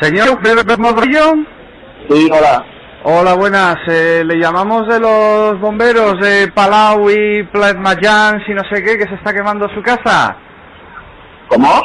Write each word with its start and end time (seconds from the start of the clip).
Señor 0.00 0.40
Bermodrillo. 0.40 1.34
Sí, 2.08 2.30
hola. 2.32 2.64
Hola, 3.04 3.34
buenas. 3.34 3.76
Eh, 3.86 4.22
le 4.24 4.38
llamamos 4.38 4.88
de 4.88 4.98
los 4.98 5.60
bomberos 5.60 6.18
de 6.20 6.50
Palau 6.52 7.10
y 7.10 7.42
Pletmayans 7.44 8.42
y 8.48 8.54
no 8.54 8.62
sé 8.72 8.82
qué, 8.82 8.96
que 8.96 9.06
se 9.06 9.14
está 9.14 9.34
quemando 9.34 9.68
su 9.74 9.82
casa. 9.82 10.36
¿Cómo? 11.48 11.82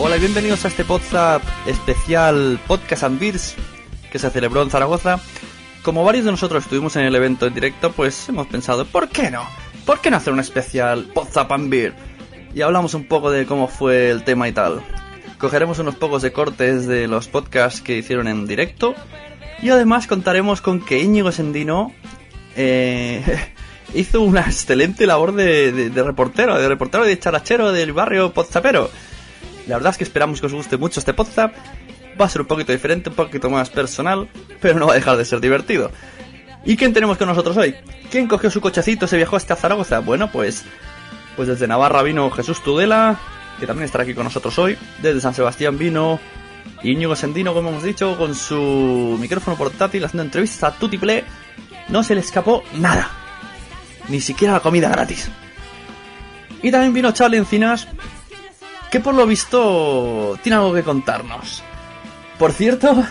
Hola 0.00 0.16
y 0.16 0.20
bienvenidos 0.20 0.64
a 0.64 0.68
este 0.68 0.84
podcast 0.84 1.44
especial 1.66 2.58
Podcast 2.66 3.02
and 3.02 3.20
Beers 3.20 3.56
que 4.10 4.18
se 4.18 4.30
celebró 4.30 4.62
en 4.62 4.70
Zaragoza. 4.70 5.18
Como 5.88 6.04
varios 6.04 6.26
de 6.26 6.30
nosotros 6.32 6.64
estuvimos 6.64 6.94
en 6.96 7.04
el 7.04 7.14
evento 7.14 7.46
en 7.46 7.54
directo, 7.54 7.92
pues 7.92 8.28
hemos 8.28 8.46
pensado, 8.46 8.84
¿por 8.84 9.08
qué 9.08 9.30
no? 9.30 9.48
¿Por 9.86 10.02
qué 10.02 10.10
no 10.10 10.18
hacer 10.18 10.34
un 10.34 10.38
especial 10.40 11.04
Podcast 11.14 11.50
and 11.50 11.70
Beer? 11.70 11.94
Y 12.54 12.60
hablamos 12.60 12.92
un 12.92 13.04
poco 13.04 13.30
de 13.30 13.46
cómo 13.46 13.68
fue 13.68 14.10
el 14.10 14.22
tema 14.22 14.46
y 14.48 14.52
tal. 14.52 14.82
Cogeremos 15.38 15.78
unos 15.78 15.94
pocos 15.94 16.20
de 16.20 16.30
cortes 16.30 16.86
de 16.86 17.08
los 17.08 17.28
podcasts 17.28 17.80
que 17.80 17.96
hicieron 17.96 18.28
en 18.28 18.46
directo. 18.46 18.94
Y 19.62 19.70
además 19.70 20.06
contaremos 20.06 20.60
con 20.60 20.82
que 20.84 20.98
Íñigo 20.98 21.32
Sendino 21.32 21.94
eh, 22.54 23.24
hizo 23.94 24.20
una 24.20 24.40
excelente 24.42 25.06
labor 25.06 25.32
de, 25.32 25.72
de- 25.72 25.88
de 25.88 26.02
reportero, 26.02 26.60
de 26.60 26.68
reportero 26.68 27.06
y 27.06 27.08
de 27.08 27.18
charachero 27.18 27.72
del 27.72 27.94
barrio 27.94 28.34
Podzapero. 28.34 28.90
La 29.66 29.76
verdad 29.76 29.92
es 29.92 29.96
que 29.96 30.04
esperamos 30.04 30.38
que 30.40 30.46
os 30.48 30.52
guste 30.52 30.76
mucho 30.76 31.00
este 31.00 31.14
podcast. 31.14 31.54
Va 32.20 32.26
a 32.26 32.28
ser 32.28 32.42
un 32.42 32.46
poquito 32.46 32.72
diferente, 32.72 33.10
un 33.10 33.16
poquito 33.16 33.48
más 33.50 33.70
personal, 33.70 34.28
pero 34.60 34.78
no 34.78 34.86
va 34.86 34.92
a 34.92 34.96
dejar 34.96 35.16
de 35.16 35.24
ser 35.24 35.40
divertido. 35.40 35.90
¿Y 36.64 36.76
quién 36.76 36.92
tenemos 36.92 37.16
con 37.16 37.28
nosotros 37.28 37.56
hoy? 37.56 37.74
¿Quién 38.10 38.26
cogió 38.26 38.50
su 38.50 38.60
cochecito 38.60 39.04
y 39.04 39.08
se 39.08 39.16
viajó 39.16 39.36
hasta 39.36 39.56
Zaragoza? 39.56 40.00
Bueno, 40.00 40.30
pues, 40.30 40.64
pues 41.36 41.48
desde 41.48 41.68
Navarra 41.68 42.02
vino 42.02 42.30
Jesús 42.30 42.62
Tudela, 42.62 43.18
que 43.60 43.66
también 43.66 43.84
estará 43.84 44.04
aquí 44.04 44.14
con 44.14 44.24
nosotros 44.24 44.58
hoy. 44.58 44.76
Desde 45.00 45.20
San 45.20 45.34
Sebastián 45.34 45.78
vino 45.78 46.18
Íñigo 46.82 47.16
Sendino, 47.16 47.54
como 47.54 47.70
hemos 47.70 47.82
dicho, 47.82 48.16
con 48.16 48.34
su 48.34 49.16
micrófono 49.20 49.56
portátil 49.56 50.04
haciendo 50.04 50.24
entrevistas 50.24 50.74
a 50.74 50.76
Tutiplé. 50.76 51.24
No 51.88 52.02
se 52.02 52.14
le 52.14 52.20
escapó 52.20 52.64
nada. 52.74 53.10
Ni 54.08 54.20
siquiera 54.20 54.54
la 54.54 54.60
comida 54.60 54.88
gratis. 54.88 55.30
Y 56.62 56.70
también 56.70 56.92
vino 56.92 57.12
Charlie 57.12 57.38
Encinas, 57.38 57.86
que 58.90 59.00
por 59.00 59.14
lo 59.14 59.26
visto 59.26 60.38
tiene 60.42 60.56
algo 60.56 60.74
que 60.74 60.82
contarnos. 60.82 61.62
Por 62.38 62.52
cierto, 62.52 63.04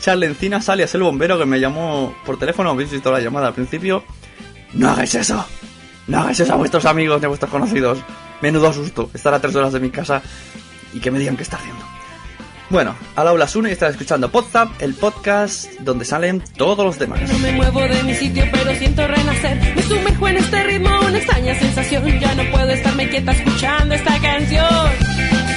Charlie 0.00 0.26
Encinas, 0.26 0.68
alias 0.68 0.94
el 0.94 1.02
bombero, 1.02 1.38
que 1.38 1.46
me 1.46 1.60
llamó 1.60 2.14
por 2.26 2.38
teléfono, 2.38 2.70
habéis 2.70 2.90
visto 2.90 3.12
la 3.12 3.20
llamada 3.20 3.48
al 3.48 3.54
principio. 3.54 4.04
No 4.74 4.90
hagáis 4.90 5.14
eso. 5.14 5.44
No 6.06 6.20
hagáis 6.20 6.40
eso 6.40 6.52
a 6.52 6.56
vuestros 6.56 6.84
amigos 6.84 7.20
ni 7.20 7.26
a 7.26 7.28
vuestros 7.28 7.50
conocidos. 7.50 7.98
Menudo 8.40 8.72
susto 8.72 9.10
estar 9.14 9.32
a 9.34 9.40
tres 9.40 9.54
horas 9.54 9.72
de 9.72 9.80
mi 9.80 9.90
casa 9.90 10.22
y 10.92 11.00
que 11.00 11.10
me 11.10 11.18
digan 11.18 11.36
qué 11.36 11.42
está 11.42 11.56
haciendo. 11.56 11.84
Bueno, 12.70 12.94
al 13.16 13.28
aula 13.28 13.48
Sune 13.48 13.70
y 13.70 13.72
estás 13.72 13.92
escuchando 13.92 14.30
Podzap, 14.30 14.82
el 14.82 14.94
podcast 14.94 15.72
donde 15.80 16.04
salen 16.04 16.42
todos 16.56 16.84
los 16.84 16.98
demás. 16.98 17.20
No 17.32 17.38
me 17.38 17.52
muevo 17.52 17.80
de 17.80 18.02
mi 18.02 18.14
sitio, 18.14 18.44
pero 18.52 18.74
siento 18.74 19.06
renacer. 19.06 19.74
Me 19.74 19.82
sumerjo 19.82 20.28
en 20.28 20.36
este 20.36 20.62
ritmo, 20.64 20.90
una 21.00 21.16
extraña 21.16 21.58
sensación. 21.58 22.20
Ya 22.20 22.34
no 22.34 22.50
puedo 22.50 22.70
estarme 22.70 23.08
quieta 23.08 23.32
escuchando 23.32 23.94
esta 23.94 24.20
canción. 24.20 25.47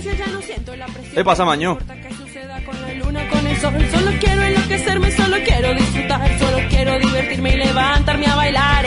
Siento 0.00 0.10
impaciencia, 0.10 0.26
ya 0.26 0.32
no 0.32 0.42
siento 0.42 0.76
la 0.76 0.86
presión. 0.86 1.14
¿Qué 1.14 1.24
pasa, 1.24 1.44
Maño? 1.44 1.74
No 1.74 1.80
importa 1.80 2.08
qué 2.08 2.14
suceda 2.14 2.64
con 2.64 2.82
la 2.82 2.92
luna, 2.94 3.28
con 3.30 3.46
el 3.46 3.56
sol. 3.58 3.74
Solo 3.90 4.10
quiero 4.20 4.42
enloquecerme, 4.42 5.10
solo 5.12 5.36
quiero 5.44 5.74
disfrutar. 5.74 6.38
Solo 6.38 6.58
quiero 6.68 6.98
divertirme 6.98 7.54
y 7.54 7.56
levantarme 7.56 8.26
a 8.26 8.36
bailar. 8.36 8.86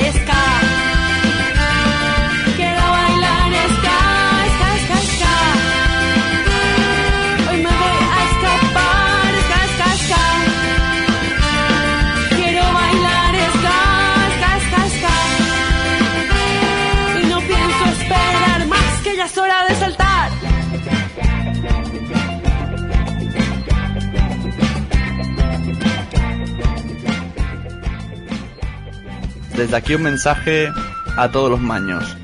Desde 29.59 29.75
aquí 29.75 29.94
un 29.94 30.03
mensaje 30.03 30.72
a 31.18 31.30
todos 31.31 31.52
los 31.52 31.59
maños. 31.59 32.16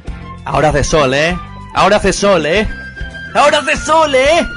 Ahora 0.46 0.70
hace 0.70 0.86
sol, 0.86 1.14
¿eh? 1.14 1.38
Ahora 1.74 1.98
hace 1.98 2.14
sol, 2.14 2.46
¿eh? 2.46 2.66
Ahora 3.34 3.58
hace 3.58 3.76
sol, 3.76 4.16
¿eh? 4.16 4.48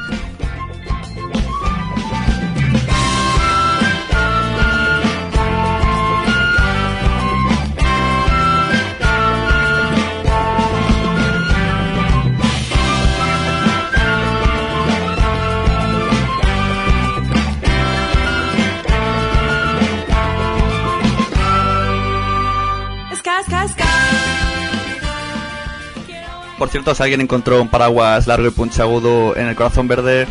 Por 26.68 26.72
cierto, 26.72 26.94
si 26.94 27.02
alguien 27.02 27.22
encontró 27.22 27.62
un 27.62 27.68
paraguas 27.68 28.26
largo 28.26 28.46
y 28.46 28.50
puntiagudo 28.50 29.34
en 29.38 29.48
el 29.48 29.56
corazón 29.56 29.88
verde, 29.88 30.26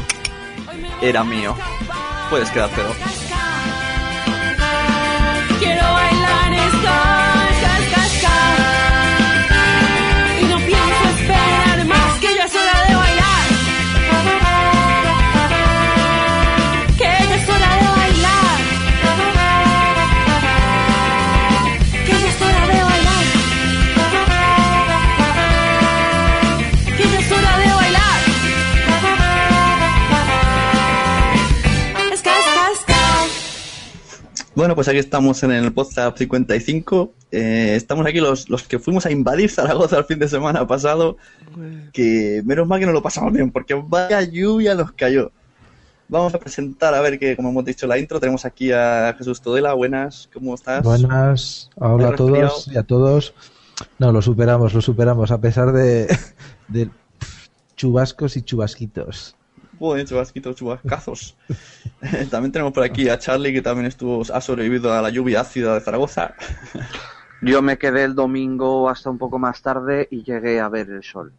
era 1.02 1.24
mío. 1.24 1.56
Puedes 2.30 2.52
quedártelo. 2.52 2.90
Bueno, 34.58 34.74
pues 34.74 34.88
aquí 34.88 34.98
estamos 34.98 35.44
en 35.44 35.52
el 35.52 35.72
podcast 35.72 36.18
55. 36.18 37.14
Eh, 37.32 37.76
estamos 37.76 38.08
aquí 38.08 38.20
los, 38.20 38.50
los 38.50 38.64
que 38.64 38.80
fuimos 38.80 39.06
a 39.06 39.12
invadir 39.12 39.52
Zaragoza 39.52 40.00
el 40.00 40.06
fin 40.06 40.18
de 40.18 40.28
semana 40.28 40.66
pasado. 40.66 41.18
Que 41.94 42.42
menos 42.44 42.68
mal 42.68 42.80
que 42.80 42.88
no 42.88 42.92
lo 42.92 43.04
pasamos 43.04 43.32
bien, 43.32 43.52
porque 43.52 43.76
vaya 43.76 44.20
lluvia 44.24 44.74
nos 44.74 44.94
cayó. 44.94 45.32
Vamos 46.10 46.34
a 46.34 46.40
presentar, 46.40 46.96
a 46.96 47.02
ver 47.02 47.20
que, 47.20 47.36
como 47.36 47.50
hemos 47.50 47.66
dicho 47.66 47.86
en 47.86 47.90
la 47.90 48.00
intro, 48.00 48.20
tenemos 48.20 48.46
aquí 48.46 48.72
a 48.72 49.14
Jesús 49.16 49.42
Todela. 49.42 49.76
Buenas, 49.76 50.28
¿cómo 50.34 50.56
estás? 50.56 50.82
Buenas, 50.82 51.70
hola 51.76 52.08
a 52.08 52.16
todos 52.16 52.68
y 52.68 52.80
a 52.80 52.82
todos. 52.82 53.36
No, 54.00 54.12
lo 54.12 54.24
superamos, 54.24 54.74
lo 54.74 54.82
superamos, 54.82 55.30
a 55.30 55.40
pesar 55.40 55.72
de, 55.72 56.08
de 56.68 56.90
chubascos 57.76 58.36
y 58.38 58.42
chubasquitos. 58.42 59.37
Joder, 59.80 60.06
chubasquitos, 60.06 60.56
chubascazos. 60.56 61.36
también 62.32 62.52
tenemos 62.52 62.74
por 62.74 62.84
aquí 62.84 63.10
a 63.10 63.20
Charlie, 63.20 63.54
que 63.54 63.62
también 63.62 63.86
estuvo, 63.86 64.24
ha 64.34 64.42
sobrevivido 64.42 64.94
a 64.94 65.02
la 65.02 65.10
lluvia 65.10 65.42
ácida 65.42 65.76
de 65.76 65.82
Zaragoza. 65.82 66.34
Yo 67.42 67.62
me 67.62 67.78
quedé 67.78 68.04
el 68.04 68.16
domingo 68.16 68.90
hasta 68.90 69.10
un 69.10 69.18
poco 69.18 69.38
más 69.38 69.62
tarde 69.62 70.08
y 70.10 70.24
llegué 70.24 70.60
a 70.60 70.70
ver 70.70 70.90
el 70.90 71.04
sol. 71.04 71.34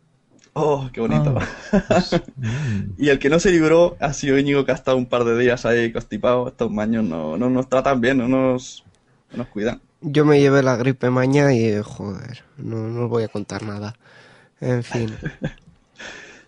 Oh, 0.52 0.88
qué 0.92 1.00
bonito. 1.00 1.38
y 2.98 3.08
el 3.08 3.18
que 3.18 3.28
no 3.28 3.38
se 3.38 3.50
libró 3.50 3.96
ha 4.00 4.12
sido 4.12 4.38
Íñigo, 4.38 4.64
que 4.64 4.72
ha 4.72 4.74
estado 4.74 4.96
un 4.96 5.06
par 5.06 5.24
de 5.24 5.36
días 5.38 5.66
ahí 5.66 5.92
constipado. 5.92 6.48
Estos 6.48 6.70
maños 6.70 7.04
no, 7.04 7.36
no 7.36 7.50
nos 7.50 7.68
tratan 7.68 8.00
bien, 8.00 8.18
no 8.18 8.28
nos, 8.28 8.84
no 9.32 9.38
nos 9.38 9.48
cuidan. 9.48 9.80
Yo 10.00 10.24
me 10.24 10.40
llevé 10.40 10.62
la 10.62 10.76
gripe 10.76 11.10
mañana 11.10 11.54
y, 11.54 11.80
joder, 11.82 12.44
no, 12.56 12.88
no 12.88 13.04
os 13.04 13.10
voy 13.10 13.24
a 13.24 13.28
contar 13.28 13.62
nada. 13.62 13.94
En 14.60 14.82
fin. 14.82 15.12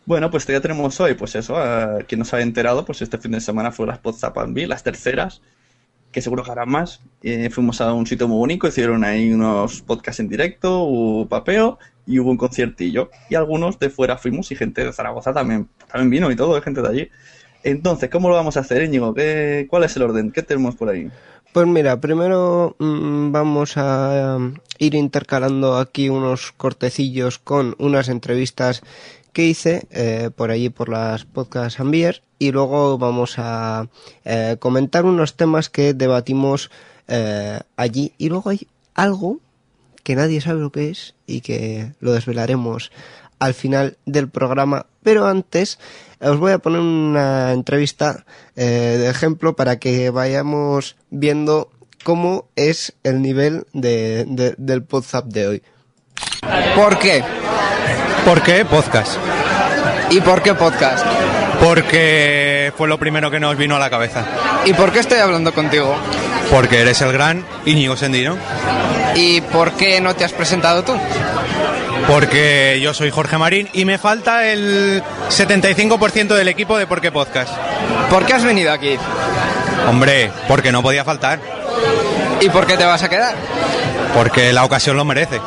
Bueno, 0.06 0.31
pues 0.31 0.47
ya 0.47 0.61
tenemos 0.61 0.99
hoy, 1.00 1.14
pues 1.14 1.35
eso, 1.35 1.56
a 1.56 1.99
quien 2.06 2.20
nos 2.20 2.35
ha 2.35 2.41
enterado, 2.41 2.85
pues 2.85 3.02
este 3.02 3.19
fin 3.19 3.32
de 3.32 3.41
semana 3.41 3.70
fue 3.70 3.87
las 3.87 3.99
Podzap 3.99 4.37
las 4.37 4.82
terceras, 4.82 5.43
que 6.11 6.20
seguro 6.23 6.43
que 6.43 6.50
harán 6.50 6.70
más. 6.70 7.00
Eh, 7.23 7.50
fuimos 7.50 7.81
a 7.81 7.93
un 7.93 8.06
sitio 8.06 8.26
muy 8.26 8.38
bonito, 8.38 8.67
hicieron 8.67 9.05
ahí 9.05 9.32
unos 9.32 9.82
podcasts 9.82 10.20
en 10.20 10.29
directo, 10.29 10.82
hubo 10.82 11.29
papeo 11.29 11.79
y 12.06 12.19
hubo 12.19 12.31
un 12.31 12.37
conciertillo. 12.37 13.11
Y 13.29 13.35
algunos 13.35 13.79
de 13.79 13.91
fuera 13.91 14.19
fuimos 14.19 14.50
y 14.50 14.56
gente 14.56 14.85
de 14.85 14.93
Zaragoza 14.93 15.32
también, 15.32 15.69
también 15.91 16.11
vino 16.11 16.31
y 16.31 16.37
todo, 16.37 16.61
gente 16.62 16.82
de 16.82 16.88
allí. 16.88 17.08
Entonces, 17.62 18.11
¿cómo 18.11 18.29
lo 18.29 18.35
vamos 18.35 18.56
a 18.56 18.61
hacer, 18.61 18.82
Íñigo? 18.82 19.14
¿Qué, 19.14 19.67
¿Cuál 19.69 19.85
es 19.85 19.94
el 19.97 20.02
orden? 20.02 20.32
¿Qué 20.32 20.43
tenemos 20.43 20.76
por 20.76 20.88
ahí? 20.88 21.11
Pues 21.52 21.67
mira, 21.67 22.00
primero 22.00 22.76
mm, 22.79 23.32
vamos 23.32 23.76
a 23.76 24.37
um, 24.37 24.55
ir 24.79 24.94
intercalando 24.94 25.79
aquí 25.79 26.08
unos 26.08 26.52
cortecillos 26.52 27.38
con 27.38 27.75
unas 27.79 28.08
entrevistas 28.08 28.82
que 29.32 29.47
hice 29.47 29.87
eh, 29.91 30.31
por 30.35 30.50
allí 30.50 30.71
por 30.71 30.88
las 30.88 31.25
podcasts 31.25 31.81
Ambier 31.81 32.23
y 32.38 32.53
luego 32.53 32.99
vamos 32.99 33.35
a 33.38 33.88
eh, 34.25 34.56
comentar 34.59 35.05
unos 35.05 35.37
temas 35.37 35.71
que 35.71 35.94
debatimos 35.94 36.71
eh, 37.09 37.61
allí 37.77 38.15
y 38.19 38.29
luego 38.29 38.50
hay 38.50 38.67
algo 38.94 39.41
que 40.03 40.17
nadie 40.17 40.41
sabe 40.41 40.61
lo 40.61 40.73
que 40.73 40.91
es 40.91 41.15
y 41.27 41.41
que 41.41 41.93
lo 42.00 42.12
desvelaremos 42.12 42.91
al 43.38 43.55
final 43.55 43.99
del 44.06 44.29
programa 44.29 44.87
pero 45.03 45.27
antes 45.27 45.79
os 46.21 46.38
voy 46.38 46.53
a 46.53 46.59
poner 46.59 46.81
una 46.81 47.53
entrevista 47.53 48.26
de 48.55 49.09
ejemplo 49.09 49.56
para 49.56 49.79
que 49.79 50.11
vayamos 50.11 50.97
viendo 51.11 51.71
cómo 52.05 52.49
es 52.56 52.94
el 53.03 53.23
nivel 53.23 53.67
de, 53.73 54.26
de, 54.29 54.55
del 54.59 54.85
WhatsApp 54.91 55.26
de 55.26 55.47
hoy. 55.47 55.62
¿Por 56.75 56.99
qué? 56.99 57.23
¿Por 58.25 58.43
qué 58.43 58.65
podcast? 58.65 59.17
¿Y 60.11 60.21
por 60.21 60.43
qué 60.43 60.55
podcast? 60.55 61.05
Porque 61.63 62.73
fue 62.77 62.89
lo 62.89 62.99
primero 62.99 63.31
que 63.31 63.39
nos 63.39 63.57
vino 63.57 63.77
a 63.77 63.79
la 63.79 63.91
cabeza. 63.91 64.25
¿Y 64.65 64.73
por 64.73 64.93
qué 64.93 65.01
estoy 65.01 65.19
hablando 65.19 65.53
contigo? 65.53 65.95
Porque 66.51 66.81
eres 66.81 67.01
el 67.03 67.13
gran 67.13 67.45
Íñigo 67.67 67.97
Sendino. 67.97 68.37
¿Y 69.15 69.41
por 69.41 69.73
qué 69.73 70.01
no 70.01 70.15
te 70.15 70.25
has 70.25 70.33
presentado 70.33 70.83
tú? 70.83 70.95
Porque 72.09 72.81
yo 72.83 72.95
soy 72.95 73.11
Jorge 73.11 73.39
Marín 73.39 73.69
y 73.73 73.85
me 73.85 73.99
falta 73.99 74.47
el 74.47 75.03
75% 75.29 76.29
del 76.35 76.49
equipo 76.49 76.77
de 76.79 76.87
Por 76.87 77.01
qué 77.01 77.13
Podcast. 77.13 77.53
¿Por 78.09 78.25
qué 78.27 78.35
has 78.35 78.45
venido 78.45 78.73
aquí? 78.73 78.97
Hombre, 79.89 80.31
porque 80.49 80.73
no 80.73 80.83
podía 80.83 81.05
faltar. 81.05 81.41
¿Y 82.41 82.49
por 82.49 82.67
qué 82.67 82.77
te 82.77 82.85
vas 82.85 83.03
a 83.03 83.09
quedar? 83.09 83.35
Porque 84.15 84.53
la 84.53 84.65
ocasión 84.65 84.97
lo 84.97 85.05
merece. 85.05 85.41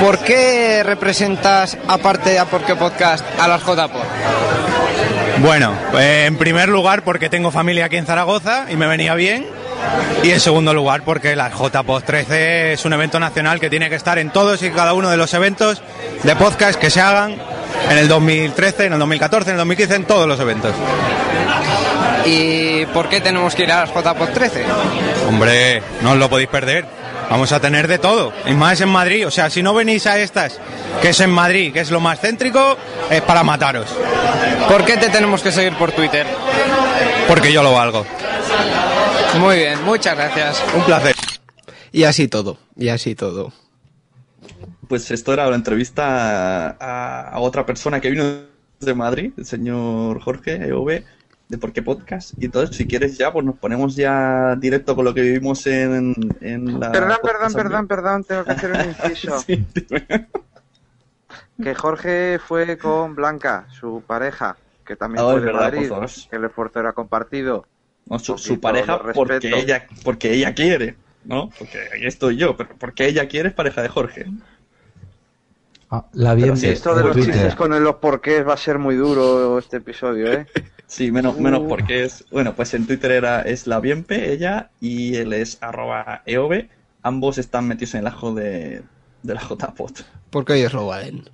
¿Por 0.00 0.18
qué 0.20 0.82
representas, 0.84 1.76
aparte 1.88 2.30
de 2.30 2.38
a 2.38 2.44
Por 2.44 2.62
qué 2.62 2.76
Podcast, 2.76 3.24
a 3.38 3.48
las 3.48 3.62
JPod? 3.62 4.04
Bueno, 5.38 5.72
eh, 5.98 6.24
en 6.26 6.36
primer 6.36 6.68
lugar 6.68 7.02
porque 7.02 7.28
tengo 7.28 7.50
familia 7.50 7.86
aquí 7.86 7.96
en 7.96 8.06
Zaragoza 8.06 8.66
y 8.70 8.76
me 8.76 8.86
venía 8.86 9.14
bien. 9.14 9.46
Y 10.22 10.30
en 10.30 10.40
segundo 10.40 10.72
lugar 10.74 11.02
porque 11.02 11.34
la 11.36 11.50
JPod 11.50 12.02
13 12.02 12.72
es 12.74 12.84
un 12.84 12.92
evento 12.92 13.18
nacional 13.18 13.60
que 13.60 13.70
tiene 13.70 13.88
que 13.88 13.96
estar 13.96 14.18
en 14.18 14.30
todos 14.30 14.62
y 14.62 14.70
cada 14.70 14.92
uno 14.92 15.10
de 15.10 15.16
los 15.16 15.32
eventos 15.34 15.82
de 16.22 16.36
podcast 16.36 16.78
que 16.78 16.90
se 16.90 17.00
hagan 17.00 17.36
en 17.90 17.98
el 17.98 18.08
2013, 18.08 18.86
en 18.86 18.92
el 18.94 18.98
2014, 18.98 19.50
en 19.50 19.54
el 19.54 19.58
2015, 19.58 19.94
en 19.94 20.04
todos 20.04 20.26
los 20.28 20.38
eventos. 20.40 20.74
¿Y 22.24 22.86
por 22.86 23.08
qué 23.08 23.20
tenemos 23.20 23.54
que 23.54 23.62
ir 23.64 23.72
a 23.72 23.86
las 23.86 23.90
JPod 23.90 24.28
13? 24.30 24.64
Hombre, 25.28 25.82
no 26.02 26.12
os 26.12 26.18
lo 26.18 26.28
podéis 26.28 26.48
perder. 26.48 26.97
Vamos 27.30 27.52
a 27.52 27.60
tener 27.60 27.88
de 27.88 27.98
todo, 27.98 28.32
y 28.46 28.54
más 28.54 28.80
en 28.80 28.88
Madrid. 28.88 29.26
O 29.26 29.30
sea, 29.30 29.50
si 29.50 29.62
no 29.62 29.74
venís 29.74 30.06
a 30.06 30.18
estas, 30.18 30.58
que 31.02 31.10
es 31.10 31.20
en 31.20 31.30
Madrid, 31.30 31.72
que 31.72 31.80
es 31.80 31.90
lo 31.90 32.00
más 32.00 32.20
céntrico, 32.20 32.76
es 33.10 33.20
para 33.22 33.42
mataros. 33.44 33.88
¿Por 34.68 34.84
qué 34.84 34.96
te 34.96 35.10
tenemos 35.10 35.42
que 35.42 35.52
seguir 35.52 35.74
por 35.74 35.92
Twitter? 35.92 36.26
Porque 37.26 37.52
yo 37.52 37.62
lo 37.62 37.72
valgo. 37.72 38.06
Muy 39.38 39.56
bien, 39.56 39.84
muchas 39.84 40.16
gracias. 40.16 40.64
Un 40.74 40.84
placer. 40.84 41.14
Y 41.92 42.04
así 42.04 42.28
todo, 42.28 42.58
y 42.76 42.88
así 42.88 43.14
todo. 43.14 43.52
Pues 44.88 45.10
esto 45.10 45.34
era 45.34 45.48
la 45.48 45.56
entrevista 45.56 46.70
a, 46.80 47.28
a 47.28 47.38
otra 47.40 47.66
persona 47.66 48.00
que 48.00 48.10
vino 48.10 48.24
de 48.80 48.94
Madrid, 48.94 49.32
el 49.36 49.44
señor 49.44 50.20
Jorge 50.20 50.54
EV 50.54 51.04
de 51.48 51.58
Por 51.58 51.72
qué 51.72 51.82
Podcast. 51.82 52.32
Y 52.38 52.46
entonces, 52.46 52.76
si 52.76 52.86
quieres 52.86 53.16
ya, 53.16 53.32
pues 53.32 53.44
nos 53.44 53.56
ponemos 53.56 53.96
ya 53.96 54.54
directo 54.56 54.94
con 54.94 55.04
lo 55.04 55.14
que 55.14 55.22
vivimos 55.22 55.66
en, 55.66 56.14
en 56.40 56.78
la... 56.78 56.92
Perdón, 56.92 57.18
perdón, 57.22 57.52
perdón, 57.54 57.86
perdón, 57.88 58.24
tengo 58.24 58.44
que 58.44 58.52
hacer 58.52 58.72
un 58.72 58.80
inciso. 58.88 59.38
Sí. 59.40 59.66
Que 61.62 61.74
Jorge 61.74 62.38
fue 62.38 62.78
con 62.78 63.14
Blanca, 63.14 63.66
su 63.70 64.02
pareja, 64.06 64.56
que 64.86 64.96
también 64.96 65.24
fue 65.24 65.40
de 65.40 65.46
verdad, 65.46 65.72
Madrid, 65.72 65.90
que 66.30 66.36
el 66.36 66.44
esfuerzo 66.44 66.80
era 66.80 66.92
compartido. 66.92 67.66
No, 68.06 68.18
su, 68.18 68.60
pareja 68.60 69.00
porque 69.12 69.50
ella, 69.54 69.86
porque 70.02 70.32
ella 70.32 70.54
quiere, 70.54 70.96
¿no? 71.24 71.50
Porque 71.58 71.78
ahí 71.92 72.06
estoy 72.06 72.36
yo, 72.36 72.56
pero 72.56 72.70
porque 72.78 73.06
ella 73.06 73.28
quiere 73.28 73.50
es 73.50 73.54
pareja 73.54 73.82
de 73.82 73.88
Jorge. 73.88 74.26
Ah, 75.90 76.06
la 76.12 76.34
bien 76.34 76.56
sí, 76.56 76.68
esto 76.68 76.94
de 76.94 77.02
los 77.02 77.12
Twitter. 77.12 77.34
chistes 77.34 77.54
con 77.54 77.72
el 77.72 77.82
los 77.82 77.96
porqués 77.96 78.46
va 78.46 78.54
a 78.54 78.58
ser 78.58 78.78
muy 78.78 78.94
duro 78.94 79.58
este 79.58 79.78
episodio, 79.78 80.32
¿eh? 80.32 80.46
Sí, 80.88 81.12
menos, 81.12 81.38
menos 81.38 81.62
Uh. 81.62 81.68
porque 81.68 82.04
es, 82.04 82.26
bueno, 82.30 82.56
pues 82.56 82.74
en 82.74 82.86
Twitter 82.86 83.12
era 83.12 83.42
es 83.42 83.66
la 83.68 83.78
bienpe, 83.80 84.32
ella, 84.32 84.72
y 84.80 85.16
él 85.16 85.32
es 85.32 85.58
arroba 85.62 86.22
eov. 86.26 86.68
Ambos 87.02 87.38
están 87.38 87.68
metidos 87.68 87.94
en 87.94 88.00
el 88.00 88.06
ajo 88.08 88.34
de, 88.34 88.82
de 89.22 89.34
la 89.34 89.40
JPOT. 89.42 90.00
Porque 90.30 90.54
ellos 90.54 90.72
lo 90.74 90.86
valen. 90.86 91.24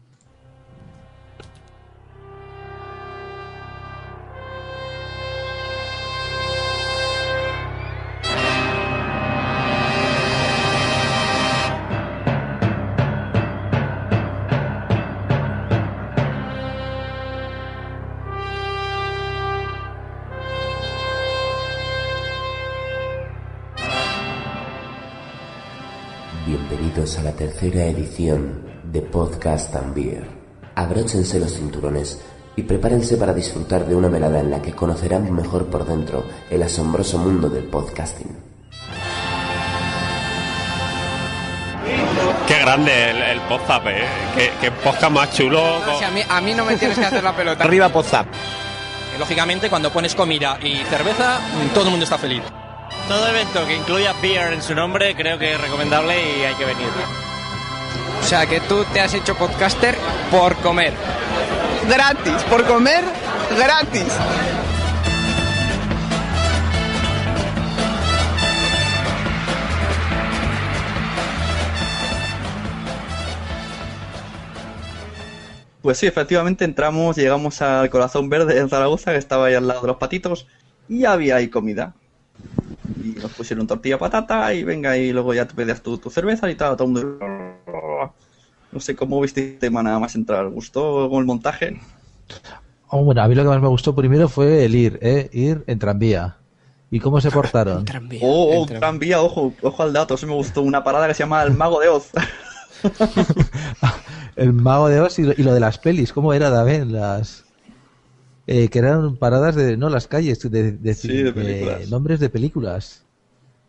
Bienvenidos 27.04 27.18
a 27.18 27.30
la 27.30 27.36
tercera 27.36 27.84
edición 27.84 28.62
de 28.84 29.02
Podcast 29.02 29.76
and 29.76 29.94
Beer. 29.94 30.26
Abróchense 30.74 31.38
los 31.38 31.52
cinturones 31.52 32.18
y 32.56 32.62
prepárense 32.62 33.18
para 33.18 33.34
disfrutar 33.34 33.84
de 33.84 33.94
una 33.94 34.08
velada 34.08 34.40
en 34.40 34.50
la 34.50 34.62
que 34.62 34.72
conocerán 34.72 35.30
mejor 35.30 35.66
por 35.66 35.84
dentro 35.84 36.24
el 36.48 36.62
asombroso 36.62 37.18
mundo 37.18 37.50
del 37.50 37.64
podcasting. 37.64 38.34
Qué 42.48 42.58
grande 42.58 43.10
el, 43.10 43.20
el 43.20 43.40
Podzap, 43.42 43.86
¿eh? 43.86 44.06
Qué, 44.34 44.52
qué 44.62 44.70
podcast 44.70 45.12
más 45.12 45.30
chulo. 45.30 45.60
No, 45.80 45.98
si 45.98 46.04
a, 46.04 46.10
mí, 46.10 46.22
a 46.26 46.40
mí 46.40 46.54
no 46.54 46.64
me 46.64 46.76
tienes 46.76 46.98
que 46.98 47.04
hacer 47.04 47.22
la 47.22 47.36
pelota. 47.36 47.64
Arriba 47.64 47.90
Podzap. 47.90 48.28
Lógicamente, 49.18 49.68
cuando 49.68 49.92
pones 49.92 50.14
comida 50.14 50.58
y 50.62 50.78
cerveza, 50.84 51.38
todo 51.74 51.84
el 51.84 51.90
mundo 51.90 52.04
está 52.04 52.16
feliz. 52.16 52.40
Todo 53.08 53.28
evento 53.28 53.66
que 53.66 53.76
incluya 53.76 54.14
beer 54.22 54.54
en 54.54 54.62
su 54.62 54.74
nombre 54.74 55.14
creo 55.14 55.38
que 55.38 55.52
es 55.52 55.60
recomendable 55.60 56.14
y 56.38 56.42
hay 56.42 56.54
que 56.54 56.64
venir. 56.64 56.88
O 58.20 58.26
sea, 58.26 58.46
que 58.46 58.60
tú 58.60 58.82
te 58.94 59.00
has 59.00 59.12
hecho 59.12 59.36
podcaster 59.36 59.94
por 60.30 60.56
comer. 60.56 60.94
Gratis, 61.86 62.42
por 62.44 62.64
comer, 62.64 63.04
gratis. 63.58 64.06
Pues 75.82 75.98
sí, 75.98 76.06
efectivamente 76.06 76.64
entramos, 76.64 77.16
llegamos 77.16 77.60
al 77.60 77.90
Corazón 77.90 78.30
Verde 78.30 78.58
en 78.58 78.70
Zaragoza, 78.70 79.12
que 79.12 79.18
estaba 79.18 79.44
ahí 79.44 79.54
al 79.54 79.68
lado 79.68 79.82
de 79.82 79.88
los 79.88 79.98
patitos, 79.98 80.46
y 80.88 81.04
había 81.04 81.36
ahí 81.36 81.48
comida. 81.48 81.94
Y 83.02 83.10
nos 83.20 83.32
pusieron 83.32 83.66
tortilla 83.66 83.98
patata, 83.98 84.52
y 84.52 84.64
venga, 84.64 84.96
y 84.96 85.12
luego 85.12 85.34
ya 85.34 85.46
te 85.46 85.54
pedías 85.54 85.82
tu, 85.82 85.98
tu 85.98 86.10
cerveza 86.10 86.50
y 86.50 86.54
tal, 86.54 86.76
todo 86.76 86.88
el 86.88 86.92
mundo... 86.92 87.18
No 88.72 88.80
sé 88.80 88.96
cómo 88.96 89.20
viste 89.20 89.52
el 89.52 89.58
tema 89.58 89.82
nada 89.82 90.00
más 90.00 90.16
entrar, 90.16 90.48
¿gustó 90.48 91.08
con 91.08 91.20
el 91.20 91.26
montaje? 91.26 91.80
Oh, 92.88 93.04
bueno, 93.04 93.22
a 93.22 93.28
mí 93.28 93.34
lo 93.34 93.42
que 93.42 93.48
más 93.48 93.62
me 93.62 93.68
gustó 93.68 93.94
primero 93.94 94.28
fue 94.28 94.64
el 94.64 94.74
ir, 94.74 94.98
¿eh? 95.00 95.30
Ir 95.32 95.64
en 95.66 95.78
tranvía. 95.78 96.36
¿Y 96.90 97.00
cómo 97.00 97.20
se 97.20 97.30
portaron? 97.32 97.84
Oh, 98.20 98.62
oh, 98.62 98.66
tranvía, 98.66 99.22
ojo, 99.22 99.52
ojo 99.62 99.82
al 99.82 99.92
dato, 99.92 100.14
eso 100.14 100.26
me 100.26 100.34
gustó. 100.34 100.62
Una 100.62 100.82
parada 100.82 101.06
que 101.06 101.14
se 101.14 101.22
llama 101.22 101.42
El 101.42 101.54
Mago 101.54 101.80
de 101.80 101.88
Oz. 101.88 102.10
el 104.36 104.52
Mago 104.52 104.88
de 104.88 105.00
Oz 105.00 105.18
y 105.18 105.22
lo, 105.22 105.32
y 105.36 105.42
lo 105.42 105.54
de 105.54 105.60
las 105.60 105.78
pelis, 105.78 106.12
¿cómo 106.12 106.32
era, 106.32 106.50
David? 106.50 106.82
Las... 106.84 107.43
Eh, 108.46 108.68
que 108.68 108.78
eran 108.78 109.16
paradas 109.16 109.54
de, 109.56 109.76
no, 109.76 109.88
las 109.88 110.06
calles, 110.06 110.38
de, 110.50 110.72
de, 110.72 110.94
Sí, 110.94 111.22
de 111.22 111.32
películas. 111.32 111.88
nombres 111.90 112.20
de 112.20 112.28
películas. 112.28 113.02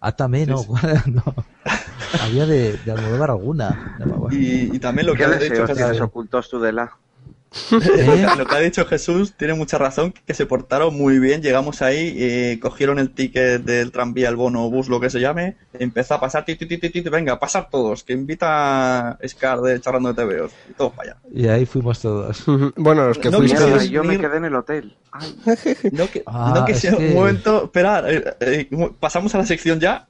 Atame, 0.01 0.45
no, 0.45 0.65
no. 1.07 1.23
Había 2.21 2.45
de, 2.45 2.77
de 2.77 2.91
Almodóvar 2.91 3.31
alguna. 3.31 3.95
No 3.99 4.15
acuerdo. 4.15 4.37
Y, 4.37 4.69
y 4.75 4.79
también 4.79 5.07
lo 5.07 5.13
que 5.13 5.19
¿Qué 5.23 5.27
deseos 5.27 5.67
tienes 5.73 5.87
Jesús. 5.93 6.01
ocultos 6.01 6.49
tú 6.49 6.59
de 6.59 6.73
la? 6.73 6.97
¿Eh? 7.71 8.27
Lo 8.37 8.45
que 8.45 8.55
ha 8.55 8.59
dicho 8.59 8.85
Jesús 8.85 9.33
tiene 9.37 9.53
mucha 9.53 9.77
razón, 9.77 10.13
que 10.25 10.33
se 10.33 10.45
portaron 10.45 10.95
muy 10.95 11.19
bien, 11.19 11.41
llegamos 11.41 11.81
ahí, 11.81 12.13
eh, 12.17 12.59
cogieron 12.61 12.99
el 12.99 13.11
ticket 13.11 13.63
del 13.63 13.91
tranvía, 13.91 14.27
el 14.29 14.35
bono, 14.35 14.69
bus, 14.69 14.89
lo 14.89 14.99
que 14.99 15.09
se 15.09 15.19
llame, 15.19 15.55
empezó 15.79 16.15
a 16.15 16.19
pasar, 16.19 16.43
ti, 16.45 16.55
ti, 16.55 16.65
ti, 16.65 16.77
ti, 16.77 16.89
ti, 16.89 17.01
venga, 17.01 17.39
pasar 17.39 17.69
todos, 17.69 18.03
que 18.03 18.13
invita 18.13 19.11
a 19.11 19.17
Scar 19.27 19.61
de 19.61 19.79
charlando 19.79 20.13
de 20.13 20.21
TVOs, 20.23 20.51
y 20.69 20.73
todos 20.73 20.93
para 20.93 21.11
allá. 21.11 21.21
Y 21.33 21.47
ahí 21.47 21.65
fuimos 21.65 21.99
todos. 22.01 22.43
Bueno, 22.75 23.07
los 23.07 23.17
que 23.17 23.29
No 23.29 23.39
quisieron 23.41 23.79
Yo 23.87 24.03
me 24.03 24.17
quedé 24.19 24.37
en 24.37 24.45
el 24.45 24.55
hotel. 24.55 24.95
Ay, 25.11 25.35
No, 25.91 26.07
que, 26.09 26.23
Ah, 26.25 26.53
no 26.55 26.65
que 26.65 26.73
sea 26.73 26.91
que- 26.97 27.07
un 27.09 27.13
momento, 27.13 27.63
esperar, 27.65 28.05
eh, 28.11 28.23
eh, 28.41 28.69
pasamos 28.99 29.33
a 29.33 29.37
la 29.37 29.45
sección 29.45 29.79
ya. 29.79 30.07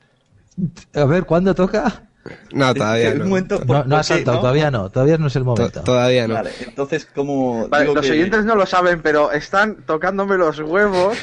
A 0.94 1.06
ver, 1.06 1.26
¿cuándo 1.26 1.54
toca? 1.54 2.04
No, 2.52 2.74
todavía 2.74 3.14
no. 3.14 3.26
momento, 3.26 3.62
No, 3.66 3.84
no 3.84 3.98
ha 3.98 4.04
saltado, 4.04 4.38
¿no? 4.38 4.42
todavía 4.42 4.72
no, 4.72 4.90
todavía 4.90 5.18
no 5.18 5.28
es 5.28 5.36
el 5.36 5.44
To- 5.44 5.46
momento. 5.46 5.82
Todavía 5.84 6.28
no. 6.28 6.34
Vale, 6.36 6.52
entonces 6.62 7.06
como 7.06 7.68
Vale, 7.68 7.84
digo 7.84 7.96
los 7.96 8.06
que- 8.06 8.12
oyentes 8.14 8.46
no 8.46 8.56
lo 8.56 8.66
saben, 8.66 9.02
pero 9.02 9.32
están 9.32 9.76
tocándome 9.86 10.38
los 10.38 10.60
huevos 10.60 11.18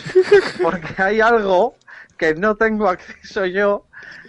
porque 0.62 1.02
hay 1.02 1.21
algo 1.21 1.75
que 2.16 2.35
no 2.35 2.54
tengo 2.56 2.88
acceso 2.88 3.47
yo 3.47 3.87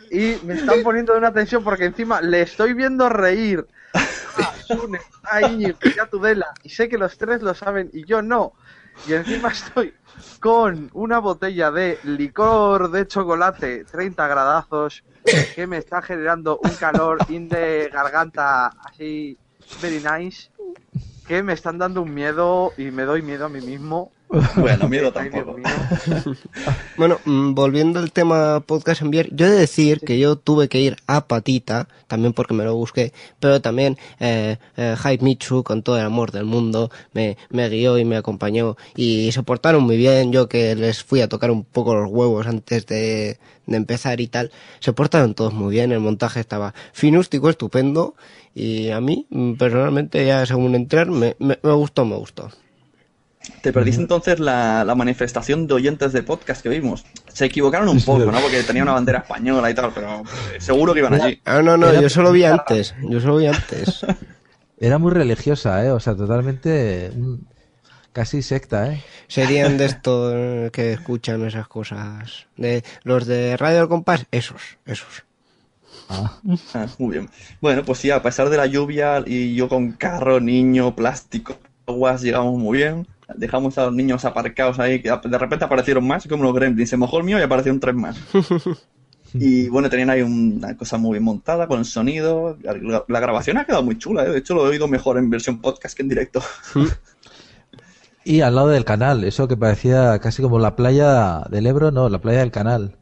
y 0.09 0.37
me 0.43 0.55
están 0.55 0.81
poniendo 0.83 1.13
de 1.13 1.19
una 1.19 1.31
tensión 1.33 1.63
porque 1.63 1.85
encima 1.85 2.21
le 2.21 2.41
estoy 2.41 2.73
viendo 2.73 3.07
reír 3.09 3.65
a 3.93 4.53
Sune, 4.65 4.99
a 5.23 5.41
Íñigo 5.47 5.77
y 5.95 5.99
a 5.99 6.07
Tudela 6.07 6.53
y 6.63 6.69
sé 6.69 6.89
que 6.89 6.97
los 6.97 7.17
tres 7.19 7.41
lo 7.43 7.53
saben 7.53 7.89
y 7.93 8.03
yo 8.05 8.21
no. 8.23 8.53
Y 9.07 9.13
encima 9.13 9.49
estoy 9.49 9.93
con 10.39 10.89
una 10.93 11.19
botella 11.19 11.69
de 11.71 11.99
licor 12.03 12.89
de 12.91 13.07
chocolate 13.07 13.85
30 13.85 14.27
gradazos 14.27 15.03
que 15.55 15.67
me 15.67 15.77
está 15.77 16.01
generando 16.01 16.57
un 16.59 16.75
calor 16.75 17.19
in 17.29 17.47
de 17.49 17.89
garganta 17.91 18.67
así 18.83 19.37
very 19.81 19.99
nice 19.99 20.49
que 21.25 21.41
me 21.41 21.53
están 21.53 21.77
dando 21.77 22.01
un 22.01 22.13
miedo 22.13 22.73
y 22.77 22.91
me 22.91 23.03
doy 23.03 23.21
miedo 23.21 23.45
a 23.45 23.49
mí 23.49 23.61
mismo. 23.61 24.11
Bueno, 24.57 24.89
miedo 24.89 25.11
tampoco. 25.11 25.55
Bueno, 26.97 27.19
mm, 27.25 27.53
volviendo 27.53 27.99
al 27.99 28.11
tema 28.11 28.59
podcast 28.61 29.01
enviar, 29.01 29.27
yo 29.31 29.45
he 29.45 29.49
de 29.49 29.59
decir 29.59 29.99
que 29.99 30.19
yo 30.19 30.35
tuve 30.35 30.69
que 30.69 30.79
ir 30.79 30.97
a 31.07 31.27
Patita, 31.27 31.87
también 32.07 32.33
porque 32.33 32.53
me 32.53 32.63
lo 32.63 32.75
busqué, 32.75 33.13
pero 33.39 33.61
también 33.61 33.97
eh, 34.19 34.57
eh, 34.77 34.95
Hype 34.97 35.23
Michu, 35.23 35.63
con 35.63 35.83
todo 35.83 35.97
el 35.99 36.05
amor 36.05 36.31
del 36.31 36.45
mundo, 36.45 36.91
me, 37.13 37.37
me 37.49 37.69
guió 37.69 37.97
y 37.97 38.05
me 38.05 38.17
acompañó 38.17 38.75
y 38.95 39.31
se 39.31 39.43
portaron 39.43 39.83
muy 39.83 39.97
bien, 39.97 40.31
yo 40.31 40.47
que 40.47 40.75
les 40.75 41.03
fui 41.03 41.21
a 41.21 41.29
tocar 41.29 41.51
un 41.51 41.63
poco 41.63 41.95
los 41.95 42.09
huevos 42.09 42.47
antes 42.47 42.85
de, 42.87 43.37
de 43.65 43.77
empezar 43.77 44.21
y 44.21 44.27
tal, 44.27 44.51
se 44.79 44.93
portaron 44.93 45.33
todos 45.33 45.53
muy 45.53 45.71
bien, 45.75 45.91
el 45.91 45.99
montaje 45.99 46.39
estaba 46.39 46.73
finústico, 46.93 47.49
estupendo 47.49 48.15
y 48.55 48.89
a 48.89 49.01
mí, 49.01 49.25
mm, 49.29 49.53
personalmente, 49.53 50.25
ya 50.25 50.45
según 50.45 50.75
entrar, 50.75 51.09
me, 51.09 51.35
me, 51.39 51.59
me 51.61 51.71
gustó, 51.73 52.05
me 52.05 52.15
gustó. 52.15 52.49
Te 53.61 53.71
perdiste 53.73 54.01
entonces 54.01 54.39
la, 54.39 54.83
la 54.85 54.95
manifestación 54.95 55.67
de 55.67 55.73
oyentes 55.73 56.11
de 56.13 56.23
podcast 56.23 56.61
que 56.61 56.69
vimos. 56.69 57.05
Se 57.31 57.45
equivocaron 57.45 57.87
un 57.89 58.01
poco, 58.01 58.25
¿no? 58.31 58.39
Porque 58.39 58.63
tenía 58.63 58.83
una 58.83 58.93
bandera 58.93 59.19
española 59.19 59.69
y 59.69 59.73
tal, 59.73 59.91
pero 59.93 60.21
eh, 60.53 60.59
seguro 60.59 60.93
que 60.93 60.99
iban 60.99 61.13
allí. 61.13 61.41
Ah, 61.45 61.61
no, 61.61 61.75
no, 61.77 61.89
Era- 61.89 62.01
yo 62.01 62.09
solo 62.09 62.31
vi 62.31 62.43
antes, 62.45 62.93
yo 63.09 63.19
solo 63.19 63.37
vi 63.37 63.47
antes. 63.47 64.05
Era 64.79 64.97
muy 64.97 65.11
religiosa, 65.11 65.83
¿eh? 65.85 65.91
O 65.91 65.99
sea, 65.99 66.15
totalmente... 66.15 67.11
mm, 67.15 67.35
Casi 68.11 68.43
secta, 68.43 68.93
¿eh? 68.93 69.01
Serían 69.27 69.77
de 69.79 69.85
estos 69.85 70.71
que 70.71 70.93
escuchan 70.93 71.43
esas 71.47 71.67
cosas. 71.67 72.45
De 72.57 72.83
los 73.03 73.25
de 73.25 73.57
Radio 73.57 73.81
Al 73.81 73.87
Compás, 73.87 74.27
esos, 74.31 74.61
esos. 74.85 75.23
Ah. 76.09 76.37
Ah, 76.75 76.85
muy 76.99 77.13
bien. 77.13 77.29
Bueno, 77.59 77.83
pues 77.83 77.97
sí, 77.97 78.11
a 78.11 78.21
pesar 78.21 78.49
de 78.49 78.57
la 78.57 78.67
lluvia 78.67 79.23
y 79.25 79.55
yo 79.55 79.67
con 79.67 79.93
carro, 79.93 80.39
niño, 80.39 80.95
plástico, 80.95 81.57
aguas, 81.87 82.21
llegamos 82.21 82.59
muy 82.59 82.77
bien. 82.79 83.07
Dejamos 83.35 83.77
a 83.77 83.85
los 83.85 83.93
niños 83.93 84.25
aparcados 84.25 84.79
ahí, 84.79 85.01
que 85.01 85.09
de 85.09 85.37
repente 85.37 85.65
aparecieron 85.65 86.05
más, 86.07 86.27
como 86.27 86.43
los 86.43 86.53
gremlins. 86.53 86.89
Se 86.89 86.97
mojó 86.97 87.17
el 87.19 87.23
mío 87.23 87.39
y 87.39 87.41
aparecieron 87.41 87.79
tres 87.79 87.95
más. 87.95 88.17
Y 89.35 89.67
bueno, 89.67 89.89
tenían 89.89 90.11
ahí 90.11 90.21
una 90.21 90.77
cosa 90.77 90.99
muy 90.99 91.13
bien 91.13 91.23
montada 91.23 91.65
con 91.65 91.79
el 91.79 91.85
sonido. 91.85 92.55
La, 92.61 93.03
la 93.07 93.19
grabación 93.19 93.57
ha 93.57 93.65
quedado 93.65 93.81
muy 93.81 93.97
chula, 93.97 94.25
¿eh? 94.25 94.29
de 94.29 94.37
hecho 94.37 94.53
lo 94.53 94.63
he 94.67 94.69
oído 94.69 94.87
mejor 94.87 95.17
en 95.17 95.27
versión 95.31 95.59
podcast 95.59 95.95
que 95.97 96.03
en 96.03 96.09
directo. 96.09 96.39
Y 98.25 98.41
al 98.41 98.55
lado 98.55 98.69
del 98.69 98.85
canal, 98.85 99.23
eso 99.25 99.47
que 99.49 99.57
parecía 99.57 100.17
casi 100.19 100.41
como 100.41 100.57
la 100.59 100.75
playa 100.75 101.41
del 101.49 101.65
Ebro, 101.67 101.91
no, 101.91 102.07
la 102.09 102.19
playa 102.21 102.39
del 102.39 102.51
canal. 102.51 102.95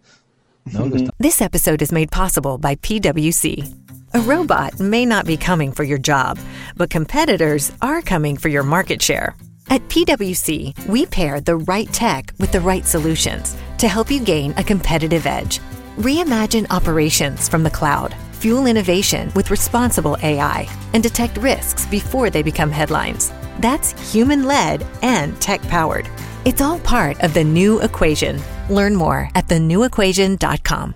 ¿no? 0.65 0.85
Está- 0.85 1.11
This 1.19 1.41
episode 1.41 1.83
is 1.83 1.91
made 1.91 2.07
possible 2.09 2.57
by 2.57 2.75
PWC. 2.77 3.63
A 4.13 4.19
robot 4.21 4.79
may 4.79 5.05
not 5.05 5.25
be 5.25 5.37
coming 5.37 5.71
for 5.73 5.83
your 5.85 5.99
job, 5.99 6.37
but 6.75 6.89
competitors 6.89 7.71
are 7.81 8.01
coming 8.01 8.35
for 8.35 8.49
your 8.49 8.63
market 8.63 9.01
share. 9.01 9.35
At 9.71 9.87
PWC, 9.87 10.87
we 10.87 11.05
pair 11.05 11.39
the 11.39 11.55
right 11.55 11.87
tech 11.93 12.33
with 12.39 12.51
the 12.51 12.59
right 12.59 12.85
solutions 12.85 13.55
to 13.77 13.87
help 13.87 14.11
you 14.11 14.19
gain 14.19 14.53
a 14.57 14.63
competitive 14.65 15.25
edge. 15.25 15.61
Reimagine 15.95 16.67
operations 16.69 17.47
from 17.47 17.63
the 17.63 17.69
cloud, 17.69 18.13
fuel 18.33 18.65
innovation 18.65 19.31
with 19.33 19.49
responsible 19.49 20.17
AI, 20.23 20.67
and 20.93 21.01
detect 21.01 21.37
risks 21.37 21.85
before 21.85 22.29
they 22.29 22.43
become 22.43 22.69
headlines. 22.69 23.31
That's 23.59 23.93
human 24.11 24.43
led 24.43 24.85
and 25.03 25.39
tech 25.39 25.61
powered. 25.61 26.09
It's 26.43 26.59
all 26.59 26.79
part 26.79 27.23
of 27.23 27.33
the 27.33 27.45
new 27.45 27.79
equation. 27.81 28.41
Learn 28.69 28.93
more 28.93 29.29
at 29.35 29.47
thenewequation.com. 29.47 30.95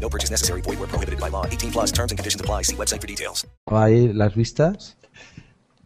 No 0.00 0.08
purchase 0.10 0.30
necessary. 0.30 0.60
Void 0.62 0.78
where 0.78 0.88
prohibited 0.88 1.18
by 1.20 1.28
law. 1.30 1.44
18 1.46 1.70
plus 1.72 1.92
terms 1.92 2.12
and 2.12 2.18
conditions 2.18 2.40
apply. 2.40 2.62
See 2.64 2.76
website 2.76 3.00
for 3.00 3.06
details. 3.08 3.46
Ahí 3.66 4.12
las 4.12 4.34
vistas. 4.34 4.96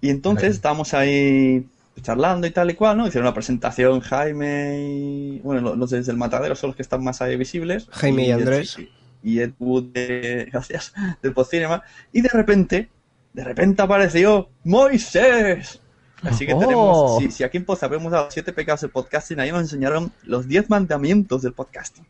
Y 0.01 0.09
entonces 0.11 0.55
estábamos 0.55 0.95
ahí 0.95 1.67
charlando 2.03 2.47
y 2.47 2.51
tal 2.51 2.71
y 2.71 2.75
cual, 2.75 2.97
¿no? 2.97 3.07
Hicieron 3.07 3.27
una 3.27 3.35
presentación 3.35 4.01
Jaime 4.01 4.79
y... 4.81 5.39
Bueno, 5.41 5.61
los- 5.61 5.77
los 5.77 5.91
desde 5.91 6.11
el 6.13 6.17
matadero 6.19 6.57
son 6.57 6.69
los 6.71 6.77
que 6.77 6.83
están 6.83 7.05
más 7.05 7.21
ahí 7.21 7.37
visibles. 7.37 7.87
Jaime 7.91 8.27
y 8.27 8.31
Ed- 8.31 8.35
Andrés. 8.39 8.77
Y 9.23 9.41
Ed 9.41 9.53
Wood 9.59 9.93
de... 9.93 10.49
Gracias. 10.53 10.95
Del 11.23 11.35
Podcinema. 11.35 11.83
Y 12.13 12.23
de 12.23 12.31
repente, 12.31 12.89
de 13.35 13.45
repente 13.45 13.83
apareció 13.83 14.49
Moisés. 14.65 15.81
Así 16.23 16.47
que 16.47 16.55
Oh. 16.55 16.59
tenemos... 16.61 17.19
Si, 17.19 17.31
si 17.31 17.45
aquí 17.45 17.59
en 17.59 17.67
Podzap 17.67 17.93
hemos 17.93 18.11
dado 18.13 18.31
siete 18.31 18.55
pecados 18.55 18.81
del 18.81 18.91
podcasting, 18.91 19.39
ahí 19.41 19.53
nos 19.53 19.61
enseñaron 19.61 20.11
los 20.25 20.49
diez 20.49 20.71
mandamientos 20.71 21.43
del 21.43 21.53
podcasting. 21.53 22.07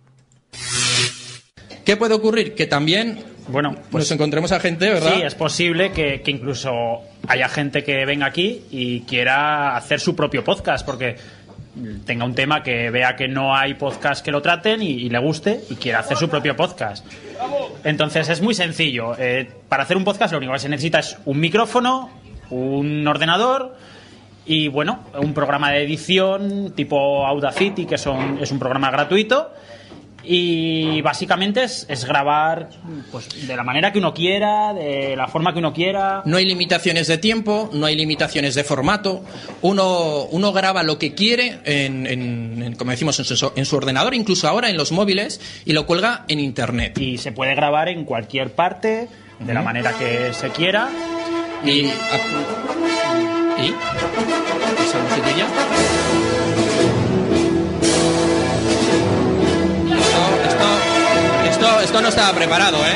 ¿Qué 1.85 1.97
puede 1.97 2.15
ocurrir? 2.15 2.55
Que 2.55 2.67
también 2.67 3.19
Bueno, 3.49 3.75
pues 3.91 4.03
nos 4.05 4.11
encontremos 4.13 4.53
a 4.53 4.61
gente, 4.61 4.89
¿verdad? 4.89 5.15
sí, 5.15 5.23
es 5.23 5.35
posible 5.35 5.93
que, 5.93 6.21
que 6.23 6.31
incluso 6.31 7.01
haya 7.27 7.49
gente 7.49 7.83
que 7.85 8.05
venga 8.05 8.27
aquí 8.27 8.63
y 8.71 9.01
quiera 9.03 9.77
hacer 9.77 10.01
su 10.01 10.15
propio 10.15 10.45
podcast, 10.45 10.85
porque 10.87 11.17
tenga 12.05 12.25
un 12.25 12.35
tema 12.35 12.63
que 12.63 12.91
vea 12.91 13.15
que 13.17 13.29
no 13.29 13.55
hay 13.57 13.75
podcast 13.75 14.25
que 14.25 14.31
lo 14.31 14.43
traten 14.43 14.83
y, 14.83 14.91
y 14.91 15.09
le 15.09 15.19
guste 15.19 15.61
y 15.71 15.77
quiera 15.77 16.01
hacer 16.01 16.17
su 16.17 16.29
propio 16.29 16.57
podcast. 16.57 17.07
Entonces 17.85 18.29
es 18.29 18.41
muy 18.41 18.55
sencillo. 18.55 19.15
Eh, 19.19 19.49
para 19.69 19.85
hacer 19.85 19.97
un 19.97 20.05
podcast 20.05 20.33
lo 20.33 20.39
único 20.39 20.53
que 20.53 20.59
se 20.59 20.69
necesita 20.69 20.99
es 20.99 21.17
un 21.25 21.41
micrófono, 21.41 22.11
un 22.51 23.07
ordenador 23.07 23.77
y 24.47 24.69
bueno, 24.69 25.05
un 25.15 25.33
programa 25.33 25.71
de 25.71 25.85
edición 25.85 26.73
tipo 26.75 27.25
Audacity, 27.27 27.87
que 27.87 27.99
son, 27.99 28.39
es 28.41 28.51
un 28.51 28.59
programa 28.59 28.91
gratuito. 28.91 29.53
Y 30.23 31.01
básicamente 31.03 31.65
es, 31.65 31.87
es 31.89 32.05
grabar 32.05 32.69
pues, 33.11 33.47
de 33.47 33.57
la 33.57 33.63
manera 33.63 33.93
que 33.93 33.99
uno 33.99 34.13
quiera, 34.13 34.75
de 34.75 35.15
la 35.17 35.29
forma 35.29 35.53
que 35.53 35.61
uno 35.61 35.73
quiera. 35.73 36.23
No 36.27 36.37
hay 36.37 36.45
limitaciones 36.45 37.07
de 37.07 37.17
tiempo, 37.19 37.71
no 37.73 37.87
hay 37.87 37.97
limitaciones 37.97 38.55
de 38.55 38.65
formato. 38.65 39.23
Uno, 39.63 40.25
uno 40.31 40.53
graba 40.53 40.83
lo 40.83 40.99
que 40.99 41.15
quiere, 41.15 41.61
en, 41.65 42.07
en- 42.07 42.63
en- 42.63 42.75
como 42.77 42.91
decimos, 42.91 43.19
en 43.19 43.25
su, 43.25 43.53
en 43.57 43.65
su 43.65 43.77
ordenador, 43.77 44.15
incluso 44.15 44.47
ahora 44.49 44.69
en 44.71 44.77
los 44.77 44.93
móviles, 44.93 45.41
y 45.65 45.73
lo 45.73 45.87
cuelga 45.87 46.25
en 46.29 46.41
Internet. 46.41 46.99
Y 46.99 47.19
se 47.19 47.33
puede 47.33 47.55
grabar 47.55 47.89
en 47.89 48.05
cualquier 48.05 48.53
parte, 48.53 49.09
de 49.39 49.55
la 49.55 49.63
manera 49.63 49.93
que 49.99 50.33
se 50.35 50.51
quiera. 50.51 50.89
Y, 51.65 51.71
¿Y? 51.71 51.91
¿Esa 54.83 54.99
musiquilla? 55.03 55.47
Esto, 61.83 62.01
no 62.01 62.09
estaba 62.09 62.33
preparado, 62.33 62.79
¿eh? 62.87 62.95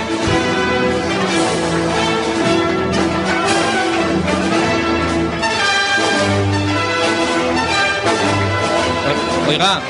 Oiga, 9.49 9.81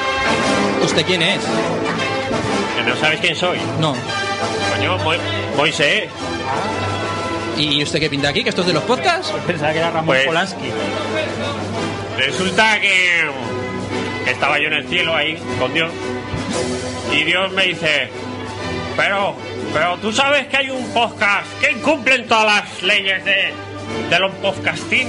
¿usted 0.82 1.04
quién 1.06 1.22
es? 1.22 1.38
¿Que 2.76 2.82
no 2.90 2.96
sabes 2.96 3.20
quién 3.20 3.36
soy? 3.36 3.58
No. 3.78 3.94
Coño, 4.74 4.98
Mo- 4.98 5.12
Moisés. 5.56 6.08
¿Y 7.56 7.82
usted 7.84 8.00
qué 8.00 8.10
pinta 8.10 8.28
aquí? 8.28 8.42
¿Que 8.42 8.48
esto 8.48 8.62
es 8.62 8.66
de 8.66 8.72
los 8.72 8.82
podcasts? 8.82 9.32
Pensaba 9.46 9.72
que 9.72 9.78
era 9.78 9.90
Ramón 9.90 10.06
Pues- 10.06 10.26
Polanski. 10.26 10.70
Resulta 12.18 12.80
que, 12.80 13.30
que 14.24 14.30
estaba 14.30 14.58
yo 14.58 14.66
en 14.68 14.74
el 14.74 14.88
cielo 14.88 15.14
ahí 15.14 15.38
con 15.58 15.72
Dios 15.72 15.90
y 17.12 17.22
Dios 17.24 17.52
me 17.52 17.64
dice, 17.66 18.10
pero, 18.96 19.34
pero 19.72 19.96
tú 19.98 20.12
sabes 20.12 20.46
que 20.48 20.56
hay 20.56 20.70
un 20.70 20.84
podcast 20.92 21.46
que 21.60 21.70
incumplen 21.72 22.26
todas 22.26 22.44
las 22.46 22.82
leyes 22.82 23.24
de, 23.24 23.52
de 24.10 24.18
los 24.20 24.32
podcasting. 24.36 25.08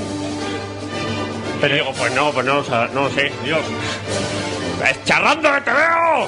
Pero 1.62 1.74
digo, 1.76 1.92
pues 1.98 2.14
no, 2.14 2.32
pues 2.32 2.46
no, 2.46 2.62
no 2.94 3.04
lo 3.04 3.10
sé, 3.12 3.32
Dios. 3.44 3.62
¡Es 4.90 5.04
charlando 5.06 5.52
que 5.54 5.62
te 5.62 5.72
veo! 5.72 6.28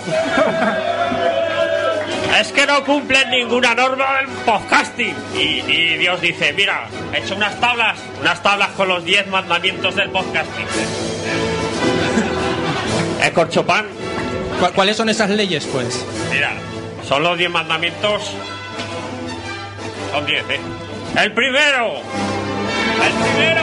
Es 2.39 2.51
que 2.51 2.65
no 2.67 2.83
cumplen 2.85 3.29
ninguna 3.31 3.73
norma 3.75 4.17
del 4.17 4.27
podcasting. 4.45 5.15
Y, 5.35 5.61
y 5.71 5.97
Dios 5.97 6.21
dice, 6.21 6.53
mira, 6.53 6.87
he 7.13 7.17
hecho 7.19 7.35
unas 7.35 7.59
tablas, 7.59 7.97
unas 8.21 8.41
tablas 8.43 8.69
con 8.69 8.87
los 8.87 9.03
10 9.03 9.27
mandamientos 9.27 9.95
del 9.95 10.09
podcasting. 10.11 10.65
¿Es 13.23 13.31
corchopán? 13.31 13.85
¿Cu- 14.59 14.71
¿Cuáles 14.75 14.95
son 14.97 15.09
esas 15.09 15.29
leyes, 15.29 15.65
pues? 15.71 16.05
Mira, 16.31 16.51
son 17.07 17.23
los 17.23 17.37
10 17.37 17.49
mandamientos. 17.49 18.33
Son 20.11 20.25
10, 20.25 20.49
¿eh? 20.49 20.59
El 21.17 21.31
primero. 21.31 22.01
El 23.01 23.13
primero. 23.13 23.61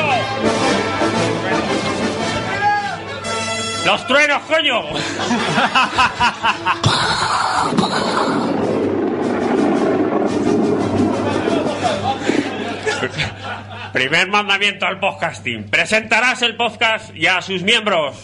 Los 3.84 4.06
truenos, 4.06 4.42
coño. 4.44 4.82
Primer 13.92 14.28
mandamiento 14.28 14.86
al 14.86 14.98
podcasting. 14.98 15.68
Presentarás 15.68 16.40
el 16.40 16.56
podcast 16.56 17.14
y 17.14 17.26
a 17.26 17.42
sus 17.42 17.62
miembros. 17.62 18.16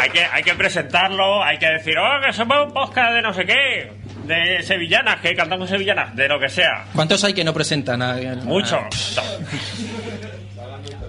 Hay 0.00 0.10
que, 0.10 0.24
hay 0.24 0.42
que 0.42 0.54
presentarlo, 0.54 1.42
hay 1.42 1.58
que 1.58 1.66
decir, 1.68 1.96
oh, 1.98 2.20
que 2.24 2.32
somos 2.32 2.66
un 2.66 2.72
podcast 2.72 3.12
de 3.12 3.22
no 3.22 3.32
sé 3.34 3.44
qué, 3.46 3.92
de 4.24 4.62
sevillanas, 4.62 5.20
que 5.20 5.34
cantamos 5.34 5.68
sevillanas, 5.68 6.14
de 6.16 6.28
lo 6.28 6.40
que 6.40 6.48
sea. 6.48 6.84
¿Cuántos 6.94 7.22
hay 7.24 7.34
que 7.34 7.44
no 7.44 7.52
presentan? 7.52 8.02
a- 8.02 8.12
a- 8.14 8.34
Mucho. 8.44 8.80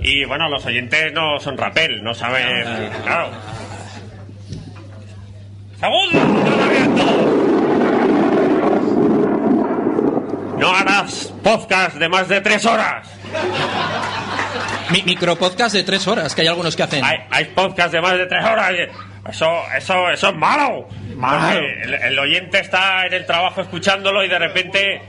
Y 0.01 0.25
bueno, 0.25 0.49
los 0.49 0.65
oyentes 0.65 1.13
no 1.13 1.39
son 1.39 1.57
rapel, 1.57 2.03
no 2.03 2.13
saben. 2.13 2.89
Claro. 3.03 3.29
Segundo. 5.79 7.23
No 10.57 10.75
harás 10.75 11.33
podcast 11.43 11.95
de 11.97 12.09
más 12.09 12.27
de 12.27 12.41
tres 12.41 12.65
horas. 12.65 13.07
Mi 14.93 15.03
micropodcast 15.03 15.75
de 15.75 15.83
tres 15.83 16.07
horas, 16.07 16.33
que 16.35 16.41
hay 16.41 16.47
algunos 16.47 16.75
que 16.75 16.83
hacen. 16.83 17.03
Hay, 17.03 17.17
hay 17.29 17.45
podcast 17.45 17.91
de 17.91 18.01
más 18.01 18.13
de 18.17 18.25
tres 18.27 18.43
horas. 18.45 18.71
Eso, 19.29 19.49
eso, 19.75 20.09
eso 20.09 20.29
es 20.29 20.35
malo. 20.35 20.87
El, 21.83 21.93
el 21.93 22.19
oyente 22.19 22.59
está 22.59 23.05
en 23.05 23.13
el 23.13 23.25
trabajo 23.25 23.61
escuchándolo 23.61 24.23
y 24.23 24.27
de 24.29 24.39
repente 24.39 25.01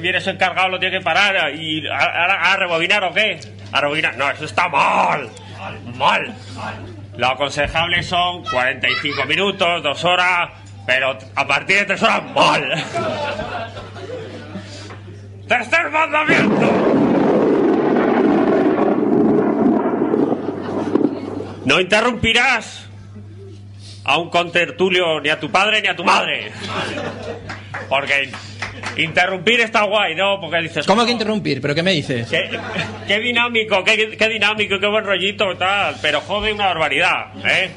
viene 0.00 0.20
su 0.20 0.30
encargado, 0.30 0.68
lo 0.68 0.78
tiene 0.78 0.98
que 0.98 1.04
parar 1.04 1.54
y 1.54 1.86
a, 1.88 1.96
a- 1.96 2.52
a 2.52 2.56
rebobinar 2.56 3.04
o 3.04 3.12
qué. 3.12 3.40
A 3.72 3.80
rebobinar. 3.80 4.16
No, 4.16 4.30
eso 4.30 4.44
está 4.44 4.68
mal. 4.68 5.28
Mal. 5.96 6.34
Lo 7.16 7.26
aconsejable 7.28 8.02
son 8.02 8.42
45 8.44 9.24
minutos, 9.26 9.82
dos 9.82 10.04
horas, 10.04 10.50
pero 10.86 11.16
a 11.34 11.46
partir 11.46 11.76
de 11.78 11.84
tres 11.86 12.02
horas, 12.02 12.22
mal. 12.34 12.84
Tercer 15.48 15.90
mandamiento. 15.90 17.31
No 21.64 21.80
interrumpirás 21.80 22.86
a 24.04 24.18
un 24.18 24.30
contertulio 24.30 25.20
ni 25.20 25.28
a 25.28 25.38
tu 25.38 25.50
padre 25.50 25.80
ni 25.82 25.88
a 25.88 25.94
tu 25.96 26.04
madre. 26.04 26.50
Porque 27.88 28.30
interrumpir 28.96 29.60
está 29.60 29.84
guay, 29.84 30.14
¿no? 30.16 30.40
Porque 30.40 30.58
dices... 30.62 30.86
¿Cómo 30.86 31.04
que 31.04 31.12
interrumpir? 31.12 31.60
¿Pero 31.60 31.74
qué 31.74 31.82
me 31.82 31.92
dices? 31.92 32.28
Qué, 32.28 32.50
qué 33.06 33.18
dinámico, 33.20 33.84
qué, 33.84 34.16
qué 34.16 34.28
dinámico, 34.28 34.78
qué 34.80 34.86
buen 34.88 35.04
rollito, 35.04 35.44
tal. 35.56 35.94
Pero 36.02 36.20
jode 36.22 36.52
una 36.52 36.66
barbaridad, 36.66 37.26
¿eh? 37.46 37.70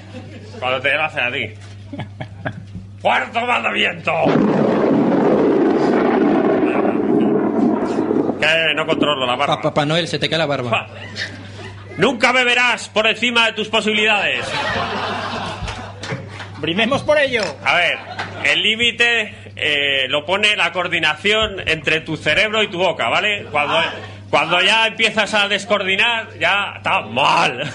Cuando 0.60 0.82
te 0.82 0.94
lo 0.96 1.04
hacen 1.04 1.24
a 1.24 1.32
ti. 1.32 1.50
Cuarto 3.02 3.42
mandamiento. 3.46 4.12
Que 8.40 8.74
no 8.76 8.86
controlo 8.86 9.26
la 9.26 9.36
barba. 9.36 9.56
Pa- 9.58 9.62
Papá 9.62 9.86
Noel, 9.86 10.08
se 10.08 10.20
te 10.20 10.30
cae 10.30 10.38
la 10.40 10.46
barba. 10.46 10.88
Nunca 11.98 12.32
beberás 12.32 12.90
por 12.90 13.08
encima 13.08 13.48
de 13.48 13.54
tus 13.54 13.70
posibilidades. 13.70 14.46
Brimemos 16.58 17.04
por 17.04 17.18
ello. 17.18 17.44
A 17.64 17.76
ver, 17.76 17.98
el 18.44 18.62
límite 18.62 19.34
eh, 19.56 20.08
lo 20.10 20.26
pone 20.26 20.56
la 20.56 20.72
coordinación 20.72 21.68
entre 21.68 22.02
tu 22.02 22.18
cerebro 22.18 22.64
y 22.64 22.68
tu 22.68 22.78
boca, 22.78 23.10
¿vale? 23.10 23.46
Cuando, 23.52 23.80
cuando 24.30 24.62
ya 24.62 24.88
empiezas 24.88 25.34
a 25.34 25.48
descoordinar, 25.48 26.38
ya 26.40 26.74
está 26.78 27.02
mal. 27.02 27.72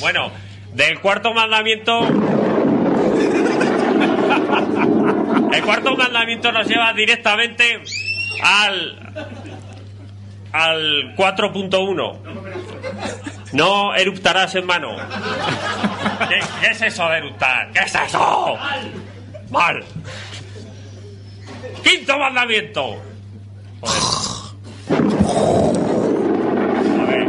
Bueno, 0.00 0.32
del 0.72 1.00
cuarto 1.00 1.34
mandamiento. 1.34 2.06
El 5.52 5.62
cuarto 5.64 5.96
mandamiento 5.96 6.50
nos 6.52 6.66
lleva 6.66 6.92
directamente 6.94 7.82
al. 8.42 9.01
Al 10.52 11.14
4.1. 11.16 12.18
No 13.52 13.94
eruptarás 13.94 14.54
en 14.54 14.66
mano. 14.66 14.96
¿Qué, 16.28 16.40
qué 16.60 16.66
es 16.70 16.82
eso 16.82 17.08
de 17.08 17.18
eructar? 17.18 17.70
¿Qué 17.72 17.80
es 17.80 17.94
eso? 17.94 18.56
Mal. 19.50 19.84
Quinto 21.84 22.18
mandamiento. 22.18 23.02
A 27.00 27.04
ver. 27.04 27.28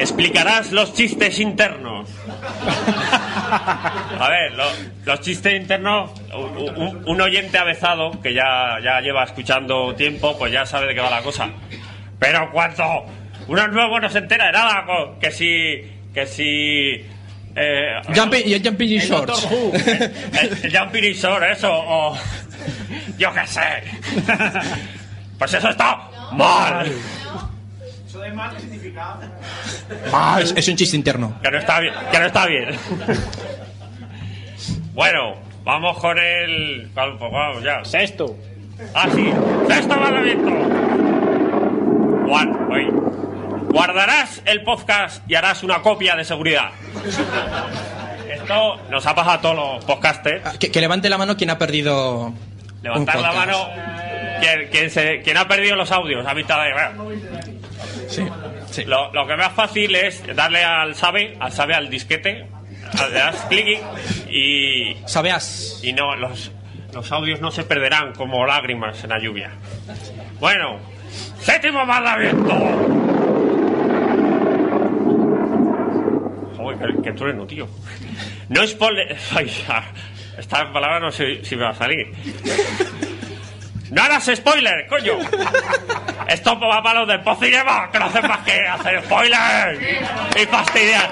Explicarás 0.00 0.72
los 0.72 0.92
chistes 0.94 1.38
internos. 1.40 2.08
A 3.50 4.28
ver, 4.28 4.52
lo- 4.54 4.64
los 5.04 5.20
chistes 5.20 5.54
internos, 5.60 6.10
un, 6.34 6.78
un- 6.78 7.02
un 7.08 7.20
oyente 7.20 7.58
avezado 7.58 8.10
que 8.22 8.34
ya, 8.34 8.78
ya 8.82 9.00
lleva 9.00 9.24
escuchando 9.24 9.94
tiempo, 9.94 10.36
pues 10.38 10.52
ya 10.52 10.66
sabe 10.66 10.86
de 10.88 10.94
qué 10.94 11.00
va 11.00 11.10
la 11.10 11.22
cosa. 11.22 11.48
Pero 12.18 12.50
cuando 12.52 13.06
uno 13.48 13.68
nuevo 13.68 14.00
no 14.00 14.08
se 14.10 14.18
entera 14.18 14.46
de 14.46 14.52
nada, 14.52 14.84
que 15.20 15.30
si. 15.30 15.82
que 16.12 16.26
si. 16.26 17.06
Eh, 17.60 18.00
Jumping, 18.14 18.42
y 18.46 18.60
jumping 18.62 18.88
in 18.88 19.00
el 19.00 19.08
shorts. 19.08 19.42
Doctor 19.42 19.52
Who, 19.52 19.72
el, 20.40 20.58
el 20.64 20.78
Jumping 20.78 21.04
in 21.04 21.12
Shorts, 21.14 21.46
eso, 21.58 21.70
o. 21.72 22.16
Yo 23.18 23.32
qué 23.32 23.46
sé. 23.46 23.82
Pues 25.38 25.54
eso 25.54 25.68
está 25.68 26.08
mal. 26.32 26.90
¿Eso 28.06 28.20
de 28.20 28.32
mal 28.32 28.54
qué 28.54 28.60
significa? 28.60 29.16
Es, 30.40 30.52
es 30.56 30.68
un 30.68 30.76
chiste 30.76 30.96
interno. 30.96 31.38
Que 31.42 31.50
no 31.50 31.58
está 31.58 31.80
bien. 31.80 31.94
Que 32.10 32.18
no 32.18 32.26
está 32.26 32.46
bien. 32.46 32.68
Bueno, 34.94 35.34
vamos 35.64 35.98
con 35.98 36.18
el. 36.18 36.90
¿cuál? 36.94 37.16
Pues 37.18 37.32
vamos 37.32 37.62
ya. 37.62 37.84
Sexto. 37.84 38.36
Ah, 38.94 39.08
sí. 39.14 39.32
Sexto 39.68 39.96
mandamiento. 39.96 40.77
Guardarás 43.70 44.42
el 44.44 44.62
podcast 44.62 45.22
y 45.30 45.34
harás 45.34 45.62
una 45.62 45.80
copia 45.82 46.14
de 46.16 46.24
seguridad. 46.24 46.70
pasado, 48.46 48.76
nos 48.90 49.06
ha 49.06 49.14
pasado 49.14 49.36
a 49.36 49.40
todos 49.40 49.56
los 49.56 49.84
podcasters. 49.84 50.58
Que, 50.58 50.70
que 50.70 50.80
levante 50.80 51.08
la 51.08 51.18
mano 51.18 51.36
quien 51.36 51.50
ha 51.50 51.58
perdido. 51.58 52.32
Levantar 52.82 53.16
un 53.16 53.22
la 53.22 53.32
mano. 53.32 53.68
Quien, 54.40 54.68
quien 54.70 54.90
se- 54.90 55.20
quien 55.22 55.36
ha 55.36 55.48
perdido 55.48 55.74
los 55.76 55.90
audios, 55.90 56.26
a 56.26 56.34
mitad 56.34 56.58
de. 56.62 56.92
Sí, 58.70 58.84
Lo, 58.86 59.12
lo 59.12 59.26
que 59.26 59.36
más 59.36 59.52
fácil 59.52 59.94
es 59.94 60.22
darle 60.36 60.64
al 60.64 60.94
sabe, 60.94 61.36
al 61.40 61.52
sabe 61.52 61.74
al 61.74 61.90
disquete, 61.90 62.46
le 63.10 63.10
das 63.10 63.36
clic 63.48 63.80
y. 64.30 64.96
Sabeas. 65.06 65.80
Y 65.82 65.92
no, 65.92 66.14
los, 66.16 66.52
los 66.94 67.10
audios 67.12 67.40
no 67.40 67.50
se 67.50 67.64
perderán 67.64 68.12
como 68.14 68.46
lágrimas 68.46 69.02
en 69.04 69.10
la 69.10 69.18
lluvia. 69.18 69.50
Bueno, 70.40 70.78
séptimo 71.40 71.84
mandamiento. 71.86 72.54
Joder, 76.56 76.78
qué, 76.96 77.02
qué 77.02 77.12
trueno, 77.12 77.46
tío. 77.46 77.68
No 78.48 78.62
es 78.62 78.74
ya, 79.46 79.84
esta 80.38 80.72
palabra 80.72 81.00
no 81.00 81.10
sé 81.12 81.44
si 81.44 81.56
me 81.56 81.64
va 81.64 81.70
a 81.70 81.74
salir. 81.74 82.12
¡No 83.90 84.02
hagas 84.02 84.30
spoiler, 84.34 84.86
coño! 84.86 85.14
Esto 86.28 86.58
va 86.60 86.82
para 86.82 87.00
los 87.00 87.08
del 87.08 87.20
Pocinema, 87.22 87.90
que 87.90 87.98
no 87.98 88.04
hacen 88.06 88.28
más 88.28 88.40
que 88.40 88.52
hacer 88.66 89.02
spoilers 89.04 89.80
y 90.36 90.46
fastidiar. 90.46 91.10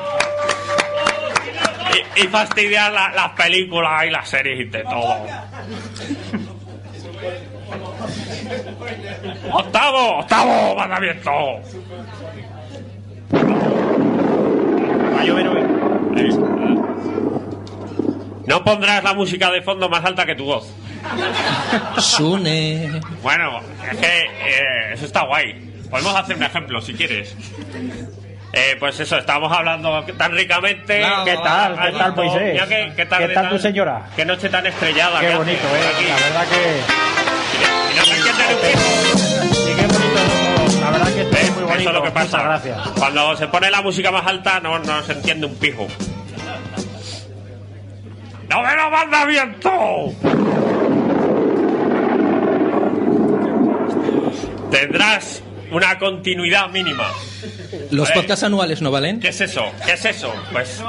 Y, 2.16 2.22
fastidiar 2.28 2.92
la- 2.92 3.10
las 3.12 3.30
películas 3.32 4.04
y 4.06 4.10
las 4.10 4.28
series 4.28 4.60
y 4.60 4.64
de 4.64 4.82
todo. 4.82 5.26
Octavo, 9.52 10.18
octavo 10.18 10.74
mandamiento. 10.76 11.30
Va 15.14 15.20
a 15.20 15.24
llover 15.24 15.48
hoy. 15.48 15.62
No 18.46 18.62
pondrás 18.62 19.02
la 19.02 19.12
música 19.14 19.50
de 19.50 19.62
fondo 19.62 19.88
más 19.88 20.04
alta 20.04 20.24
que 20.24 20.34
tu 20.34 20.44
voz. 20.44 20.72
Sune. 21.98 23.00
Bueno, 23.22 23.60
es 23.90 23.98
que 23.98 24.06
eh, 24.06 24.92
eso 24.94 25.06
está 25.06 25.24
guay. 25.24 25.54
Podemos 25.90 26.14
hacer 26.14 26.36
un 26.36 26.42
ejemplo 26.42 26.80
si 26.80 26.94
quieres. 26.94 27.34
Eh, 28.52 28.76
pues 28.78 28.98
eso, 29.00 29.18
estábamos 29.18 29.52
hablando 29.52 30.02
tan 30.16 30.32
ricamente. 30.32 31.04
¿Qué 31.24 31.36
tal? 31.42 31.78
¿Qué 31.78 31.92
tal, 31.92 32.14
Moisés? 32.16 32.62
Que- 32.68 32.92
¿Qué 32.96 33.06
tal, 33.06 33.26
¿Qué 33.26 33.34
tal 33.34 33.50
tu 33.50 33.58
señora? 33.58 34.02
Qué 34.16 34.24
noche 34.24 34.48
tan 34.48 34.66
estrellada. 34.66 35.20
Qué 35.20 35.34
bonito, 35.36 35.60
hace 35.66 35.84
eh. 35.84 35.92
aquí. 35.94 36.04
La 36.08 36.16
verdad 36.16 36.46
que. 36.48 37.45
Y 37.92 37.98
no 37.98 38.04
se 38.04 38.16
entiende 38.16 38.42
ni 38.48 38.54
un 38.54 38.60
pijo. 38.60 39.54
Sí, 39.54 39.70
qué 39.76 39.86
bonito. 39.86 40.80
La 40.80 40.90
verdad 40.90 41.12
que 41.14 41.20
esto 41.22 41.36
es 41.36 41.50
muy 41.54 41.62
bonito. 41.64 41.80
Eso 41.80 41.88
es 41.90 41.94
lo 41.96 42.02
que 42.02 42.10
pasa. 42.10 42.42
Gracias. 42.42 42.78
Cuando 42.98 43.36
se 43.36 43.46
pone 43.48 43.70
la 43.70 43.82
música 43.82 44.10
más 44.10 44.26
alta 44.26 44.60
no, 44.60 44.78
no 44.78 45.02
se 45.02 45.12
entiende 45.12 45.46
un 45.46 45.54
pijo. 45.56 45.86
¡Noveno 48.48 48.90
mandamiento! 48.90 50.14
Tendrás 54.70 55.42
una 55.70 55.98
continuidad 55.98 56.68
mínima. 56.70 57.08
Los 57.90 58.10
podcasts 58.12 58.44
anuales 58.44 58.82
no 58.82 58.90
valen. 58.90 59.20
¿Qué 59.20 59.28
es 59.28 59.40
eso? 59.40 59.64
¿Qué 59.84 59.92
es 59.92 60.04
eso? 60.04 60.32
Pues. 60.52 60.80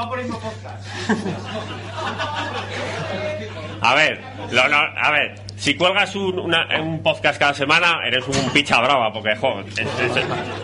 A 3.81 3.95
ver, 3.95 4.21
lo- 4.51 4.67
no, 4.67 4.77
a 4.77 5.11
ver, 5.11 5.35
si 5.57 5.75
cuelgas 5.75 6.15
un, 6.15 6.39
una- 6.39 6.67
un 6.81 7.01
podcast 7.03 7.39
cada 7.39 7.53
semana, 7.53 7.99
eres 8.05 8.25
un 8.27 8.49
picha 8.51 8.79
brava, 8.79 9.11
porque, 9.11 9.31
es- 9.33 9.41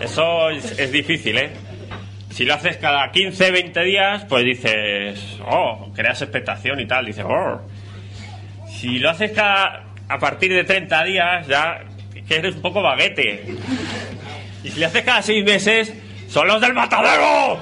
eso 0.02 0.50
es, 0.50 0.80
es 0.80 0.92
difícil, 0.92 1.38
¿eh? 1.38 1.52
Si 2.30 2.46
lo 2.46 2.54
haces 2.56 2.78
cada 2.78 3.12
15, 3.12 3.52
20 3.52 3.84
días, 3.84 4.26
pues 4.30 4.44
dices, 4.46 5.38
oh, 5.48 5.92
creas 5.96 6.22
expectación 6.22 6.80
y 6.80 6.86
tal, 6.88 7.06
dices, 7.06 7.26
oh. 7.28 7.62
Si 8.68 9.00
lo 9.00 9.10
haces 9.12 9.32
cada, 9.32 9.84
a 10.10 10.20
partir 10.20 10.52
de 10.54 10.64
30 10.64 11.04
días, 11.04 11.48
ya 11.48 11.82
que 12.28 12.36
eres 12.36 12.56
un 12.56 12.62
poco 12.62 12.82
baguete. 12.82 13.56
Y 14.64 14.70
si 14.70 14.80
lo 14.80 14.88
haces 14.88 15.04
cada 15.04 15.22
6 15.22 15.44
meses, 15.46 15.94
son 16.30 16.48
los 16.48 16.60
del 16.62 16.74
matadero. 16.74 17.60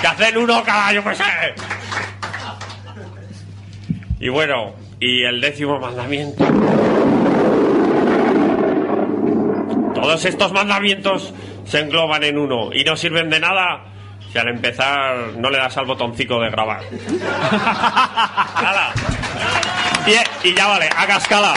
que 0.00 0.06
hacen 0.06 0.36
uno 0.36 0.62
cada, 0.64 0.92
yo 0.92 1.02
qué 1.04 1.14
sé. 1.14 1.24
Y 4.20 4.28
bueno, 4.28 4.74
y 5.00 5.24
el 5.24 5.40
décimo 5.40 5.78
mandamiento. 5.78 6.44
Todos 9.94 10.24
estos 10.24 10.52
mandamientos 10.52 11.32
se 11.64 11.80
engloban 11.80 12.22
en 12.24 12.38
uno 12.38 12.70
y 12.72 12.84
no 12.84 12.96
sirven 12.96 13.30
de 13.30 13.40
nada 13.40 13.84
si 14.32 14.38
al 14.38 14.48
empezar 14.48 15.34
no 15.36 15.50
le 15.50 15.58
das 15.58 15.76
al 15.76 15.86
botoncito 15.86 16.40
de 16.40 16.50
grabar. 16.50 16.80
Nada. 18.62 18.92
Y, 20.06 20.48
y 20.48 20.54
ya 20.54 20.66
vale, 20.66 20.88
haga 20.94 21.16
escala. 21.16 21.54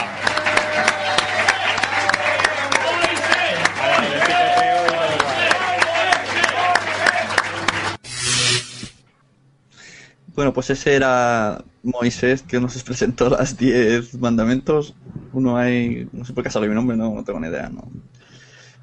Bueno, 10.34 10.52
pues 10.52 10.70
ese 10.70 10.94
era 10.94 11.62
Moisés 11.82 12.42
que 12.42 12.60
nos 12.60 12.82
presentó 12.84 13.28
las 13.28 13.56
10 13.56 14.14
mandamientos. 14.14 14.94
Uno 15.32 15.56
hay, 15.56 16.08
no 16.12 16.24
sé 16.24 16.32
por 16.32 16.42
qué 16.42 16.48
ha 16.48 16.52
salido 16.52 16.70
mi 16.70 16.76
nombre, 16.76 16.96
no, 16.96 17.14
no 17.14 17.24
tengo 17.24 17.40
ni 17.40 17.48
idea, 17.48 17.68
no. 17.68 17.88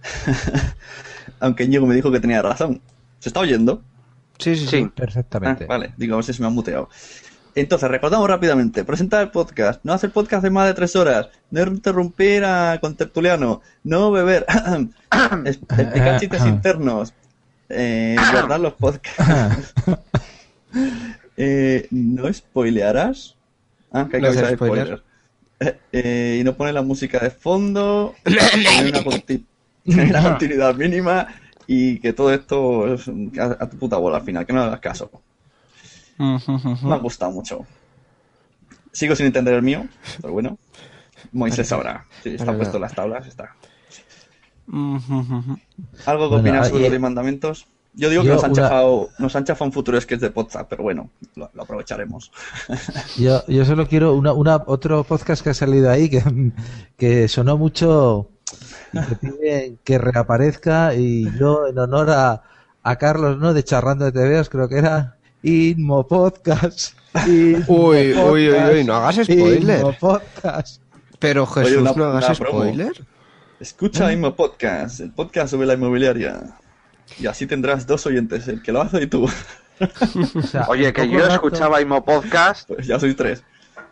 Aunque 1.40 1.68
Ñigo 1.68 1.86
me 1.86 1.96
dijo 1.96 2.12
que 2.12 2.20
tenía 2.20 2.42
razón. 2.42 2.82
¿Se 3.20 3.30
está 3.30 3.40
oyendo? 3.40 3.82
Sí, 4.38 4.56
sí, 4.56 4.68
sí. 4.68 4.92
Perfectamente. 4.96 5.66
Ah, 5.66 5.68
vale, 5.68 5.94
digo, 5.98 6.14
a 6.14 6.18
ver 6.18 6.26
si 6.26 6.34
se 6.34 6.42
me 6.42 6.48
ha 6.48 6.52
muteado. 6.52 6.90
Entonces, 7.56 7.90
recordamos 7.90 8.30
rápidamente, 8.30 8.86
presentar 8.86 9.22
el 9.22 9.32
podcast, 9.32 9.82
no 9.84 9.94
hacer 9.94 10.12
podcast 10.12 10.44
de 10.44 10.50
más 10.50 10.68
de 10.68 10.74
tres 10.76 10.96
horas, 10.96 11.30
no 11.50 11.62
interrumpir 11.64 12.46
a 12.46 12.78
contertuliano, 12.80 13.62
no 13.84 14.12
beber, 14.12 14.46
explicar 15.46 16.20
chistes 16.20 16.46
internos, 16.46 17.14
eh, 17.68 18.16
guardar 18.32 18.60
los 18.60 18.74
podcasts, 18.74 19.74
eh, 21.42 21.88
no 21.92 22.32
spoilearás, 22.34 23.36
ah, 23.94 24.08
que 24.10 24.18
hay 24.18 24.22
No 24.24 24.34
spoiler. 24.34 24.56
spoiler. 24.56 25.04
Eh, 25.62 25.80
eh, 25.94 26.38
y 26.40 26.44
no 26.44 26.54
poner 26.56 26.74
la 26.74 26.82
música 26.82 27.20
de 27.20 27.30
fondo, 27.32 28.14
tener 28.24 29.04
una, 29.86 30.24
continuidad 30.30 30.76
mínima 30.76 31.28
y 31.68 32.00
que 32.00 32.14
todo 32.14 32.34
esto 32.34 32.94
es 32.94 33.08
a, 33.40 33.58
a 33.64 33.70
tu 33.70 33.78
puta 33.78 33.98
bola 33.98 34.18
al 34.18 34.24
final, 34.24 34.46
que 34.46 34.54
no 34.54 34.62
hagas 34.64 34.80
caso. 34.80 35.10
Me 36.18 36.94
ha 36.94 36.98
gustado 36.98 37.32
mucho. 37.32 37.66
Sigo 38.92 39.16
sin 39.16 39.28
entender 39.28 39.54
el 39.54 39.62
mío, 39.62 39.88
pero 40.22 40.34
bueno. 40.34 40.58
Moisés 41.32 41.68
sabrá. 41.68 42.06
Sí, 42.24 42.36
está 42.36 42.56
puesto 42.56 42.78
en 42.78 42.82
las 42.82 42.94
tablas, 42.96 43.28
está. 43.28 43.56
¿Algo 44.72 46.30
que 46.30 46.36
Bueno, 46.36 46.38
opinas 46.38 46.68
sobre 46.68 46.80
y- 46.80 46.84
los 46.84 46.92
10 46.92 47.02
mandamientos? 47.02 47.68
Yo 48.00 48.10
digo 48.10 48.24
que 48.24 48.30
nos 48.30 48.44
han, 48.44 48.52
una- 48.52 48.62
chafado, 48.64 49.10
nos 49.20 49.36
han 49.36 49.44
chafado 49.44 49.66
un 49.68 49.74
futuro 49.74 50.00
sketch 50.00 50.22
de 50.22 50.30
WhatsApp, 50.30 50.68
pero 50.70 50.84
bueno, 50.84 51.10
lo, 51.36 51.50
lo 51.54 51.64
aprovecharemos. 51.64 52.32
Yo, 53.18 53.46
yo 53.48 53.66
solo 53.66 53.88
quiero 53.88 54.14
una, 54.14 54.32
una, 54.34 54.64
otro 54.68 55.04
podcast 55.04 55.44
que 55.44 55.50
ha 55.50 55.54
salido 55.54 55.90
ahí 55.92 56.10
que, 56.10 56.24
que 56.98 57.28
sonó 57.28 57.58
mucho 57.58 58.30
y 58.94 59.00
que 59.02 59.16
piden 59.16 59.80
que 59.84 59.98
reaparezca 59.98 60.96
y 60.96 61.30
yo 61.38 61.68
en 61.68 61.78
honor 61.78 62.10
a, 62.12 62.44
a 62.84 62.96
Carlos, 62.96 63.38
¿no? 63.38 63.54
De 63.54 63.64
Charrando 63.64 64.06
de 64.10 64.12
TVOs, 64.12 64.50
creo 64.50 64.68
que 64.70 64.78
era 64.78 65.18
Inmo 65.44 66.08
Podcast. 66.08 66.96
Inmo 67.28 67.66
Uy, 67.68 68.14
uy, 68.14 68.50
uy, 68.50 68.56
uy, 68.76 68.84
no 68.84 68.96
hagas 68.96 69.18
spoiler. 69.26 69.80
Inmo 69.82 69.94
Podcast. 70.00 70.82
Pero 71.20 71.46
Jesús, 71.46 71.72
Oye, 71.74 71.78
una- 71.82 71.92
no 71.94 72.06
hagas 72.06 72.40
promo. 72.40 72.60
spoiler. 72.62 72.94
Escucha 73.60 74.12
Inmo 74.14 74.34
Podcast, 74.36 75.02
el 75.02 75.12
podcast 75.12 75.52
sobre 75.52 75.68
la 75.68 75.74
inmobiliaria. 75.74 76.40
Y 77.18 77.28
así 77.28 77.48
tendrás 77.48 77.88
dos 77.88 78.06
oyentes, 78.06 78.48
el 78.48 78.62
que 78.62 78.72
lo 78.72 78.82
hace 78.82 79.04
y 79.04 79.08
tú. 79.08 79.28
Oye, 80.68 80.92
que 80.94 81.10
yo 81.10 81.26
escuchaba 81.26 81.82
Imo 81.82 82.04
Podcast 82.04 82.68
Pues 82.68 82.86
ya 82.86 83.00
sois 83.00 83.16
tres. 83.16 83.44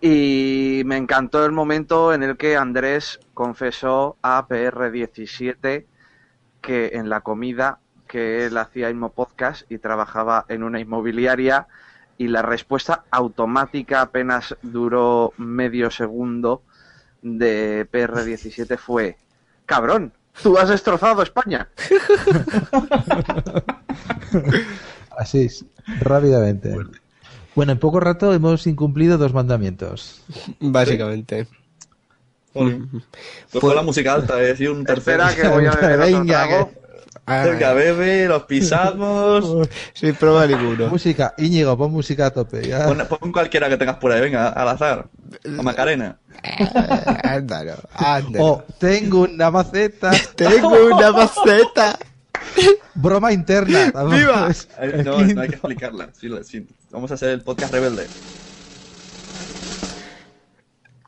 y 0.01 0.82
me 0.86 0.97
encantó 0.97 1.45
el 1.45 1.51
momento 1.53 2.13
en 2.13 2.23
el 2.23 2.36
que 2.38 2.58
Andrés 2.58 3.19
confesó 3.34 4.17
a 4.21 4.45
PR17 4.47 5.86
que 6.62 6.91
en 6.93 7.10
la 7.10 7.21
comida 7.21 7.80
que 8.08 8.45
él 8.45 8.58
hacía 8.58 8.89
Imo 8.89 9.12
Podcast 9.12 9.69
y 9.71 9.77
trabajaba 9.77 10.45
en 10.49 10.63
una 10.63 10.80
inmobiliaria 10.80 11.67
y 12.17 12.27
la 12.27 12.41
respuesta 12.41 13.03
automática 13.12 14.01
apenas 14.01 14.56
duró 14.62 15.34
medio 15.38 15.89
segundo 15.91 16.63
de 17.21 17.88
PR17 17.91 18.77
fue 18.77 19.17
cabrón, 19.65 20.13
tú 20.41 20.58
has 20.58 20.69
destrozado 20.69 21.21
España. 21.21 21.67
Así 25.17 25.45
es, 25.45 25.65
rápidamente. 26.00 26.76
Bueno, 27.56 27.71
en 27.71 27.80
poco 27.80 28.00
rato 28.00 28.34
hemos 28.34 28.67
incumplido 28.67 29.17
dos 29.17 29.34
mandamientos. 29.34 30.21
Básicamente. 30.60 31.47
Pues 32.54 32.78
con 33.60 33.76
la 33.76 33.82
música 33.82 34.13
alta, 34.13 34.41
es 34.41 34.62
y 34.62 34.67
un 34.67 34.84
tercero. 34.84 35.23
Espera 35.23 35.50
que 35.50 35.56
voy 35.56 35.65
a 35.65 35.71
beber 35.71 36.00
otro 36.00 36.19
Venga, 36.19 36.47
trago. 36.47 36.71
Venga, 37.28 37.74
bebe, 37.74 38.26
los 38.28 38.44
pisamos. 38.44 39.68
Sin 39.94 40.16
prueba 40.16 40.48
ninguno. 40.48 40.88
Música, 40.88 41.34
Íñigo, 41.38 41.78
pon 41.78 41.92
música 41.92 42.28
a 42.28 42.32
tope. 42.32 42.66
ya. 42.66 42.86
Pon, 42.86 43.04
pon 43.20 43.32
cualquiera 43.34 43.68
que 43.68 43.76
tengas 43.78 43.98
por 43.98 44.12
ahí, 44.13 44.22
venga, 44.22 44.48
al 44.50 44.68
azar. 44.70 45.10
O 45.60 45.62
Macarena. 45.63 46.18
Ándalo, 47.24 47.74
ándalo. 47.94 48.46
O 48.46 48.63
tengo 48.80 49.22
una 49.24 49.52
maceta. 49.52 50.12
Tengo 50.36 50.70
una 50.96 51.12
maceta. 51.12 51.98
Broma 52.96 53.34
interna. 53.34 53.92
¡Viva! 54.06 54.50
Eh, 54.80 55.04
No, 55.04 55.20
no 55.22 55.42
hay 55.42 55.50
que 55.50 55.56
explicarla. 55.56 56.10
Sí, 56.13 56.30
la- 56.30 56.44
sí. 56.44 56.66
Vamos 56.92 57.12
a 57.12 57.16
hacer 57.16 57.30
el 57.32 57.42
podcast 57.42 57.74
rebelde. 57.74 58.08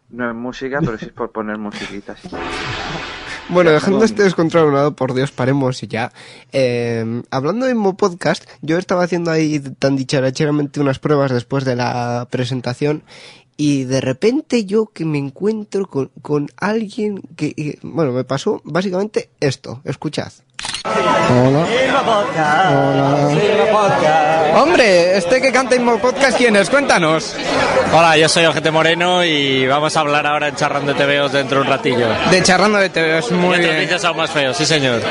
No 0.10 0.30
es 0.30 0.36
música, 0.36 0.80
pero 0.82 0.98
sí 0.98 1.06
es 1.06 1.12
por 1.14 1.32
poner 1.32 1.58
musiquitas. 1.58 2.20
Bueno, 3.50 3.72
dejando 3.72 4.04
este 4.06 4.24
descontrol 4.24 4.64
a 4.64 4.68
un 4.68 4.74
lado, 4.76 4.96
por 4.96 5.14
Dios, 5.16 5.32
paremos 5.32 5.82
y 5.82 5.88
ya. 5.88 6.12
Eh, 6.52 7.24
hablando 7.32 7.66
de 7.66 7.74
Mo 7.74 7.98
Podcast, 7.98 8.44
yo 8.62 8.78
estaba 8.78 9.04
haciendo 9.04 9.32
ahí 9.32 9.60
tan 9.60 9.96
dicharacheramente 9.96 10.80
unas 10.80 11.00
pruebas 11.00 11.32
después 11.32 11.66
de 11.66 11.76
la 11.76 12.28
presentación 12.30 13.04
y 13.58 13.86
de 13.86 14.02
repente 14.02 14.66
yo 14.66 14.86
que 14.94 15.04
me 15.04 15.18
encuentro 15.18 15.88
con, 15.88 16.12
con 16.22 16.48
alguien 16.58 17.22
que, 17.36 17.54
que- 17.56 17.80
bueno, 17.82 18.12
me 18.12 18.24
pasó 18.24 18.62
básicamente 18.64 19.30
esto. 19.40 19.82
Escuchad. 19.84 20.32
Hola. 20.86 21.66
Hola. 23.30 24.60
Hombre, 24.62 25.18
este 25.18 25.42
que 25.42 25.52
canta 25.52 25.76
Inmo 25.76 26.00
Podcast, 26.00 26.38
¿quién 26.38 26.56
es? 26.56 26.70
Cuéntanos. 26.70 27.36
Hola, 27.94 28.18
yo 28.18 28.28
soy 28.30 28.46
Ojete 28.46 28.72
Moreno 28.72 29.24
y 29.24 29.68
vamos 29.68 29.96
a 29.96 30.00
hablar 30.02 30.26
ahora 30.26 30.48
en 30.48 30.56
Charrando 30.56 30.96
TVOs 30.96 31.32
dentro 31.34 31.60
de 31.60 31.66
un 31.66 31.68
ratillo. 31.70 32.08
De 32.32 32.42
Charrando 32.44 32.78
de 32.80 32.90
TV, 32.90 33.20
es 33.20 33.32
muy 33.32 33.58
y 33.58 33.60
bien. 33.60 33.90
aún 34.06 34.18
más 34.18 34.32
feos, 34.32 34.58
sí 34.58 34.66
señor. 34.66 35.02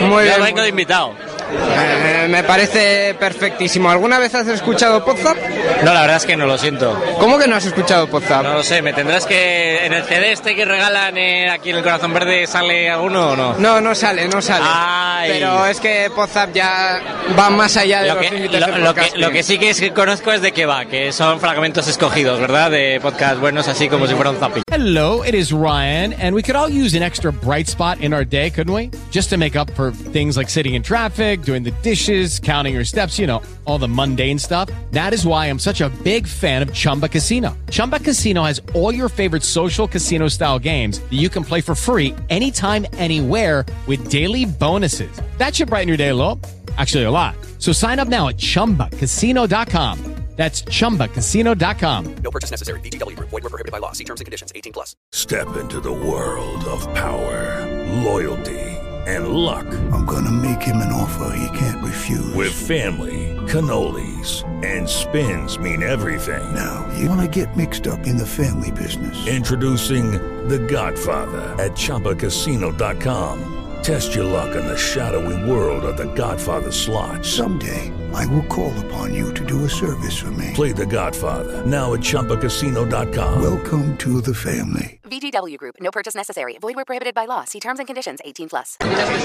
Muy 0.00 0.24
Yo 0.24 0.30
bien. 0.30 0.42
vengo 0.44 0.62
de 0.62 0.68
invitado. 0.68 1.14
Eh, 1.48 2.26
me 2.28 2.42
parece 2.42 3.14
perfectísimo. 3.14 3.88
¿Alguna 3.90 4.18
vez 4.18 4.34
has 4.34 4.48
escuchado 4.48 5.04
Podzap? 5.04 5.36
No, 5.84 5.94
la 5.94 6.00
verdad 6.00 6.16
es 6.16 6.26
que 6.26 6.36
no 6.36 6.46
lo 6.46 6.58
siento. 6.58 7.00
¿Cómo 7.20 7.38
que 7.38 7.46
no 7.46 7.54
has 7.56 7.64
escuchado 7.66 8.08
Podzap? 8.08 8.42
No 8.42 8.54
lo 8.54 8.62
sé, 8.62 8.82
me 8.82 8.92
tendrás 8.92 9.26
que... 9.26 9.86
¿En 9.86 9.92
el 9.92 10.02
CD 10.04 10.32
este 10.32 10.56
que 10.56 10.64
regalan 10.64 11.16
eh, 11.16 11.48
aquí 11.50 11.70
en 11.70 11.76
el 11.76 11.82
Corazón 11.84 12.12
Verde 12.12 12.46
sale 12.46 12.90
alguno 12.90 13.30
o 13.30 13.36
no? 13.36 13.54
No, 13.58 13.80
no 13.80 13.94
sale, 13.94 14.26
no 14.26 14.42
sale. 14.42 14.64
Ay. 14.98 15.30
Pero 15.32 15.66
es 15.66 15.78
que 15.78 16.10
Podzap 16.14 16.54
ya 16.54 17.00
va 17.38 17.50
más 17.50 17.76
allá 17.76 18.02
de 18.02 18.08
Lo 18.08 18.14
los 18.14 18.24
que, 18.24 18.30
límites 18.34 18.60
lo, 18.60 18.66
del 18.66 18.84
lo 18.84 18.94
que, 18.94 19.10
lo 19.16 19.30
que 19.30 19.42
sí 19.42 19.58
que, 19.58 19.70
es 19.70 19.80
que 19.80 19.92
conozco 19.92 20.32
es 20.32 20.40
de 20.40 20.52
qué 20.52 20.64
va, 20.64 20.86
que 20.86 21.12
son 21.12 21.38
fragmentos 21.38 21.86
escogidos, 21.86 22.40
¿verdad? 22.40 22.70
De 22.70 22.98
podcast 23.02 23.38
buenos, 23.38 23.68
así 23.68 23.88
como 23.88 24.06
si 24.06 24.14
fuera 24.14 24.30
un 24.30 24.38
zapping. 24.38 24.62
Hello, 24.70 25.22
it 25.22 25.34
is 25.34 25.52
Ryan, 25.52 26.14
and 26.14 26.34
we 26.34 26.42
could 26.42 26.56
all 26.56 26.68
use 26.70 26.94
an 26.96 27.02
extra 27.02 27.30
bright 27.30 27.68
spot 27.68 28.00
in 28.00 28.14
our 28.14 28.24
day, 28.24 28.50
couldn't 28.50 28.72
we? 28.72 28.90
Just 29.10 29.28
to 29.30 29.36
make 29.36 29.54
up 29.54 29.70
for 29.72 29.92
things 29.92 30.36
like 30.36 30.48
sitting 30.48 30.74
in 30.74 30.82
traffic, 30.82 31.42
doing 31.42 31.62
the 31.62 31.72
dishes, 31.82 32.40
counting 32.40 32.74
your 32.74 32.84
steps, 32.84 33.18
you 33.18 33.26
know, 33.26 33.42
all 33.66 33.78
the 33.78 33.88
mundane 33.88 34.38
stuff. 34.38 34.70
That 34.92 35.12
is 35.12 35.26
why 35.26 35.46
I'm 35.46 35.58
such 35.58 35.80
a 35.80 35.90
big 36.04 36.26
fan 36.26 36.62
of 36.62 36.72
Chumba 36.72 37.08
Casino. 37.08 37.56
Chumba 37.70 38.00
Casino 38.00 38.44
has 38.44 38.62
all 38.74 38.94
your 38.94 39.08
favorite 39.08 39.42
social 39.42 39.86
casino 39.86 40.28
style 40.28 40.58
games 40.58 41.00
that 41.00 41.14
you 41.14 41.28
can 41.28 41.44
play 41.44 41.60
for 41.60 41.74
free 41.74 42.14
anytime, 42.30 42.86
anywhere 42.94 43.64
with 43.86 44.10
daily 44.10 44.46
bonuses. 44.86 45.20
That 45.38 45.54
should 45.54 45.68
brighten 45.68 45.88
your 45.88 45.96
day 45.96 46.08
a 46.08 46.14
little. 46.14 46.40
Actually, 46.78 47.04
a 47.04 47.10
lot. 47.10 47.34
So 47.58 47.72
sign 47.72 47.98
up 47.98 48.08
now 48.08 48.28
at 48.28 48.36
chumbacasino.com. 48.36 50.14
That's 50.36 50.62
chumbacasino.com. 50.64 52.16
No 52.22 52.30
purchase 52.30 52.50
necessary. 52.50 52.80
VGW 52.80 53.16
Group. 53.16 53.30
Void 53.30 53.44
were 53.44 53.48
prohibited 53.48 53.72
by 53.72 53.78
law. 53.78 53.92
See 53.92 54.04
terms 54.04 54.20
and 54.20 54.26
conditions. 54.26 54.52
18 54.54 54.70
plus. 54.74 54.94
Step 55.12 55.56
into 55.56 55.80
the 55.80 55.90
world 55.90 56.62
of 56.64 56.82
power, 56.94 57.64
loyalty, 58.04 58.60
and 59.06 59.28
luck. 59.28 59.64
I'm 59.94 60.04
gonna 60.04 60.30
make 60.30 60.60
him 60.60 60.76
an 60.76 60.92
offer 60.92 61.32
he 61.38 61.58
can't 61.58 61.82
refuse. 61.82 62.34
With 62.34 62.52
family, 62.52 63.34
cannolis, 63.48 64.44
and 64.62 64.86
spins 64.86 65.58
mean 65.58 65.82
everything. 65.82 66.54
Now, 66.54 66.86
you 66.98 67.08
wanna 67.08 67.28
get 67.28 67.56
mixed 67.56 67.86
up 67.86 68.00
in 68.00 68.18
the 68.18 68.26
family 68.26 68.72
business. 68.72 69.26
Introducing 69.26 70.12
The 70.48 70.58
Godfather 70.58 71.56
at 71.58 71.72
ChumbaCasino.com. 71.72 73.65
Test 73.86 74.16
your 74.16 74.24
luck 74.24 74.56
in 74.56 74.66
the 74.66 74.76
shadowy 74.76 75.48
world 75.48 75.84
of 75.84 75.96
The 75.96 76.12
Godfather 76.16 76.72
slot. 76.72 77.24
Someday, 77.24 77.92
I 78.14 78.26
will 78.26 78.44
call 78.44 78.72
upon 78.86 79.14
you 79.14 79.32
to 79.34 79.44
do 79.44 79.64
a 79.64 79.68
service 79.68 80.16
for 80.18 80.30
me. 80.32 80.52
Play 80.54 80.72
The 80.72 80.86
Godfather 80.86 81.64
now 81.66 81.94
at 81.94 82.00
ChumbaCasino.com. 82.00 83.42
Welcome 83.42 83.96
to 83.98 84.20
the 84.20 84.34
family. 84.34 85.00
VGW 85.08 85.56
Group. 85.56 85.76
No 85.80 85.90
purchase 85.92 86.16
necessary. 86.16 86.58
Void 86.60 86.74
where 86.74 86.84
prohibited 86.84 87.14
by 87.14 87.26
law. 87.26 87.44
See 87.44 87.60
terms 87.60 87.78
and 87.78 87.86
conditions. 87.86 88.20
18 88.24 88.48
plus. 88.48 88.76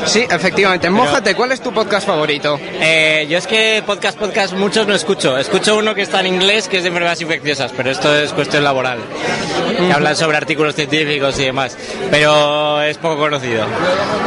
Sí, 0.06 0.26
efectivamente. 0.30 0.90
Mójate, 0.90 1.34
¿cuál 1.36 1.52
es 1.52 1.62
tu 1.62 1.72
podcast 1.74 2.06
favorito? 2.06 2.60
Eh, 2.62 3.26
yo 3.30 3.38
es 3.40 3.48
que 3.48 3.82
podcast, 3.86 4.18
podcast, 4.18 4.54
muchos 4.54 4.86
no 4.88 4.94
escucho. 4.94 5.38
Escucho 5.38 5.78
uno 5.78 5.96
que 5.96 6.04
está 6.04 6.20
en 6.20 6.28
inglés, 6.28 6.68
que 6.68 6.78
es 6.78 6.84
de 6.84 6.90
enfermedades 6.90 7.22
infecciosas, 7.22 7.72
pero 7.76 7.90
esto 7.90 8.16
es 8.16 8.32
cuestión 8.34 8.64
laboral. 8.64 9.00
Que 9.78 9.92
hablan 9.92 10.16
sobre 10.16 10.38
artículos 10.38 10.76
científicos 10.76 11.40
y 11.40 11.46
demás. 11.46 11.76
Pero 12.12 12.82
es 12.84 12.98
poco 13.00 13.18
conocido. 13.18 13.66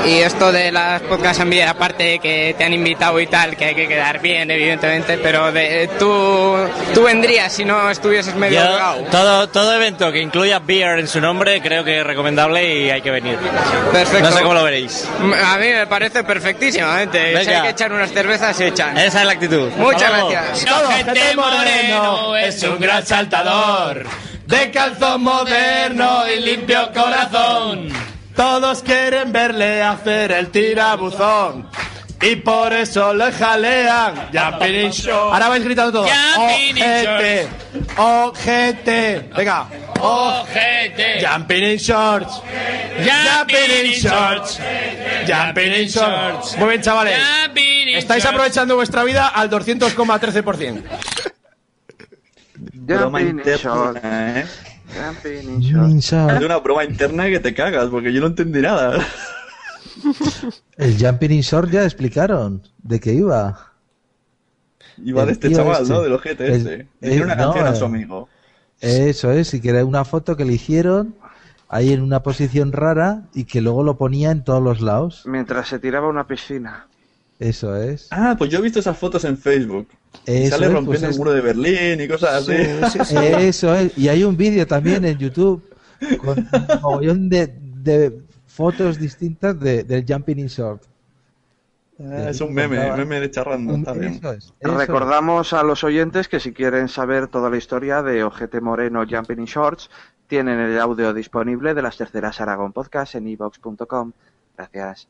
Y 0.06 0.18
esto 0.18 0.50
de 0.50 0.72
las 0.72 1.02
podcasts 1.02 1.40
en 1.40 1.50
vida, 1.50 1.70
aparte 1.70 2.02
de 2.02 2.18
que 2.18 2.54
te 2.58 2.64
han 2.64 2.72
invitado 2.72 3.20
y 3.20 3.26
tal, 3.28 3.56
que 3.56 3.66
hay 3.66 3.74
que 3.76 3.86
quedar 3.86 4.20
bien, 4.20 4.43
evidentemente, 4.50 5.18
pero 5.18 5.50
de, 5.52 5.88
tú, 5.98 6.56
tú 6.94 7.02
vendrías 7.02 7.52
si 7.52 7.64
no 7.64 7.90
estuvieses 7.90 8.34
medio 8.34 8.60
Yo, 8.60 8.66
drogado. 8.66 9.02
todo, 9.10 9.48
todo 9.48 9.74
evento 9.74 10.10
que 10.12 10.20
incluya 10.20 10.58
beer 10.58 10.98
en 10.98 11.08
su 11.08 11.20
nombre 11.20 11.60
creo 11.60 11.84
que 11.84 12.00
es 12.00 12.06
recomendable 12.06 12.84
y 12.86 12.90
hay 12.90 13.00
que 13.02 13.10
venir. 13.10 13.36
Perfecto. 13.92 14.30
No 14.30 14.36
sé 14.36 14.42
cómo 14.42 14.54
lo 14.54 14.64
veréis. 14.64 15.08
A 15.44 15.58
mí 15.58 15.68
me 15.68 15.86
parece 15.86 16.24
perfectísimamente. 16.24 17.28
Si 17.28 17.34
Venga. 17.34 17.56
hay 17.58 17.62
que 17.62 17.70
echar 17.70 17.92
unas 17.92 18.12
cervezas, 18.12 18.56
se 18.56 18.68
echan. 18.68 18.96
Esa 18.96 19.20
es 19.20 19.26
la 19.26 19.32
actitud. 19.32 19.68
Muchas 19.76 20.10
Vamos. 20.10 20.32
gracias. 20.32 20.72
Ojete 20.72 21.36
Moreno 21.36 22.36
es 22.36 22.62
un 22.62 22.78
gran 22.80 23.04
saltador 23.06 24.04
de 24.46 24.70
calzón 24.70 25.22
moderno 25.22 26.24
y 26.28 26.40
limpio 26.40 26.90
corazón. 26.92 27.88
Todos 28.36 28.82
quieren 28.82 29.32
verle 29.32 29.82
hacer 29.82 30.32
el 30.32 30.48
tirabuzón. 30.50 31.68
Y 32.22 32.36
por 32.36 32.72
eso 32.72 33.12
le 33.12 33.30
jalean 33.32 34.28
Jumping 34.32 34.74
in 34.74 34.90
shorts. 34.90 35.32
Ahora 35.32 35.48
vais 35.48 35.64
gritando. 35.64 36.06
Jumping 36.06 36.76
in 36.76 36.84
Ojete, 36.84 37.48
ojete. 37.96 39.30
Venga. 39.36 39.66
Ojete. 40.00 41.20
Jumping 41.20 41.64
in 41.64 41.78
shorts. 41.78 42.40
Jumping 43.04 43.86
in 43.86 43.92
shorts. 43.92 44.60
Jumping 45.26 45.72
in 45.72 45.88
shorts. 45.88 46.56
Muy 46.56 46.68
bien, 46.68 46.82
chavales. 46.82 47.18
Estáis 47.94 48.24
aprovechando 48.24 48.76
vuestra 48.76 49.04
vida 49.04 49.28
al 49.28 49.50
200,13%. 49.50 50.82
Broma 52.72 53.18
Jumping 53.20 53.28
in 53.28 53.38
interna, 53.38 54.40
¿eh? 54.40 54.46
Jumping 54.94 55.62
in 55.62 55.98
shorts. 56.00 56.36
Es 56.36 56.42
una 56.42 56.58
broma 56.58 56.84
interna 56.84 57.26
que 57.26 57.40
te 57.40 57.54
cagas, 57.54 57.88
porque 57.90 58.12
yo 58.12 58.20
no 58.20 58.28
entendí 58.28 58.60
nada. 58.60 58.98
El 60.76 60.96
Jumping 60.98 61.30
in 61.32 61.40
Short 61.42 61.70
ya 61.70 61.84
explicaron 61.84 62.62
de 62.82 63.00
qué 63.00 63.12
iba. 63.14 63.72
Iba 65.04 65.22
de 65.22 65.28
El 65.28 65.32
este 65.32 65.52
chaval, 65.52 65.82
este. 65.82 65.92
¿no? 65.94 66.02
Del 66.02 66.12
ojete 66.12 66.46
El- 66.46 66.52
este. 66.54 66.86
Le 67.00 67.22
una 67.22 67.32
el- 67.34 67.38
no, 67.38 67.44
canción 67.44 67.66
a 67.66 67.70
eh, 67.70 67.76
su 67.76 67.84
amigo. 67.84 68.28
Eso 68.80 69.32
es, 69.32 69.54
y 69.54 69.60
que 69.60 69.70
era 69.70 69.84
una 69.84 70.04
foto 70.04 70.36
que 70.36 70.44
le 70.44 70.52
hicieron 70.52 71.14
ahí 71.68 71.92
en 71.92 72.02
una 72.02 72.22
posición 72.22 72.72
rara 72.72 73.22
y 73.34 73.44
que 73.44 73.60
luego 73.60 73.82
lo 73.82 73.96
ponía 73.96 74.30
en 74.30 74.44
todos 74.44 74.62
los 74.62 74.80
lados. 74.80 75.22
Mientras 75.26 75.68
se 75.68 75.78
tiraba 75.78 76.06
a 76.06 76.10
una 76.10 76.26
piscina. 76.26 76.86
Eso 77.38 77.74
es. 77.76 78.08
Ah, 78.10 78.36
pues 78.38 78.50
yo 78.50 78.58
he 78.58 78.62
visto 78.62 78.78
esas 78.78 78.96
fotos 78.96 79.24
en 79.24 79.36
Facebook. 79.38 79.88
Eso 80.26 80.50
sale 80.50 80.66
es, 80.66 80.72
rompiendo 80.72 80.86
pues 80.90 81.02
el 81.02 81.10
es- 81.10 81.18
muro 81.18 81.32
de 81.32 81.40
Berlín 81.40 82.00
y 82.00 82.06
cosas 82.08 82.42
así. 82.48 82.52
Eso 83.16 83.74
es. 83.74 83.96
Y 83.98 84.08
hay 84.08 84.22
un 84.22 84.36
vídeo 84.36 84.66
también 84.66 85.04
en 85.04 85.18
YouTube 85.18 85.62
con 86.18 86.38
un 86.38 86.48
mogollón 86.82 87.28
de, 87.28 87.46
de 87.48 88.20
fotos 88.54 88.98
distintas 88.98 89.58
de, 89.58 89.82
del 89.84 90.04
Jumping 90.06 90.38
in 90.38 90.46
Short. 90.46 90.82
Ah, 92.00 92.28
es 92.30 92.40
un 92.40 92.52
meme, 92.52 92.92
meme 92.96 93.20
de 93.20 93.30
charrando. 93.30 93.74
Un- 93.74 93.80
Está 93.80 93.92
bien. 93.92 94.14
eso 94.14 94.32
es, 94.32 94.52
eso 94.58 94.76
Recordamos 94.78 95.52
a 95.52 95.62
los 95.62 95.84
oyentes 95.84 96.28
que 96.28 96.40
si 96.40 96.52
quieren 96.52 96.88
saber 96.88 97.28
toda 97.28 97.50
la 97.50 97.56
historia 97.56 98.02
de 98.02 98.24
Ojete 98.24 98.60
Moreno 98.60 99.04
Jumping 99.08 99.38
in 99.40 99.44
Shorts, 99.44 99.90
tienen 100.26 100.58
el 100.58 100.78
audio 100.80 101.12
disponible 101.14 101.74
de 101.74 101.82
las 101.82 101.96
terceras 101.96 102.40
Aragón 102.40 102.72
Podcast 102.72 103.14
en 103.14 103.28
evox.com. 103.28 104.12
Gracias. 104.56 105.08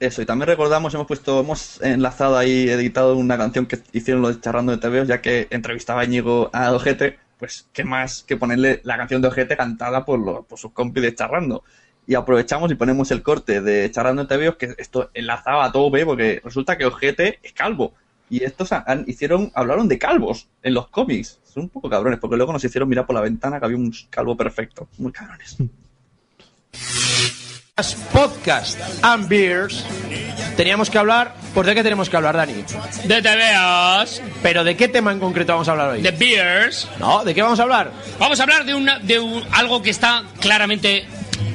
Eso, 0.00 0.20
y 0.22 0.26
también 0.26 0.48
recordamos, 0.48 0.92
hemos 0.94 1.06
puesto, 1.06 1.40
hemos 1.40 1.80
enlazado 1.80 2.36
ahí, 2.36 2.68
editado 2.68 3.16
una 3.16 3.38
canción 3.38 3.66
que 3.66 3.78
hicieron 3.92 4.22
los 4.22 4.34
de 4.36 4.40
Charrando 4.40 4.72
de 4.72 4.78
TVOs, 4.78 5.06
ya 5.06 5.20
que 5.20 5.46
entrevistaba 5.50 6.00
a 6.00 6.04
Íñigo 6.04 6.50
a 6.52 6.72
Ojete, 6.72 7.18
pues 7.38 7.68
qué 7.72 7.84
más 7.84 8.24
que 8.24 8.36
ponerle 8.36 8.80
la 8.82 8.96
canción 8.96 9.22
de 9.22 9.28
Ojete 9.28 9.56
cantada 9.56 10.04
por, 10.04 10.18
los, 10.18 10.44
por 10.46 10.58
sus 10.58 10.72
compis 10.72 11.04
de 11.04 11.14
Charrando. 11.14 11.62
Y 12.06 12.14
aprovechamos 12.14 12.70
y 12.70 12.74
ponemos 12.74 13.10
el 13.12 13.22
corte 13.22 13.60
de 13.60 13.90
Charrando 13.90 14.24
de 14.24 14.36
TVOs, 14.36 14.56
que 14.56 14.74
esto 14.78 15.10
enlazaba 15.14 15.64
a 15.64 15.72
tope, 15.72 16.04
porque 16.04 16.40
resulta 16.44 16.76
que 16.76 16.84
Ojete 16.86 17.38
es 17.42 17.52
calvo. 17.52 17.94
Y 18.28 18.42
estos 18.44 18.72
han- 18.72 18.84
han- 18.86 19.04
hicieron, 19.06 19.52
hablaron 19.54 19.88
de 19.88 19.98
calvos 19.98 20.48
en 20.62 20.74
los 20.74 20.88
cómics. 20.88 21.38
Son 21.44 21.64
un 21.64 21.68
poco 21.68 21.88
cabrones, 21.90 22.18
porque 22.18 22.36
luego 22.36 22.52
nos 22.52 22.64
hicieron 22.64 22.88
mirar 22.88 23.06
por 23.06 23.14
la 23.14 23.20
ventana 23.20 23.58
que 23.60 23.66
había 23.66 23.76
un 23.76 23.92
calvo 24.10 24.36
perfecto. 24.36 24.88
Muy 24.98 25.12
cabrones. 25.12 25.56
Podcast 28.12 28.78
and 29.02 29.28
Beers 29.28 29.84
teníamos 30.56 30.88
que 30.90 30.98
hablar. 30.98 31.34
¿Por 31.54 31.66
de 31.66 31.74
qué 31.74 31.82
tenemos 31.82 32.08
que 32.08 32.16
hablar, 32.16 32.36
Dani? 32.36 32.52
De 33.04 33.22
TVOs. 33.22 34.22
¿Pero 34.42 34.62
de 34.62 34.76
qué 34.76 34.88
tema 34.88 35.10
en 35.12 35.18
concreto 35.18 35.52
vamos 35.52 35.68
a 35.68 35.72
hablar 35.72 35.88
hoy? 35.90 36.02
De 36.02 36.10
beers. 36.12 36.88
No, 37.00 37.24
¿de 37.24 37.34
qué 37.34 37.42
vamos 37.42 37.58
a 37.58 37.62
hablar? 37.64 37.90
Vamos 38.18 38.38
a 38.38 38.42
hablar 38.44 38.64
de, 38.64 38.74
una, 38.74 38.98
de 39.00 39.18
un- 39.18 39.42
algo 39.52 39.82
que 39.82 39.90
está 39.90 40.22
claramente 40.40 41.06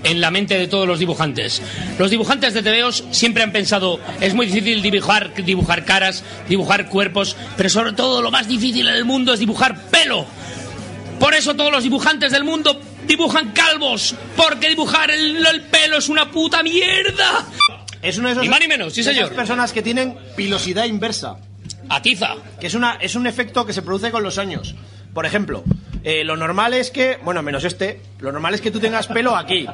en 0.04 0.21
la 0.21 0.32
mente 0.32 0.58
de 0.58 0.67
todos 0.67 0.88
los 0.88 1.00
dibujantes. 1.00 1.62
Los 1.97 2.10
dibujantes 2.12 2.54
de 2.54 2.63
TVOs 2.63 3.04
siempre 3.12 3.43
han 3.43 3.52
pensado, 3.52 4.00
es 4.21 4.34
muy 4.34 4.45
difícil 4.47 4.82
dibujar, 4.82 5.34
dibujar 5.34 5.86
caras, 5.86 6.23
dibujar 6.47 6.88
cuerpos, 6.88 7.36
pero 7.56 7.69
sobre 7.69 7.93
todo 7.93 8.21
lo 8.21 8.32
más 8.32 8.47
difícil 8.47 8.88
en 8.88 8.95
el 8.95 9.06
mundo 9.06 9.34
es 9.34 9.39
dibujar 9.39 9.78
pelo. 9.89 10.26
Por 11.19 11.34
eso 11.34 11.56
todos 11.56 11.71
los 11.71 11.84
dibujantes 11.84 12.32
del 12.32 12.43
mundo 12.43 12.80
dibujan 13.08 13.52
calvos, 13.52 14.15
porque 14.36 14.69
dibujar 14.69 15.10
el, 15.12 15.45
el 15.45 15.62
pelo 15.63 15.97
es 15.97 16.10
una 16.10 16.30
puta 16.32 16.62
mierda. 16.62 17.45
Es 18.02 18.17
uno 18.17 18.28
de 18.28 18.34
esos. 18.34 18.43
Ni 18.43 18.50
más 18.50 18.60
ni 18.60 18.67
menos, 18.67 18.93
sí 18.93 19.02
esas 19.02 19.15
señor. 19.15 19.34
personas 19.34 19.73
que 19.73 19.82
tienen 19.82 20.15
pilosidad 20.36 20.86
inversa. 20.86 21.38
Atiza. 21.89 22.36
Que 22.60 22.67
es, 22.67 22.73
una, 22.76 22.95
es 23.02 23.15
un 23.15 23.28
efecto 23.28 23.65
que 23.65 23.73
se 23.73 23.82
produce 23.82 24.12
con 24.12 24.21
los 24.23 24.38
años. 24.38 24.76
Por 25.13 25.26
ejemplo, 25.26 25.63
eh, 26.04 26.24
lo 26.24 26.38
normal 26.38 26.74
es 26.74 26.91
que, 26.91 27.17
bueno, 27.24 27.41
menos 27.41 27.63
este, 27.63 28.02
lo 28.20 28.32
normal 28.32 28.54
es 28.54 28.62
que 28.62 28.72
tú 28.72 28.80
tengas 28.80 29.08
pelo 29.08 29.36
aquí. 29.36 29.67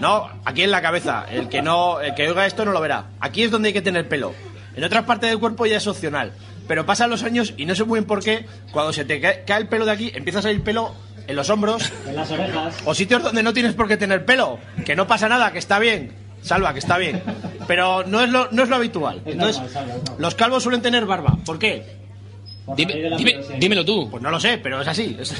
No, 0.00 0.28
aquí 0.44 0.62
en 0.62 0.70
la 0.70 0.82
cabeza. 0.82 1.24
El 1.30 1.48
que 1.48 1.62
no, 1.62 2.00
el 2.00 2.14
que 2.14 2.28
oiga 2.28 2.46
esto 2.46 2.64
no 2.64 2.72
lo 2.72 2.80
verá. 2.80 3.10
Aquí 3.20 3.42
es 3.42 3.50
donde 3.50 3.68
hay 3.68 3.72
que 3.72 3.82
tener 3.82 4.08
pelo. 4.08 4.34
En 4.74 4.84
otras 4.84 5.04
partes 5.04 5.30
del 5.30 5.38
cuerpo 5.38 5.66
ya 5.66 5.76
es 5.76 5.86
opcional. 5.86 6.32
Pero 6.66 6.86
pasan 6.86 7.10
los 7.10 7.22
años 7.22 7.54
y 7.56 7.66
no 7.66 7.74
sé 7.74 7.84
muy 7.84 7.98
bien 7.98 8.06
por 8.06 8.22
qué, 8.22 8.46
cuando 8.72 8.92
se 8.92 9.04
te 9.04 9.20
cae, 9.20 9.44
el 9.58 9.68
pelo 9.68 9.84
de 9.84 9.90
aquí, 9.92 10.12
empieza 10.14 10.38
a 10.38 10.42
salir 10.42 10.62
pelo 10.62 10.94
en 11.26 11.36
los 11.36 11.50
hombros. 11.50 11.92
En 12.06 12.16
las 12.16 12.30
orejas. 12.30 12.76
O 12.84 12.94
sitios 12.94 13.22
donde 13.22 13.42
no 13.42 13.52
tienes 13.52 13.74
por 13.74 13.88
qué 13.88 13.96
tener 13.96 14.24
pelo. 14.24 14.58
Que 14.84 14.96
no 14.96 15.06
pasa 15.06 15.28
nada, 15.28 15.52
que 15.52 15.58
está 15.58 15.78
bien. 15.78 16.12
Salva, 16.42 16.72
que 16.72 16.80
está 16.80 16.98
bien. 16.98 17.22
Pero 17.68 18.04
no 18.04 18.20
es 18.22 18.30
lo, 18.30 18.48
no 18.50 18.62
es 18.62 18.68
lo 18.68 18.76
habitual. 18.76 19.22
Entonces, 19.24 19.62
los 20.18 20.34
calvos 20.34 20.62
suelen 20.62 20.82
tener 20.82 21.06
barba. 21.06 21.36
¿Por 21.44 21.58
qué? 21.58 22.02
Dime- 22.76 23.16
dime- 23.16 23.40
dímelo 23.58 23.84
tú. 23.84 24.08
Pues 24.10 24.22
no 24.22 24.30
lo 24.30 24.38
sé, 24.38 24.58
pero 24.58 24.80
es 24.80 24.88
así. 24.88 25.16
Es- 25.18 25.34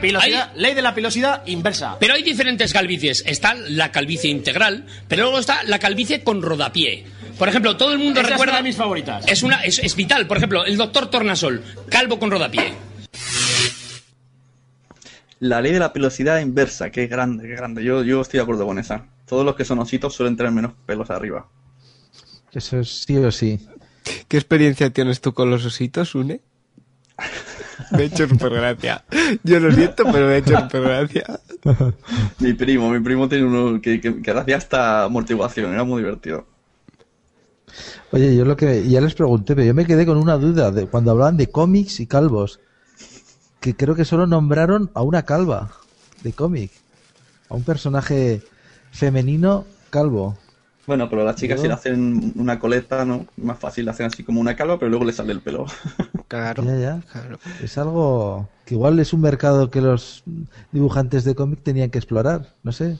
Pilosidad- 0.00 0.52
ley 0.54 0.74
de 0.74 0.82
la 0.82 0.94
pilosidad 0.94 1.46
inversa. 1.46 1.96
Pero 1.98 2.14
hay 2.14 2.22
diferentes 2.22 2.72
calvicies. 2.72 3.22
Está 3.26 3.54
la 3.54 3.90
calvicie 3.90 4.30
integral, 4.30 4.84
pero 5.08 5.22
luego 5.22 5.38
está 5.38 5.62
la 5.64 5.78
calvicie 5.78 6.22
con 6.22 6.42
rodapié. 6.42 7.04
Por 7.38 7.48
ejemplo, 7.48 7.76
todo 7.76 7.92
el 7.92 7.98
mundo 7.98 8.20
Esa 8.20 8.28
es 8.28 8.30
recuerda. 8.32 8.52
una 8.52 8.58
de 8.62 8.68
mis 8.68 8.76
favoritas. 8.76 9.24
Es, 9.26 9.42
una, 9.42 9.64
es, 9.64 9.78
es 9.78 9.96
vital. 9.96 10.26
Por 10.26 10.36
ejemplo, 10.36 10.64
el 10.64 10.76
doctor 10.76 11.08
Tornasol, 11.10 11.62
calvo 11.88 12.18
con 12.18 12.30
rodapié. 12.30 12.74
La 15.40 15.60
ley 15.60 15.72
de 15.72 15.80
la 15.80 15.92
pilosidad 15.92 16.38
inversa, 16.40 16.90
qué 16.90 17.06
grande, 17.08 17.48
qué 17.48 17.54
grande. 17.56 17.82
Yo, 17.82 18.04
yo 18.04 18.20
estoy 18.20 18.38
de 18.38 18.42
acuerdo 18.42 18.66
con 18.66 18.78
esa. 18.78 19.06
Todos 19.26 19.44
los 19.44 19.56
que 19.56 19.64
son 19.64 19.78
ositos 19.80 20.14
suelen 20.14 20.36
tener 20.36 20.52
menos 20.52 20.72
pelos 20.86 21.10
arriba. 21.10 21.48
Eso 22.52 22.78
es 22.78 23.04
sí 23.04 23.16
o 23.16 23.32
sí. 23.32 23.58
¿Qué 24.28 24.36
experiencia 24.36 24.90
tienes 24.90 25.20
tú 25.20 25.32
con 25.32 25.50
los 25.50 25.64
ositos, 25.64 26.14
Une? 26.14 26.40
Me 27.90 28.04
ha 28.04 28.06
hecho 28.06 28.28
súper 28.28 28.52
gracia. 28.52 29.04
Yo 29.42 29.60
lo 29.60 29.72
siento, 29.72 30.04
pero 30.10 30.26
me 30.26 30.34
ha 30.34 30.36
hecho 30.38 30.58
súper 30.58 30.82
gracia. 30.82 31.40
Mi 32.38 32.52
primo, 32.52 32.90
mi 32.90 33.00
primo 33.00 33.28
tiene 33.28 33.44
uno 33.44 33.80
que, 33.80 34.00
que, 34.00 34.22
que 34.22 34.30
hacía 34.30 34.56
hasta 34.56 35.04
amortiguación, 35.04 35.72
era 35.72 35.84
muy 35.84 36.02
divertido. 36.02 36.46
Oye, 38.12 38.36
yo 38.36 38.44
lo 38.44 38.56
que 38.56 38.88
ya 38.88 39.00
les 39.00 39.14
pregunté, 39.14 39.54
pero 39.54 39.66
yo 39.66 39.74
me 39.74 39.86
quedé 39.86 40.04
con 40.06 40.18
una 40.18 40.36
duda 40.36 40.70
de 40.70 40.86
cuando 40.86 41.10
hablaban 41.10 41.36
de 41.36 41.48
cómics 41.48 42.00
y 42.00 42.06
calvos, 42.06 42.60
que 43.60 43.74
creo 43.74 43.94
que 43.94 44.04
solo 44.04 44.26
nombraron 44.26 44.90
a 44.94 45.02
una 45.02 45.24
calva 45.24 45.72
de 46.22 46.32
cómic, 46.32 46.70
a 47.48 47.54
un 47.54 47.64
personaje 47.64 48.42
femenino 48.90 49.64
calvo. 49.90 50.36
Bueno, 50.86 51.08
pero 51.08 51.24
las 51.24 51.36
chicas 51.36 51.58
Yo- 51.58 51.62
si 51.62 51.68
le 51.68 51.74
hacen 51.74 52.32
una 52.36 52.58
coleta, 52.58 53.04
¿no? 53.04 53.26
Más 53.36 53.58
fácil, 53.58 53.84
le 53.84 53.92
hacen 53.92 54.06
así 54.06 54.24
como 54.24 54.40
una 54.40 54.56
calva, 54.56 54.78
pero 54.78 54.88
luego 54.90 55.04
le 55.04 55.12
sale 55.12 55.32
el 55.32 55.40
pelo. 55.40 55.66
Claro. 56.28 56.64
Ya, 56.64 56.78
ya. 56.78 57.02
Es 57.62 57.76
algo 57.76 58.48
que 58.64 58.72
igual 58.74 58.98
es 59.00 59.12
un 59.12 59.20
mercado 59.20 59.70
que 59.70 59.82
los 59.82 60.24
dibujantes 60.72 61.24
de 61.24 61.34
cómic 61.34 61.62
tenían 61.62 61.90
que 61.90 61.98
explorar, 61.98 62.54
no 62.62 62.72
sé. 62.72 62.98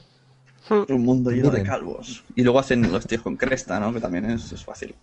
Un 0.68 1.03
mundo 1.03 1.31
lleno 1.31 1.49
de 1.51 1.62
calvos. 1.62 2.25
Y 2.37 2.42
luego 2.42 2.59
hacen 2.59 2.92
los 2.92 3.07
tíos 3.07 3.23
con 3.23 3.37
cresta, 3.37 3.81
¿no? 3.81 3.90
Que 3.95 4.01
también 4.01 4.31
es, 4.31 4.53
es 4.53 4.62
fácil. 4.62 4.95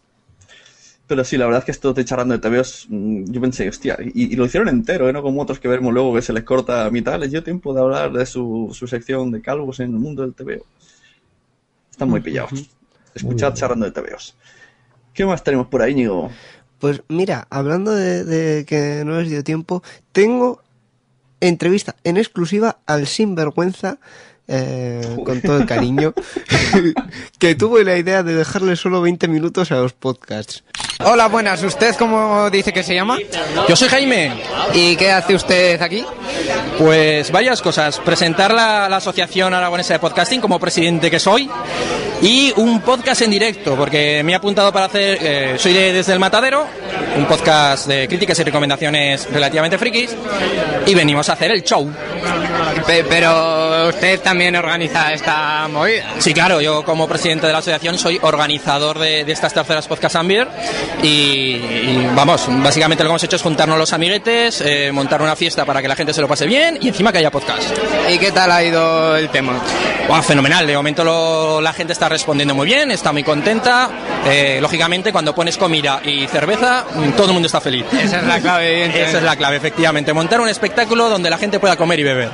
Pero 1.08 1.24
sí, 1.24 1.38
la 1.38 1.46
verdad 1.46 1.60
es 1.62 1.66
que 1.66 1.72
esto 1.72 1.92
de 1.92 2.06
charlando 2.06 2.36
de 2.38 2.40
TVOs, 2.40 2.86
mm, 2.90 3.32
yo 3.32 3.42
pensé, 3.42 3.68
hostia, 3.68 3.98
y, 4.00 4.32
y 4.32 4.36
lo 4.36 4.46
hicieron 4.46 4.70
entero, 4.70 5.10
¿eh? 5.10 5.14
No 5.14 5.24
como 5.24 5.42
otros 5.42 5.60
que 5.60 5.68
veremos 5.68 5.92
luego 5.92 6.14
que 6.14 6.22
se 6.22 6.32
les 6.34 6.44
corta 6.44 6.86
a 6.86 6.92
mitad. 6.92 7.20
Les 7.20 7.32
dio 7.32 7.44
tiempo 7.44 7.74
de 7.74 7.82
hablar 7.82 8.12
de 8.14 8.28
su, 8.28 8.70
su 8.74 8.86
sección 8.86 9.32
de 9.32 9.42
calvos 9.42 9.80
en 9.80 9.88
el 9.92 10.00
mundo 10.00 10.22
del 10.22 10.36
TVO. 10.36 10.66
Están 12.00 12.12
muy 12.12 12.22
pillados. 12.22 12.70
Escuchad 13.14 13.56
charlando 13.56 13.86
de 13.86 13.92
TVOs. 13.92 14.34
¿Qué 15.14 15.26
más 15.26 15.44
tenemos 15.44 15.68
por 15.68 15.82
ahí, 15.82 15.94
Ñigo? 15.94 16.32
Pues 16.80 17.04
mira, 17.10 17.46
hablando 17.50 17.92
de, 17.92 18.24
de 18.24 18.64
que 18.64 19.04
no 19.06 19.20
les 19.20 19.30
dio 19.30 19.44
tiempo, 19.44 19.84
tengo 20.14 20.62
entrevista 21.42 21.98
en 22.06 22.16
exclusiva 22.16 22.80
al 22.86 23.06
sinvergüenza, 23.06 24.00
eh, 24.48 25.02
con 25.26 25.42
todo 25.42 25.58
el 25.58 25.66
cariño, 25.66 26.14
que 27.38 27.56
tuvo 27.56 27.80
la 27.80 27.98
idea 27.98 28.24
de 28.24 28.34
dejarle 28.34 28.78
solo 28.78 29.02
20 29.02 29.28
minutos 29.28 29.74
a 29.74 29.76
los 29.82 29.92
podcasts. 29.92 30.64
Hola, 31.02 31.28
buenas. 31.28 31.64
¿Usted 31.64 31.96
cómo 31.96 32.50
dice 32.50 32.74
que 32.74 32.84
se 32.84 32.94
llama? 32.94 33.18
Yo 33.70 33.76
soy 33.76 33.88
Jaime. 33.88 34.34
¿Y 34.74 34.98
qué 34.98 35.12
hace 35.12 35.34
usted 35.34 35.82
aquí? 35.82 36.06
Pues 36.78 37.32
varias 37.32 37.62
cosas. 37.62 38.00
Presentar 38.00 38.54
la, 38.54 38.90
la 38.90 38.98
Asociación 38.98 39.54
Aragonesa 39.54 39.94
de 39.94 40.00
Podcasting 40.00 40.42
como 40.42 40.60
presidente 40.60 41.10
que 41.10 41.20
soy 41.20 41.50
y 42.22 42.52
un 42.58 42.82
podcast 42.82 43.22
en 43.22 43.32
directo, 43.32 43.76
porque 43.78 44.22
me 44.26 44.34
he 44.34 44.36
apuntado 44.36 44.74
para 44.74 44.88
hacer, 44.88 45.18
eh, 45.22 45.56
soy 45.58 45.72
de 45.72 45.94
Desde 45.94 46.12
el 46.12 46.20
Matadero, 46.20 46.68
un 47.18 47.26
podcast 47.28 47.88
de 47.88 48.06
críticas 48.10 48.38
y 48.40 48.44
recomendaciones 48.44 49.32
relativamente 49.32 49.78
frikis, 49.78 50.14
y 50.86 50.94
venimos 50.96 51.30
a 51.30 51.34
hacer 51.34 51.52
el 51.52 51.64
show. 51.64 51.90
Pe- 52.86 53.06
pero 53.08 53.88
usted 53.88 54.20
también 54.20 54.54
organiza 54.58 55.14
esta 55.14 55.70
movida. 55.70 56.08
Sí, 56.20 56.34
claro, 56.34 56.60
yo 56.60 56.84
como 56.84 57.08
presidente 57.08 57.48
de 57.48 57.54
la 57.54 57.60
asociación 57.60 57.98
soy 57.98 58.20
organizador 58.22 59.00
de, 59.00 59.24
de 59.24 59.32
estas 59.32 59.54
terceras 59.54 59.88
Podcast 59.88 60.18
and 60.18 60.28
Beer 60.28 60.48
y, 61.04 61.08
y, 61.08 62.08
vamos, 62.16 62.46
básicamente 62.62 63.04
lo 63.04 63.10
que 63.10 63.12
hemos 63.12 63.24
hecho 63.24 63.36
es 63.36 63.42
juntarnos 63.42 63.78
los 63.78 63.94
amiguetes, 63.94 64.62
eh, 64.66 64.92
montar 64.92 65.22
una 65.22 65.36
fiesta 65.36 65.66
para 65.66 65.82
que 65.82 65.88
la 65.88 65.96
gente 65.96 66.14
se 66.14 66.22
lo 66.22 66.28
pase 66.28 66.46
bien 66.46 66.78
y 66.82 66.90
encima 66.90 67.12
que 67.12 67.20
haya 67.20 67.32
podcast. 67.32 67.64
¿Y 68.10 68.18
qué 68.18 68.32
tal 68.32 68.52
ha 68.52 68.64
ido 68.64 69.16
el 69.16 69.30
tema? 69.30 69.54
Buah, 70.08 70.22
fenomenal, 70.22 70.66
de 70.68 70.76
momento 70.76 71.04
lo- 71.04 71.62
la 71.62 71.74
gente 71.74 71.94
está 71.94 72.10
respondiendo 72.10 72.56
muy 72.56 72.66
bien, 72.66 72.92
está 72.92 73.12
muy 73.12 73.24
contenta. 73.24 73.90
Eh, 74.26 74.60
lógicamente, 74.62 75.12
cuando 75.12 75.34
pones 75.36 75.58
comida 75.58 76.02
y 76.04 76.28
cerveza, 76.28 76.86
mm, 76.96 77.12
todo 77.12 77.28
el 77.28 77.34
mundo 77.34 77.46
está 77.46 77.62
feliz. 77.62 77.86
Esa 77.94 78.18
es 78.20 78.24
la 78.24 78.40
clave. 78.40 78.86
Esa 79.08 79.18
es 79.18 79.24
la 79.24 79.36
clave, 79.36 79.58
efectivamente. 79.58 80.12
Montar 80.14 80.42
un 80.42 80.50
espectáculo 80.50 81.10
donde 81.10 81.30
la 81.30 81.38
gente 81.38 81.60
pueda 81.60 81.76
comer 81.78 82.00
y 82.00 82.04
beber. 82.04 82.30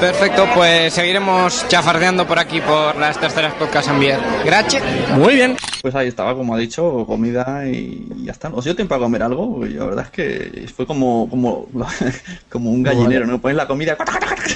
Perfecto, 0.00 0.44
pues 0.54 0.92
seguiremos 0.92 1.66
chafardeando 1.68 2.26
por 2.26 2.38
aquí 2.38 2.60
por 2.60 2.96
las 2.96 3.18
terceras 3.18 3.54
podcast 3.54 3.88
Ambier. 3.88 4.18
Gracias. 4.44 4.82
Muy 5.16 5.34
bien. 5.34 5.56
Pues 5.80 5.94
ahí 5.94 6.08
estaba, 6.08 6.34
como 6.34 6.54
ha 6.54 6.58
dicho, 6.58 7.04
comida 7.06 7.66
y 7.68 8.06
ya 8.24 8.32
está. 8.32 8.48
¿Os 8.50 8.64
dio 8.64 8.76
tiempo 8.76 8.94
a 8.94 8.98
comer 8.98 9.22
algo? 9.22 9.64
Y 9.66 9.70
la 9.74 9.84
verdad 9.86 10.04
es 10.06 10.10
que 10.10 10.66
fue 10.74 10.86
como, 10.86 11.28
como, 11.30 11.68
como 12.50 12.70
un 12.70 12.82
gallinero, 12.82 13.26
¿no? 13.26 13.40
Pones 13.40 13.56
la 13.56 13.66
comida. 13.66 13.96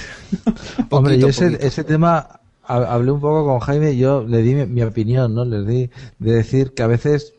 Hombre, 0.91 1.19
yo 1.19 1.29
ese, 1.29 1.85
tema 1.85 2.41
ha- 2.65 2.77
hablé 2.95 3.11
un 3.13 3.21
poco 3.21 3.47
con 3.47 3.61
Jaime 3.61 3.93
y 3.93 3.99
yo 3.99 4.25
le 4.29 4.43
di 4.43 4.55
mi, 4.55 4.67
mi 4.67 4.83
opinión, 4.83 5.35
¿no? 5.35 5.45
Les 5.45 5.67
di 5.67 5.91
de 6.19 6.33
decir 6.33 6.75
que 6.75 6.83
a 6.83 6.87
veces 6.89 7.35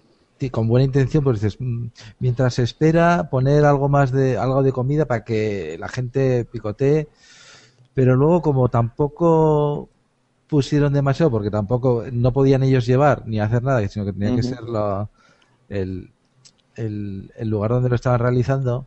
con 0.51 0.69
buena 0.69 0.85
intención 0.85 1.21
pues 1.21 1.41
dices, 1.41 1.57
"Mm, 1.59 1.87
mientras 2.19 2.53
se 2.53 2.63
espera 2.63 3.27
poner 3.29 3.65
algo 3.65 3.89
más 3.89 4.13
de 4.13 4.37
algo 4.37 4.63
de 4.63 4.71
comida 4.71 5.05
para 5.05 5.25
que 5.25 5.75
la 5.77 5.89
gente 5.89 6.45
picotee, 6.45 7.09
pero 7.99 8.15
luego 8.15 8.41
como 8.41 8.69
tampoco 8.69 9.89
pusieron 10.47 10.93
demasiado 10.93 11.29
porque 11.29 11.51
tampoco 11.51 12.05
no 12.13 12.31
podían 12.31 12.63
ellos 12.63 12.85
llevar 12.85 13.23
ni 13.27 13.41
hacer 13.41 13.61
nada, 13.61 13.85
sino 13.89 14.05
que 14.05 14.13
tenía 14.13 14.33
que 14.37 14.41
ser 14.41 14.61
lo- 14.63 15.09
el, 15.67 16.09
el, 16.77 17.29
el 17.35 17.49
lugar 17.49 17.71
donde 17.71 17.89
lo 17.89 17.95
estaban 17.95 18.21
realizando. 18.21 18.85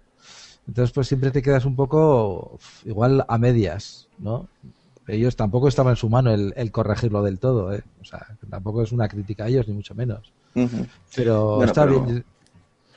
Entonces, 0.67 0.93
pues 0.95 1.09
siempre 1.09 1.31
te 1.31 1.43
quedas 1.43 1.67
un 1.67 1.77
poco 1.77 2.59
igual 2.87 3.23
a 3.29 3.37
medias, 3.37 4.09
¿no? 4.19 4.49
Ellos 5.07 5.37
tampoco 5.37 5.69
estaba 5.69 5.91
en 5.91 5.97
su 5.97 6.09
mano 6.09 6.31
el, 6.33 6.55
el 6.57 6.73
corregirlo 6.73 7.23
del 7.23 7.39
todo, 7.39 7.71
¿eh? 7.75 7.83
O 8.01 8.05
sea, 8.07 8.27
tampoco 8.49 8.81
es 8.83 8.93
una 8.93 9.09
crítica 9.09 9.45
a 9.45 9.49
ellos, 9.49 9.69
ni 9.69 9.75
mucho 9.75 9.95
menos. 9.95 10.33
Pero 11.15 11.57
Bueno, 11.57 11.65
está 11.71 11.85
pero- 11.85 12.01
bien. 12.07 12.25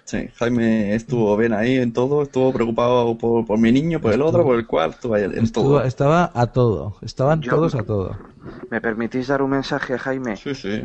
Sí, 0.06 0.30
Jaime 0.36 0.94
estuvo 0.94 1.36
bien 1.36 1.52
ahí 1.52 1.78
en 1.78 1.92
todo, 1.92 2.22
estuvo 2.22 2.54
preocupado 2.54 3.18
por, 3.18 3.46
por 3.46 3.58
mi 3.58 3.72
niño, 3.72 4.00
por 4.00 4.14
el 4.14 4.22
otro, 4.22 4.44
por 4.44 4.56
el 4.60 4.68
ahí 5.16 5.24
en 5.24 5.44
Estuvo- 5.44 5.78
todo. 5.78 5.84
estaba 5.84 6.32
a 6.34 6.48
todo, 6.48 6.98
estaban 7.02 7.42
Yo- 7.42 7.56
todos 7.56 7.74
a 7.74 7.84
todo. 7.84 8.16
¿Me 8.70 8.80
permitís 8.82 9.28
dar 9.28 9.42
un 9.42 9.50
mensaje, 9.50 9.98
Jaime? 9.98 10.36
Sí, 10.38 10.54
sí. 10.54 10.84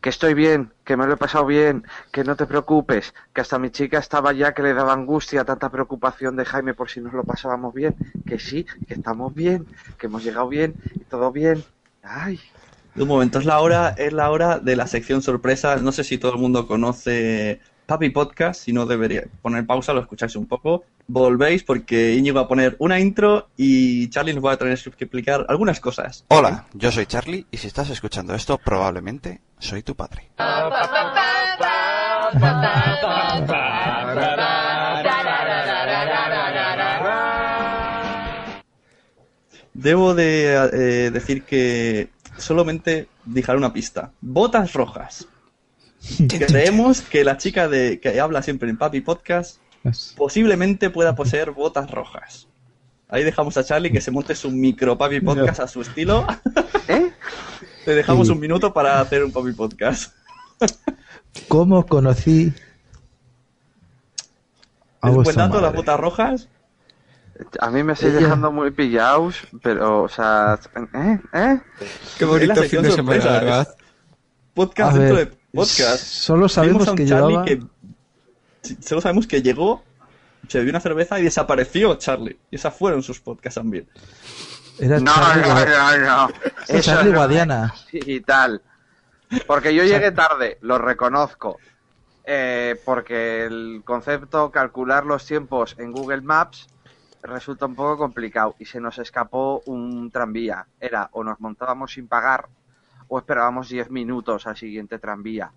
Que 0.00 0.10
estoy 0.10 0.34
bien, 0.34 0.72
que 0.84 0.96
me 0.96 1.06
lo 1.06 1.14
he 1.14 1.16
pasado 1.16 1.46
bien, 1.46 1.84
que 2.12 2.24
no 2.24 2.34
te 2.34 2.46
preocupes, 2.46 3.14
que 3.32 3.40
hasta 3.40 3.60
mi 3.60 3.70
chica 3.70 3.98
estaba 3.98 4.32
ya 4.32 4.52
que 4.54 4.62
le 4.62 4.74
daba 4.74 4.92
angustia 4.92 5.44
tanta 5.44 5.70
preocupación 5.70 6.36
de 6.36 6.44
Jaime 6.44 6.74
por 6.74 6.90
si 6.90 7.00
nos 7.00 7.12
lo 7.12 7.22
pasábamos 7.24 7.72
bien. 7.74 7.94
Que 8.26 8.38
sí, 8.40 8.64
que 8.86 8.94
estamos 8.94 9.34
bien, 9.34 9.66
que 9.98 10.06
hemos 10.06 10.22
llegado 10.24 10.48
bien 10.48 10.76
y 10.94 11.04
todo 11.04 11.30
bien. 11.32 11.62
Ay, 12.02 12.40
Un 12.96 13.06
momento, 13.06 13.38
es 13.38 13.44
la 13.44 13.60
hora, 13.60 13.90
es 13.96 14.12
la 14.12 14.30
hora 14.30 14.58
de 14.58 14.74
la 14.74 14.86
sección 14.88 15.22
sorpresa. 15.22 15.76
No 15.76 15.92
sé 15.92 16.02
si 16.04 16.18
todo 16.18 16.32
el 16.32 16.38
mundo 16.40 16.66
conoce 16.66 17.60
Papi 17.88 18.10
Podcast, 18.10 18.64
si 18.64 18.74
no 18.74 18.84
debería 18.84 19.24
poner 19.40 19.64
pausa, 19.64 19.94
lo 19.94 20.02
escucháis 20.02 20.36
un 20.36 20.44
poco. 20.46 20.84
Volvéis 21.06 21.64
porque 21.64 22.12
Íñigo 22.12 22.36
va 22.36 22.42
a 22.42 22.46
poner 22.46 22.76
una 22.80 23.00
intro 23.00 23.48
y 23.56 24.10
Charlie 24.10 24.34
nos 24.34 24.44
va 24.44 24.52
a 24.52 24.56
tener 24.58 24.78
que 24.78 25.04
explicar 25.04 25.46
algunas 25.48 25.80
cosas. 25.80 26.26
Hola, 26.28 26.66
yo 26.74 26.92
soy 26.92 27.06
Charlie 27.06 27.46
y 27.50 27.56
si 27.56 27.66
estás 27.66 27.88
escuchando 27.88 28.34
esto, 28.34 28.58
probablemente 28.58 29.40
soy 29.58 29.82
tu 29.82 29.94
padre. 29.96 30.28
Debo 39.72 40.14
de 40.14 40.68
eh, 40.74 41.10
decir 41.10 41.44
que 41.44 42.10
solamente 42.36 43.08
dejar 43.24 43.56
una 43.56 43.72
pista. 43.72 44.12
Botas 44.20 44.74
rojas. 44.74 45.26
Creemos 46.28 47.00
que 47.00 47.24
la 47.24 47.36
chica 47.36 47.68
de 47.68 48.00
que 48.00 48.20
habla 48.20 48.42
siempre 48.42 48.70
en 48.70 48.78
Papi 48.78 49.00
Podcast 49.00 49.58
posiblemente 50.16 50.90
pueda 50.90 51.14
poseer 51.14 51.52
botas 51.52 51.90
rojas. 51.90 52.48
Ahí 53.08 53.24
dejamos 53.24 53.56
a 53.56 53.64
Charlie 53.64 53.90
que 53.90 54.00
se 54.00 54.10
monte 54.10 54.34
su 54.34 54.50
micro 54.50 54.98
Papi 54.98 55.20
Podcast 55.20 55.60
a 55.60 55.68
su 55.68 55.80
estilo. 55.80 56.26
¿Eh? 56.88 57.10
Te 57.84 57.94
dejamos 57.94 58.28
un 58.28 58.38
minuto 58.38 58.72
para 58.72 59.00
hacer 59.00 59.24
un 59.24 59.32
Papi 59.32 59.52
Podcast. 59.52 60.12
¿Cómo 61.48 61.86
conocí 61.86 62.52
a 65.00 65.08
¿Es 65.08 65.14
buen 65.14 65.24
vuestra 65.24 65.48
dato 65.48 65.60
las 65.60 65.72
botas 65.72 66.00
rojas? 66.00 66.48
A 67.60 67.70
mí 67.70 67.82
me 67.82 67.92
Ella- 67.92 68.10
dejando 68.10 68.50
muy 68.50 68.72
pillados, 68.72 69.36
pero, 69.62 70.02
o 70.02 70.08
sea, 70.08 70.58
¿eh? 70.94 71.20
¿eh? 71.32 71.60
Qué 72.18 72.24
bonito 72.24 72.62
fin 72.64 72.82
de 72.82 72.90
semana, 72.90 73.24
¿verdad? 73.24 73.76
Podcast 74.54 74.96
A 74.96 74.98
dentro 74.98 75.16
ver, 75.16 75.30
de 75.30 75.37
podcast. 75.54 76.02
solo 76.04 76.48
sabemos 76.48 76.74
Vimos 76.84 76.88
a 76.88 76.90
un 76.92 76.96
que 76.96 77.06
Charlie 77.06 77.28
llevaba- 77.28 77.44
que- 77.46 77.62
sí, 78.62 78.78
Solo 78.82 79.00
sabemos 79.00 79.26
que 79.26 79.42
llegó, 79.42 79.82
se 80.48 80.58
bebió 80.58 80.70
una 80.72 80.80
cerveza 80.80 81.18
y 81.20 81.24
desapareció 81.24 81.94
Charlie. 81.96 82.38
Y 82.50 82.56
esas 82.56 82.74
fueron 82.74 83.02
sus 83.02 83.20
podcasts 83.20 83.54
también. 83.56 83.88
Era 84.78 85.00
No, 85.00 85.12
Charlie, 85.14 85.42
no, 85.48 85.64
no, 85.66 85.98
no. 86.28 86.34
Eso 86.68 86.80
Charlie 86.82 87.10
no. 87.12 87.16
Guadiana. 87.18 87.74
y 87.92 88.20
tal. 88.20 88.62
Porque 89.46 89.74
yo 89.74 89.84
llegué 89.84 90.10
tarde, 90.12 90.58
lo 90.62 90.78
reconozco. 90.78 91.58
Eh, 92.30 92.78
porque 92.84 93.44
el 93.46 93.82
concepto 93.84 94.50
calcular 94.50 95.06
los 95.06 95.24
tiempos 95.24 95.74
en 95.78 95.92
Google 95.92 96.20
Maps 96.20 96.66
resulta 97.22 97.66
un 97.66 97.74
poco 97.74 97.96
complicado 97.98 98.54
y 98.58 98.66
se 98.66 98.80
nos 98.80 98.98
escapó 98.98 99.62
un 99.66 100.10
tranvía. 100.10 100.66
Era 100.78 101.08
o 101.12 101.24
nos 101.24 101.40
montábamos 101.40 101.92
sin 101.92 102.06
pagar 102.06 102.48
o 103.08 103.18
esperábamos 103.18 103.68
10 103.68 103.90
minutos 103.90 104.46
al 104.46 104.56
siguiente 104.56 104.98
tranvía. 104.98 105.50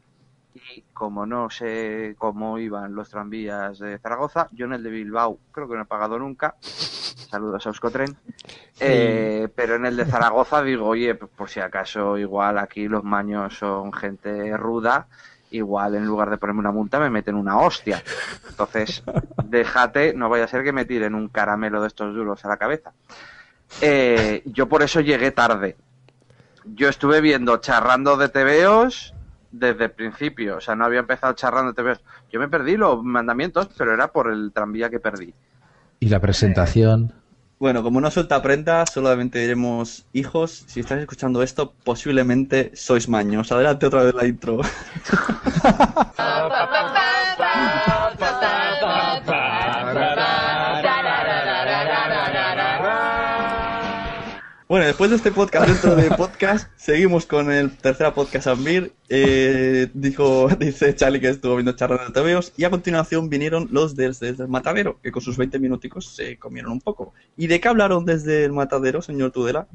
Y 0.53 0.83
como 0.93 1.25
no 1.25 1.49
sé 1.49 2.15
cómo 2.17 2.57
iban 2.57 2.93
los 2.93 3.09
tranvías 3.09 3.79
de 3.79 3.97
Zaragoza, 3.99 4.47
yo 4.51 4.65
en 4.65 4.73
el 4.73 4.83
de 4.83 4.89
Bilbao 4.89 5.39
creo 5.51 5.69
que 5.69 5.75
no 5.75 5.83
he 5.83 5.85
pagado 5.85 6.19
nunca. 6.19 6.55
Saludos 6.61 7.65
a 7.65 7.69
Euskotren. 7.69 8.17
Eh, 8.79 9.47
pero 9.55 9.75
en 9.75 9.85
el 9.85 9.95
de 9.95 10.05
Zaragoza 10.05 10.61
digo, 10.61 10.87
oye, 10.87 11.15
pues 11.15 11.31
por 11.31 11.49
si 11.49 11.61
acaso 11.61 12.17
igual 12.17 12.57
aquí 12.57 12.87
los 12.89 13.03
maños 13.03 13.57
son 13.57 13.93
gente 13.93 14.57
ruda, 14.57 15.07
igual 15.51 15.95
en 15.95 16.05
lugar 16.05 16.29
de 16.29 16.37
ponerme 16.37 16.59
una 16.59 16.71
multa 16.71 16.99
me 16.99 17.09
meten 17.09 17.35
una 17.35 17.57
hostia. 17.59 18.03
Entonces, 18.49 19.03
déjate, 19.45 20.13
no 20.13 20.27
vaya 20.27 20.45
a 20.45 20.47
ser 20.47 20.63
que 20.63 20.73
me 20.73 20.85
tiren 20.85 21.15
un 21.15 21.29
caramelo 21.29 21.81
de 21.81 21.87
estos 21.87 22.13
duros 22.13 22.43
a 22.43 22.49
la 22.49 22.57
cabeza. 22.57 22.91
Eh, 23.79 24.41
yo 24.45 24.67
por 24.67 24.83
eso 24.83 24.99
llegué 24.99 25.31
tarde. 25.31 25.77
Yo 26.65 26.89
estuve 26.89 27.21
viendo 27.21 27.57
charrando 27.57 28.17
de 28.17 28.29
TVOs 28.29 29.13
desde 29.51 29.85
el 29.85 29.91
principio, 29.91 30.57
o 30.57 30.61
sea, 30.61 30.75
no 30.75 30.85
había 30.85 30.99
empezado 30.99 31.33
charrando 31.33 31.73
de 31.73 31.81
TVOs. 31.81 32.01
Yo 32.31 32.39
me 32.39 32.47
perdí 32.47 32.77
los 32.77 33.03
mandamientos, 33.03 33.69
pero 33.77 33.93
era 33.93 34.11
por 34.11 34.31
el 34.31 34.51
tranvía 34.53 34.89
que 34.89 34.99
perdí. 34.99 35.33
Y 35.99 36.09
la 36.09 36.19
presentación. 36.19 37.13
Bueno, 37.59 37.83
como 37.83 38.01
no 38.01 38.09
suelta 38.09 38.41
prenda, 38.41 38.87
solamente 38.87 39.37
diremos 39.37 40.07
hijos. 40.13 40.63
Si 40.67 40.79
estáis 40.79 41.01
escuchando 41.01 41.43
esto, 41.43 41.73
posiblemente 41.83 42.71
sois 42.75 43.07
maños. 43.07 43.51
Adelante 43.51 43.85
otra 43.85 44.03
vez 44.03 44.15
la 44.15 44.25
intro. 44.25 44.61
Bueno, 54.71 54.85
después 54.85 55.09
de 55.09 55.17
este 55.17 55.33
podcast 55.33 55.67
dentro 55.67 55.97
de 55.97 56.09
podcast, 56.11 56.69
seguimos 56.77 57.25
con 57.25 57.51
el 57.51 57.75
tercer 57.75 58.13
podcast 58.13 58.47
Ambir. 58.47 58.93
Eh, 59.09 59.89
dijo, 59.93 60.47
dice 60.59 60.95
Charlie 60.95 61.19
que 61.19 61.27
estuvo 61.27 61.55
viendo 61.55 61.73
charlas 61.73 62.07
de 62.07 62.13
TVOs 62.13 62.53
y 62.55 62.63
a 62.63 62.69
continuación 62.69 63.29
vinieron 63.29 63.67
los 63.69 63.97
desde 63.97 64.29
el 64.29 64.47
matadero, 64.47 64.97
que 65.03 65.11
con 65.11 65.21
sus 65.21 65.35
20 65.35 65.59
minuticos 65.59 66.15
se 66.15 66.39
comieron 66.39 66.71
un 66.71 66.79
poco. 66.79 67.13
¿Y 67.35 67.47
de 67.47 67.59
qué 67.59 67.67
hablaron 67.67 68.05
desde 68.05 68.45
el 68.45 68.53
matadero, 68.53 69.01
señor 69.01 69.31
Tudela? 69.31 69.67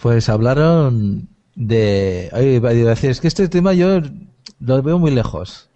Pues 0.00 0.30
hablaron 0.30 1.28
de. 1.54 2.30
Ay, 2.32 2.60
decir, 2.60 3.10
es 3.10 3.20
que 3.20 3.28
este 3.28 3.48
tema 3.48 3.74
yo 3.74 4.00
lo 4.60 4.82
veo 4.82 4.98
muy 4.98 5.10
lejos. 5.10 5.68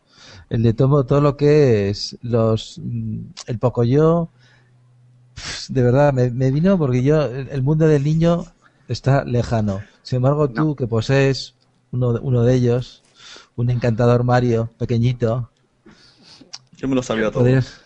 El 0.49 0.63
de 0.63 0.73
todo, 0.73 1.05
todo 1.05 1.21
lo 1.21 1.37
que 1.37 1.91
es 1.91 2.17
los 2.23 2.81
el 3.47 3.59
Pocoyo. 3.59 4.31
De 5.69 5.83
verdad, 5.83 6.13
me, 6.13 6.31
me 6.31 6.51
vino 6.51 6.79
porque 6.79 7.03
yo, 7.03 7.23
el 7.25 7.63
mundo 7.63 7.87
del 7.87 8.05
niño 8.05 8.47
está 8.89 9.25
lejano. 9.25 9.83
Sin 10.03 10.17
embargo, 10.17 10.49
tú 10.49 10.75
que 10.77 10.87
posees 10.87 11.55
uno, 11.91 12.13
de- 12.15 12.21
uno 12.21 12.43
de 12.43 12.55
ellos, 12.55 13.03
un 13.57 13.71
encantador 13.71 14.25
Mario 14.25 14.71
pequeñito, 14.79 15.51
Yo 16.77 16.89
me 16.89 16.95
lo 16.95 17.03
sabía 17.03 17.31
todo. 17.31 17.41
podrías- 17.43 17.81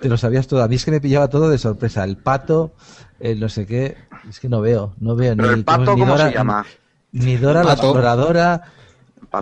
te 0.00 0.08
lo 0.08 0.16
sabías 0.16 0.46
todo. 0.48 0.62
A 0.62 0.68
mí 0.68 0.74
es 0.76 0.84
que 0.84 0.90
me 0.90 1.00
pillaba 1.00 1.28
todo 1.28 1.48
de 1.48 1.58
sorpresa. 1.58 2.02
El 2.04 2.16
pato, 2.16 2.72
el 3.20 3.38
no 3.40 3.48
sé 3.48 3.66
qué, 3.66 3.96
es 4.28 4.40
que 4.40 4.48
no 4.48 4.60
veo, 4.60 4.94
no 4.98 5.14
veo 5.14 5.36
Pero 5.36 5.48
ni 5.48 5.54
el 5.54 5.64
pato, 5.64 5.94
ni 5.94 6.00
¿cómo 6.00 6.06
Dora- 6.12 6.28
se 6.28 6.34
llama? 6.34 6.66
Ni 7.12 7.36
Dora 7.36 7.62
la 7.62 7.70
Pato. 7.76 7.82
exploradora, 7.88 8.62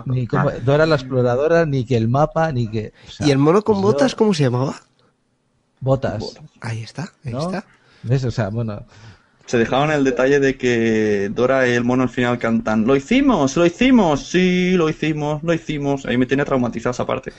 ni 0.05 0.27
cómo- 0.27 0.49
Ah. 0.49 0.53
Dora 0.63 0.85
la 0.85 0.95
exploradora, 0.95 1.65
ni 1.65 1.83
que 1.85 1.97
el 1.97 2.09
mapa, 2.09 2.51
ni 2.51 2.67
que. 2.69 2.93
o 3.07 3.11
sea, 3.11 3.27
¿Y 3.27 3.31
el 3.31 3.37
mono 3.39 3.61
con 3.63 3.77
yo- 3.77 3.81
botas 3.81 4.13
cómo 4.13 4.33
se 4.33 4.43
llamaba? 4.43 4.75
Botas. 5.81 6.39
Ahí 6.61 6.83
está, 6.83 7.11
ahí 7.25 7.33
¿no? 7.33 7.41
está. 7.41 7.65
¿Ves? 8.03 8.23
O 8.23 8.31
sea, 8.31 8.47
bueno. 8.49 8.85
Se 9.47 9.57
dejaban 9.57 9.91
el 9.91 10.03
detalle 10.05 10.39
de 10.39 10.55
que 10.57 11.29
Dora 11.33 11.67
y 11.67 11.71
el 11.73 11.83
mono 11.83 12.03
al 12.03 12.09
final 12.09 12.37
cantan 12.37 12.85
¡Lo 12.87 12.95
hicimos! 12.95 13.57
¡Lo 13.57 13.65
hicimos! 13.65 14.27
Sí, 14.29 14.71
lo 14.77 14.87
hicimos, 14.89 15.43
lo 15.43 15.53
hicimos. 15.53 16.05
Ahí 16.05 16.15
me 16.17 16.25
tenía 16.25 16.45
traumatizado 16.45 16.91
esa 16.91 17.05
parte. 17.05 17.33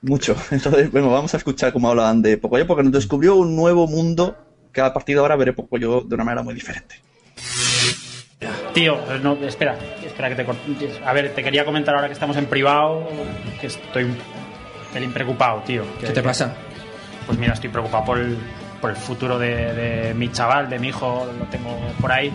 Mucho. 0.00 0.34
Entonces, 0.50 0.90
bueno, 0.90 1.10
vamos 1.10 1.34
a 1.34 1.36
escuchar 1.36 1.72
cómo 1.72 1.90
hablaban 1.90 2.22
de 2.22 2.38
Pocoyo 2.38 2.66
porque 2.66 2.84
nos 2.84 2.92
descubrió 2.92 3.36
un 3.36 3.54
nuevo 3.54 3.86
mundo 3.86 4.36
que 4.72 4.80
a 4.80 4.92
partir 4.94 5.16
de 5.16 5.20
ahora 5.20 5.36
veré 5.36 5.52
Pocoyo 5.52 6.00
de 6.00 6.14
una 6.14 6.24
manera 6.24 6.42
muy 6.42 6.54
diferente. 6.54 6.94
Tío, 8.72 8.96
no, 9.22 9.34
espera, 9.44 9.76
espera 10.04 10.30
que 10.30 10.34
te 10.36 10.46
cort- 10.46 11.00
A 11.04 11.12
ver, 11.12 11.34
te 11.34 11.42
quería 11.44 11.64
comentar 11.64 11.94
ahora 11.94 12.06
que 12.06 12.14
estamos 12.14 12.36
en 12.38 12.46
privado, 12.46 13.06
que 13.60 13.66
estoy 13.66 14.04
un 14.04 14.16
pelín 14.94 15.12
preocupado, 15.12 15.60
tío. 15.62 15.84
Que- 16.00 16.06
¿Qué 16.06 16.12
te 16.14 16.22
pasa? 16.22 16.56
Pues 17.26 17.38
mira, 17.38 17.52
estoy 17.54 17.70
preocupado 17.70 18.04
por 18.04 18.18
el, 18.18 18.36
por 18.80 18.90
el 18.90 18.96
futuro 18.96 19.38
de, 19.38 19.72
de 19.74 20.14
mi 20.14 20.30
chaval, 20.30 20.68
de 20.68 20.78
mi 20.78 20.88
hijo, 20.88 21.26
lo 21.38 21.44
tengo 21.46 21.76
por 22.00 22.12
ahí. 22.12 22.32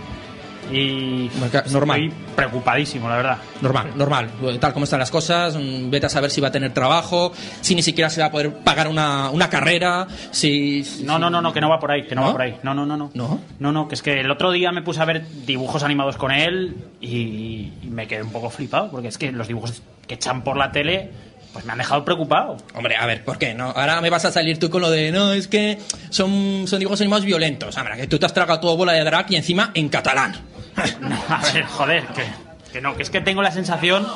Y 0.71 1.29
normal. 1.71 2.01
estoy 2.03 2.13
preocupadísimo, 2.35 3.07
la 3.07 3.15
verdad. 3.17 3.37
Normal, 3.61 3.91
normal. 3.95 4.29
Tal 4.59 4.73
como 4.73 4.83
están 4.83 4.99
las 4.99 5.11
cosas, 5.11 5.55
mm, 5.55 5.89
vete 5.89 6.07
a 6.07 6.09
saber 6.09 6.29
si 6.29 6.41
va 6.41 6.49
a 6.49 6.51
tener 6.51 6.73
trabajo, 6.73 7.31
si 7.61 7.73
ni 7.73 7.81
siquiera 7.81 8.09
se 8.09 8.19
va 8.19 8.27
a 8.27 8.31
poder 8.31 8.53
pagar 8.53 8.87
una, 8.87 9.29
una 9.29 9.49
carrera, 9.49 10.07
si... 10.31 10.83
No, 11.03 11.17
no, 11.19 11.29
no, 11.29 11.41
no, 11.41 11.53
que 11.53 11.61
no 11.61 11.69
va 11.69 11.79
por 11.79 11.91
ahí, 11.91 12.05
que 12.05 12.15
no, 12.15 12.21
¿No? 12.21 12.27
va 12.27 12.33
por 12.33 12.41
ahí. 12.41 12.57
No, 12.63 12.73
no, 12.73 12.85
no, 12.85 12.97
no. 12.97 13.11
¿No? 13.13 13.39
No, 13.59 13.71
no, 13.71 13.87
que 13.87 13.95
es 13.95 14.01
que 14.01 14.19
el 14.19 14.29
otro 14.29 14.51
día 14.51 14.71
me 14.73 14.81
puse 14.81 15.01
a 15.01 15.05
ver 15.05 15.25
dibujos 15.45 15.83
animados 15.83 16.17
con 16.17 16.31
él 16.31 16.75
y, 16.99 17.71
y 17.81 17.87
me 17.89 18.07
quedé 18.07 18.23
un 18.23 18.31
poco 18.31 18.49
flipado, 18.49 18.91
porque 18.91 19.07
es 19.07 19.17
que 19.17 19.31
los 19.31 19.47
dibujos 19.47 19.81
que 20.05 20.15
echan 20.15 20.43
por 20.43 20.57
la 20.57 20.71
tele, 20.71 21.11
pues 21.57 21.65
me 21.65 21.71
han 21.71 21.79
dejado 21.79 22.05
preocupado. 22.05 22.55
Hombre, 22.75 22.95
a 22.97 23.07
ver, 23.07 23.23
¿por 23.23 23.39
qué? 23.39 23.55
No, 23.55 23.71
ahora 23.71 23.99
me 23.99 24.11
vas 24.11 24.25
a 24.25 24.31
salir 24.31 24.59
tú 24.59 24.69
con 24.69 24.79
lo 24.79 24.91
de, 24.91 25.11
no, 25.11 25.33
es 25.33 25.47
que 25.47 25.79
son, 26.11 26.67
son 26.67 26.77
dibujos 26.77 27.01
animados 27.01 27.25
violentos. 27.25 27.75
Hombre, 27.75 27.97
que 27.97 28.05
tú 28.05 28.19
te 28.19 28.27
has 28.27 28.33
tragado 28.35 28.59
todo 28.59 28.77
bola 28.77 28.93
de 28.93 29.03
drag 29.03 29.25
y 29.31 29.37
encima 29.37 29.71
en 29.73 29.89
catalán. 29.89 30.35
A 31.29 31.41
ver, 31.51 31.63
joder, 31.63 32.05
que, 32.09 32.25
que 32.73 32.79
no, 32.79 32.95
que 32.95 33.01
es 33.01 33.09
que 33.09 33.21
tengo 33.21 33.41
la 33.41 33.49
sensación 33.49 34.07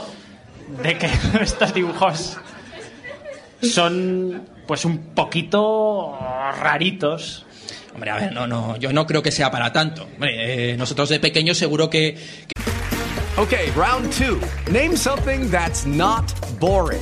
de 0.84 1.00
que 1.00 1.10
estos 1.42 1.74
dibujos 1.74 2.38
son 3.64 4.48
pues 4.68 4.86
un 4.86 5.00
poquito 5.16 6.16
raritos. 6.60 7.48
Hombre, 7.96 8.12
a 8.12 8.16
ver, 8.18 8.34
no, 8.34 8.46
no, 8.46 8.78
yo 8.78 8.94
no 8.94 9.08
creo 9.08 9.24
que 9.24 9.32
sea 9.32 9.50
para 9.50 9.74
tanto. 9.74 10.04
Hombre, 10.04 10.74
eh, 10.74 10.78
nosotros 10.78 11.10
de 11.10 11.20
pequeños 11.20 11.58
seguro 11.58 11.90
que, 11.90 12.18
Okay, 13.38 13.72
round 13.72 14.12
two. 14.12 14.40
Name 14.70 14.96
something 14.96 15.50
that's 15.50 15.86
not 15.86 16.32
boring. 16.60 17.02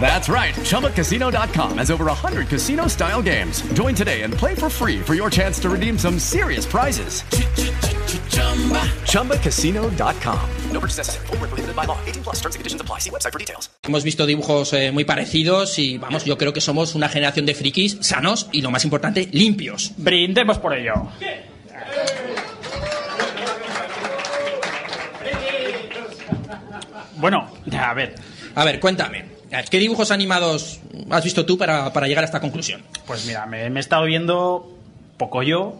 That's 0.00 0.28
right. 0.28 0.54
ChumbaCasino.com 0.54 1.78
has 1.78 1.90
over 1.90 2.06
100 2.06 2.48
casino 2.48 2.86
style 2.86 3.20
games. 3.20 3.60
Join 3.74 3.94
today 3.94 4.22
and 4.22 4.32
play 4.32 4.54
for 4.54 4.70
free 4.70 5.00
for 5.00 5.14
your 5.14 5.28
chance 5.28 5.58
to 5.60 5.68
redeem 5.68 5.98
some 5.98 6.18
serious 6.18 6.64
prizes. 6.64 7.22
ChumbaCasino.com. 9.04 10.40
No 10.72 10.80
purchase 10.80 10.98
necessary. 10.98 11.26
Void 11.26 11.40
where 11.40 11.48
prohibited 11.48 11.76
by 11.76 11.84
law. 11.84 11.98
18 12.06 12.22
plus 12.22 12.36
terms 12.36 12.54
and 12.54 12.60
conditions 12.60 12.80
apply. 12.80 13.00
See 13.00 13.10
website 13.10 13.32
for 13.32 13.38
details. 13.38 13.68
Hemos 13.82 14.04
visto 14.04 14.24
dibujos 14.24 14.72
eh, 14.72 14.92
muy 14.92 15.04
parecidos 15.04 15.78
y 15.78 15.98
vamos, 15.98 16.24
yo 16.24 16.38
creo 16.38 16.52
que 16.52 16.60
somos 16.60 16.94
una 16.94 17.08
generación 17.08 17.44
de 17.46 17.54
frikis 17.54 17.98
sanos 18.00 18.48
y 18.52 18.62
lo 18.62 18.70
más 18.70 18.84
importante, 18.84 19.28
limpios. 19.32 19.92
Brindemos 19.96 20.58
por 20.58 20.74
ello. 20.74 20.94
Bueno, 27.16 27.50
a 27.72 27.94
ver. 27.94 28.14
A 28.58 28.64
ver, 28.64 28.80
cuéntame. 28.80 29.24
¿Qué 29.70 29.78
dibujos 29.78 30.10
animados 30.10 30.80
has 31.10 31.22
visto 31.22 31.46
tú 31.46 31.56
para, 31.56 31.92
para 31.92 32.08
llegar 32.08 32.24
a 32.24 32.26
esta 32.26 32.40
conclusión? 32.40 32.82
Pues 33.06 33.24
mira, 33.24 33.46
me, 33.46 33.70
me 33.70 33.78
he 33.78 33.80
estado 33.80 34.04
viendo 34.04 34.76
Pocoyo 35.16 35.74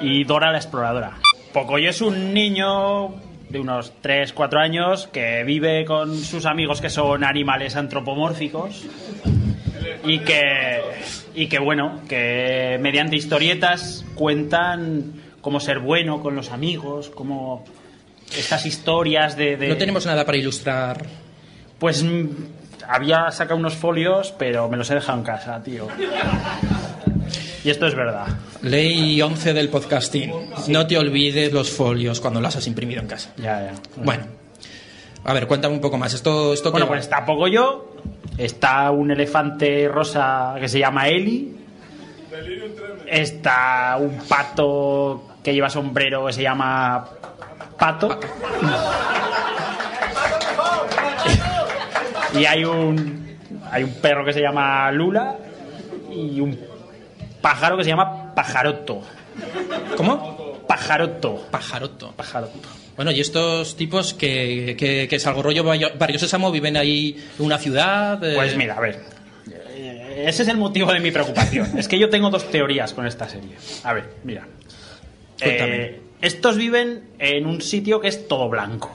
y 0.00 0.24
Dora 0.24 0.52
la 0.52 0.56
Exploradora. 0.56 1.18
Pocoyo 1.52 1.90
es 1.90 2.00
un 2.00 2.32
niño 2.32 3.14
de 3.50 3.60
unos 3.60 3.92
3, 4.00 4.32
4 4.32 4.58
años 4.58 5.06
que 5.08 5.44
vive 5.44 5.84
con 5.84 6.16
sus 6.16 6.46
amigos 6.46 6.80
que 6.80 6.88
son 6.88 7.24
animales 7.24 7.76
antropomórficos 7.76 8.86
y 10.02 10.20
que, 10.20 10.80
y 11.34 11.48
que 11.48 11.58
bueno, 11.58 12.00
que 12.08 12.78
mediante 12.80 13.16
historietas 13.16 14.02
cuentan 14.14 15.12
cómo 15.42 15.60
ser 15.60 15.78
bueno 15.78 16.22
con 16.22 16.34
los 16.34 16.52
amigos, 16.52 17.10
cómo 17.10 17.66
estas 18.36 18.64
historias 18.66 19.36
de... 19.36 19.56
de- 19.56 19.68
No 19.68 19.76
tenemos 19.76 20.06
nada 20.06 20.24
para 20.24 20.38
ilustrar. 20.38 21.04
Pues 21.78 22.02
mm, 22.02 22.26
había 22.88 23.30
sacado 23.30 23.58
unos 23.58 23.74
folios, 23.74 24.32
pero 24.38 24.68
me 24.68 24.76
los 24.76 24.90
he 24.90 24.94
dejado 24.94 25.18
en 25.18 25.24
casa, 25.24 25.62
tío. 25.62 25.88
Y 27.64 27.70
esto 27.70 27.86
es 27.86 27.94
verdad. 27.94 28.26
Ley 28.62 29.20
11 29.20 29.52
del 29.52 29.68
podcasting. 29.68 30.32
No 30.68 30.86
te 30.86 30.96
olvides 30.96 31.52
los 31.52 31.70
folios 31.70 32.20
cuando 32.20 32.40
los 32.40 32.54
has 32.56 32.66
imprimido 32.66 33.00
en 33.00 33.08
casa. 33.08 33.32
Ya, 33.36 33.60
ya. 33.60 33.72
Bueno. 33.96 34.24
A 35.24 35.32
ver, 35.32 35.48
cuéntame 35.48 35.74
un 35.74 35.80
poco 35.80 35.98
más. 35.98 36.14
Esto, 36.14 36.54
esto 36.54 36.70
Bueno, 36.70 36.86
pues 36.86 37.00
está 37.00 37.24
poco 37.26 37.48
yo. 37.48 37.96
Está 38.38 38.90
un 38.92 39.10
elefante 39.10 39.88
rosa 39.88 40.54
que 40.60 40.68
se 40.68 40.78
llama 40.78 41.08
Eli. 41.08 41.56
Está 43.06 43.96
un 44.00 44.18
pato 44.28 45.28
que 45.42 45.52
lleva 45.54 45.68
sombrero 45.70 46.26
que 46.26 46.32
se 46.32 46.42
llama 46.42 47.08
Pato. 47.78 48.18
Y 52.38 52.44
hay 52.44 52.64
un 52.64 53.36
hay 53.70 53.82
un 53.82 53.94
perro 53.94 54.24
que 54.24 54.32
se 54.32 54.40
llama 54.40 54.90
Lula 54.92 55.36
y 56.10 56.40
un 56.40 56.58
pájaro 57.40 57.76
que 57.76 57.84
se 57.84 57.90
llama 57.90 58.34
Pajaroto. 58.34 59.02
¿Cómo? 59.96 60.60
Pajaroto. 60.66 61.46
Pajaroto. 61.50 62.12
Pajaroto. 62.12 62.68
Bueno, 62.96 63.10
y 63.10 63.20
estos 63.20 63.76
tipos 63.76 64.14
que, 64.14 64.74
que, 64.78 65.06
que 65.08 65.16
es 65.16 65.26
algo 65.26 65.42
rollo 65.42 65.62
Barrio 65.64 66.18
Sésamo, 66.18 66.50
viven 66.50 66.76
ahí 66.76 67.22
en 67.38 67.44
una 67.44 67.58
ciudad. 67.58 68.22
eh, 68.24 68.34
Pues 68.34 68.56
mira, 68.56 68.74
a 68.74 68.80
ver. 68.80 69.00
Eh, 69.50 70.24
Ese 70.26 70.42
es 70.42 70.48
el 70.48 70.56
motivo 70.56 70.92
de 70.92 71.00
mi 71.00 71.10
preocupación. 71.10 71.78
es 71.78 71.88
que 71.88 71.98
yo 71.98 72.08
tengo 72.08 72.30
dos 72.30 72.50
teorías 72.50 72.92
con 72.94 73.06
esta 73.06 73.28
serie. 73.28 73.56
A 73.84 73.92
ver, 73.92 74.14
mira. 74.24 74.46
Cuéntame. 75.40 75.76
Eh, 75.84 76.00
estos 76.20 76.56
viven 76.56 77.10
en 77.18 77.46
un 77.46 77.60
sitio 77.60 78.00
que 78.00 78.08
es 78.08 78.28
todo 78.28 78.48
blanco. 78.48 78.90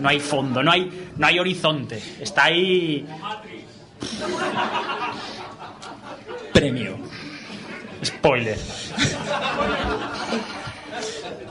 No 0.00 0.08
hay 0.08 0.20
fondo, 0.20 0.62
no 0.62 0.72
hay, 0.72 1.10
no 1.16 1.26
hay 1.26 1.38
horizonte. 1.38 2.02
Está 2.20 2.44
ahí. 2.44 3.06
Premio. 6.52 6.98
Spoiler. 8.02 8.58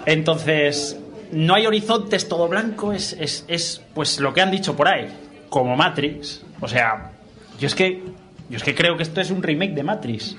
Entonces, 0.05 0.97
no 1.31 1.53
hay 1.53 1.67
horizontes, 1.67 2.27
todo 2.27 2.47
blanco, 2.47 2.91
es, 2.93 3.13
es, 3.13 3.45
es 3.47 3.81
pues 3.93 4.19
lo 4.19 4.33
que 4.33 4.41
han 4.41 4.49
dicho 4.49 4.75
por 4.75 4.87
ahí, 4.87 5.07
como 5.49 5.75
Matrix. 5.75 6.41
O 6.59 6.67
sea, 6.67 7.11
yo 7.59 7.67
es 7.67 7.75
que 7.75 8.01
yo 8.49 8.57
es 8.57 8.63
que 8.63 8.73
creo 8.75 8.97
que 8.97 9.03
esto 9.03 9.21
es 9.21 9.29
un 9.31 9.43
remake 9.43 9.73
de 9.73 9.83
Matrix. 9.83 10.35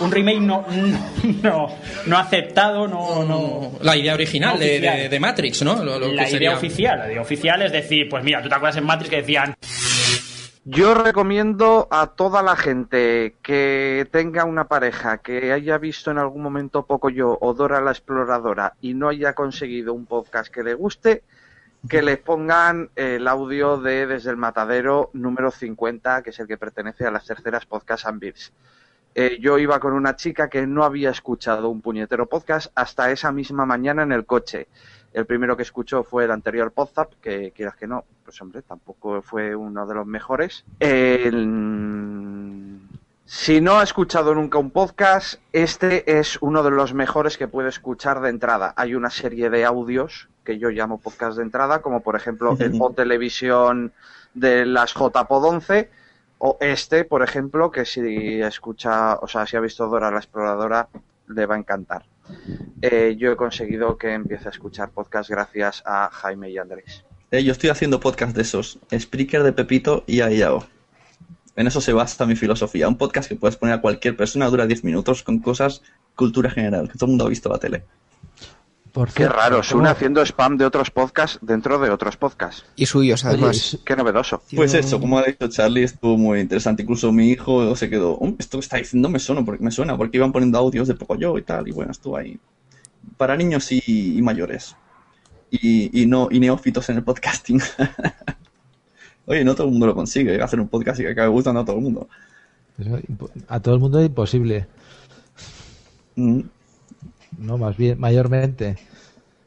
Un 0.00 0.10
remake 0.10 0.40
no 0.40 0.64
no, 1.42 1.68
no 2.06 2.18
aceptado, 2.18 2.86
no, 2.88 3.24
no 3.24 3.72
La 3.82 3.96
idea 3.96 4.14
original 4.14 4.54
no 4.54 4.60
de, 4.60 4.80
de- 4.80 5.08
de 5.08 5.20
Matrix, 5.20 5.62
¿no? 5.62 5.82
Lo- 5.82 5.98
lo 5.98 6.08
la 6.08 6.08
que 6.08 6.14
idea 6.14 6.26
sería- 6.30 6.56
oficial, 6.56 6.98
la 6.98 7.10
idea 7.12 7.22
oficial 7.22 7.62
es 7.62 7.72
decir, 7.72 8.08
pues 8.08 8.22
mira, 8.24 8.42
tú 8.42 8.48
te 8.48 8.54
acuerdas 8.54 8.76
en 8.76 8.84
Matrix 8.84 9.10
que 9.10 9.16
decían 9.16 9.54
Yo 10.64 10.94
recomiendo 10.94 11.88
a 11.90 12.08
toda 12.08 12.40
la 12.42 12.54
gente 12.56 13.34
que 13.42 14.06
tenga 14.12 14.44
una 14.44 14.68
pareja 14.68 15.18
que 15.18 15.52
haya 15.52 15.76
visto 15.78 16.10
en 16.12 16.18
algún 16.18 16.42
momento 16.42 16.86
poco 16.86 17.10
yo 17.10 17.36
o 17.40 17.52
Dora 17.54 17.80
la 17.80 17.90
Exploradora 17.90 18.74
y 18.80 18.94
no 18.94 19.08
haya 19.08 19.32
conseguido 19.32 19.92
un 19.92 20.06
podcast 20.06 20.52
que 20.54 20.62
le 20.62 20.74
guste, 20.74 21.22
que 21.88 22.02
le 22.02 22.16
pongan 22.16 22.90
el 22.94 23.26
audio 23.26 23.76
de 23.76 24.06
Desde 24.06 24.30
el 24.30 24.36
Matadero 24.36 25.10
número 25.14 25.50
50, 25.50 26.22
que 26.22 26.30
es 26.30 26.38
el 26.38 26.46
que 26.46 26.56
pertenece 26.56 27.06
a 27.06 27.10
las 27.10 27.26
terceras 27.26 27.66
podcast 27.66 28.06
and. 28.06 28.22
Eh, 29.14 29.38
yo 29.40 29.58
iba 29.58 29.78
con 29.78 29.92
una 29.92 30.16
chica 30.16 30.48
que 30.48 30.66
no 30.66 30.84
había 30.84 31.10
escuchado 31.10 31.68
un 31.68 31.82
puñetero 31.82 32.26
podcast 32.26 32.72
hasta 32.74 33.10
esa 33.10 33.30
misma 33.30 33.66
mañana 33.66 34.04
en 34.04 34.12
el 34.12 34.24
coche. 34.24 34.68
El 35.12 35.26
primero 35.26 35.54
que 35.56 35.64
escuchó 35.64 36.02
fue 36.02 36.24
el 36.24 36.30
anterior 36.30 36.72
Podzap, 36.72 37.12
que 37.20 37.50
quieras 37.50 37.76
que 37.76 37.86
no, 37.86 38.04
pues 38.24 38.40
hombre, 38.40 38.62
tampoco 38.62 39.20
fue 39.20 39.54
uno 39.54 39.86
de 39.86 39.94
los 39.94 40.06
mejores. 40.06 40.64
El- 40.80 42.78
Si 43.24 43.60
no 43.60 43.78
ha 43.78 43.82
escuchado 43.82 44.34
nunca 44.34 44.58
un 44.58 44.70
podcast, 44.70 45.40
este 45.52 46.18
es 46.18 46.38
uno 46.40 46.62
de 46.62 46.70
los 46.70 46.94
mejores 46.94 47.36
que 47.38 47.48
puede 47.48 47.68
escuchar 47.68 48.20
de 48.20 48.30
entrada. 48.30 48.72
Hay 48.76 48.94
una 48.94 49.10
serie 49.10 49.48
de 49.50 49.64
audios 49.64 50.28
que 50.44 50.58
yo 50.58 50.70
llamo 50.70 50.98
podcast 50.98 51.36
de 51.36 51.42
entrada, 51.42 51.82
como 51.82 52.00
por 52.00 52.16
ejemplo 52.16 52.56
el 52.60 52.78
O 52.80 52.90
Televisión 52.90 53.92
de 54.34 54.66
las 54.66 54.94
JPod 54.94 55.44
11, 55.44 55.90
o 56.38 56.58
este, 56.60 57.04
por 57.04 57.22
ejemplo, 57.22 57.70
que 57.70 57.84
si 57.84 58.40
escucha, 58.40 59.16
o 59.16 59.28
sea, 59.28 59.46
si 59.46 59.56
ha 59.56 59.60
visto 59.60 59.86
Dora 59.86 60.10
la 60.10 60.18
Exploradora, 60.18 60.88
le 61.28 61.46
va 61.46 61.54
a 61.54 61.58
encantar. 61.58 62.04
Eh, 62.80 63.16
yo 63.18 63.32
he 63.32 63.36
conseguido 63.36 63.96
que 63.96 64.12
empiece 64.12 64.48
a 64.48 64.50
escuchar 64.50 64.90
podcast 64.90 65.30
gracias 65.30 65.82
a 65.86 66.10
Jaime 66.10 66.50
y 66.50 66.58
Andrés. 66.58 67.04
Eh, 67.30 67.44
yo 67.44 67.52
estoy 67.52 67.70
haciendo 67.70 68.00
podcast 68.00 68.34
de 68.34 68.42
esos. 68.42 68.78
Spreaker 68.92 69.42
de 69.42 69.52
Pepito 69.52 70.04
y 70.06 70.20
Ayao. 70.20 70.66
En 71.54 71.66
eso 71.66 71.80
se 71.80 71.92
basa 71.92 72.26
mi 72.26 72.36
filosofía. 72.36 72.88
Un 72.88 72.96
podcast 72.96 73.28
que 73.28 73.36
puedes 73.36 73.56
poner 73.56 73.76
a 73.76 73.80
cualquier 73.80 74.16
persona, 74.16 74.48
dura 74.48 74.66
10 74.66 74.84
minutos 74.84 75.22
con 75.22 75.38
cosas, 75.38 75.82
cultura 76.16 76.50
general, 76.50 76.88
que 76.88 76.94
todo 76.94 77.06
el 77.06 77.10
mundo 77.10 77.26
ha 77.26 77.28
visto 77.28 77.48
la 77.48 77.58
tele. 77.58 77.84
Por 78.92 79.08
Qué 79.08 79.14
cierto, 79.24 79.36
raro, 79.36 79.56
¿cómo- 79.56 79.62
Sune 79.64 79.88
haciendo 79.88 80.20
spam 80.22 80.58
de 80.58 80.66
otros 80.66 80.90
podcasts 80.90 81.38
dentro 81.40 81.78
de 81.78 81.88
otros 81.90 82.16
podcasts. 82.18 82.64
Y 82.76 82.84
suyos, 82.84 83.24
además. 83.24 83.74
Oye, 83.74 83.82
Qué 83.86 83.96
novedoso. 83.96 84.42
Pues 84.54 84.74
eso, 84.74 85.00
como 85.00 85.18
ha 85.18 85.22
dicho 85.22 85.48
Charlie, 85.48 85.84
estuvo 85.84 86.18
muy 86.18 86.40
interesante. 86.40 86.82
Incluso 86.82 87.10
mi 87.10 87.30
hijo 87.30 87.74
se 87.74 87.88
quedó, 87.88 88.18
"Oh, 88.20 88.34
esto 88.38 88.58
que 88.58 88.62
está 88.62 88.76
diciendo 88.76 89.08
me 89.08 89.18
suena, 89.18 89.42
porque 89.44 89.64
me 89.64 89.70
suena, 89.70 89.96
porque 89.96 90.18
iban 90.18 90.30
poniendo 90.30 90.58
audios 90.58 90.88
de 90.88 90.94
poco 90.94 91.14
yo 91.16 91.38
y 91.38 91.42
tal, 91.42 91.66
y 91.68 91.72
bueno, 91.72 91.90
estuvo 91.92 92.16
ahí. 92.18 92.38
Para 93.16 93.34
niños 93.36 93.72
y, 93.72 93.82
y 93.86 94.20
mayores. 94.20 94.76
Y, 95.50 96.02
y 96.02 96.06
no, 96.06 96.28
y 96.30 96.38
neófitos 96.40 96.88
en 96.90 96.96
el 96.98 97.02
podcasting. 97.04 97.60
Oye, 99.26 99.44
no 99.44 99.54
todo 99.54 99.66
el 99.68 99.72
mundo 99.72 99.86
lo 99.86 99.94
consigue, 99.94 100.42
hacer 100.42 100.60
un 100.60 100.68
podcast 100.68 101.00
y 101.00 101.04
que 101.04 101.10
acabe 101.10 101.28
gustando 101.28 101.60
a 101.60 101.64
todo 101.64 101.76
el 101.76 101.82
mundo. 101.82 102.08
A 103.48 103.60
todo 103.60 103.74
el 103.74 103.80
mundo 103.80 104.00
es 104.00 104.06
imposible. 104.06 104.66
Mm. 106.16 106.40
No, 107.38 107.58
más 107.58 107.76
bien, 107.76 107.98
mayormente. 107.98 108.76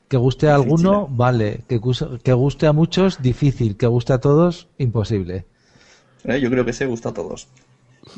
Que 0.07 0.17
guste 0.17 0.49
a 0.49 0.55
alguno, 0.55 1.07
vale. 1.09 1.63
Que, 1.67 1.79
que 2.23 2.33
guste 2.33 2.67
a 2.67 2.73
muchos, 2.73 3.21
difícil. 3.21 3.75
Que 3.77 3.87
guste 3.87 4.13
a 4.13 4.19
todos, 4.19 4.67
imposible. 4.77 5.45
Eh, 6.23 6.39
Yo 6.39 6.49
creo 6.49 6.65
que 6.65 6.73
se 6.73 6.85
gusta 6.85 7.09
a 7.09 7.13
todos. 7.13 7.47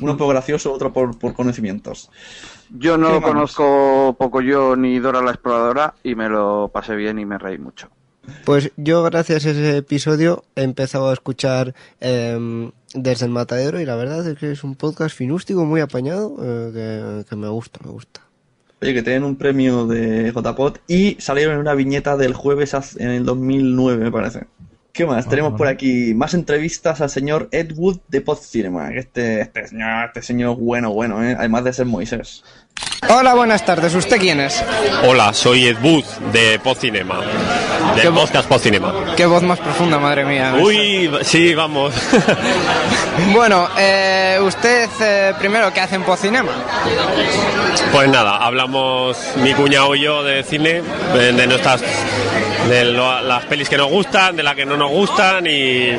Uno 0.00 0.16
por 0.18 0.28
gracioso, 0.28 0.72
otro 0.72 0.92
por, 0.92 1.18
por 1.18 1.32
conocimientos. 1.34 2.10
Yo 2.70 2.96
¿Qué 2.96 2.98
no 2.98 3.20
vamos? 3.20 3.24
conozco 3.24 4.16
poco 4.18 4.42
yo 4.42 4.76
ni 4.76 4.98
Dora 4.98 5.22
la 5.22 5.30
Exploradora 5.30 5.94
y 6.04 6.14
me 6.14 6.28
lo 6.28 6.70
pasé 6.72 6.94
bien 6.94 7.18
y 7.18 7.24
me 7.24 7.38
reí 7.38 7.56
mucho. 7.58 7.88
Pues 8.44 8.70
yo, 8.76 9.02
gracias 9.04 9.46
a 9.46 9.50
ese 9.50 9.78
episodio, 9.78 10.44
he 10.54 10.62
empezado 10.62 11.08
a 11.08 11.14
escuchar 11.14 11.74
em, 12.00 12.70
desde 12.92 13.24
el 13.24 13.32
matadero 13.32 13.80
y 13.80 13.86
la 13.86 13.96
verdad 13.96 14.28
es 14.28 14.36
que 14.38 14.52
es 14.52 14.62
un 14.62 14.74
podcast 14.74 15.16
finústico, 15.16 15.64
muy 15.64 15.80
apañado, 15.80 16.36
eh, 16.42 16.70
que, 16.74 17.24
que 17.30 17.36
me 17.36 17.48
gusta, 17.48 17.80
me 17.82 17.90
gusta. 17.90 18.20
Oye, 18.80 18.94
que 18.94 19.02
tienen 19.02 19.24
un 19.24 19.36
premio 19.36 19.86
de 19.86 20.32
JPod 20.32 20.76
y 20.86 21.16
salieron 21.18 21.54
en 21.54 21.60
una 21.60 21.74
viñeta 21.74 22.16
del 22.16 22.32
jueves 22.32 22.74
en 22.98 23.08
el 23.08 23.24
2009, 23.24 24.04
me 24.04 24.12
parece. 24.12 24.46
¿Qué 24.92 25.06
más? 25.06 25.28
Tenemos 25.28 25.54
por 25.54 25.68
aquí 25.68 26.12
más 26.14 26.34
entrevistas 26.34 27.00
al 27.00 27.10
señor 27.10 27.48
Ed 27.52 27.72
Wood 27.76 27.98
de 28.08 28.20
Pod 28.20 28.38
Cinema. 28.38 28.90
Este, 28.92 29.40
este 29.40 29.68
señor, 29.68 30.06
este 30.06 30.22
señor 30.22 30.56
bueno, 30.56 30.92
bueno, 30.92 31.22
¿eh? 31.22 31.36
además 31.38 31.62
de 31.64 31.72
ser 31.72 31.86
Moisés. 31.86 32.42
Hola, 33.10 33.34
buenas 33.34 33.64
tardes. 33.64 33.94
¿Usted 33.94 34.18
quién 34.18 34.40
es? 34.40 34.62
Hola, 35.04 35.32
soy 35.32 35.66
Ed 35.68 35.78
Booth 35.80 36.04
de 36.32 36.58
Podcinema. 36.58 37.20
De 37.96 38.10
Podcast 38.10 38.48
Podcinema. 38.48 38.92
Qué 39.16 39.24
voz 39.26 39.42
más 39.42 39.58
profunda, 39.58 39.98
madre 39.98 40.24
mía. 40.24 40.54
Uy, 40.60 41.10
sí, 41.22 41.54
vamos. 41.54 41.94
Bueno, 43.32 43.68
eh, 43.76 44.38
usted 44.40 44.88
eh, 45.00 45.34
primero, 45.40 45.72
¿qué 45.72 45.80
hace 45.80 45.96
en 45.96 46.04
Podcinema? 46.04 46.52
Pues 47.90 48.08
nada, 48.08 48.36
hablamos 48.36 49.18
mi 49.42 49.52
cuñado 49.54 49.92
y 49.96 50.02
yo 50.02 50.22
de 50.22 50.44
cine, 50.44 50.82
de, 51.14 51.32
de 51.32 51.46
nuestras 51.48 51.80
de 52.68 52.84
lo- 52.84 53.20
las 53.22 53.44
pelis 53.46 53.68
que 53.68 53.76
nos 53.76 53.88
gustan, 53.88 54.36
de 54.36 54.44
las 54.44 54.54
que 54.54 54.64
no 54.64 54.76
nos 54.76 54.88
gustan 54.90 55.44
y 55.48 55.88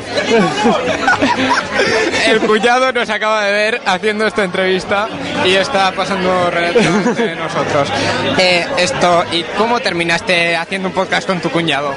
El 2.27 2.39
cuñado 2.47 2.93
nos 2.93 3.09
acaba 3.09 3.43
de 3.43 3.51
ver 3.51 3.81
haciendo 3.85 4.25
esta 4.25 4.45
entrevista 4.45 5.09
y 5.45 5.55
está 5.55 5.91
pasando 5.91 6.49
relativamente 6.49 6.68
de 6.73 7.35
nosotros. 7.35 7.89
Eh, 8.37 8.65
esto, 8.77 9.23
¿y 9.31 9.43
cómo 9.57 9.79
terminaste 9.79 10.55
haciendo 10.55 10.89
un 10.89 10.93
podcast 10.93 11.27
con 11.27 11.39
tu 11.39 11.49
cuñado? 11.49 11.95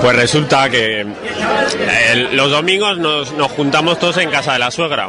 pues 0.00 0.16
resulta 0.16 0.68
que 0.68 1.06
los 2.32 2.50
domingos 2.50 2.98
nos, 2.98 3.32
nos 3.32 3.50
juntamos 3.52 3.98
todos 3.98 4.18
en 4.18 4.30
casa 4.30 4.52
de 4.52 4.58
la 4.58 4.70
suegra. 4.70 5.08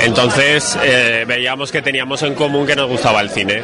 Entonces 0.00 0.78
eh, 0.82 1.24
veíamos 1.26 1.72
que 1.72 1.82
teníamos 1.82 2.22
en 2.22 2.34
común 2.34 2.66
que 2.66 2.76
nos 2.76 2.88
gustaba 2.88 3.20
el 3.20 3.30
cine. 3.30 3.62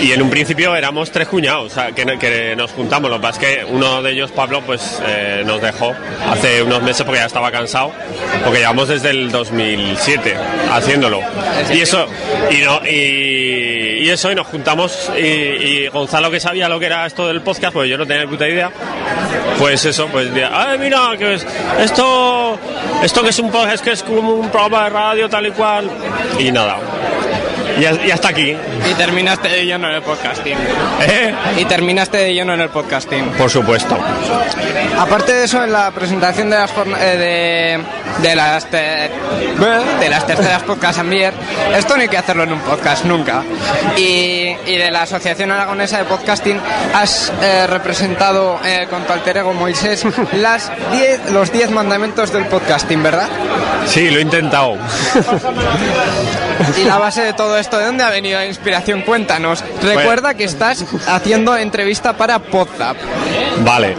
Y 0.00 0.12
en 0.12 0.22
un 0.22 0.30
principio 0.30 0.74
éramos 0.76 1.10
tres 1.10 1.28
cuñados 1.28 1.72
que, 1.94 2.18
que 2.18 2.54
nos 2.56 2.70
juntamos. 2.72 3.10
Lo 3.10 3.16
que 3.16 3.22
pasa 3.22 3.40
es 3.40 3.46
que 3.46 3.64
uno 3.64 4.02
de 4.02 4.12
ellos, 4.12 4.30
Pablo, 4.30 4.62
pues 4.62 5.00
eh, 5.04 5.42
nos 5.44 5.60
dejó 5.60 5.94
hace 6.30 6.62
unos 6.62 6.82
meses 6.82 7.04
porque 7.04 7.20
ya 7.20 7.26
estaba 7.26 7.50
cansado. 7.50 7.92
Porque 8.44 8.60
llevamos 8.60 8.88
desde 8.88 9.10
el 9.10 9.30
2007 9.30 10.36
haciéndolo. 10.72 11.20
Y 11.72 11.80
eso, 11.80 12.06
y, 12.50 12.62
no, 12.62 12.80
y, 12.86 14.04
y 14.04 14.10
eso, 14.10 14.30
y 14.30 14.34
nos 14.34 14.46
juntamos. 14.46 15.10
Y, 15.16 15.20
y 15.26 15.88
Gonzalo, 15.88 16.30
que 16.30 16.40
sabía 16.40 16.68
lo 16.68 16.78
que 16.78 16.86
era 16.86 17.06
esto 17.06 17.26
del 17.26 17.40
podcast, 17.42 17.72
pues 17.72 17.90
yo 17.90 17.98
no 17.98 18.06
tenía 18.06 18.22
ni 18.24 18.30
puta 18.30 18.48
idea. 18.48 18.70
Pues 19.58 19.84
eso, 19.84 20.06
pues 20.08 20.32
decía, 20.32 20.50
ay, 20.52 20.78
mira, 20.78 21.16
que 21.18 21.34
es, 21.34 21.46
esto, 21.80 22.58
esto 23.02 23.22
que 23.22 23.30
es 23.30 23.38
un 23.40 23.50
podcast, 23.50 23.82
que 23.82 23.90
es 23.92 24.02
como 24.04 24.34
un 24.34 24.50
programa 24.50 24.84
de 24.84 24.90
radio, 24.90 25.28
tal 25.28 25.46
y 25.46 25.50
cual. 25.50 25.90
Y 26.38 26.52
nada. 26.52 26.78
Y, 27.78 27.84
a- 27.84 28.06
y 28.06 28.10
hasta 28.10 28.28
aquí. 28.28 28.50
Y 28.90 28.94
terminaste 28.94 29.48
de 29.48 29.64
lleno 29.64 29.88
en 29.88 29.94
el 29.96 30.02
podcasting. 30.02 30.56
Y 31.56 31.64
terminaste 31.66 32.16
de 32.18 32.34
lleno 32.34 32.54
en 32.54 32.60
el 32.60 32.68
podcasting. 32.70 33.24
Por 33.32 33.50
supuesto. 33.50 33.96
Aparte 34.98 35.32
de 35.32 35.44
eso, 35.44 35.62
en 35.62 35.72
la 35.72 35.90
presentación 35.92 36.50
de 36.50 36.56
las 36.56 36.70
eh, 37.00 37.84
de, 38.22 38.28
de 38.28 38.34
las 38.36 38.64
te- 38.66 39.10
de 40.00 40.08
las 40.08 40.26
terceras 40.26 40.62
podcast 40.64 40.98
Ambier, 40.98 41.32
esto 41.76 41.94
no 41.96 42.02
hay 42.02 42.08
que 42.08 42.18
hacerlo 42.18 42.42
en 42.44 42.52
un 42.52 42.60
podcast 42.60 43.04
nunca. 43.04 43.42
Y, 43.96 44.56
y 44.66 44.76
de 44.76 44.90
la 44.90 45.02
Asociación 45.02 45.50
Aragonesa 45.52 45.98
de 45.98 46.04
Podcasting 46.04 46.60
has 46.94 47.32
eh, 47.42 47.66
representado 47.68 48.58
eh, 48.64 48.86
con 48.90 49.04
tu 49.04 49.12
alter 49.12 49.36
ego 49.38 49.52
Moisés 49.52 50.04
las 50.32 50.70
diez- 50.92 51.30
los 51.30 51.52
10 51.52 51.70
mandamientos 51.70 52.32
del 52.32 52.46
podcasting, 52.46 53.02
¿verdad? 53.02 53.28
Sí, 53.86 54.10
lo 54.10 54.18
he 54.18 54.22
intentado. 54.22 54.76
Y 56.80 56.84
la 56.84 56.98
base 56.98 57.22
de 57.22 57.32
todo 57.32 57.56
esto, 57.58 57.67
¿de 57.76 57.84
dónde 57.84 58.04
ha 58.04 58.10
venido 58.10 58.38
la 58.38 58.46
inspiración? 58.46 59.02
Cuéntanos. 59.02 59.62
Recuerda 59.82 60.34
que 60.34 60.44
estás 60.44 60.84
haciendo 61.06 61.56
entrevista 61.56 62.16
para 62.16 62.38
Podzap. 62.38 62.96
Vale. 63.64 63.94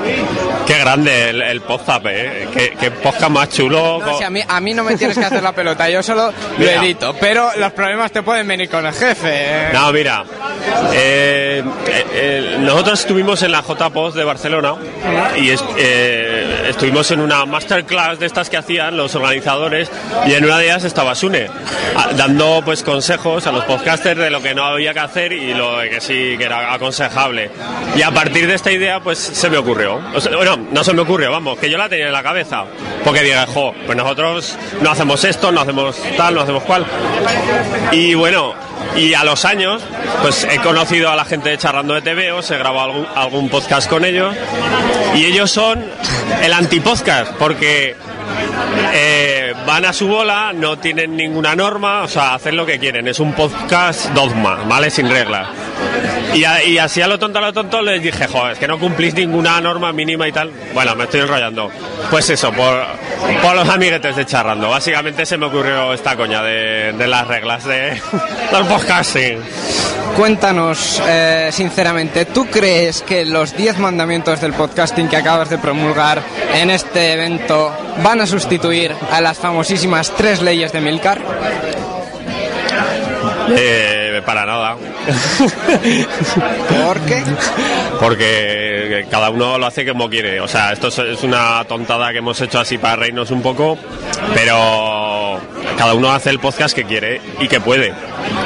Qué 0.66 0.78
grande 0.78 1.30
el, 1.30 1.42
el 1.42 1.62
Podzap, 1.62 2.06
¿eh? 2.08 2.48
Qué, 2.54 2.76
qué 2.80 2.92
podcast 2.92 3.32
más 3.32 3.50
chulo. 3.50 4.00
No, 4.00 4.18
si 4.18 4.24
a, 4.24 4.30
mí, 4.30 4.42
a 4.48 4.60
mí 4.62 4.74
no 4.74 4.84
me 4.84 4.96
tienes 4.98 5.18
que 5.18 5.26
hacer 5.26 5.42
la 5.44 5.52
pelota, 5.52 5.90
yo 5.90 6.02
solo 6.04 6.28
lo 6.28 6.34
Mira. 6.58 6.84
edito. 6.84 7.16
Pero 7.20 7.50
los 7.58 7.72
problemas 7.74 8.12
te 8.12 8.22
pueden 8.24 8.48
venir 8.48 8.70
con 8.70 8.86
el 8.86 8.94
jefe. 8.94 9.30
¿eh? 9.34 9.70
No, 9.74 9.92
mira, 9.92 10.24
eh, 10.94 11.64
eh, 12.14 12.58
nosotros 12.60 13.00
estuvimos 13.00 13.42
en 13.44 13.52
la 13.52 13.62
JPOZ 13.64 14.14
de 14.16 14.24
Barcelona 14.24 14.76
y 15.38 15.50
es- 15.50 15.64
estuvimos 16.68 17.10
en 17.12 17.20
una 17.22 17.46
masterclass 17.46 18.20
de 18.20 18.26
estas 18.28 18.50
que 18.50 18.58
hacían 18.58 18.96
los 18.96 19.16
organizadores 19.16 19.90
y 20.28 20.34
en 20.34 20.46
una 20.46 20.58
de 20.60 20.66
ellas 20.66 20.84
estaba 20.84 21.16
Sune 21.16 21.48
dando 22.16 22.62
pues 22.64 22.84
consejos 22.84 23.48
a 23.48 23.52
los 23.52 23.59
podcasters 23.66 24.20
de 24.20 24.30
lo 24.30 24.42
que 24.42 24.54
no 24.54 24.64
había 24.66 24.94
que 24.94 25.00
hacer 25.00 25.34
y 25.34 25.54
lo 25.54 25.80
que 25.82 26.02
sí 26.02 26.36
que 26.38 26.44
era 26.44 26.74
aconsejable. 26.74 27.52
Y 27.96 28.02
a 28.02 28.12
partir 28.12 28.48
de 28.48 28.56
esta 28.56 28.72
idea 28.72 29.00
pues 29.00 29.18
se 29.20 29.50
me 29.50 29.58
ocurrió. 29.58 30.00
Bueno, 30.36 30.58
no 30.72 30.84
se 30.84 30.94
me 30.94 31.02
ocurrió, 31.02 31.32
vamos, 31.32 31.58
que 31.58 31.70
yo 31.70 31.78
la 31.78 31.90
tenía 31.90 32.08
en 32.08 32.14
la 32.14 32.24
cabeza. 32.24 32.66
Porque 33.04 33.22
dije, 33.22 33.38
pues 33.86 33.98
nosotros 33.98 34.58
no 34.82 34.92
hacemos 34.92 35.24
esto, 35.24 35.52
no 35.52 35.62
hacemos 35.62 35.96
tal, 36.18 36.36
no 36.36 36.42
hacemos 36.42 36.64
cual. 36.64 36.86
Y 37.92 38.14
bueno, 38.14 38.54
y 38.96 39.14
a 39.14 39.24
los 39.24 39.46
años, 39.46 39.82
pues 40.22 40.46
he 40.50 40.60
conocido 40.60 41.10
a 41.10 41.16
la 41.16 41.26
gente 41.26 41.50
de 41.50 41.58
Charrando 41.58 41.94
de 41.94 42.02
TVO, 42.02 42.42
he 42.42 42.58
grabado 42.58 42.92
algún, 42.92 43.08
algún 43.16 43.50
podcast 43.50 43.90
con 43.90 44.06
ellos, 44.06 44.36
y 45.16 45.26
ellos 45.26 45.52
son 45.52 45.86
el 46.42 46.54
antipodcast, 46.54 47.34
porque 47.34 47.96
eh, 48.94 49.54
van 49.66 49.86
a 49.86 49.94
su 49.94 50.08
bola, 50.08 50.52
no 50.54 50.78
tienen 50.78 51.16
ninguna 51.16 51.56
norma, 51.56 52.02
o 52.04 52.08
sea, 52.08 52.34
hacen 52.36 52.56
lo 52.56 52.66
que 52.66 52.80
quieren, 52.80 53.08
es 53.08 53.20
un 53.20 53.34
podcast 53.34 54.10
dogma, 54.14 54.64
¿vale? 54.68 54.90
Sin 54.90 55.10
reglas. 55.10 55.48
Y, 56.34 56.44
a- 56.44 56.64
y 56.64 56.78
así 56.78 57.02
a 57.02 57.08
lo 57.08 57.18
tonto, 57.18 57.40
a 57.40 57.42
lo 57.42 57.54
tonto 57.54 57.82
les 57.82 58.02
dije, 58.04 58.28
joder, 58.28 58.54
es 58.54 58.60
que 58.60 58.68
no 58.68 58.78
cumplís 58.78 59.14
ninguna 59.16 59.60
norma 59.62 59.92
mínima 59.92 60.28
y 60.28 60.32
tal. 60.32 60.52
Bueno, 60.74 60.96
me 60.96 61.06
estoy 61.06 61.22
enrollando. 61.22 61.72
Pues 62.12 62.30
eso, 62.30 62.52
por, 62.54 62.84
por 63.42 63.56
los 63.56 63.68
amiguetes 63.68 64.16
de 64.16 64.26
charrando. 64.26 64.70
Básicamente 64.70 65.26
se 65.26 65.38
me 65.38 65.48
ocurrió 65.48 65.92
esta 65.94 66.16
coña 66.16 66.44
de, 66.44 66.94
de 66.94 67.08
las 67.08 67.28
reglas 67.28 67.66
de, 67.66 68.00
del 68.52 68.66
podcasting. 68.68 69.40
Cuéntanos, 70.16 71.02
eh, 71.08 71.50
sinceramente, 71.52 72.26
¿tú 72.26 72.46
crees 72.48 73.02
que 73.02 73.26
los 73.26 73.56
10 73.56 73.78
mandamientos 73.80 74.42
del 74.42 74.54
podcasting 74.54 75.08
que 75.08 75.16
acabas 75.18 75.50
de 75.50 75.58
promulgar 75.58 76.22
en 76.54 76.70
este 76.70 77.14
evento 77.14 77.72
van 78.04 78.22
a 78.22 78.28
sustituir 78.28 78.94
a 79.12 79.22
las 79.22 79.38
famosísimas 79.38 80.12
tres 80.16 80.42
leyes 80.42 80.72
de 80.74 80.82
Milcar? 80.82 81.20
Eh, 83.56 84.22
para 84.26 84.46
nada. 84.46 84.76
¿Por 86.70 87.00
qué? 87.02 87.24
Porque 88.00 89.06
cada 89.10 89.30
uno 89.30 89.58
lo 89.58 89.66
hace 89.66 89.86
como 89.86 90.10
quiere. 90.10 90.40
O 90.42 90.48
sea, 90.48 90.72
esto 90.72 90.88
es- 90.90 91.00
es 91.00 91.24
una 91.24 91.64
tontada 91.66 92.12
que 92.12 92.20
hemos 92.20 92.40
hecho 92.42 92.60
así 92.60 92.78
para 92.78 92.96
reírnos 92.98 93.32
un 93.32 93.42
poco, 93.42 93.78
pero 94.34 95.09
cada 95.78 95.94
uno 95.94 96.12
hace 96.12 96.30
el 96.30 96.40
podcast 96.40 96.76
que 96.76 96.84
quiere 96.86 97.22
y 97.40 97.48
que 97.48 97.60
puede. 97.60 97.94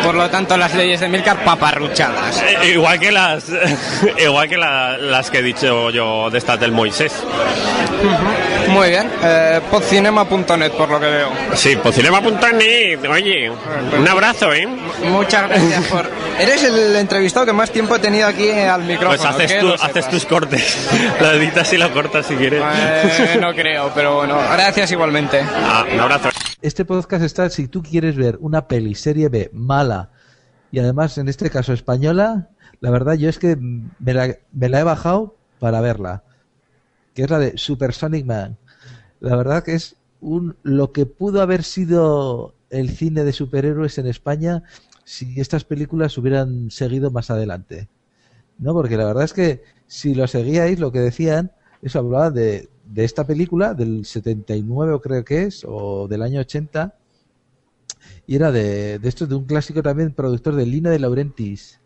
Por 0.04 0.16
lo 0.16 0.30
tanto, 0.30 0.56
las 0.58 0.74
leyes 0.76 1.00
de 1.00 1.08
Milcar 1.10 1.44
paparruchadas. 1.44 2.42
Eh, 2.42 2.72
igual 2.74 3.00
que 3.00 3.12
las 3.12 3.46
igual 4.18 4.48
que 4.50 4.58
la- 4.58 4.98
las 4.98 5.30
que 5.32 5.40
he 5.40 5.44
dicho 5.44 5.90
yo 5.90 6.30
de 6.30 6.38
estas 6.38 6.60
del 6.60 6.72
Moisés. 6.72 7.14
Muy 8.70 8.90
bien, 8.90 9.10
eh, 9.24 9.62
podcinema.net 9.70 10.72
por 10.72 10.90
lo 10.90 11.00
que 11.00 11.06
veo. 11.06 11.30
Sí, 11.54 11.76
podcinema.net. 11.76 13.00
Oye, 13.10 13.50
un 13.98 14.08
abrazo, 14.08 14.54
¿eh? 14.54 14.68
Muchas 15.06 15.48
gracias 15.50 15.86
por... 15.86 16.10
Eres 16.40 16.64
el 16.64 16.96
entrevistado 16.96 17.46
que 17.46 17.54
más 17.54 17.72
tiempo 17.72 17.96
he 17.96 18.00
tenido 18.00 18.28
aquí 18.28 18.50
al 18.50 18.84
micrófono. 18.84 19.18
Pues 19.18 19.26
haces, 19.26 19.60
tú- 19.60 19.74
haces 19.80 20.10
tus 20.10 20.26
cortes. 20.26 20.78
Lo 21.22 21.32
editas 21.32 21.72
y 21.74 21.78
lo 21.78 21.92
cortas 21.94 22.26
si 22.26 22.36
quieres. 22.36 22.62
Eh, 22.76 23.38
no 23.40 23.54
creo, 23.54 23.92
pero 23.94 24.16
bueno, 24.16 24.38
gracias 24.52 24.92
igualmente. 24.92 25.44
Ah, 25.66 25.86
un 25.92 26.00
abrazo. 26.00 26.30
Este 26.64 26.86
podcast 26.86 27.26
está, 27.26 27.50
si 27.50 27.68
tú 27.68 27.84
quieres 27.84 28.16
ver 28.16 28.38
una 28.40 28.70
peli, 28.70 28.96
serie 28.96 29.28
B, 29.28 29.50
mala, 29.52 30.12
y 30.72 30.80
además 30.80 31.18
en 31.18 31.28
este 31.28 31.50
caso 31.50 31.74
española, 31.74 32.52
la 32.80 32.90
verdad 32.90 33.16
yo 33.16 33.28
es 33.28 33.38
que 33.38 33.58
me 33.58 34.14
la, 34.14 34.38
me 34.54 34.70
la 34.70 34.80
he 34.80 34.84
bajado 34.84 35.36
para 35.60 35.82
verla, 35.82 36.24
que 37.14 37.24
es 37.24 37.30
la 37.30 37.40
de 37.40 37.58
Supersonic 37.58 38.26
Man. 38.26 38.58
La 39.20 39.36
verdad 39.36 39.62
que 39.66 39.74
es 39.74 39.98
un 40.22 40.56
lo 40.64 40.94
que 40.94 41.06
pudo 41.06 41.42
haber 41.42 41.64
sido 41.64 42.56
el 42.70 42.92
cine 42.92 43.26
de 43.26 43.34
superhéroes 43.34 43.98
en 43.98 44.08
España 44.08 44.64
si 45.04 45.42
estas 45.42 45.66
películas 45.66 46.18
hubieran 46.18 46.72
seguido 46.72 47.12
más 47.12 47.30
adelante. 47.30 47.90
¿No? 48.58 48.72
Porque 48.72 48.96
la 48.96 49.04
verdad 49.04 49.26
es 49.26 49.34
que 49.34 49.64
si 49.88 50.16
lo 50.16 50.28
seguíais, 50.28 50.80
lo 50.80 50.94
que 50.94 51.00
decían, 51.00 51.52
eso 51.82 52.00
hablaba 52.00 52.32
de, 52.32 52.70
de 52.94 53.04
esta 53.04 53.26
película, 53.26 53.74
del 53.74 54.06
79 54.06 54.94
o 54.94 55.02
creo 55.02 55.26
que 55.26 55.44
es, 55.44 55.66
o 55.68 56.08
del 56.08 56.22
año 56.22 56.42
80, 56.42 56.94
y 58.28 58.36
era 58.36 58.52
de, 58.52 59.00
de 59.00 59.10
esto, 59.10 59.26
de 59.26 59.36
un 59.36 59.46
clásico 59.46 59.82
también, 59.82 60.12
productor 60.12 60.56
de 60.56 60.66
Lino 60.66 60.90
de 60.90 61.00
Laurentiis. 61.00 61.80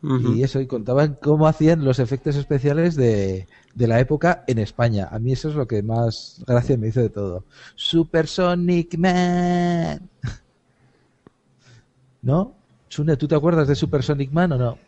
Y 0.00 0.44
eso, 0.44 0.60
y 0.60 0.68
contaban 0.68 1.18
cómo 1.20 1.48
hacían 1.48 1.84
los 1.84 1.98
efectos 1.98 2.36
especiales 2.36 2.94
de, 2.94 3.48
de 3.74 3.86
la 3.88 3.98
época 3.98 4.44
en 4.46 4.58
España. 4.58 5.08
A 5.10 5.18
mí 5.18 5.32
eso 5.32 5.48
es 5.48 5.56
lo 5.56 5.66
que 5.66 5.82
más 5.82 6.40
gracia 6.46 6.76
me 6.76 6.86
hizo 6.86 7.00
de 7.00 7.10
todo. 7.10 7.44
Supersonic 7.74 8.96
Man. 8.96 10.08
¿No? 12.22 12.54
Sune, 12.88 13.16
¿tú 13.16 13.26
te 13.26 13.34
acuerdas 13.34 13.66
de 13.66 13.74
Supersonic 13.74 14.30
Man 14.30 14.52
o 14.52 14.58
no? 14.58 14.78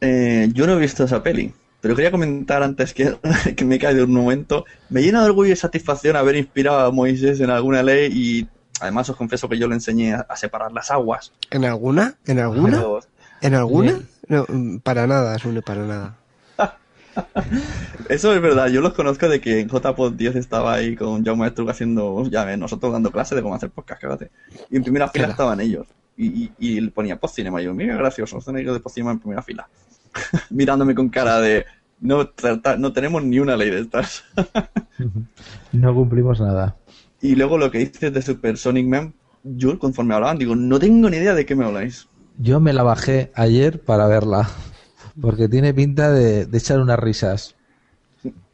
Eh, 0.00 0.48
yo 0.52 0.64
no 0.64 0.74
he 0.74 0.78
visto 0.78 1.02
esa 1.02 1.24
peli, 1.24 1.52
pero 1.80 1.94
quería 1.96 2.10
comentar 2.10 2.62
antes 2.62 2.92
que, 2.94 3.16
que 3.56 3.64
me 3.64 3.76
he 3.76 3.78
caído 3.78 4.04
un 4.04 4.12
momento. 4.12 4.64
Me 4.88 5.02
llena 5.02 5.20
de 5.22 5.26
orgullo 5.30 5.52
y 5.52 5.56
satisfacción 5.56 6.16
haber 6.16 6.36
inspirado 6.36 6.80
a 6.80 6.90
Moisés 6.90 7.40
en 7.40 7.50
alguna 7.50 7.82
ley 7.82 8.10
y 8.12 8.48
además 8.80 9.08
os 9.10 9.16
confieso 9.16 9.48
que 9.48 9.58
yo 9.58 9.68
le 9.68 9.74
enseñé 9.74 10.14
a, 10.14 10.20
a 10.28 10.36
separar 10.36 10.72
las 10.72 10.90
aguas. 10.90 11.32
¿En 11.50 11.64
alguna? 11.64 12.14
¿En 12.26 12.38
alguna? 12.38 12.70
Pero- 12.78 13.00
¿En 13.42 13.54
alguna? 13.54 13.92
Bien. 13.92 14.08
No, 14.28 14.44
mm, 14.48 14.78
para 14.78 15.06
nada, 15.06 15.38
Sune, 15.38 15.62
para 15.62 15.84
nada. 15.86 16.16
Eso 18.08 18.32
es 18.34 18.40
verdad, 18.40 18.68
yo 18.68 18.80
los 18.80 18.92
conozco 18.94 19.28
de 19.28 19.40
que 19.40 19.60
en 19.60 19.68
JPod 19.68 20.12
10 20.12 20.36
estaba 20.36 20.74
ahí 20.74 20.94
con 20.96 21.24
Jaume 21.24 21.40
Maestro 21.40 21.68
haciendo, 21.68 22.24
ya 22.30 22.44
ves, 22.44 22.58
nosotros 22.58 22.92
dando 22.92 23.10
clases 23.10 23.36
de 23.36 23.42
cómo 23.42 23.54
hacer 23.54 23.70
podcast, 23.70 24.00
cágate. 24.00 24.30
Y 24.70 24.76
en 24.76 24.82
primera 24.82 25.08
fila 25.08 25.24
Claro. 25.26 25.32
estaban 25.32 25.60
ellos. 25.60 25.86
Y, 26.16 26.44
y, 26.44 26.52
y 26.58 26.80
ponía 26.90 27.18
postcinema. 27.18 27.60
Y 27.60 27.64
yo, 27.64 27.74
mira, 27.74 27.96
gracioso, 27.96 28.38
están 28.38 28.56
ellos 28.58 28.74
de 28.74 28.80
postcinema 28.80 29.12
en 29.12 29.18
primera 29.20 29.42
fila. 29.42 29.68
Mirándome 30.50 30.94
con 30.94 31.08
cara 31.08 31.40
de, 31.40 31.64
no, 32.00 32.28
trata- 32.28 32.76
no 32.76 32.92
tenemos 32.92 33.22
ni 33.22 33.38
una 33.38 33.56
ley 33.56 33.70
de 33.70 33.80
estas. 33.80 34.24
No 35.72 35.94
cumplimos 35.94 36.40
nada. 36.40 36.76
y 37.22 37.34
luego 37.36 37.56
lo 37.56 37.70
que 37.70 37.78
dices 37.78 38.12
de 38.12 38.20
Super 38.22 38.58
Sonic 38.58 38.86
Man, 38.86 39.14
yo 39.44 39.78
conforme 39.78 40.14
hablaban, 40.14 40.36
digo, 40.38 40.54
no 40.54 40.78
tengo 40.78 41.08
ni 41.08 41.16
idea 41.16 41.34
de 41.34 41.46
qué 41.46 41.54
me 41.54 41.64
habláis. 41.64 42.06
Yo 42.38 42.60
me 42.60 42.72
la 42.72 42.82
bajé 42.82 43.30
ayer 43.34 43.80
para 43.80 44.06
verla. 44.06 44.48
Porque 45.20 45.48
tiene 45.48 45.72
pinta 45.74 46.10
de, 46.12 46.46
de 46.46 46.58
echar 46.58 46.80
unas 46.80 46.98
risas. 46.98 47.54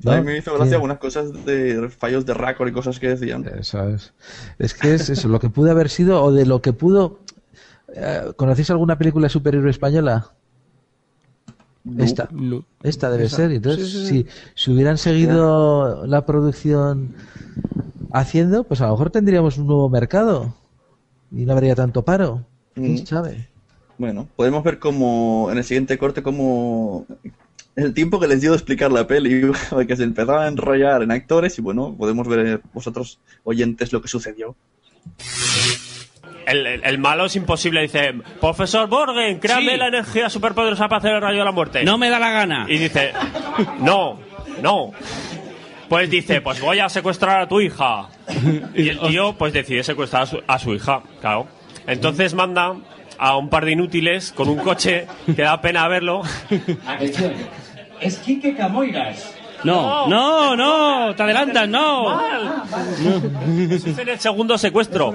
A 0.05 0.17
mí 0.17 0.23
me 0.23 0.39
hizo 0.39 0.53
gracia 0.55 0.69
Sí. 0.71 0.75
algunas 0.75 0.99
cosas 0.99 1.33
de 1.45 1.89
fallos 1.91 2.25
de 2.25 2.35
récord 2.35 2.69
y 2.69 2.73
cosas 2.73 2.99
que 3.01 3.09
decían. 3.09 3.45
Eso 3.59 3.89
es. 3.89 4.13
Es 4.59 4.75
que 4.75 4.95
es 4.95 5.11
eso, 5.11 5.29
lo 5.29 5.41
que 5.41 5.51
pudo 5.51 5.71
haber 5.73 5.89
sido 5.89 6.23
o 6.23 6.33
de 6.33 6.47
lo 6.47 6.63
que 6.63 6.73
pudo. 6.73 7.19
Eh, 7.95 8.33
¿Conocéis 8.37 8.71
alguna 8.71 8.97
película 8.99 9.25
de 9.27 9.31
superhéroe 9.31 9.71
española? 9.71 10.31
Esta. 11.99 12.29
Esta 12.83 13.11
debe 13.11 13.25
Esa. 13.25 13.37
ser. 13.37 13.53
Entonces, 13.53 13.91
Sí, 13.91 13.99
sí, 13.99 14.07
sí. 14.07 14.23
si, 14.25 14.27
si 14.55 14.71
hubieran 14.73 14.99
seguido 14.99 16.07
la 16.07 16.27
producción 16.27 17.15
haciendo, 18.13 18.65
pues 18.65 18.81
a 18.81 18.87
lo 18.87 18.93
mejor 18.93 19.11
tendríamos 19.11 19.59
un 19.59 19.67
nuevo 19.67 19.89
mercado. 19.89 20.55
Y 21.31 21.45
no 21.45 21.53
habría 21.53 21.75
tanto 21.75 22.03
paro. 22.05 22.45
¿Quién 22.75 22.95
Mm. 22.95 23.07
sabe? 23.07 23.49
Bueno, 23.99 24.29
podemos 24.37 24.63
ver 24.63 24.79
como 24.79 25.49
en 25.51 25.59
el 25.59 25.65
siguiente 25.65 25.97
corte 25.99 26.23
como 26.23 27.07
el 27.77 27.95
tiempo 27.95 28.21
que 28.21 28.29
les 28.29 28.41
dio 28.41 28.51
de 28.51 28.57
explicar 28.57 28.93
la 28.93 29.07
peli, 29.07 29.51
que 29.89 29.97
se 29.97 30.03
empezaba 30.05 30.45
a 30.45 30.49
enrollar 30.49 31.03
en 31.03 31.11
actores 31.11 31.59
y 31.59 31.63
bueno, 31.63 31.95
podemos 31.97 32.27
ver 32.29 32.61
vosotros 32.75 33.19
oyentes 33.45 33.93
lo 33.93 34.03
que 34.03 34.09
sucedió. 34.09 34.55
El, 36.47 36.67
el- 36.85 36.99
malo 36.99 37.27
es 37.27 37.35
imposible, 37.37 37.83
dice, 37.83 38.15
profesor 38.41 38.89
Borgen, 38.89 39.39
créame 39.41 39.73
Sí. 39.73 39.77
la 39.77 39.89
energía 39.89 40.31
superpoderosa 40.31 40.89
para 40.89 40.99
hacer 41.01 41.13
el 41.15 41.21
rayo 41.21 41.39
de 41.41 41.45
la 41.45 41.53
muerte. 41.53 41.85
No 41.85 41.99
me 41.99 42.09
da 42.09 42.19
la 42.21 42.31
gana. 42.31 42.67
Y 42.69 42.79
dice, 42.79 43.13
no, 43.81 44.19
no. 44.63 44.93
Pues 45.89 46.09
dice, 46.11 46.41
pues 46.41 46.61
voy 46.61 46.79
a 46.81 46.89
secuestrar 46.89 47.41
a 47.43 47.49
tu 47.49 47.61
hija. 47.61 48.09
Y 48.75 48.89
el 48.91 48.99
tío 49.01 49.35
pues 49.35 49.53
decide 49.53 49.83
secuestrar 49.85 50.23
a 50.23 50.27
su, 50.27 50.43
a 50.47 50.59
su 50.59 50.75
hija, 50.75 51.03
claro. 51.21 51.47
Entonces 51.87 52.35
manda 52.35 52.75
a 53.19 53.37
un 53.37 53.49
par 53.49 53.65
de 53.65 53.73
inútiles 53.73 54.33
con 54.33 54.49
un 54.49 54.59
coche 54.59 55.07
que 55.35 55.43
da 55.43 55.61
pena 55.61 55.87
verlo. 55.89 56.23
Atención. 56.87 57.33
Es 58.01 58.19
Quique 58.19 58.55
Camoiras. 58.55 59.36
No, 59.65 60.07
no, 60.07 60.55
no, 60.57 61.15
te 61.17 61.23
adelantas, 61.23 61.69
no. 61.69 62.21
Eso 63.71 63.89
es 63.91 63.99
en 63.99 64.09
el 64.09 64.19
segundo 64.21 64.59
secuestro. 64.59 65.13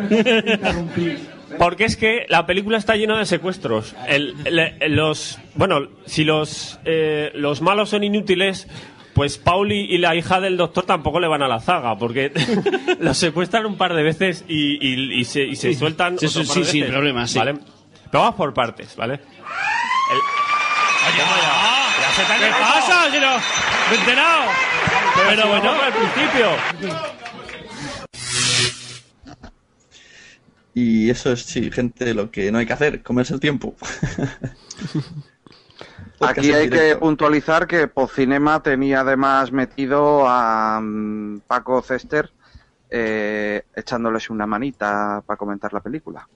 Porque 1.58 1.86
es 1.86 1.98
que 1.98 2.26
la 2.30 2.46
película 2.46 2.78
está 2.78 2.96
llena 2.96 3.18
de 3.20 3.26
secuestros. 3.26 3.94
El- 4.08 4.36
el- 4.46 4.96
los, 4.96 5.38
bueno, 5.56 5.88
si 6.06 6.24
los, 6.24 6.80
eh, 6.86 7.32
los 7.36 7.62
malos 7.62 7.90
son 7.90 8.04
inútiles, 8.04 8.68
pues 9.14 9.38
Pauli 9.38 9.82
y 9.90 9.98
la 9.98 10.16
hija 10.16 10.40
del 10.40 10.56
doctor 10.58 10.86
tampoco 10.86 11.20
le 11.20 11.28
van 11.28 11.44
a 11.44 11.48
la 11.48 11.60
zaga, 11.60 11.98
porque 11.98 12.32
los 13.00 13.18
secuestran 13.18 13.66
un 13.66 13.78
par 13.78 13.94
de 13.94 14.04
veces 14.04 14.46
y, 14.48 14.76
y- 14.86 15.14
y 15.20 15.26
se, 15.26 15.44
y 15.44 15.56
se 15.56 15.74
Sí. 15.74 15.80
sueltan. 15.80 16.18
Sí, 16.18 16.26
otro 16.28 16.42
sí, 16.44 16.48
par 16.48 16.54
sí, 16.56 16.60
de 16.62 16.66
sin 16.66 16.80
veces, 16.82 16.94
problema, 16.96 17.28
sí. 17.28 17.38
¿vale? 17.38 17.54
Pero 18.10 18.24
vamos 18.24 18.36
por 18.36 18.54
partes, 18.54 18.96
¿vale? 18.96 19.16
El- 19.16 19.20
Ya 22.02 22.12
se 22.16 22.24
te 22.24 22.34
ha 22.34 22.38
¿Qué 22.38 22.50
pasa? 22.52 23.10
Me 23.92 23.98
he 23.98 24.00
enterado. 24.00 24.50
Pero, 25.28 25.48
bueno. 25.50 25.72
al 25.72 25.92
principio. 25.92 26.48
Y 30.74 31.10
eso 31.10 31.34
es, 31.34 31.44
sí, 31.44 31.70
gente, 31.70 32.14
lo 32.14 32.32
que 32.32 32.54
no 32.54 32.60
hay 32.60 32.66
que 32.66 32.72
hacer, 32.72 33.04
comerse 33.04 33.34
el 33.34 33.42
tiempo. 33.42 33.76
Aquí 36.22 36.54
hay 36.54 36.70
que 36.70 36.96
puntualizar 36.96 37.68
que 37.68 37.90
Pocinema 37.90 38.64
tenía 38.64 39.02
además 39.02 39.52
metido 39.52 40.26
a 40.26 40.80
mm, 40.82 41.42
Paco 41.46 41.82
Cester 41.82 42.32
eh, 42.90 43.64
echándoles 43.76 44.30
una 44.30 44.48
manita 44.48 45.22
para 45.26 45.36
comentar 45.36 45.74
la 45.74 45.82
película. 45.82 46.30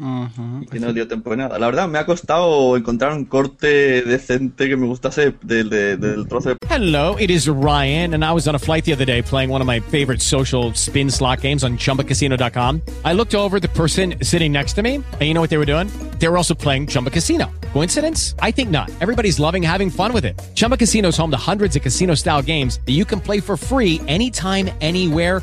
Ujú. 0.00 0.62
Y 0.62 0.66
que 0.66 0.78
no 0.78 0.92
dio 0.92 1.08
tiempo 1.08 1.30
de 1.30 1.38
nada. 1.38 1.58
La 1.58 1.66
verdad, 1.66 1.88
me 1.88 1.98
ha 1.98 2.06
costado 2.06 2.76
encontrar 2.76 3.12
un 3.14 3.24
corte 3.24 4.02
decente 4.02 4.68
que 4.68 4.76
me 4.76 4.86
gustase 4.86 5.34
del, 5.42 5.68
de- 5.70 5.96
del 5.96 6.26
trozo 6.28 6.50
de 6.50 6.56
Hello, 6.70 7.16
it 7.18 7.30
is 7.30 7.48
Ryan, 7.48 8.14
and 8.14 8.24
I 8.24 8.32
was 8.32 8.46
on 8.46 8.54
a 8.54 8.58
flight 8.58 8.84
the 8.84 8.92
other 8.92 9.04
day 9.04 9.22
playing 9.22 9.50
one 9.50 9.60
of 9.60 9.66
my 9.66 9.80
favorite 9.80 10.22
social 10.22 10.72
spin 10.74 11.10
slot 11.10 11.40
games 11.40 11.64
on 11.64 11.76
chumbacasino.com. 11.78 12.80
I 13.04 13.12
looked 13.12 13.34
over 13.34 13.58
the 13.58 13.68
person 13.70 14.14
sitting 14.22 14.52
next 14.52 14.74
to 14.74 14.82
me, 14.82 14.96
and 14.96 15.22
you 15.22 15.34
know 15.34 15.40
what 15.40 15.50
they 15.50 15.58
were 15.58 15.66
doing? 15.66 15.88
They 16.20 16.28
were 16.28 16.36
also 16.36 16.54
playing 16.54 16.86
Chumba 16.88 17.10
Casino. 17.10 17.50
Coincidence? 17.72 18.34
I 18.40 18.50
think 18.52 18.70
not. 18.70 18.90
Everybody's 19.00 19.38
loving 19.40 19.62
having 19.62 19.90
fun 19.90 20.12
with 20.12 20.24
it. 20.24 20.38
Chumba 20.54 20.76
Casino 20.76 21.08
is 21.08 21.16
home 21.16 21.30
to 21.30 21.36
hundreds 21.36 21.74
of 21.76 21.82
casino 21.82 22.14
style 22.14 22.42
games 22.42 22.80
that 22.86 22.92
you 22.92 23.04
can 23.04 23.20
play 23.20 23.40
for 23.40 23.56
free 23.56 24.00
anytime, 24.08 24.70
anywhere, 24.80 25.42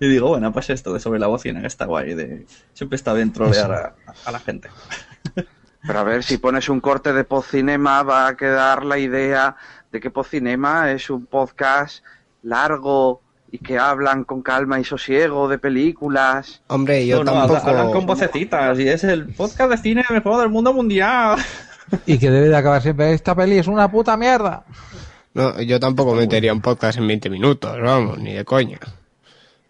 y 0.00 0.08
digo, 0.08 0.28
bueno, 0.28 0.52
pues 0.52 0.70
esto 0.70 0.92
de 0.92 1.00
sobre 1.00 1.18
la 1.20 1.26
bocina, 1.28 1.60
que 1.60 1.66
está 1.66 1.86
guay. 1.86 2.14
De... 2.14 2.46
Siempre 2.72 2.96
está 2.96 3.12
bien 3.12 3.32
trolear 3.32 3.72
a, 3.72 3.94
a 4.24 4.32
la 4.32 4.38
gente. 4.40 4.68
Pero 5.86 5.98
a 5.98 6.02
ver, 6.04 6.22
si 6.22 6.38
pones 6.38 6.68
un 6.68 6.80
corte 6.80 7.12
de 7.12 7.24
Pocinema 7.24 8.02
va 8.02 8.26
a 8.28 8.36
quedar 8.36 8.84
la 8.84 8.98
idea 8.98 9.56
de 9.92 10.00
que 10.00 10.10
Pocinema 10.10 10.90
es 10.92 11.10
un 11.10 11.26
podcast 11.26 12.02
largo 12.42 13.20
y 13.50 13.58
que 13.58 13.78
hablan 13.78 14.24
con 14.24 14.42
calma 14.42 14.80
y 14.80 14.84
sosiego 14.84 15.46
de 15.46 15.58
películas. 15.58 16.62
Hombre, 16.68 17.06
yo 17.06 17.22
No, 17.22 17.32
no, 17.34 17.46
tampoco. 17.46 17.68
hablan 17.68 17.92
con 17.92 18.06
vocecitas 18.06 18.78
y 18.80 18.88
es 18.88 19.04
el 19.04 19.26
podcast 19.34 19.70
de 19.70 19.76
cine 19.78 20.04
mejor 20.10 20.40
del 20.40 20.48
mundo 20.50 20.72
mundial. 20.72 21.38
Y 22.06 22.18
que 22.18 22.30
debe 22.30 22.48
de 22.48 22.56
acabar 22.56 22.80
siempre. 22.80 23.12
Esta 23.12 23.34
peli 23.34 23.58
es 23.58 23.66
una 23.66 23.90
puta 23.90 24.16
mierda. 24.16 24.64
No, 25.34 25.60
yo 25.60 25.78
tampoco 25.78 26.14
metería 26.14 26.52
un 26.54 26.62
podcast 26.62 26.98
en 26.98 27.06
20 27.06 27.28
minutos, 27.28 27.76
vamos, 27.80 28.18
ni 28.18 28.32
de 28.32 28.44
coña. 28.46 28.78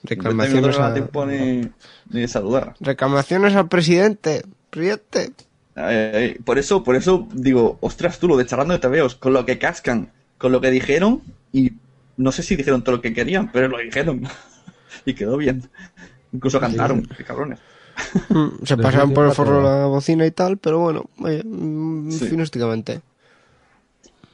Reclamaciones, 0.04 0.78
a- 0.78 0.92
tiempo 0.94 1.26
ni, 1.26 1.62
ni 2.10 2.20
de 2.20 2.28
saludar. 2.28 2.74
reclamaciones 2.80 3.54
al 3.54 3.68
presidente. 3.68 4.44
Presidente. 4.70 5.32
Ay, 5.74 5.96
ay, 5.96 6.10
ay. 6.14 6.34
Por 6.44 6.58
eso, 6.58 6.84
por 6.84 6.94
eso 6.96 7.26
digo, 7.32 7.78
ostras, 7.80 8.18
tú 8.18 8.28
lo 8.28 8.36
de 8.36 8.46
charlando 8.46 8.74
de 8.74 8.80
TVOs, 8.80 9.14
con 9.16 9.32
lo 9.32 9.44
que 9.46 9.58
cascan, 9.58 10.12
con 10.38 10.52
lo 10.52 10.60
que 10.60 10.70
dijeron, 10.70 11.22
y 11.52 11.72
no 12.16 12.32
sé 12.32 12.42
si 12.42 12.54
dijeron 12.56 12.82
todo 12.84 12.96
lo 12.96 13.02
que 13.02 13.12
querían, 13.14 13.50
pero 13.50 13.68
lo 13.68 13.78
dijeron. 13.78 14.22
y 15.06 15.14
quedó 15.14 15.36
bien. 15.36 15.68
Incluso 16.32 16.60
cantaron, 16.60 17.08
qué 17.16 17.24
cabrones. 17.24 17.58
Mm, 18.28 18.64
Se 18.64 18.76
pasaron 18.78 19.12
por 19.14 19.26
el 19.26 19.32
forro 19.32 19.62
la 19.62 19.86
bocina 19.86 20.26
y 20.26 20.30
tal, 20.32 20.58
pero 20.58 20.80
bueno, 20.80 21.06
oye, 21.20 21.42
mm, 21.44 22.10
Sí. 22.10 22.26
finústicamente. 22.26 23.00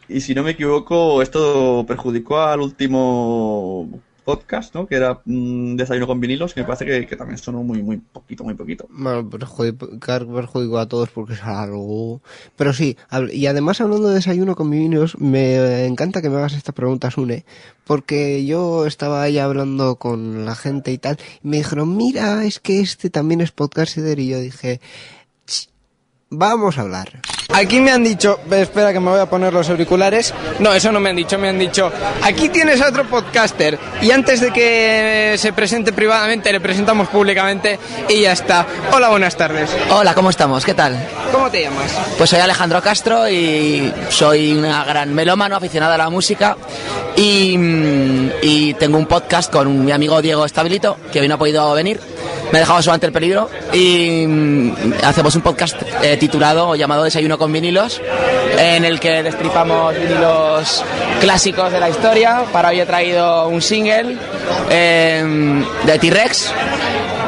Y 0.08 0.20
si 0.22 0.34
no 0.34 0.42
me 0.42 0.50
equivoco, 0.52 1.22
esto 1.22 1.84
perjudicó 1.86 2.40
al 2.40 2.60
último 2.60 3.88
podcast, 4.20 4.74
¿no? 4.74 4.86
Que 4.86 4.96
era 4.96 5.20
mm, 5.24 5.76
Desayuno 5.76 6.06
con 6.06 6.20
vinilos, 6.20 6.54
que 6.54 6.60
me 6.60 6.66
parece 6.66 7.06
que, 7.06 7.16
también 7.16 7.38
sonó 7.38 7.62
muy, 7.62 7.82
muy 7.82 7.98
poquito, 7.98 8.44
muy 8.44 8.54
poquito. 8.54 8.86
Bueno, 8.90 9.28
perjudicó 9.28 10.78
a 10.78 10.88
todos 10.88 11.10
porque 11.10 11.34
es 11.34 11.42
algo. 11.42 12.20
Pero 12.56 12.72
sí, 12.72 12.96
y 13.32 13.46
además 13.46 13.80
hablando 13.80 14.08
de 14.08 14.14
desayuno 14.14 14.54
con 14.56 14.70
vinilos, 14.70 15.18
me 15.18 15.86
encanta 15.86 16.22
que 16.22 16.30
me 16.30 16.36
hagas 16.36 16.54
esta 16.54 16.72
pregunta, 16.72 17.10
Sune, 17.10 17.44
porque 17.84 18.44
yo 18.44 18.86
estaba 18.86 19.22
ahí 19.22 19.38
hablando 19.38 19.96
con 19.96 20.44
la 20.44 20.54
gente 20.54 20.92
y 20.92 20.98
tal, 20.98 21.18
y 21.42 21.48
me 21.48 21.58
dijeron, 21.58 21.96
mira, 21.96 22.44
es 22.44 22.60
que 22.60 22.80
este 22.80 23.10
también 23.10 23.40
es 23.40 23.52
podcaster, 23.52 24.18
y 24.18 24.28
yo 24.28 24.38
dije, 24.40 24.80
"Ch, 25.46 25.68
vamos 26.30 26.78
a 26.78 26.82
hablar. 26.82 27.20
Aquí 27.52 27.80
me 27.80 27.90
han 27.90 28.04
dicho, 28.04 28.38
espera 28.50 28.92
que 28.92 29.00
me 29.00 29.10
voy 29.10 29.20
a 29.20 29.26
poner 29.26 29.52
los 29.52 29.68
auriculares. 29.68 30.32
No, 30.60 30.72
eso 30.72 30.92
no 30.92 31.00
me 31.00 31.10
han 31.10 31.16
dicho, 31.16 31.38
me 31.38 31.48
han 31.48 31.58
dicho, 31.58 31.90
aquí 32.22 32.48
tienes 32.48 32.80
a 32.80 32.88
otro 32.88 33.04
podcaster. 33.04 33.78
Y 34.00 34.10
antes 34.12 34.40
de 34.40 34.52
que 34.52 35.34
se 35.36 35.52
presente 35.52 35.92
privadamente, 35.92 36.52
le 36.52 36.60
presentamos 36.60 37.08
públicamente 37.08 37.78
y 38.08 38.22
ya 38.22 38.32
está. 38.32 38.66
Hola, 38.92 39.08
buenas 39.08 39.36
tardes. 39.36 39.70
Hola, 39.90 40.14
¿cómo 40.14 40.30
estamos? 40.30 40.64
¿Qué 40.64 40.74
tal? 40.74 40.96
¿Cómo 41.32 41.50
te 41.50 41.62
llamas? 41.62 41.92
Pues 42.16 42.30
soy 42.30 42.38
Alejandro 42.38 42.80
Castro 42.80 43.28
y 43.28 43.92
soy 44.08 44.52
una 44.52 44.84
gran 44.84 45.12
melómano 45.12 45.56
aficionada 45.56 45.96
a 45.96 45.98
la 45.98 46.10
música 46.10 46.56
y, 47.16 47.56
mm, 47.56 48.30
y 48.42 48.74
tengo 48.74 48.98
un 48.98 49.06
podcast 49.06 49.52
con 49.52 49.84
mi 49.84 49.92
amigo 49.92 50.20
Diego 50.22 50.44
Estabilito, 50.44 50.96
que 51.12 51.20
hoy 51.20 51.28
no 51.28 51.34
ha 51.34 51.38
podido 51.38 51.72
venir. 51.74 52.00
Me 52.52 52.58
ha 52.58 52.60
dejado 52.60 52.82
solamente 52.82 53.06
el 53.06 53.12
peligro 53.12 53.48
y 53.72 54.24
mm, 54.26 54.72
hacemos 55.04 55.34
un 55.36 55.42
podcast 55.42 55.76
eh, 56.02 56.16
titulado 56.16 56.70
o 56.70 56.74
llamado 56.74 57.04
Desayuno 57.04 57.38
con 57.38 57.52
vinilos, 57.52 58.00
en 58.58 58.84
el 58.84 58.98
que 58.98 59.22
destripamos 59.22 59.94
vinilos 59.94 60.84
clásicos 61.20 61.70
de 61.70 61.80
la 61.80 61.88
historia. 61.88 62.44
Para 62.52 62.70
hoy 62.70 62.80
he 62.80 62.86
traído 62.86 63.46
un 63.48 63.62
single 63.62 64.16
eh, 64.68 65.62
de 65.86 65.98
T-Rex 65.98 66.52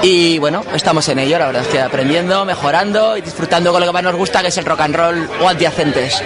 y 0.02 0.38
bueno, 0.40 0.64
estamos 0.74 1.08
en 1.08 1.20
ello, 1.20 1.38
la 1.38 1.46
verdad 1.46 1.62
es 1.62 1.68
que 1.68 1.80
aprendiendo, 1.80 2.44
mejorando 2.44 3.16
y 3.16 3.20
disfrutando 3.20 3.70
con 3.70 3.80
lo 3.80 3.86
que 3.86 3.92
más 3.92 4.02
nos 4.02 4.16
gusta, 4.16 4.42
que 4.42 4.48
es 4.48 4.58
el 4.58 4.64
rock 4.64 4.80
and 4.80 4.96
roll 4.96 5.28
o 5.40 5.48
adyacentes. 5.48 6.20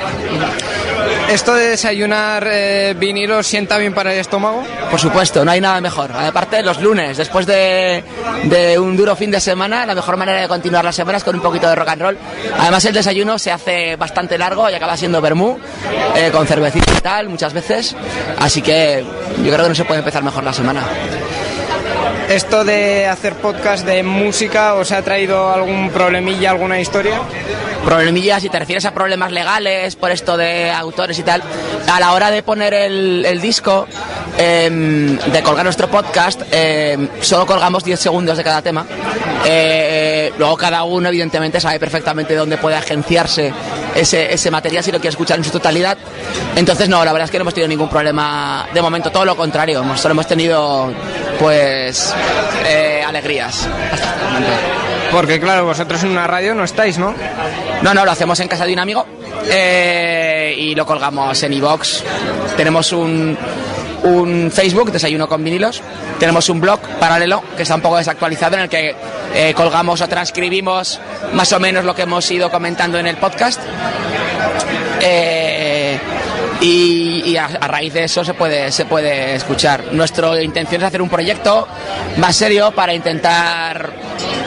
¿Esto 1.28 1.54
de 1.54 1.70
desayunar 1.70 2.46
eh, 2.48 2.94
vinilos 2.96 3.46
sienta 3.48 3.78
bien 3.78 3.92
para 3.92 4.12
el 4.12 4.20
estómago? 4.20 4.62
Por 4.90 5.00
supuesto, 5.00 5.44
no 5.44 5.50
hay 5.50 5.60
nada 5.60 5.80
mejor. 5.80 6.12
Aparte, 6.12 6.62
los 6.62 6.80
lunes, 6.80 7.16
después 7.16 7.46
de, 7.46 8.04
de 8.44 8.78
un 8.78 8.96
duro 8.96 9.16
fin 9.16 9.32
de 9.32 9.40
semana, 9.40 9.84
la 9.84 9.94
mejor 9.96 10.16
manera 10.16 10.40
de 10.40 10.48
continuar 10.48 10.84
las 10.84 10.94
semanas 10.94 11.24
con 11.24 11.34
un 11.34 11.42
poquito 11.42 11.68
de 11.68 11.74
rock 11.74 11.88
and 11.88 12.02
roll. 12.02 12.18
Además, 12.58 12.84
el 12.84 12.94
desayuno 12.94 13.38
se 13.40 13.50
hace 13.50 13.96
bastante 13.96 14.38
largo 14.38 14.70
y 14.70 14.74
acaba 14.74 14.96
siendo 14.96 15.20
vermú, 15.20 15.58
eh, 16.14 16.30
con 16.30 16.46
cervecita 16.46 16.92
y 16.96 17.00
tal, 17.00 17.28
muchas 17.28 17.52
veces. 17.52 17.96
Así 18.38 18.62
que 18.62 19.04
yo 19.38 19.52
creo 19.52 19.64
que 19.64 19.68
no 19.70 19.74
se 19.74 19.84
puede 19.84 19.98
empezar 19.98 20.22
mejor 20.22 20.44
la 20.44 20.52
semana. 20.52 20.82
¿Esto 22.28 22.64
de 22.64 23.06
hacer 23.06 23.34
podcast 23.34 23.86
de 23.86 24.02
música 24.02 24.74
os 24.74 24.90
ha 24.90 25.00
traído 25.02 25.48
algún 25.48 25.90
problemilla, 25.90 26.50
alguna 26.50 26.80
historia? 26.80 27.20
Problemillas, 27.84 28.42
si 28.42 28.48
te 28.48 28.58
refieres 28.58 28.84
a 28.84 28.92
problemas 28.92 29.30
legales 29.30 29.94
por 29.94 30.10
esto 30.10 30.36
de 30.36 30.72
autores 30.72 31.16
y 31.20 31.22
tal, 31.22 31.40
a 31.88 32.00
la 32.00 32.12
hora 32.14 32.32
de 32.32 32.42
poner 32.42 32.74
el, 32.74 33.40
disco, 33.40 33.86
em, 34.36 35.16
de 35.16 35.42
colgar 35.44 35.64
nuestro 35.64 35.88
podcast, 35.88 36.42
em, 36.50 37.08
solo 37.20 37.46
colgamos 37.46 37.84
10 37.84 38.00
segundos 38.00 38.36
de 38.36 38.42
cada 38.42 38.60
tema. 38.60 38.84
Eh, 39.44 40.32
luego 40.36 40.56
cada 40.56 40.82
uno, 40.82 41.08
evidentemente, 41.08 41.60
sabe 41.60 41.78
perfectamente 41.78 42.34
dónde 42.34 42.58
puede 42.58 42.74
agenciarse 42.74 43.52
ese, 43.94 44.34
ese 44.34 44.50
material 44.50 44.82
si 44.82 44.90
lo 44.90 44.98
quiere 44.98 45.10
escuchar 45.10 45.38
en 45.38 45.44
su 45.44 45.50
totalidad. 45.50 45.96
Entonces, 46.56 46.88
no, 46.88 47.04
la 47.04 47.12
verdad 47.12 47.26
es 47.26 47.30
que 47.30 47.38
no 47.38 47.42
hemos 47.42 47.54
tenido 47.54 47.68
ningún 47.68 47.88
problema 47.88 48.66
de 48.74 48.82
momento, 48.82 49.12
todo 49.12 49.24
lo 49.24 49.36
contrario, 49.36 49.84
solo 49.96 50.12
hemos 50.12 50.26
tenido, 50.26 50.92
pues, 51.38 52.14
eh, 52.66 53.02
alegrías. 53.06 53.68
hasta 53.92 54.06
este 54.06 54.24
momento. 54.24 54.48
Porque 55.10 55.40
claro, 55.40 55.64
vosotros 55.64 56.02
en 56.02 56.10
una 56.10 56.26
radio 56.26 56.54
no 56.54 56.64
estáis, 56.64 56.98
¿no? 56.98 57.14
No, 57.82 57.94
no, 57.94 58.04
lo 58.04 58.10
hacemos 58.10 58.38
en 58.40 58.48
casa 58.48 58.66
de 58.66 58.72
un 58.72 58.78
amigo 58.80 59.06
eh, 59.48 60.54
y 60.56 60.74
lo 60.74 60.84
colgamos 60.84 61.42
en 61.42 61.52
iBox. 61.52 62.02
Tenemos 62.56 62.92
un, 62.92 63.36
un 64.02 64.50
Facebook, 64.52 64.90
Desayuno 64.90 65.28
con 65.28 65.42
vinilos. 65.42 65.82
Tenemos 66.18 66.48
un 66.48 66.60
blog 66.60 66.80
paralelo 66.98 67.42
que 67.56 67.62
está 67.62 67.74
un 67.74 67.80
poco 67.80 67.98
desactualizado 67.98 68.56
en 68.56 68.62
el 68.62 68.68
que 68.68 68.94
eh, 69.34 69.54
colgamos 69.54 70.00
o 70.00 70.08
transcribimos 70.08 71.00
más 71.32 71.52
o 71.52 71.60
menos 71.60 71.84
lo 71.84 71.94
que 71.94 72.02
hemos 72.02 72.30
ido 72.30 72.50
comentando 72.50 72.98
en 72.98 73.06
el 73.06 73.16
podcast. 73.16 73.60
Eh, 75.00 75.45
y, 76.66 77.22
y 77.30 77.36
a, 77.36 77.46
a 77.46 77.68
raíz 77.68 77.92
de 77.94 78.04
eso 78.04 78.24
se 78.24 78.34
puede, 78.34 78.70
se 78.72 78.84
puede 78.86 79.34
escuchar. 79.34 79.92
Nuestra 79.92 80.42
intención 80.42 80.80
es 80.82 80.86
hacer 80.88 81.00
un 81.02 81.08
proyecto 81.08 81.66
más 82.18 82.34
serio 82.36 82.72
para 82.72 82.92
intentar 82.94 83.92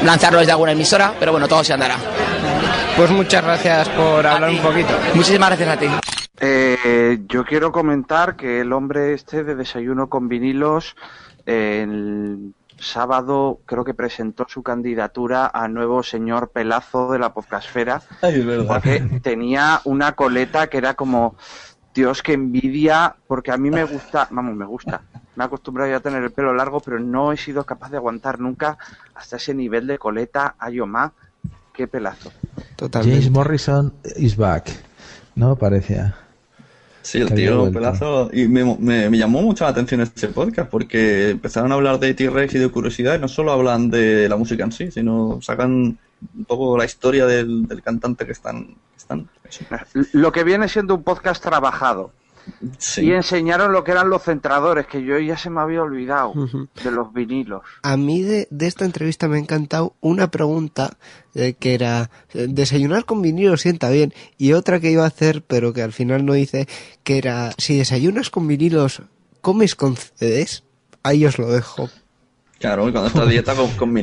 lanzarlo 0.03 0.39
desde 0.39 0.51
alguna 0.51 0.71
emisora, 0.73 1.13
pero 1.19 1.31
bueno, 1.31 1.47
todo 1.47 1.63
se 1.63 1.73
andará. 1.73 1.95
Pues 2.97 3.09
muchas 3.11 3.43
gracias 3.43 3.89
por 3.89 4.25
hablar 4.27 4.49
un 4.49 4.59
poquito. 4.59 4.89
Muchísimas 5.13 5.49
gracias 5.49 5.69
a 5.69 5.77
ti. 5.79 5.87
Eh, 6.41 7.19
yo 7.27 7.43
quiero 7.45 7.71
comentar 7.71 8.35
que 8.35 8.61
el 8.61 8.71
hombre 8.73 9.13
este 9.13 9.43
de 9.43 9.55
Desayuno 9.55 10.07
con 10.09 10.29
vinilos 10.29 10.95
eh, 11.45 11.81
el 11.83 12.53
sábado 12.77 13.59
creo 13.65 13.83
que 13.83 13.93
presentó 13.93 14.45
su 14.47 14.63
candidatura 14.63 15.51
a 15.53 15.67
nuevo 15.67 16.01
señor 16.01 16.51
Pelazo 16.51 17.11
de 17.11 17.19
la 17.19 17.33
podcastfera 17.33 18.01
Ay, 18.21 18.35
es 18.39 18.45
verdad. 18.45 18.67
porque 18.67 19.19
tenía 19.21 19.81
una 19.83 20.13
coleta 20.13 20.67
que 20.67 20.77
era 20.77 20.93
como 20.93 21.35
Dios 21.93 22.21
que 22.23 22.33
envidia 22.33 23.15
porque 23.27 23.51
a 23.51 23.57
mí 23.57 23.69
me 23.71 23.83
gusta 23.93 24.27
vamos 24.31 24.55
me 24.55 24.65
gusta 24.65 25.01
me 25.35 25.43
he 25.43 25.47
acostumbrado 25.47 25.89
ya 25.89 25.97
a 25.97 25.99
tener 26.01 26.23
el 26.23 26.31
pelo 26.31 26.53
largo 26.53 26.79
pero 26.79 26.99
no 26.99 27.31
he 27.31 27.37
sido 27.37 27.63
capaz 27.65 27.89
de 27.91 27.97
aguantar 27.97 28.39
nunca 28.39 28.77
hasta 29.15 29.37
ese 29.37 29.53
nivel 29.53 29.87
de 29.87 29.97
coleta 29.97 30.55
ayoma 30.59 31.13
qué 31.73 31.87
pelazo 31.87 32.31
James 32.91 33.29
Morrison 33.29 33.93
is 34.17 34.35
back. 34.35 34.69
¿No? 35.35 35.55
Parecía. 35.55 36.15
Sí, 37.01 37.19
el 37.19 37.33
tío 37.33 37.59
vuelto. 37.59 37.79
pelazo. 37.79 38.29
Y 38.33 38.47
me, 38.49 38.63
me- 38.77 39.09
me 39.09 39.17
llamó 39.17 39.41
mucho 39.41 39.63
la 39.63 39.69
atención 39.71 40.01
este 40.01 40.27
podcast 40.27 40.69
porque 40.69 41.29
empezaron 41.31 41.71
a 41.71 41.75
hablar 41.75 41.99
de 41.99 42.13
T-Rex 42.13 42.55
y 42.55 42.59
de 42.59 42.69
curiosidad 42.69 43.15
y 43.15 43.19
no 43.19 43.27
solo 43.29 43.51
hablan 43.53 43.89
de 43.89 44.27
la 44.27 44.35
música 44.35 44.63
en 44.65 44.71
sí, 44.73 44.91
sino 44.91 45.39
sacan 45.41 45.97
un 46.37 46.45
poco 46.45 46.77
la 46.77 46.85
historia 46.85 47.25
del, 47.25 47.67
del 47.67 47.81
cantante 47.81 48.25
que 48.25 48.31
están. 48.33 48.65
que 48.67 48.97
están 48.97 49.29
lo 50.13 50.31
que 50.31 50.43
viene 50.43 50.67
siendo 50.69 50.95
un 50.95 51.03
podcast 51.03 51.41
trabajado 51.41 52.11
Sí. 52.79 53.01
y 53.01 53.11
enseñaron 53.11 53.73
lo 53.73 53.83
que 53.83 53.91
eran 53.91 54.09
los 54.09 54.23
centradores 54.23 54.87
que 54.87 55.03
yo 55.03 55.19
ya 55.19 55.37
se 55.37 55.51
me 55.51 55.61
había 55.61 55.83
olvidado 55.83 56.33
de 56.83 56.89
los 56.89 57.13
vinilos 57.13 57.61
A 57.83 57.95
mí 57.95 58.23
de, 58.23 58.47
de 58.49 58.65
esta 58.65 58.85
entrevista 58.85 59.27
me 59.27 59.35
ha 59.35 59.39
encantado 59.39 59.93
una 59.99 60.31
pregunta 60.31 60.97
eh, 61.35 61.53
que 61.59 61.75
era 61.75 62.09
eh, 62.33 62.47
desayunar 62.49 63.05
con 63.05 63.21
vinilo 63.21 63.55
sienta 63.57 63.89
bien 63.91 64.13
y 64.39 64.53
otra 64.53 64.79
que 64.79 64.89
iba 64.89 65.03
a 65.03 65.07
hacer 65.07 65.43
pero 65.43 65.73
que 65.73 65.83
al 65.83 65.93
final 65.93 66.25
no 66.25 66.35
hice 66.35 66.67
que 67.03 67.19
era 67.19 67.51
si 67.59 67.77
desayunas 67.77 68.31
con 68.31 68.47
vinilos 68.47 69.03
comes 69.41 69.75
con 69.75 69.95
CDs 69.95 70.63
ahí 71.03 71.25
os 71.27 71.37
lo 71.37 71.51
dejo 71.51 71.89
Claro, 72.57 72.89
y 72.89 72.91
cuando 72.91 73.07
estás 73.07 73.29
dieta 73.29 73.55
con, 73.55 73.69
con. 73.77 73.93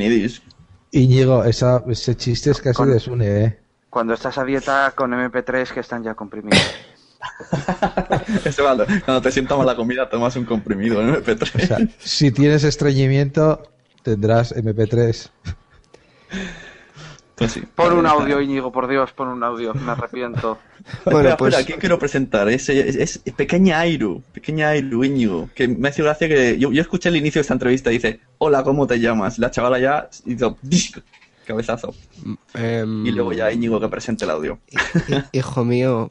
Íñigo, 0.92 1.44
esa, 1.44 1.82
ese 1.88 2.16
chiste 2.16 2.50
es 2.50 2.60
casi 2.60 2.84
desune, 2.84 3.44
¿eh? 3.44 3.58
cuando 3.90 4.12
estás 4.12 4.36
a 4.36 4.44
dieta 4.44 4.92
con 4.94 5.12
MP3 5.12 5.72
que 5.72 5.80
están 5.80 6.02
ya 6.02 6.14
comprimidos 6.14 6.60
Ese 8.44 8.62
cuando, 8.62 8.84
cuando 9.04 9.22
te 9.22 9.32
sienta 9.32 9.56
mal 9.56 9.66
la 9.66 9.74
comida 9.74 10.08
tomas 10.08 10.36
un 10.36 10.44
comprimido 10.44 11.00
en 11.00 11.14
MP3. 11.14 11.62
O 11.62 11.66
sea, 11.66 11.78
si 11.98 12.30
tienes 12.30 12.64
estreñimiento, 12.64 13.62
tendrás 14.02 14.54
MP3. 14.54 15.30
Pues 17.36 17.52
sí. 17.52 17.62
pon 17.74 17.92
un 17.92 18.06
audio 18.06 18.40
Íñigo 18.40 18.72
por 18.72 18.88
Dios 18.88 19.12
pon 19.12 19.28
un 19.28 19.42
audio 19.44 19.74
me 19.74 19.92
arrepiento 19.92 20.58
Bueno, 21.04 21.18
espera, 21.20 21.36
pues- 21.36 21.52
espera, 21.54 21.66
¿quién 21.66 21.78
quiero 21.80 21.98
presentar? 21.98 22.48
Es, 22.48 22.68
es, 22.70 23.20
es 23.24 23.34
Pequeña 23.34 23.78
Airu, 23.80 24.22
Pequeña 24.32 24.68
Airu 24.70 25.04
Íñigo, 25.04 25.50
que 25.54 25.68
me 25.68 25.88
ha 25.88 25.90
hecho 25.90 26.02
gracia 26.04 26.28
que 26.28 26.58
yo, 26.58 26.72
yo 26.72 26.80
escuché 26.80 27.08
el 27.10 27.16
inicio 27.16 27.40
de 27.40 27.42
esta 27.42 27.52
entrevista 27.54 27.90
y 27.90 27.94
dice, 27.94 28.20
hola, 28.38 28.62
¿cómo 28.62 28.86
te 28.86 28.98
llamas? 29.00 29.38
La 29.38 29.50
chavala 29.50 29.78
ya 29.78 30.08
hizo 30.24 30.56
cabezazo. 31.46 31.94
Em, 32.54 33.06
Y 33.06 33.12
luego 33.12 33.32
ya 33.32 33.52
Íñigo 33.52 33.78
que 33.80 33.88
presente 33.88 34.24
el 34.24 34.30
audio. 34.30 34.58
hijo 35.32 35.64
mío 35.64 36.10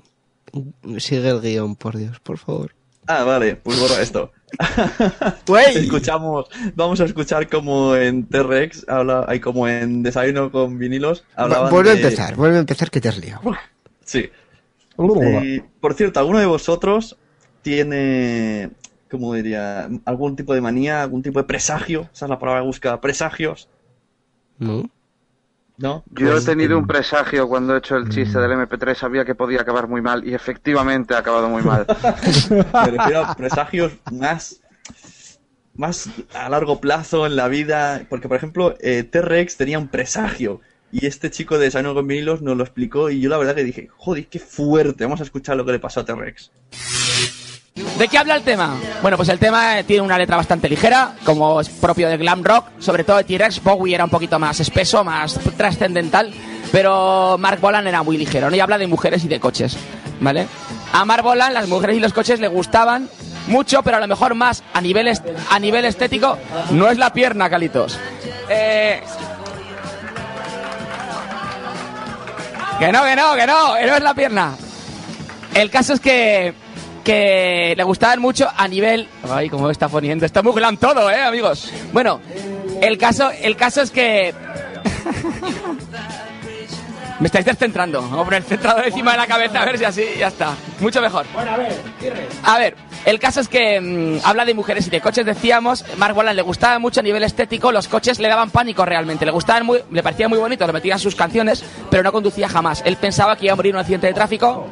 sigue 0.98 1.30
el 1.30 1.42
guion 1.42 1.76
por 1.76 1.98
Dios 1.98 2.20
por 2.22 2.38
favor 2.38 2.72
Ah, 3.08 3.24
vale, 3.24 3.56
pues 3.56 3.80
borra 3.80 4.02
esto. 4.02 4.32
Escuchamos, 5.76 6.48
vamos 6.76 7.02
a 7.02 7.06
escuchar 7.06 7.50
como 7.50 7.96
en 7.96 8.26
T-Rex 8.26 8.88
habla, 8.88 9.26
hay 9.28 9.40
como 9.40 9.68
en 9.68 10.04
Desayuno 10.04 10.52
con 10.52 10.78
vinilos. 10.78 11.26
hablaban 11.36 11.72
vuelve 11.72 11.92
a 11.92 11.94
empezar 11.94 12.36
vuelve 12.36 12.58
a 12.58 12.60
empezar 12.60 12.90
que 12.90 13.02
te 13.02 13.10
has 13.10 13.18
liado 13.18 13.42
Sí. 14.04 14.30
Y, 14.98 15.60
por 15.60 15.94
cierto, 15.96 16.20
¿alguno 16.20 16.40
de 16.40 16.46
vosotros 16.46 17.18
tiene, 17.64 18.70
como 19.10 19.34
diría, 19.34 19.90
algún 20.06 20.36
tipo 20.36 20.54
de 20.54 20.62
manía, 20.62 21.02
algún 21.02 21.22
tipo 21.22 21.40
de 21.40 21.46
presagio? 21.46 22.10
Esa 22.14 22.26
es 22.26 22.30
la 22.30 22.40
palabra 22.40 22.62
que 22.62 22.68
busca, 22.68 23.02
presagios, 23.02 23.68
no 24.58 24.90
¿no? 25.78 26.04
yo 26.12 26.38
he 26.38 26.42
Pues, 26.42 26.46
tenido 26.46 26.78
un 26.78 26.88
presagio 26.88 27.48
cuando 27.48 27.76
he 27.76 27.80
hecho 27.80 27.98
el 27.98 28.10
chiste 28.10 28.40
del 28.40 28.52
MP3 28.52 28.96
sabía 28.96 29.26
que 29.26 29.36
podía 29.36 29.62
acabar 29.62 29.88
muy 29.88 30.02
mal 30.02 30.28
y 30.28 30.34
efectivamente 30.34 31.14
ha 31.14 31.20
acabado 31.20 31.50
muy 31.50 31.64
mal 31.64 31.86
Me 32.50 32.92
refiero 32.92 33.26
a 33.26 33.36
presagios 33.36 33.94
más 34.12 34.62
más 35.74 36.10
a 36.34 36.50
largo 36.50 36.80
plazo 36.80 37.26
en 37.26 37.36
la 37.36 37.48
vida. 37.48 38.06
Porque, 38.10 38.28
por 38.28 38.38
ejemplo, 38.38 38.76
eh, 38.80 39.04
T-Rex 39.04 39.58
tenía 39.58 39.80
un 39.80 39.90
presagio. 39.90 40.62
Y 40.92 41.06
este 41.08 41.30
chico 41.30 41.58
de 41.58 41.66
Desayuno 41.66 41.94
con 41.94 42.08
vinilos 42.08 42.42
nos 42.42 42.56
lo 42.56 42.64
explicó. 42.64 43.10
Y 43.10 43.20
yo 43.20 43.30
la 43.30 43.38
verdad 43.38 43.56
que 43.56 43.64
dije, 43.64 43.90
joder, 43.98 44.28
qué 44.28 44.40
fuerte. 44.40 45.04
Vamos 45.04 45.20
a 45.20 45.24
escuchar 45.24 45.58
lo 45.58 45.66
que 45.66 45.74
le 45.74 45.80
pasó 45.80 46.02
a 46.02 46.06
T-Rex. 46.06 46.52
¿De 47.76 48.08
qué 48.08 48.18
habla 48.18 48.36
el 48.36 48.44
tema? 48.44 48.74
Bueno, 49.02 49.18
pues 49.18 49.28
el 49.28 49.38
tema 49.38 49.84
tiene 49.84 50.02
una 50.02 50.18
letra 50.18 50.38
bastante 50.38 50.70
ligera, 50.70 51.14
como 51.26 51.60
es 51.60 51.68
propio 51.68 52.08
de 52.08 52.16
glam 52.16 52.42
rock, 52.42 52.68
sobre 52.80 53.04
todo 53.04 53.18
de 53.18 53.26
T-Rex. 53.26 53.62
Bowie 53.62 53.94
era 53.94 54.06
un 54.06 54.10
poquito 54.10 54.40
más 54.40 54.62
espeso, 54.62 55.04
más 55.04 55.38
trascendental, 55.58 56.34
pero 56.72 57.38
Mark 57.38 57.60
Bolan 57.60 57.86
era 57.86 58.02
muy 58.02 58.18
ligero, 58.18 58.50
¿no? 58.50 58.56
Y 58.56 58.62
habla 58.62 58.78
de 58.78 58.88
mujeres 58.88 59.26
y 59.26 59.28
de 59.28 59.42
coches, 59.42 59.78
¿vale? 60.22 60.48
A 60.94 61.04
Mark 61.04 61.24
Bolan 61.24 61.54
las 61.54 61.68
mujeres 61.68 61.98
y 61.98 62.00
los 62.00 62.14
coches 62.14 62.40
le 62.40 62.48
gustaban 62.48 63.10
mucho, 63.48 63.84
pero 63.84 63.98
a 63.98 64.00
lo 64.00 64.08
mejor 64.08 64.36
más 64.36 64.64
a 64.74 64.80
nivel, 64.80 65.12
a 65.50 65.60
nivel 65.60 65.84
estético 65.84 66.38
no 66.72 66.90
es 66.90 66.98
la 66.98 67.12
pierna, 67.12 67.50
Calitos. 67.50 68.00
Eh... 68.50 69.04
Que 72.80 72.92
no, 72.92 73.04
que 73.04 73.16
no, 73.18 73.36
que 73.36 73.48
no, 73.48 73.70
no 73.70 73.96
es 73.96 74.04
la 74.04 74.14
pierna. 74.14 74.56
El 75.54 75.70
caso 75.70 75.94
es 75.94 76.00
que, 76.02 76.54
que 77.06 77.74
le 77.78 77.84
gustaban 77.84 78.20
mucho 78.20 78.50
a 78.54 78.68
nivel... 78.68 79.08
Ay, 79.30 79.48
cómo 79.48 79.70
está 79.70 79.88
poniendo. 79.88 80.26
Está 80.26 80.42
muy 80.42 80.52
glam 80.54 80.76
todo, 80.76 81.10
¿eh, 81.10 81.22
amigos? 81.22 81.72
Bueno, 81.94 82.20
el 82.82 82.98
caso, 82.98 83.32
el 83.32 83.56
caso 83.56 83.82
es 83.82 83.92
que... 83.92 84.34
Me 87.20 87.28
estáis 87.28 87.46
descentrando. 87.46 88.02
Vamos 88.02 88.20
a 88.20 88.24
poner 88.26 88.42
el 88.42 88.44
centrado 88.44 88.84
encima 88.84 89.12
de 89.12 89.18
la 89.18 89.28
cabeza 89.28 89.62
a 89.62 89.66
ver 89.66 89.78
si 89.78 89.86
así 89.86 90.04
ya 90.20 90.28
está. 90.28 90.54
Mucho 90.82 91.02
mejor. 91.02 91.26
Bueno, 91.34 91.52
a 91.52 91.58
ver. 91.58 91.74
A 92.44 92.58
ver, 92.58 92.76
el 93.06 93.20
caso 93.20 93.40
es 93.40 93.48
que 93.48 93.80
mm, 93.80 94.26
habla 94.26 94.44
de 94.44 94.54
mujeres 94.54 94.88
y 94.88 94.90
de 94.90 95.00
coches, 95.00 95.26
decíamos. 95.26 95.86
Mark 95.98 96.14
Bolan 96.14 96.36
le 96.36 96.42
gustaba 96.42 96.78
mucho 96.78 97.00
a 97.00 97.04
nivel 97.04 97.24
estético, 97.24 97.72
los 97.72 97.88
coches 97.88 98.20
le 98.20 98.28
daban 98.28 98.50
pánico 98.50 98.84
realmente. 98.84 99.26
Le 99.26 99.32
gustaban 99.32 99.66
muy, 99.66 99.80
le 99.90 100.04
parecía 100.04 100.28
muy 100.28 100.40
bonito, 100.40 100.68
lo 100.68 100.74
metía 100.74 100.96
en 100.96 101.00
sus 101.00 101.16
canciones, 101.16 101.64
pero 101.90 102.04
no 102.04 102.12
conducía 102.12 102.50
jamás. 102.50 102.82
Él 102.86 102.98
pensaba 102.98 103.38
que 103.38 103.46
iba 103.46 103.54
a 103.54 103.56
morir 103.56 103.70
en 103.70 103.76
un 103.78 103.82
accidente 103.82 104.08
de 104.08 104.14
tráfico. 104.14 104.68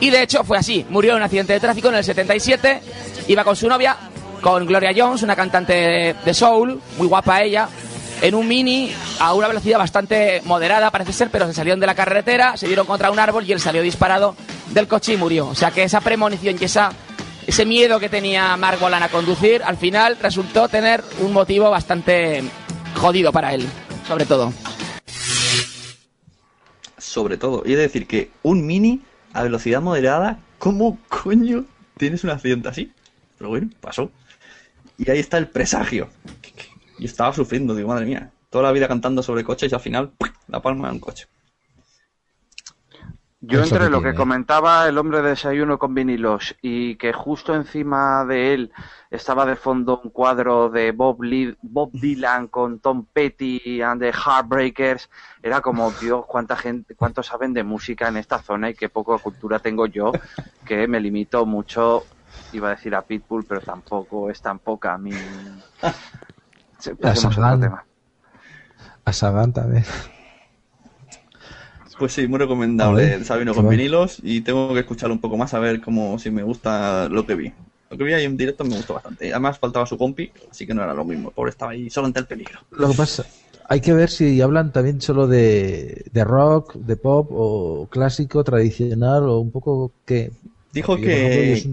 Y 0.00 0.10
de 0.10 0.22
hecho 0.22 0.42
fue 0.44 0.58
así. 0.58 0.84
Murió 0.88 1.12
en 1.12 1.18
un 1.18 1.22
accidente 1.22 1.52
de 1.52 1.60
tráfico 1.60 1.88
en 1.88 1.96
el 1.96 2.04
77. 2.04 2.80
Iba 3.28 3.44
con 3.44 3.54
su 3.54 3.68
novia, 3.68 3.96
con 4.40 4.66
Gloria 4.66 4.92
Jones, 4.96 5.22
una 5.22 5.36
cantante 5.36 6.14
de 6.24 6.34
soul, 6.34 6.80
muy 6.96 7.06
guapa 7.06 7.42
ella, 7.42 7.68
en 8.22 8.34
un 8.34 8.48
mini 8.48 8.92
a 9.18 9.34
una 9.34 9.48
velocidad 9.48 9.78
bastante 9.78 10.42
moderada, 10.44 10.90
parece 10.90 11.12
ser, 11.12 11.30
pero 11.30 11.46
se 11.46 11.54
salieron 11.54 11.80
de 11.80 11.86
la 11.86 11.94
carretera, 11.94 12.56
se 12.56 12.66
dieron 12.66 12.86
contra 12.86 13.10
un 13.10 13.18
árbol 13.18 13.44
y 13.46 13.52
él 13.52 13.60
salió 13.60 13.82
disparado 13.82 14.34
del 14.72 14.88
coche 14.88 15.14
y 15.14 15.16
murió. 15.16 15.48
O 15.48 15.54
sea 15.54 15.70
que 15.70 15.82
esa 15.82 16.00
premonición 16.00 16.56
y 16.60 16.64
esa, 16.64 16.92
ese 17.46 17.64
miedo 17.64 18.00
que 18.00 18.08
tenía 18.08 18.56
Mark 18.56 18.78
a 18.82 19.08
conducir, 19.08 19.62
al 19.64 19.76
final 19.76 20.18
resultó 20.20 20.68
tener 20.68 21.02
un 21.20 21.32
motivo 21.32 21.70
bastante 21.70 22.42
jodido 22.94 23.32
para 23.32 23.54
él, 23.54 23.66
sobre 24.06 24.26
todo. 24.26 24.52
Sobre 26.98 27.36
todo, 27.38 27.62
y 27.64 27.72
he 27.72 27.76
de 27.76 27.82
decir 27.82 28.06
que 28.06 28.30
un 28.42 28.66
mini 28.66 29.00
a 29.32 29.42
velocidad 29.42 29.80
moderada, 29.80 30.38
¿cómo 30.58 30.98
coño 31.08 31.64
tienes 31.96 32.24
un 32.24 32.30
accidente 32.30 32.68
así? 32.68 32.92
Pero 33.38 33.50
bueno, 33.50 33.70
pasó. 33.80 34.10
Y 34.98 35.10
ahí 35.10 35.18
está 35.18 35.38
el 35.38 35.48
presagio. 35.48 36.10
Y 36.98 37.06
estaba 37.06 37.32
sufriendo, 37.32 37.74
digo, 37.74 37.88
madre 37.88 38.06
mía. 38.06 38.30
Toda 38.50 38.64
la 38.64 38.72
vida 38.72 38.88
cantando 38.88 39.22
sobre 39.22 39.44
coches 39.44 39.70
y 39.70 39.74
al 39.74 39.80
final, 39.80 40.12
la 40.48 40.60
palma 40.60 40.88
de 40.88 40.94
un 40.94 41.00
coche. 41.00 41.26
Yo 43.42 43.62
entre 43.62 43.84
que 43.84 43.90
lo 43.90 44.02
que 44.02 44.14
comentaba 44.14 44.86
el 44.86 44.98
hombre 44.98 45.22
de 45.22 45.30
desayuno 45.30 45.78
con 45.78 45.94
vinilos 45.94 46.54
y 46.60 46.96
que 46.96 47.14
justo 47.14 47.54
encima 47.54 48.26
de 48.26 48.52
él 48.52 48.72
estaba 49.10 49.46
de 49.46 49.56
fondo 49.56 50.02
un 50.04 50.10
cuadro 50.10 50.68
de 50.68 50.92
Bob, 50.92 51.22
Lee- 51.22 51.56
Bob 51.62 51.90
Dylan 51.92 52.48
con 52.48 52.80
Tom 52.80 53.06
Petty 53.10 53.80
and 53.80 54.02
the 54.02 54.12
Heartbreakers, 54.12 55.08
era 55.42 55.62
como, 55.62 55.90
Dios, 55.92 56.26
cuánta 56.26 56.54
gente, 56.54 56.94
cuánto 56.94 57.22
saben 57.22 57.54
de 57.54 57.64
música 57.64 58.08
en 58.08 58.18
esta 58.18 58.42
zona 58.42 58.68
y 58.68 58.74
qué 58.74 58.90
poca 58.90 59.16
cultura 59.16 59.58
tengo 59.58 59.86
yo, 59.86 60.12
que 60.66 60.86
me 60.86 61.00
limito 61.00 61.46
mucho, 61.46 62.04
iba 62.52 62.68
a 62.68 62.72
decir 62.72 62.94
a 62.94 63.00
Pitbull, 63.02 63.46
pero 63.46 63.62
tampoco 63.62 64.28
es 64.28 64.42
tan 64.42 64.58
poca 64.58 64.92
a 64.92 64.98
mí. 64.98 65.12
Sí, 66.78 66.90
A 67.02 67.14
Sagan. 67.16 67.60
A 69.06 69.12
Sagan 69.14 69.52
también. 69.54 69.84
Pues 72.00 72.14
sí, 72.14 72.26
muy 72.26 72.38
recomendable. 72.38 73.18
Desayuno 73.18 73.52
qué 73.52 73.60
con 73.60 73.68
vinilos 73.68 74.20
y 74.22 74.40
tengo 74.40 74.72
que 74.72 74.80
escucharlo 74.80 75.14
un 75.14 75.20
poco 75.20 75.36
más 75.36 75.52
a 75.52 75.58
ver 75.58 75.82
cómo 75.82 76.18
si 76.18 76.30
me 76.30 76.42
gusta 76.42 77.10
lo 77.10 77.26
que 77.26 77.34
vi. 77.34 77.52
Lo 77.90 77.98
que 77.98 78.04
vi 78.04 78.14
ahí 78.14 78.24
en 78.24 78.38
directo 78.38 78.64
me 78.64 78.74
gustó 78.74 78.94
bastante. 78.94 79.30
Además 79.30 79.58
faltaba 79.58 79.84
su 79.84 79.98
compi, 79.98 80.32
así 80.50 80.66
que 80.66 80.72
no 80.72 80.82
era 80.82 80.94
lo 80.94 81.04
mismo. 81.04 81.28
El 81.28 81.34
pobre 81.34 81.50
estaba 81.50 81.72
ahí 81.72 81.90
solo 81.90 82.06
ante 82.06 82.20
el 82.20 82.26
peligro. 82.26 82.58
Lo 82.70 82.88
que 82.88 82.94
pasa, 82.94 83.26
hay 83.68 83.82
que 83.82 83.92
ver 83.92 84.08
si 84.08 84.40
hablan 84.40 84.72
también 84.72 85.02
solo 85.02 85.26
de, 85.26 86.06
de 86.10 86.24
rock, 86.24 86.72
de 86.76 86.96
pop 86.96 87.28
o 87.32 87.86
clásico, 87.90 88.42
tradicional 88.44 89.24
o 89.24 89.38
un 89.38 89.50
poco 89.50 89.92
que... 90.06 90.32
Dijo 90.72 90.96
que, 90.96 91.52
ellos 91.52 91.66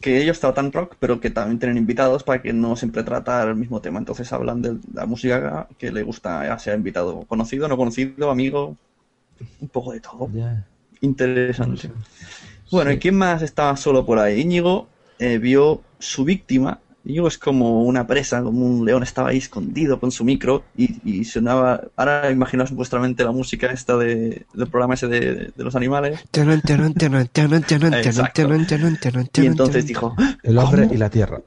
que 0.00 0.22
ellos 0.22 0.38
tratan 0.38 0.70
rock, 0.70 0.94
pero 1.00 1.18
que 1.18 1.30
también 1.30 1.58
tienen 1.58 1.78
invitados 1.78 2.22
para 2.22 2.40
que 2.40 2.52
no 2.52 2.76
siempre 2.76 3.02
tratar 3.02 3.48
el 3.48 3.56
mismo 3.56 3.80
tema. 3.80 3.98
Entonces 3.98 4.32
hablan 4.32 4.62
de 4.62 4.76
la 4.92 5.04
música 5.06 5.66
que 5.76 5.90
le 5.90 6.04
gusta, 6.04 6.46
ya 6.46 6.60
sea 6.60 6.76
invitado 6.76 7.22
conocido, 7.22 7.66
no 7.66 7.76
conocido, 7.76 8.30
amigo, 8.30 8.76
un 9.60 9.68
poco 9.68 9.92
de 9.92 10.00
todo. 10.00 10.28
Ya. 10.32 10.66
Interesante. 11.00 11.90
Bueno, 12.70 12.90
¿y 12.92 12.98
quién 12.98 13.16
más 13.16 13.42
estaba 13.42 13.76
solo 13.76 14.04
por 14.06 14.18
ahí? 14.18 14.40
Íñigo 14.40 14.88
eh, 15.18 15.38
vio 15.38 15.82
su 15.98 16.24
víctima. 16.24 16.80
Íñigo 17.04 17.28
es 17.28 17.36
como 17.36 17.82
una 17.82 18.06
presa, 18.06 18.42
como 18.42 18.64
un 18.64 18.86
león, 18.86 19.02
estaba 19.02 19.28
ahí 19.28 19.36
escondido 19.36 20.00
con 20.00 20.10
su 20.10 20.24
micro 20.24 20.64
y, 20.74 20.98
y 21.04 21.24
sonaba. 21.24 21.82
Ahora 21.96 22.30
imaginaos 22.30 22.70
en 22.70 22.76
vuestra 22.76 22.98
mente 22.98 23.24
la 23.24 23.32
música 23.32 23.66
esta 23.66 23.98
de, 23.98 24.46
del 24.54 24.68
programa 24.68 24.94
ese 24.94 25.08
de, 25.08 25.52
de 25.54 25.64
los 25.64 25.76
animales. 25.76 26.20
Y 29.34 29.46
entonces 29.46 29.86
dijo: 29.86 30.16
El 30.42 30.56
hombre 30.56 30.82
¿Cómo? 30.84 30.94
y 30.94 30.96
la 30.96 31.10
tierra. 31.10 31.42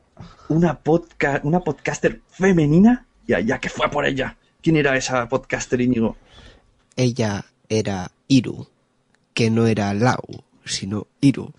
¿Una, 0.50 0.80
podca 0.80 1.42
una 1.44 1.62
podcaster 1.62 2.22
femenina? 2.30 3.06
Y 3.26 3.34
allá 3.34 3.60
que 3.60 3.70
fue 3.70 3.88
a 3.88 3.90
por 3.90 4.06
ella. 4.06 4.38
¿Quién 4.62 4.78
era 4.78 4.96
esa 4.96 5.28
podcaster, 5.28 5.82
Íñigo? 5.82 6.16
Ella 6.96 7.46
era 7.70 8.12
Iru, 8.28 8.68
que 9.34 9.50
no 9.50 9.68
era 9.68 9.94
Lau, 9.94 10.44
sino 10.66 11.08
Iru. 11.22 11.54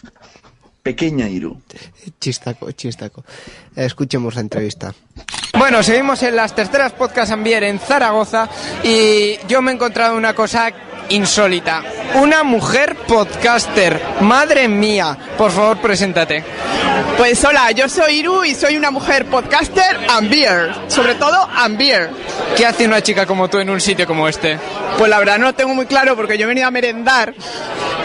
Pequeña 0.83 1.29
Iru. 1.29 1.61
Chistaco, 2.21 2.71
chistaco. 2.73 3.25
Escuchemos 3.77 4.35
la 4.35 4.41
entrevista. 4.41 4.95
Bueno, 5.59 5.83
seguimos 5.83 6.23
en 6.23 6.37
las 6.37 6.55
terceras 6.55 6.93
podcast 6.93 7.33
Ambier 7.33 7.65
en 7.65 7.79
Zaragoza 7.79 8.49
y 8.85 9.37
yo 9.49 9.61
me 9.61 9.73
he 9.73 9.75
encontrado 9.75 10.17
una 10.17 10.35
cosa 10.35 10.73
insólita. 11.11 11.83
Una 12.15 12.43
mujer 12.43 12.97
podcaster. 13.07 14.01
Madre 14.21 14.69
mía. 14.69 15.17
Por 15.37 15.51
favor, 15.51 15.79
preséntate. 15.79 16.45
Pues 17.17 17.45
hola, 17.45 17.71
yo 17.73 17.89
soy 17.89 18.21
Iru 18.21 18.45
y 18.45 18.55
soy 18.55 18.77
una 18.77 18.91
mujer 18.91 19.27
podcaster 19.27 19.99
and 20.09 20.31
beer, 20.31 20.73
sobre 20.89 21.15
todo 21.15 21.49
and 21.57 21.79
beer. 21.79 22.11
¿Qué 22.57 22.67
hace 22.67 22.87
una 22.87 23.03
chica 23.03 23.27
como 23.27 23.49
tú 23.49 23.59
en 23.59 23.71
un 23.71 23.81
sitio 23.81 24.07
como 24.07 24.29
este? 24.29 24.59
Pues 24.97 25.11
la 25.11 25.19
verdad 25.19 25.39
no 25.39 25.47
lo 25.47 25.55
tengo 25.55 25.75
muy 25.75 25.87
claro 25.87 26.17
porque 26.17 26.39
yo 26.39 26.45
he 26.45 26.49
venido 26.49 26.67
a 26.67 26.71
merendar 26.71 27.35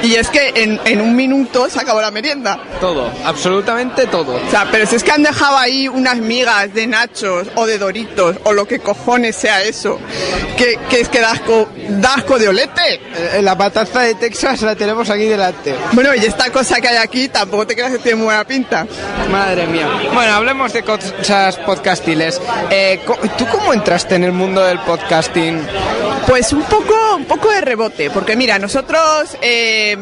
y 0.04 0.16
es 0.16 0.28
que 0.30 0.52
en, 0.56 0.80
en 0.84 1.02
un 1.02 1.16
minuto 1.16 1.70
se 1.70 1.80
acabó 1.80 2.02
la 2.02 2.12
merienda. 2.12 2.60
Todo, 2.82 3.10
absolutamente 3.24 4.06
todo. 4.08 4.36
O 4.36 4.52
sea, 4.52 4.68
pero 4.70 4.86
si 4.86 4.98
es 4.98 5.04
que 5.04 5.12
han 5.12 5.24
dejado 5.24 5.58
ahí 5.58 5.88
unas 5.88 6.18
migas 6.18 6.74
de 6.74 6.88
nachos 6.88 7.48
o 7.56 7.66
de 7.66 7.78
doritos 7.78 8.36
o 8.44 8.52
lo 8.54 8.68
que 8.68 8.80
cojones 8.80 9.36
sea 9.36 9.64
eso, 9.64 10.00
que, 10.58 10.78
que 10.90 11.00
es 11.00 11.10
que 11.10 11.20
da 11.22 11.32
asco, 11.32 11.70
da 11.88 12.16
asco 12.16 12.38
de 12.38 12.50
olete. 12.50 12.93
Eh, 13.02 13.42
La 13.42 13.58
pataza 13.58 14.02
de 14.02 14.16
Texas 14.16 14.62
la 14.62 14.76
tenemos 14.76 15.10
aquí 15.10 15.26
delante. 15.26 15.76
Bueno, 15.94 16.14
y 16.16 16.20
esta 16.20 16.52
cosa 16.52 16.80
que 16.82 16.88
hay 16.88 16.98
aquí 16.98 17.28
tampoco 17.30 17.68
te 17.68 17.76
creas 17.76 17.92
que 17.92 18.00
tiene 18.00 18.18
muy 18.18 18.26
buena 18.26 18.44
pinta. 18.46 18.86
Madre 19.32 19.66
mía. 19.68 19.88
Bueno, 20.14 20.34
hablemos 20.34 20.74
de 20.74 20.84
cosas 20.84 21.58
podcastiles. 21.58 22.42
Eh, 22.70 23.00
¿Tú 23.38 23.46
cómo 23.48 23.74
entraste 23.74 24.16
en 24.16 24.24
el 24.24 24.32
mundo 24.32 24.64
del 24.64 24.80
podcasting? 24.80 25.62
Pues 26.28 26.54
un 26.54 26.64
poco, 26.64 26.94
un 27.18 27.26
poco 27.26 27.52
de 27.52 27.62
rebote, 27.62 28.10
porque 28.10 28.36
mira, 28.36 28.58
nosotros, 28.58 29.38
eh, 29.42 29.98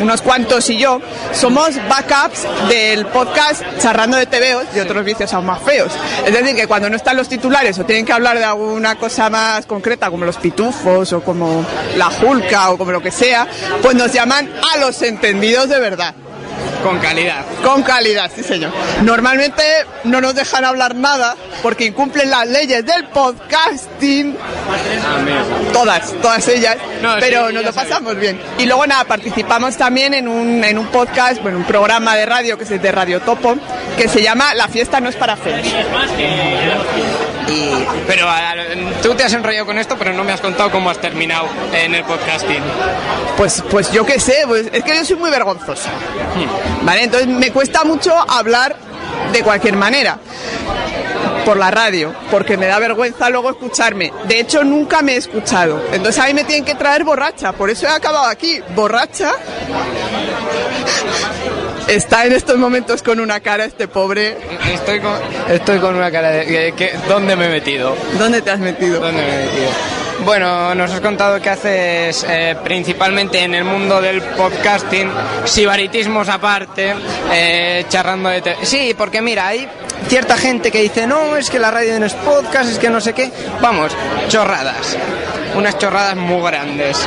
unos 0.00 0.20
cuantos 0.20 0.68
y 0.68 0.78
yo, 0.78 1.00
somos 1.32 1.76
backups 1.88 2.46
del 2.68 3.06
podcast 3.06 3.62
Charrando 3.78 4.16
de 4.16 4.26
TVOs 4.26 4.66
y 4.74 4.80
otros 4.80 5.04
vicios 5.04 5.32
aún 5.32 5.46
más 5.46 5.62
feos. 5.62 5.92
Es 6.26 6.32
decir, 6.32 6.56
que 6.56 6.66
cuando 6.66 6.90
no 6.90 6.96
están 6.96 7.16
los 7.16 7.28
titulares 7.28 7.78
o 7.78 7.84
tienen 7.84 8.04
que 8.04 8.12
hablar 8.12 8.36
de 8.38 8.44
alguna 8.44 8.96
cosa 8.96 9.30
más 9.30 9.64
concreta, 9.66 10.10
como 10.10 10.24
los 10.24 10.38
pitufos 10.38 11.12
o 11.12 11.22
como 11.22 11.64
la 11.96 12.06
julca 12.06 12.70
o 12.70 12.78
como 12.78 12.92
lo 12.92 13.02
que 13.02 13.10
sea, 13.10 13.46
pues 13.82 13.94
nos 13.96 14.12
llaman 14.12 14.50
a 14.72 14.78
los 14.78 15.02
entendidos 15.02 15.68
de 15.68 15.80
verdad. 15.80 16.14
Con 16.82 16.98
calidad. 16.98 17.44
Con 17.62 17.82
calidad, 17.82 18.30
sí 18.34 18.42
señor. 18.42 18.72
Normalmente 19.02 19.62
no 20.04 20.20
nos 20.20 20.34
dejan 20.34 20.64
hablar 20.64 20.96
nada 20.96 21.36
porque 21.62 21.84
incumplen 21.84 22.28
las 22.28 22.48
leyes 22.48 22.84
del 22.84 23.06
podcasting. 23.06 24.36
Todas, 25.72 26.12
todas 26.20 26.48
ellas. 26.48 26.76
No, 27.00 27.14
pero 27.20 27.48
sí, 27.48 27.54
nos 27.54 27.64
lo 27.64 27.72
pasamos 27.72 28.16
bien. 28.16 28.40
Y 28.58 28.66
luego 28.66 28.84
nada, 28.86 29.04
participamos 29.04 29.76
también 29.76 30.12
en 30.14 30.26
un, 30.26 30.64
en 30.64 30.76
un 30.76 30.86
podcast, 30.88 31.40
bueno, 31.40 31.58
un 31.58 31.64
programa 31.64 32.16
de 32.16 32.26
radio 32.26 32.58
que 32.58 32.64
es 32.64 32.82
de 32.82 32.92
Radio 32.92 33.20
Topo, 33.20 33.56
que 33.96 34.08
se 34.08 34.20
llama 34.20 34.52
La 34.54 34.66
fiesta 34.66 34.98
no 34.98 35.08
es 35.08 35.16
para 35.16 35.36
feos. 35.36 35.66
Y, 37.48 37.70
pero 38.06 38.28
a- 38.28 38.54
tú 39.02 39.14
te 39.14 39.24
has 39.24 39.32
enrollado 39.32 39.66
con 39.66 39.78
esto, 39.78 39.96
pero 39.98 40.12
no 40.12 40.24
me 40.24 40.32
has 40.32 40.40
contado 40.40 40.70
cómo 40.70 40.90
has 40.90 40.98
terminado 40.98 41.46
en 41.72 41.94
el 41.94 42.04
podcasting. 42.04 42.62
Pues, 43.36 43.62
pues 43.70 43.90
yo 43.92 44.04
qué 44.06 44.18
sé, 44.20 44.44
pues 44.46 44.68
es 44.72 44.82
que 44.84 44.96
yo 44.96 45.04
soy 45.04 45.16
muy 45.16 45.30
vergonzosa. 45.30 45.90
¿Vale? 46.82 47.04
Entonces 47.04 47.28
me 47.28 47.50
cuesta 47.50 47.84
mucho 47.84 48.12
hablar 48.30 48.76
de 49.32 49.42
cualquier 49.42 49.76
manera. 49.76 50.18
Por 51.44 51.56
la 51.56 51.72
radio, 51.72 52.14
porque 52.30 52.56
me 52.56 52.66
da 52.66 52.78
vergüenza 52.78 53.28
luego 53.28 53.50
escucharme. 53.50 54.12
De 54.28 54.38
hecho, 54.38 54.62
nunca 54.62 55.02
me 55.02 55.14
he 55.14 55.16
escuchado. 55.16 55.82
Entonces 55.92 56.22
a 56.22 56.26
mí 56.28 56.34
me 56.34 56.44
tienen 56.44 56.64
que 56.64 56.76
traer 56.76 57.02
borracha. 57.02 57.52
Por 57.52 57.68
eso 57.68 57.86
he 57.86 57.90
acabado 57.90 58.26
aquí, 58.26 58.60
borracha. 58.76 59.32
Está 61.88 62.24
en 62.24 62.32
estos 62.32 62.56
momentos 62.58 63.02
con 63.02 63.20
una 63.20 63.40
cara 63.40 63.64
este 63.64 63.88
pobre. 63.88 64.36
Estoy 64.72 65.00
con, 65.00 65.12
estoy 65.50 65.78
con 65.78 65.94
una 65.96 66.10
cara 66.10 66.30
de... 66.30 66.46
que- 66.46 66.72
que- 66.76 66.92
¿Dónde 67.08 67.36
me 67.36 67.46
he 67.46 67.48
metido? 67.50 67.94
¿Dónde 68.18 68.40
te 68.40 68.50
has 68.50 68.58
metido? 68.60 69.00
¿Dónde 69.00 69.20
me 69.22 69.34
he 69.34 69.44
metido? 69.46 69.68
Bueno, 70.24 70.74
nos 70.74 70.90
has 70.92 71.00
contado 71.00 71.40
que 71.40 71.50
haces 71.50 72.24
eh, 72.28 72.56
principalmente 72.62 73.40
en 73.40 73.54
el 73.54 73.64
mundo 73.64 74.00
del 74.00 74.22
podcasting, 74.22 75.10
sibaritismos 75.44 76.28
aparte, 76.28 76.94
eh, 77.32 77.84
charrando 77.88 78.28
de... 78.28 78.40
te- 78.40 78.56
Sí, 78.64 78.94
porque 78.96 79.20
mira, 79.20 79.48
hay 79.48 79.68
cierta 80.08 80.36
gente 80.36 80.70
que 80.70 80.80
dice, 80.80 81.06
no, 81.06 81.36
es 81.36 81.50
que 81.50 81.58
la 81.58 81.70
radio 81.72 81.98
no 81.98 82.06
es 82.06 82.14
podcast, 82.14 82.70
es 82.70 82.78
que 82.78 82.88
no 82.88 83.00
sé 83.00 83.12
qué. 83.12 83.30
Vamos, 83.60 83.92
chorradas. 84.28 84.96
Unas 85.54 85.78
chorradas 85.78 86.16
muy 86.16 86.42
grandes. 86.42 86.98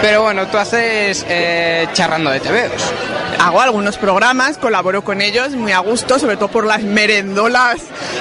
Pero 0.00 0.22
bueno, 0.22 0.46
tú 0.48 0.58
haces 0.58 1.24
eh, 1.28 1.88
charrando 1.92 2.30
de 2.30 2.40
TVOs. 2.40 2.92
Hago 3.38 3.60
algunos 3.60 3.96
programas, 3.96 4.58
colaboro 4.58 5.02
con 5.02 5.20
ellos 5.20 5.50
muy 5.52 5.72
a 5.72 5.78
gusto, 5.78 6.18
sobre 6.18 6.36
todo 6.36 6.48
por 6.48 6.66
las 6.66 6.82
merendolas 6.82 7.80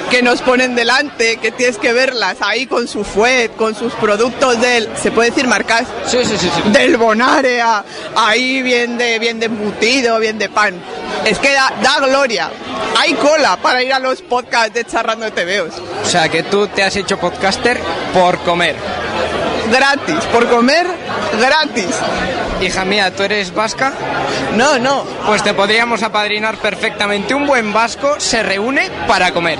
que 0.09 0.23
nos 0.23 0.41
ponen 0.41 0.73
delante, 0.73 1.37
que 1.37 1.51
tienes 1.51 1.77
que 1.77 1.93
verlas 1.93 2.37
ahí 2.41 2.65
con 2.65 2.87
su 2.87 3.03
fuet, 3.03 3.55
con 3.55 3.75
sus 3.75 3.93
productos 3.93 4.59
del, 4.59 4.89
¿se 4.95 5.11
puede 5.11 5.29
decir 5.29 5.47
marcas? 5.47 5.87
Sí, 6.07 6.19
sí, 6.23 6.37
sí, 6.37 6.49
sí. 6.53 6.69
Del 6.71 6.97
Bonarea, 6.97 7.83
ahí 8.15 8.61
bien 8.61 8.97
de, 8.97 9.19
bien 9.19 9.39
de 9.39 9.45
embutido, 9.47 10.17
bien 10.17 10.39
de 10.39 10.49
pan. 10.49 10.81
Es 11.25 11.37
que 11.37 11.53
da, 11.53 11.71
da 11.81 11.99
gloria. 12.07 12.49
Hay 12.99 13.13
cola 13.13 13.57
para 13.57 13.83
ir 13.83 13.93
a 13.93 13.99
los 13.99 14.21
podcasts 14.21 14.73
de 14.73 14.85
charrando 14.85 15.25
de 15.25 15.31
TVOs. 15.31 15.81
O 16.03 16.05
sea, 16.05 16.29
que 16.29 16.43
tú 16.43 16.67
te 16.67 16.83
has 16.83 16.95
hecho 16.95 17.19
podcaster 17.19 17.79
por 18.13 18.39
comer. 18.39 18.75
Gratis, 19.71 20.25
por 20.31 20.47
comer, 20.49 20.85
gratis. 21.39 21.95
Hija 22.61 22.85
mía, 22.85 23.15
¿tú 23.15 23.23
eres 23.23 23.53
vasca? 23.53 23.91
No, 24.55 24.77
no. 24.77 25.03
Pues 25.25 25.43
te 25.43 25.53
podríamos 25.53 26.03
apadrinar 26.03 26.57
perfectamente. 26.57 27.33
Un 27.33 27.47
buen 27.47 27.71
vasco 27.73 28.19
se 28.19 28.43
reúne 28.43 28.89
para 29.07 29.31
comer. 29.31 29.57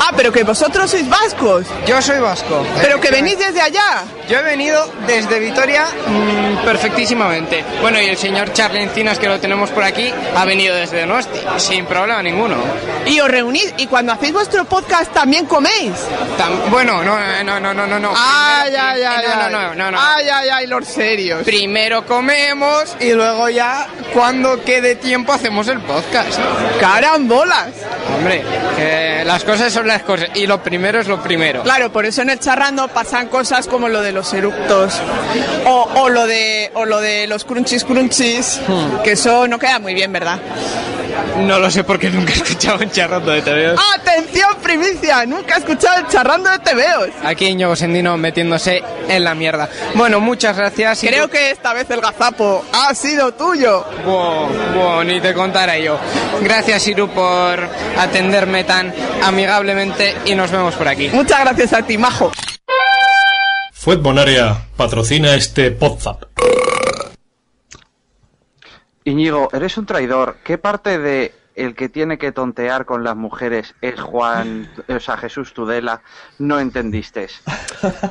Ah, 0.00 0.12
pero 0.16 0.32
que 0.32 0.42
vosotros 0.42 0.90
sois 0.90 1.08
vascos. 1.08 1.66
Yo 1.86 2.00
soy 2.00 2.18
vasco. 2.18 2.64
Pero 2.80 2.98
que 3.00 3.10
venís 3.10 3.38
desde 3.38 3.60
allá. 3.60 4.04
Yo 4.28 4.38
he 4.38 4.42
venido 4.42 4.90
desde 5.06 5.38
Vitoria 5.38 5.84
mm, 6.06 6.64
perfectísimamente. 6.64 7.62
Bueno, 7.82 8.00
y 8.00 8.06
el 8.06 8.16
señor 8.16 8.52
Charlie 8.54 8.82
Encinas, 8.82 9.18
que 9.18 9.28
lo 9.28 9.38
tenemos 9.38 9.68
por 9.70 9.84
aquí, 9.84 10.12
ha 10.36 10.44
venido 10.46 10.74
desde 10.74 11.00
Donosti, 11.02 11.38
sin 11.58 11.84
problema 11.84 12.22
ninguno. 12.22 12.56
Y 13.06 13.20
os 13.20 13.28
reunís 13.28 13.74
y 13.76 13.86
cuando 13.86 14.12
hacéis 14.12 14.32
vuestro 14.32 14.64
podcast 14.64 15.12
también 15.12 15.44
coméis. 15.46 15.92
Tam- 16.38 16.70
bueno, 16.70 17.02
no, 17.04 17.14
no, 17.44 17.60
no, 17.60 17.74
no, 17.74 17.86
no, 17.86 17.98
no. 17.98 18.12
Ay, 18.16 18.74
ay, 18.74 19.02
ay, 19.02 19.24
no, 19.28 19.41
no, 19.50 19.68
no, 19.68 19.74
no, 19.74 19.90
no. 19.90 19.98
Ay, 20.00 20.28
ay, 20.28 20.48
ay, 20.48 20.66
los 20.66 20.86
serios. 20.86 21.42
Primero 21.44 22.04
comemos 22.06 22.96
y 23.00 23.12
luego 23.12 23.48
ya, 23.48 23.86
cuando 24.12 24.62
quede 24.64 24.94
tiempo, 24.96 25.32
hacemos 25.32 25.68
el 25.68 25.80
podcast. 25.80 26.38
Carambolas. 26.80 27.68
Hombre, 28.16 28.42
que 28.76 29.22
las 29.24 29.44
cosas 29.44 29.72
son 29.72 29.86
las 29.86 30.02
cosas 30.02 30.28
y 30.34 30.46
lo 30.46 30.62
primero 30.62 31.00
es 31.00 31.06
lo 31.08 31.22
primero. 31.22 31.62
Claro, 31.62 31.92
por 31.92 32.04
eso 32.06 32.22
en 32.22 32.30
el 32.30 32.38
charrando 32.40 32.88
pasan 32.88 33.28
cosas 33.28 33.66
como 33.66 33.88
lo 33.88 34.02
de 34.02 34.12
los 34.12 34.32
eructos 34.34 34.94
o, 35.66 35.88
o 35.94 36.08
lo 36.08 36.26
de 36.26 36.70
o 36.74 36.84
lo 36.84 37.00
de 37.00 37.26
los 37.26 37.44
crunchies 37.44 37.84
crunchies, 37.84 38.60
Hmm. 38.66 39.02
que 39.02 39.12
eso 39.12 39.46
no 39.48 39.58
queda 39.58 39.78
muy 39.78 39.94
bien, 39.94 40.12
¿verdad? 40.12 40.38
No 41.40 41.58
lo 41.58 41.70
sé 41.70 41.84
porque 41.84 42.08
nunca 42.10 42.32
he 42.32 42.36
escuchado 42.36 42.78
un 42.78 42.90
charrando 42.90 43.30
de 43.32 43.42
TVOs. 43.42 43.80
¡Atención, 43.98 44.56
primicia! 44.62 45.24
Nunca 45.26 45.56
he 45.56 45.58
escuchado 45.58 46.00
el 46.00 46.06
charrando 46.08 46.50
de 46.50 46.58
TVOs. 46.58 47.10
Aquí 47.24 47.46
Íñigo 47.46 47.76
Sendino 47.76 48.16
metiéndose 48.16 48.82
en 49.08 49.24
la 49.24 49.31
mierda. 49.34 49.68
Bueno, 49.94 50.20
muchas 50.20 50.56
gracias. 50.56 51.02
y 51.04 51.08
Creo 51.08 51.26
tú- 51.26 51.32
que 51.32 51.50
esta 51.50 51.72
vez 51.72 51.88
el 51.90 52.00
gazapo 52.00 52.64
ha 52.72 52.94
sido 52.94 53.32
tuyo. 53.34 53.84
Buah, 54.04 54.48
buah, 54.74 55.04
ni 55.04 55.20
te 55.20 55.34
contara 55.34 55.78
yo. 55.78 55.98
Gracias, 56.42 56.86
Iru, 56.88 57.08
por 57.08 57.60
atenderme 57.98 58.64
tan 58.64 58.92
amigablemente 59.22 60.16
y 60.24 60.34
nos 60.34 60.50
vemos 60.50 60.74
por 60.74 60.88
aquí. 60.88 61.08
Muchas 61.12 61.40
gracias 61.40 61.72
a 61.72 61.82
ti, 61.82 61.98
majo. 61.98 62.30
Fuet 63.72 64.00
Bonaria 64.00 64.56
patrocina 64.76 65.34
este 65.34 65.70
Podzap. 65.72 66.22
Íñigo, 69.04 69.48
eres 69.52 69.76
un 69.78 69.86
traidor. 69.86 70.36
¿Qué 70.44 70.58
parte 70.58 70.98
de 70.98 71.34
el 71.54 71.74
que 71.74 71.88
tiene 71.88 72.18
que 72.18 72.32
tontear 72.32 72.84
con 72.86 73.04
las 73.04 73.16
mujeres 73.16 73.74
es 73.80 74.00
Juan, 74.00 74.70
o 74.88 75.00
sea, 75.00 75.16
Jesús 75.16 75.52
Tudela? 75.54 76.00
No 76.38 76.58
entendiste. 76.60 77.28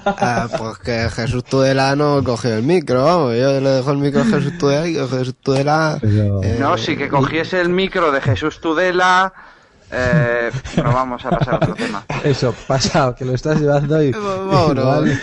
Ah, 0.05 0.47
pues 0.57 0.77
que 0.79 1.09
Jesús 1.09 1.43
Tudela 1.43 1.95
no 1.95 2.23
cogió 2.23 2.53
el 2.55 2.63
micro, 2.63 3.03
vamos. 3.03 3.35
Yo 3.37 3.59
le 3.59 3.69
dejo 3.69 3.91
el 3.91 3.97
micro 3.97 4.21
a 4.21 4.25
Jesús 4.25 4.57
Tudela 4.57 4.87
y 4.87 4.93
que 4.93 5.07
Jesús 5.07 5.35
Tudela. 5.41 5.99
eh, 6.01 6.57
No, 6.59 6.77
sí 6.77 6.95
que 6.97 7.09
cogiese 7.09 7.59
el 7.61 7.69
micro 7.69 8.11
de 8.11 8.21
Jesús 8.21 8.59
Tudela. 8.61 9.33
Eh, 9.93 10.49
pero 10.73 10.93
vamos 10.93 11.25
a 11.25 11.31
pasar 11.31 11.55
a 11.55 11.57
otro 11.57 11.75
tema. 11.75 12.05
Eso, 12.23 12.55
pasa, 12.65 13.13
que 13.17 13.25
lo 13.25 13.33
estás 13.33 13.59
llevando 13.59 14.01
y. 14.01 14.07
igual- 14.07 15.19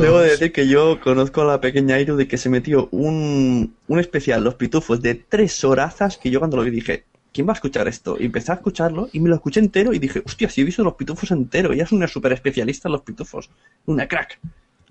Debo 0.00 0.18
de 0.18 0.30
decir 0.30 0.52
que 0.52 0.66
yo 0.66 0.98
conozco 1.00 1.42
a 1.42 1.44
la 1.44 1.60
pequeña 1.60 2.00
Iru 2.00 2.16
de 2.16 2.26
que 2.26 2.36
se 2.36 2.48
metió 2.48 2.88
un, 2.90 3.76
un 3.86 4.00
especial, 4.00 4.42
Los 4.42 4.56
Pitufos, 4.56 5.00
de 5.02 5.14
tres 5.14 5.62
horazas 5.62 6.18
que 6.18 6.30
yo 6.30 6.40
cuando 6.40 6.56
lo 6.56 6.64
vi 6.64 6.70
dije, 6.70 7.04
¿quién 7.32 7.46
va 7.46 7.52
a 7.52 7.54
escuchar 7.54 7.88
esto? 7.88 8.16
Y 8.18 8.26
empecé 8.26 8.52
a 8.52 8.56
escucharlo 8.56 9.08
y 9.12 9.20
me 9.20 9.28
lo 9.28 9.34
escuché 9.36 9.60
entero 9.60 9.92
y 9.92 9.98
dije, 9.98 10.22
hostia, 10.24 10.48
si 10.48 10.60
he 10.60 10.64
visto 10.64 10.82
Los 10.84 10.94
Pitufos 10.94 11.30
entero, 11.30 11.72
ella 11.72 11.84
es 11.84 11.92
una 11.92 12.06
super 12.08 12.32
especialista 12.32 12.88
en 12.88 12.92
Los 12.92 13.02
Pitufos, 13.02 13.50
una 13.86 14.06
crack. 14.08 14.38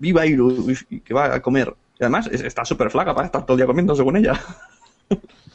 Viva 0.00 0.24
Iru, 0.26 0.66
que 1.04 1.14
va 1.14 1.34
a 1.34 1.42
comer. 1.42 1.74
Y 1.98 2.04
además 2.04 2.28
es- 2.30 2.42
está 2.42 2.64
súper 2.64 2.90
flaca 2.90 3.14
para 3.14 3.26
estar 3.26 3.44
todo 3.44 3.54
el 3.54 3.58
día 3.58 3.66
comiendo 3.66 3.94
según 3.94 4.16
ella. 4.16 4.32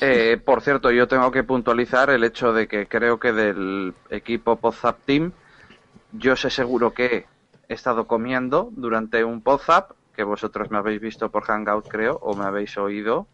Eh, 0.00 0.40
por 0.42 0.62
cierto, 0.62 0.90
yo 0.90 1.08
tengo 1.08 1.30
que 1.30 1.44
puntualizar 1.44 2.08
el 2.08 2.24
hecho 2.24 2.52
de 2.54 2.66
que 2.66 2.86
creo 2.86 3.18
que 3.20 3.32
del 3.32 3.92
equipo 4.08 4.56
Podzap 4.56 4.98
Team, 5.04 5.32
yo 6.12 6.36
sé 6.36 6.48
seguro 6.48 6.94
que 6.94 7.26
he 7.68 7.74
estado 7.74 8.06
comiendo 8.06 8.70
durante 8.72 9.24
un 9.24 9.42
Podzap, 9.42 9.90
que 10.16 10.22
vosotros 10.22 10.70
me 10.70 10.78
habéis 10.78 11.00
visto 11.00 11.30
por 11.30 11.44
Hangout, 11.44 11.86
creo, 11.86 12.18
o 12.22 12.34
me 12.34 12.44
habéis 12.46 12.78
oído. 12.78 13.26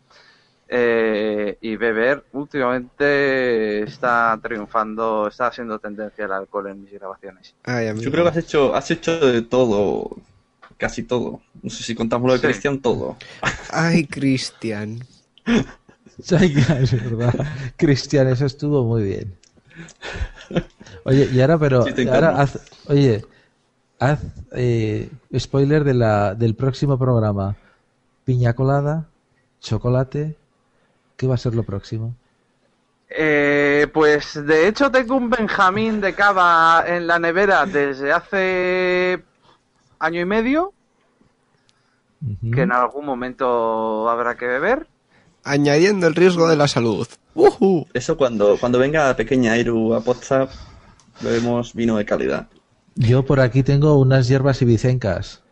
Eh, 0.77 1.57
y 1.61 1.77
beber 1.77 2.25
últimamente 2.33 3.85
está 3.85 4.37
triunfando, 4.43 5.29
está 5.29 5.47
haciendo 5.47 5.79
tendencia 5.79 6.25
el 6.25 6.33
alcohol 6.33 6.67
en 6.69 6.83
mis 6.83 6.93
grabaciones. 6.93 7.55
Yo 8.01 8.11
creo 8.11 8.25
que 8.25 8.31
has 8.31 8.37
hecho, 8.39 8.75
has 8.75 8.91
hecho 8.91 9.21
de 9.21 9.43
todo, 9.43 10.17
casi 10.77 11.05
todo. 11.05 11.41
No 11.63 11.71
sé 11.71 11.85
si 11.85 11.95
contamos 11.95 12.27
lo 12.27 12.33
de 12.33 12.41
Sí. 12.41 12.47
Cristian, 12.47 12.81
todo. 12.81 13.17
Ay, 13.71 14.05
Cristian. 14.07 14.99
Ay, 15.47 16.55
es 16.81 16.93
verdad. 17.05 17.35
Cristian, 17.77 18.27
eso 18.29 18.47
estuvo 18.47 18.83
muy 18.85 19.05
bien. 19.05 19.37
Oye, 21.05 21.29
y 21.33 21.41
ahora, 21.41 21.57
pero. 21.59 21.85
Sí, 21.85 21.93
te 21.93 22.03
ahora 22.03 22.31
encargo. 22.31 22.41
haz, 22.41 22.59
oye, 22.89 23.25
haz 24.01 24.21
eh, 24.53 25.09
spoiler 25.39 25.85
de 25.85 25.95
la, 25.95 26.35
del 26.35 26.55
próximo 26.57 26.99
programa: 26.99 27.57
piña 28.25 28.55
colada, 28.55 29.09
chocolate. 29.61 30.37
¿Qué 31.17 31.27
va 31.27 31.35
a 31.35 31.39
ser 31.39 31.55
lo 31.55 31.63
próximo? 31.63 32.15
Eh, 33.09 33.87
pues 33.93 34.45
de 34.45 34.67
hecho 34.67 34.91
tengo 34.91 35.17
un 35.17 35.31
Benjamín 35.31 36.01
de 36.01 36.15
cava 36.15 36.85
en 36.87 37.07
la 37.07 37.19
nevera 37.19 37.65
desde 37.65 38.13
hace 38.13 39.23
año 40.01 40.21
y 40.21 40.25
medio, 40.25 40.73
que 42.53 42.63
en 42.63 42.73
algún 42.73 43.07
momento 43.07 44.09
habrá 44.09 44.37
que 44.37 44.47
beber. 44.47 44.89
Añadiendo 45.45 46.07
el 46.07 46.15
riesgo 46.15 46.49
de 46.49 46.57
la 46.57 46.67
salud. 46.67 47.07
Eso 47.93 48.17
cuando, 48.17 48.57
cuando 48.59 48.79
venga 48.79 49.07
la 49.07 49.17
pequeña 49.17 49.57
Iru 49.59 49.95
a 49.95 49.99
WhatsApp, 49.99 50.51
bebemos 51.21 51.75
vino 51.75 51.97
de 51.97 52.05
calidad. 52.05 52.49
Yo 52.97 53.25
por 53.25 53.41
aquí 53.41 53.63
tengo 53.63 53.99
unas 53.99 54.29
hierbas 54.29 54.63
ibicencas. 54.63 55.43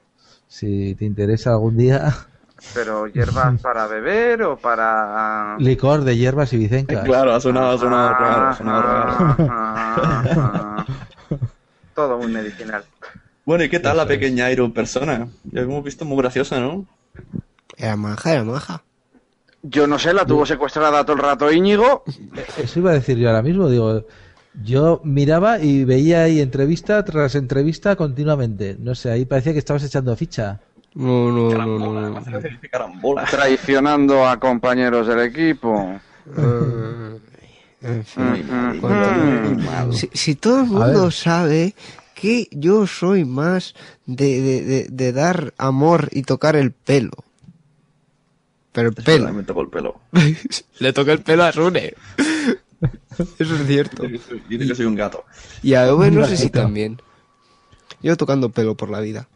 Si 0.48 0.94
te 0.94 1.04
interesa 1.04 1.50
algún 1.52 1.76
día, 1.76 2.26
Pero 2.74 3.06
hierbas 3.06 3.60
para 3.62 3.86
beber 3.86 4.42
o 4.42 4.56
para... 4.56 5.56
licor 5.58 6.04
de 6.04 6.16
hierbas 6.16 6.52
ibicencas. 6.52 7.04
Claro, 7.04 7.34
ha 7.34 7.40
sonado, 7.40 7.72
ha 7.72 7.78
sonado 7.78 8.14
raro, 8.14 8.48
ha 8.48 8.54
sonado 8.56 8.82
raro. 8.82 9.36
Ah, 9.50 10.86
Todo 11.94 12.18
muy 12.18 12.28
medicinal. 12.32 12.84
Bueno, 13.44 13.64
¿y 13.64 13.68
qué 13.68 13.80
tal 13.80 13.96
la 13.96 14.06
pequeña 14.06 14.50
Iru 14.50 14.66
en 14.66 14.72
persona? 14.72 15.28
Ya 15.50 15.62
hemos 15.62 15.82
visto 15.82 16.04
muy 16.04 16.16
graciosa, 16.18 16.60
¿no? 16.60 16.86
Era 17.76 17.96
maja, 17.96 18.32
era 18.32 18.44
maja. 18.44 18.82
Yo 19.62 19.86
no 19.86 19.98
sé, 19.98 20.12
la 20.12 20.26
tuvo 20.26 20.44
secuestrada 20.46 21.04
todo 21.04 21.16
el 21.16 21.22
rato 21.22 21.52
Íñigo. 21.52 22.04
Eso 22.56 22.78
iba 22.80 22.90
a 22.90 22.94
decir 22.94 23.16
yo 23.16 23.28
ahora 23.28 23.42
mismo, 23.42 23.68
digo, 23.68 24.06
yo 24.62 25.00
miraba 25.04 25.60
y 25.60 25.84
veía 25.84 26.24
ahí 26.24 26.40
entrevista 26.40 27.04
tras 27.04 27.34
entrevista 27.34 27.96
continuamente. 27.96 28.76
No 28.78 28.94
sé, 28.94 29.10
ahí 29.10 29.24
parecía 29.24 29.52
que 29.52 29.60
estabas 29.60 29.84
echando 29.84 30.14
ficha. 30.16 30.60
No, 30.94 31.30
no, 31.32 31.50
no, 31.50 31.78
no. 31.78 32.20
no. 32.20 33.24
Traicionando 33.30 34.26
a 34.26 34.38
compañeros 34.38 35.06
del 35.06 35.20
equipo. 35.20 35.98
En 37.80 38.04
fin, 38.04 38.78
cuando- 38.80 39.92
si, 39.92 40.08
si 40.12 40.34
todo 40.36 40.60
el 40.60 40.66
mundo 40.66 41.10
sabe 41.10 41.74
que 42.14 42.46
yo 42.52 42.86
soy 42.86 43.24
más 43.24 43.74
de, 44.06 44.40
de, 44.40 44.62
de, 44.62 44.86
de 44.88 45.12
dar 45.12 45.52
amor 45.58 46.08
y 46.12 46.22
tocar 46.22 46.54
el 46.54 46.70
pelo. 46.70 47.10
Pero 48.70 48.88
el 48.90 48.94
pelo. 48.94 49.32
Me 49.32 49.42
tocó 49.42 49.62
el 49.62 49.68
pelo. 49.68 50.00
Le 50.78 50.92
toca 50.92 51.12
el 51.12 51.22
pelo 51.22 51.42
a 51.44 51.52
Sune. 51.52 51.94
Eso 53.38 53.56
es 53.56 53.66
cierto. 53.66 54.04
Dice 54.04 54.66
que 54.66 54.74
soy 54.74 54.86
un 54.86 54.94
gato. 54.94 55.24
Y 55.62 55.74
a 55.74 55.92
Ove 55.92 56.10
no 56.10 56.24
sé 56.28 56.36
si 56.36 56.50
también. 56.50 57.00
Yo 58.02 58.16
tocando 58.16 58.50
pelo 58.50 58.76
por 58.76 58.90
la 58.90 59.00
vida. 59.00 59.28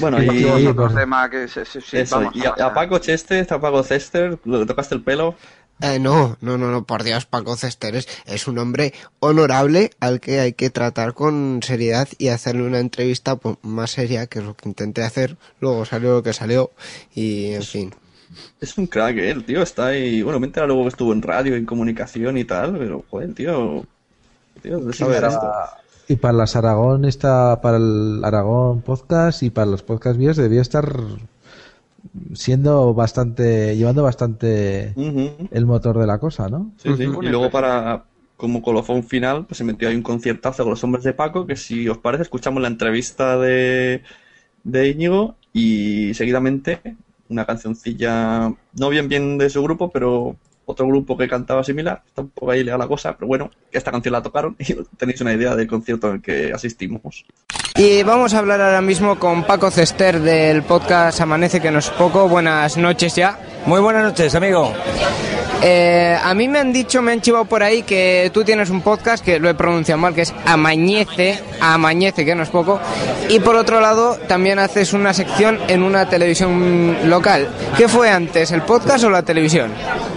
Bueno, 0.00 0.22
y, 0.22 0.46
a 0.48 0.70
otro 0.70 0.88
tema 0.90 1.28
que 1.30 1.48
se- 1.48 1.64
se- 1.64 2.00
eso, 2.02 2.16
vamos 2.20 2.36
y 2.36 2.46
a 2.46 2.72
Paco 2.74 2.98
Chester, 2.98 3.46
a 3.50 3.60
Paco 3.60 3.82
Cester, 3.82 4.38
¿le 4.44 4.66
tocaste 4.66 4.94
el 4.94 5.02
pelo? 5.02 5.34
Eh, 5.80 6.00
no, 6.00 6.36
no, 6.40 6.58
no, 6.58 6.70
no, 6.72 6.84
por 6.84 7.04
Dios, 7.04 7.24
Paco 7.26 7.56
Cesteres 7.56 8.08
es 8.26 8.48
un 8.48 8.58
hombre 8.58 8.92
honorable 9.20 9.90
al 10.00 10.18
que 10.20 10.40
hay 10.40 10.52
que 10.52 10.70
tratar 10.70 11.14
con 11.14 11.60
seriedad 11.62 12.08
y 12.18 12.28
hacerle 12.28 12.62
una 12.64 12.80
entrevista 12.80 13.36
pues, 13.36 13.58
más 13.62 13.92
seria, 13.92 14.26
que 14.26 14.40
es 14.40 14.44
lo 14.44 14.54
que 14.56 14.68
intenté 14.68 15.04
hacer. 15.04 15.36
Luego 15.60 15.84
salió 15.84 16.14
lo 16.14 16.22
que 16.24 16.32
salió 16.32 16.72
y, 17.14 17.52
en 17.52 17.62
fin. 17.62 17.94
Es 18.60 18.76
un 18.76 18.88
crack, 18.88 19.16
¿eh? 19.18 19.30
el 19.30 19.44
tío 19.44 19.62
está 19.62 19.86
ahí. 19.86 20.20
Bueno, 20.22 20.40
me 20.40 20.46
entera 20.48 20.66
luego 20.66 20.82
que 20.82 20.88
estuvo 20.88 21.12
en 21.12 21.22
radio, 21.22 21.54
en 21.54 21.64
comunicación 21.64 22.36
y 22.38 22.44
tal, 22.44 22.76
pero 22.76 23.04
joder, 23.08 23.32
tío. 23.34 23.86
tío 24.60 24.92
saber 24.92 25.20
para- 25.20 25.28
esto. 25.32 25.52
Y 26.08 26.16
para 26.16 26.32
las 26.32 26.56
Aragón 26.56 27.04
está 27.04 27.60
para 27.60 27.76
el 27.76 28.24
Aragón 28.24 28.80
podcast 28.80 29.42
y 29.42 29.50
para 29.50 29.70
los 29.70 29.82
podcast 29.82 30.18
vías 30.18 30.36
debía 30.36 30.62
estar 30.62 30.90
siendo 32.32 32.94
bastante 32.94 33.76
llevando 33.76 34.02
bastante 34.02 34.94
el 34.96 35.66
motor 35.66 35.98
de 35.98 36.06
la 36.06 36.18
cosa, 36.18 36.48
¿no? 36.48 36.72
Sí, 36.78 36.90
sí. 36.96 37.02
Y 37.02 37.28
luego 37.28 37.50
para 37.50 38.04
como 38.38 38.62
colofón 38.62 39.02
final, 39.02 39.46
pues 39.46 39.58
se 39.58 39.64
metió 39.64 39.88
ahí 39.88 39.96
un 39.96 40.02
conciertazo 40.02 40.62
con 40.62 40.70
los 40.70 40.84
hombres 40.84 41.04
de 41.04 41.12
Paco, 41.12 41.44
que 41.44 41.56
si 41.56 41.88
os 41.88 41.98
parece, 41.98 42.22
escuchamos 42.22 42.62
la 42.62 42.68
entrevista 42.68 43.36
de, 43.36 44.02
de 44.62 44.88
Íñigo 44.88 45.34
y 45.52 46.14
seguidamente 46.14 46.80
una 47.28 47.44
cancioncilla, 47.44 48.54
no 48.74 48.88
bien 48.88 49.08
bien 49.08 49.38
de 49.38 49.50
su 49.50 49.62
grupo, 49.62 49.90
pero 49.90 50.36
otro 50.68 50.86
grupo 50.86 51.16
que 51.16 51.26
cantaba 51.26 51.64
similar. 51.64 52.02
Está 52.06 52.22
un 52.22 52.28
poco 52.28 52.50
ahí 52.50 52.62
legal 52.62 52.78
la 52.78 52.86
cosa, 52.86 53.14
pero 53.16 53.26
bueno, 53.26 53.50
que 53.70 53.78
esta 53.78 53.90
canción 53.90 54.12
la 54.12 54.22
tocaron 54.22 54.54
y 54.58 54.74
tenéis 54.96 55.20
una 55.22 55.32
idea 55.32 55.56
del 55.56 55.66
concierto 55.66 56.08
al 56.08 56.20
que 56.20 56.52
asistimos. 56.52 57.24
Y 57.74 58.02
vamos 58.02 58.34
a 58.34 58.38
hablar 58.38 58.60
ahora 58.60 58.82
mismo 58.82 59.18
con 59.18 59.44
Paco 59.44 59.70
Cester 59.70 60.20
del 60.20 60.62
podcast 60.62 61.20
Amanece 61.20 61.60
que 61.60 61.70
no 61.70 61.78
es 61.78 61.88
poco. 61.90 62.28
Buenas 62.28 62.76
noches 62.76 63.14
ya. 63.14 63.38
Muy 63.66 63.80
buenas 63.80 64.02
noches, 64.02 64.34
amigo. 64.34 64.72
Eh, 65.62 66.16
a 66.22 66.34
mí 66.34 66.46
me 66.48 66.60
han 66.60 66.72
dicho, 66.72 67.02
me 67.02 67.12
han 67.12 67.20
chivado 67.20 67.44
por 67.44 67.62
ahí 67.62 67.82
que 67.82 68.30
tú 68.32 68.44
tienes 68.44 68.70
un 68.70 68.80
podcast 68.80 69.24
que 69.24 69.40
lo 69.40 69.48
he 69.48 69.54
pronunciado 69.54 70.00
mal, 70.00 70.14
que 70.14 70.22
es 70.22 70.34
Amañece, 70.46 71.40
Amañece, 71.60 72.24
que 72.24 72.34
no 72.34 72.44
es 72.44 72.48
poco. 72.48 72.80
Y 73.28 73.40
por 73.40 73.56
otro 73.56 73.80
lado, 73.80 74.16
también 74.28 74.58
haces 74.58 74.92
una 74.92 75.12
sección 75.12 75.58
en 75.68 75.82
una 75.82 76.08
televisión 76.08 76.96
local. 77.10 77.48
¿Qué 77.76 77.88
fue 77.88 78.10
antes, 78.10 78.52
el 78.52 78.62
podcast 78.62 79.04
o 79.04 79.10
la 79.10 79.22
televisión? 79.22 79.72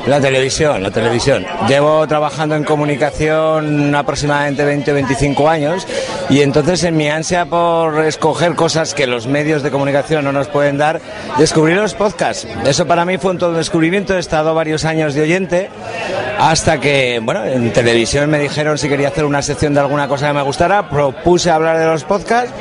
La 0.08 0.20
televisión, 0.20 0.82
la 0.82 0.90
televisión. 0.90 1.46
Llevo 1.68 2.08
trabajando 2.08 2.56
en 2.56 2.64
comunicación 2.64 3.94
aproximadamente 3.94 4.64
20 4.64 4.92
o 4.92 4.94
25 4.96 5.48
años 5.50 5.88
y 6.30 6.42
entonces 6.42 6.84
en 6.84 6.98
mi 6.98 7.08
ansia 7.08 7.46
por 7.46 8.04
escoger 8.06 8.56
cosas 8.56 8.96
que 8.96 9.06
los 9.06 9.28
medios 9.28 9.62
de 9.62 9.70
comunicación 9.70 10.26
no 10.26 10.32
nos 10.32 10.48
pueden 10.48 10.78
dar, 10.78 11.02
descubrí 11.38 11.76
los 11.76 11.94
podcasts. 11.94 12.48
Eso 12.66 12.88
para 12.88 13.06
mí 13.06 13.20
fue 13.20 13.32
un 13.32 13.38
todo 13.38 13.54
descubrimiento. 13.54 14.16
He 14.16 14.20
estado 14.20 14.56
varios 14.56 14.86
años 14.86 15.14
de 15.14 15.22
oyente 15.32 15.70
hasta 16.42 16.80
que, 16.80 17.20
bueno, 17.22 17.46
en 17.46 17.72
televisión 17.72 18.28
me 18.28 18.40
dijeron 18.40 18.76
si 18.76 18.90
quería 18.90 19.10
hacer 19.10 19.26
una 19.26 19.44
sección 19.44 19.76
de 19.76 19.80
alguna 19.80 20.08
cosa 20.08 20.28
que 20.28 20.34
me 20.34 20.42
gustara. 20.42 20.90
Propuse 20.90 21.52
hablar 21.52 21.78
de 21.78 21.86
los 21.86 22.04
podcasts, 22.04 22.52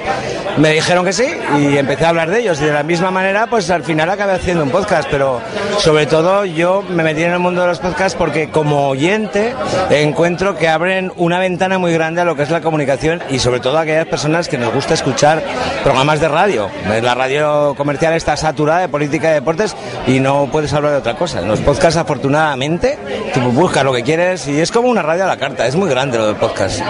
me 0.59 0.74
dijeron 0.74 1.02
que 1.02 1.15
sí 1.15 1.24
y 1.59 1.78
empecé 1.78 2.05
a 2.05 2.11
hablar 2.11 2.28
de 2.28 2.40
ellos. 2.40 2.61
Y 2.61 2.66
de 2.66 2.74
la 2.74 2.82
misma 2.82 3.11
manera, 3.11 3.47
pues 3.47 3.70
al 3.70 3.82
final 3.82 4.11
acabé 4.11 4.35
haciendo 4.35 4.65
un 4.65 4.70
podcast. 4.70 5.09
Pero 5.11 5.40
sobre 5.78 6.05
todo 6.05 6.44
yo 6.44 6.82
me 6.90 7.02
metí 7.02 7.23
en 7.23 7.32
el 7.32 7.39
mundo 7.39 7.62
de 7.62 7.69
los 7.69 7.78
podcasts 7.78 8.19
porque 8.19 8.51
como 8.51 8.89
oyente 8.89 9.55
encuentro 9.89 10.59
que 10.59 10.69
abren 10.69 11.11
una 11.16 11.39
ventana 11.39 11.78
muy 11.78 11.94
grande 11.94 12.20
a 12.20 12.27
lo 12.27 12.36
que 12.36 12.43
es 12.43 12.51
la 12.51 12.61
comunicación 12.61 13.23
y 13.31 13.39
sobre 13.39 13.61
todo 13.61 13.78
a 13.78 13.82
aquellas 13.82 14.07
personas 14.07 14.48
que 14.48 14.59
nos 14.59 14.74
gusta 14.74 14.93
escuchar 14.93 15.43
programas 15.82 16.20
de 16.20 16.28
radio. 16.28 16.69
La 17.02 17.15
radio 17.15 17.74
comercial 17.78 18.12
está 18.12 18.36
saturada 18.36 18.81
de 18.81 18.89
política 18.89 19.31
y 19.31 19.35
deportes 19.35 19.74
y 20.07 20.20
no 20.20 20.51
puedes 20.52 20.70
hablar 20.74 20.93
de 20.93 20.98
otra 20.98 21.16
cosa. 21.16 21.40
En 21.40 21.48
los 21.48 21.61
podcasts, 21.61 21.97
afortunadamente, 21.97 22.98
tú 23.32 23.40
lo 23.78 23.92
que 23.92 24.02
quieres 24.02 24.47
y 24.48 24.60
es 24.60 24.72
como 24.72 24.88
una 24.90 25.01
radio 25.01 25.24
a 25.24 25.26
la 25.28 25.36
carta. 25.36 25.66
Es 25.66 25.76
muy 25.76 25.88
grande 25.88 26.18
lo 26.18 26.26
del 26.26 26.36
podcast. 26.36 26.80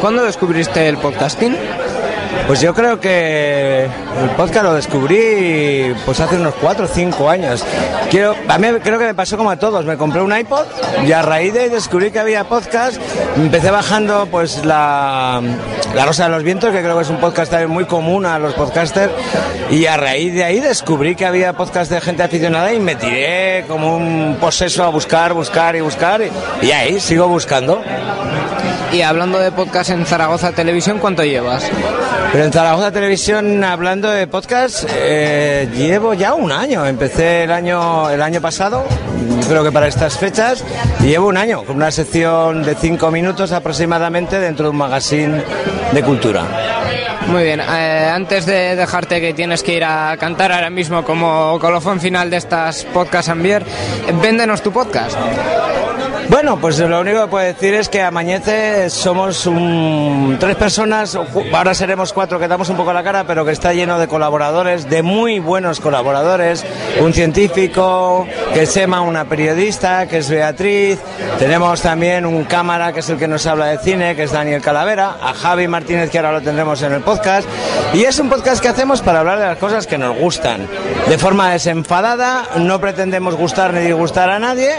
¿Cuándo 0.00 0.22
descubriste 0.22 0.86
el 0.88 0.98
podcasting? 0.98 1.56
Pues 2.46 2.60
yo 2.60 2.74
creo 2.74 3.00
que 3.00 3.84
el 3.84 4.30
podcast 4.36 4.64
lo 4.64 4.74
descubrí 4.74 5.94
pues 6.04 6.20
hace 6.20 6.36
unos 6.36 6.54
4 6.60 6.84
o 6.84 6.88
5 6.88 7.30
años. 7.30 7.64
Quiero, 8.10 8.34
a 8.48 8.58
mí 8.58 8.68
creo 8.82 8.98
que 8.98 9.06
me 9.06 9.14
pasó 9.14 9.36
como 9.36 9.50
a 9.50 9.56
todos. 9.56 9.84
Me 9.84 9.96
compré 9.96 10.20
un 10.20 10.36
iPod 10.36 10.66
y 11.06 11.12
a 11.12 11.22
raíz 11.22 11.54
de 11.54 11.60
ahí 11.60 11.68
descubrí 11.68 12.10
que 12.10 12.18
había 12.18 12.44
podcast. 12.44 13.00
Empecé 13.36 13.70
bajando 13.70 14.26
pues 14.30 14.64
la, 14.64 15.40
la 15.94 16.04
Rosa 16.04 16.24
de 16.24 16.30
los 16.30 16.42
Vientos, 16.42 16.72
que 16.72 16.80
creo 16.82 16.96
que 16.96 17.02
es 17.02 17.10
un 17.10 17.18
podcast 17.18 17.52
muy 17.66 17.84
común 17.86 18.26
a 18.26 18.38
los 18.38 18.54
podcasters. 18.54 19.12
Y 19.70 19.86
a 19.86 19.96
raíz 19.96 20.34
de 20.34 20.44
ahí 20.44 20.60
descubrí 20.60 21.14
que 21.14 21.24
había 21.24 21.52
podcast 21.54 21.90
de 21.90 22.00
gente 22.00 22.22
aficionada 22.22 22.72
y 22.72 22.80
me 22.80 22.96
tiré 22.96 23.64
como 23.68 23.96
un 23.96 24.36
poseso 24.40 24.84
a 24.84 24.88
buscar, 24.88 25.32
buscar 25.32 25.76
y 25.76 25.80
buscar. 25.80 26.20
Y 26.60 26.70
ahí 26.70 27.00
sigo 27.00 27.28
buscando. 27.28 27.80
Y 28.92 29.00
hablando 29.00 29.38
de 29.38 29.50
podcast 29.52 29.88
en 29.90 30.04
Zaragoza 30.04 30.52
Televisión, 30.52 30.98
¿cuánto 30.98 31.24
llevas? 31.24 31.64
Pero 32.30 32.44
en 32.44 32.52
Zaragoza 32.52 32.92
Televisión, 32.92 33.64
hablando 33.64 34.10
de 34.10 34.26
podcast, 34.26 34.84
eh, 34.94 35.66
llevo 35.74 36.12
ya 36.12 36.34
un 36.34 36.52
año. 36.52 36.86
Empecé 36.86 37.44
el 37.44 37.52
año, 37.52 38.10
el 38.10 38.20
año 38.20 38.42
pasado, 38.42 38.84
creo 39.48 39.64
que 39.64 39.72
para 39.72 39.86
estas 39.86 40.18
fechas, 40.18 40.62
y 41.00 41.04
llevo 41.06 41.28
un 41.28 41.38
año 41.38 41.64
con 41.64 41.76
una 41.76 41.90
sección 41.90 42.62
de 42.62 42.74
cinco 42.74 43.10
minutos 43.10 43.52
aproximadamente 43.52 44.38
dentro 44.38 44.66
de 44.66 44.70
un 44.70 44.76
magazine 44.76 45.42
de 45.92 46.02
cultura. 46.02 46.44
Muy 47.28 47.44
bien, 47.44 47.60
eh, 47.60 48.10
antes 48.12 48.44
de 48.44 48.76
dejarte 48.76 49.22
que 49.22 49.32
tienes 49.32 49.62
que 49.62 49.74
ir 49.74 49.84
a 49.84 50.14
cantar 50.18 50.52
ahora 50.52 50.68
mismo 50.68 51.02
como 51.02 51.58
colofón 51.60 51.98
final 51.98 52.28
de 52.28 52.36
estas 52.36 52.84
podcast 52.84 53.30
Ambier, 53.30 53.64
véndenos 54.20 54.60
tu 54.60 54.70
podcast. 54.70 55.16
Bueno, 56.32 56.58
pues 56.58 56.78
lo 56.78 56.98
único 56.98 57.20
que 57.20 57.28
puedo 57.28 57.44
decir 57.44 57.74
es 57.74 57.90
que 57.90 58.00
Amañece 58.00 58.88
somos 58.88 59.46
tres 60.40 60.56
personas, 60.56 61.14
ahora 61.14 61.74
seremos 61.74 62.14
cuatro 62.14 62.38
que 62.38 62.48
damos 62.48 62.70
un 62.70 62.78
poco 62.78 62.90
la 62.94 63.02
cara, 63.02 63.24
pero 63.26 63.44
que 63.44 63.52
está 63.52 63.74
lleno 63.74 63.98
de 63.98 64.08
colaboradores, 64.08 64.88
de 64.88 65.02
muy 65.02 65.40
buenos 65.40 65.78
colaboradores, 65.78 66.64
un 67.02 67.12
científico, 67.12 68.26
que 68.54 68.62
es 68.62 68.74
Emma, 68.78 69.02
una 69.02 69.26
periodista, 69.26 70.08
que 70.08 70.18
es 70.18 70.30
Beatriz, 70.30 70.98
tenemos 71.38 71.82
también 71.82 72.24
un 72.24 72.44
cámara 72.44 72.94
que 72.94 73.00
es 73.00 73.10
el 73.10 73.18
que 73.18 73.28
nos 73.28 73.44
habla 73.44 73.66
de 73.66 73.76
cine, 73.76 74.16
que 74.16 74.22
es 74.22 74.32
Daniel 74.32 74.62
Calavera, 74.62 75.18
a 75.20 75.34
Javi 75.34 75.68
Martínez 75.68 76.08
que 76.08 76.16
ahora 76.16 76.32
lo 76.32 76.40
tendremos 76.40 76.80
en 76.80 76.94
el 76.94 77.02
podcast, 77.02 77.46
y 77.92 78.04
es 78.04 78.18
un 78.18 78.30
podcast 78.30 78.62
que 78.62 78.68
hacemos 78.68 79.02
para 79.02 79.20
hablar 79.20 79.38
de 79.38 79.44
las 79.44 79.58
cosas 79.58 79.86
que 79.86 79.98
nos 79.98 80.16
gustan, 80.16 80.66
de 81.10 81.18
forma 81.18 81.52
desenfadada, 81.52 82.48
no 82.56 82.80
pretendemos 82.80 83.34
gustar 83.34 83.74
ni 83.74 83.80
disgustar 83.80 84.30
a 84.30 84.38
nadie, 84.38 84.76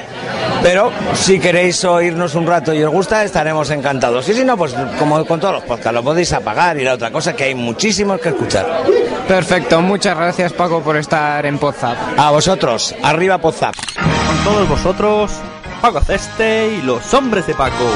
pero 0.63 0.91
si 1.13 1.42
queréis 1.43 1.83
oírnos 1.83 2.35
un 2.35 2.47
rato 2.47 2.73
y 2.73 2.81
os 2.83 2.89
gusta, 2.89 3.21
estaremos 3.21 3.69
encantados. 3.69 4.29
Y 4.29 4.33
si 4.33 4.45
no, 4.45 4.55
pues 4.55 4.73
como 4.97 5.25
con 5.25 5.41
todos 5.41 5.55
los 5.55 5.63
podcasts, 5.63 5.93
lo 5.93 6.01
podéis 6.01 6.31
apagar 6.31 6.77
y 6.79 6.85
la 6.85 6.93
otra 6.93 7.11
cosa 7.11 7.35
que 7.35 7.43
hay 7.43 7.53
muchísimos 7.53 8.21
que 8.21 8.29
escuchar. 8.29 8.65
Perfecto, 9.27 9.81
muchas 9.81 10.15
gracias 10.15 10.53
Paco 10.53 10.81
por 10.81 10.95
estar 10.95 11.45
en 11.45 11.57
Podzap. 11.57 11.97
A 12.17 12.31
vosotros, 12.31 12.95
arriba 13.03 13.39
Podzap. 13.39 13.75
Con 13.75 14.43
todos 14.45 14.69
vosotros, 14.69 15.31
Paco 15.81 15.99
Ceste 15.99 16.77
y 16.79 16.81
los 16.81 17.13
hombres 17.13 17.45
de 17.45 17.55
Paco. 17.55 17.89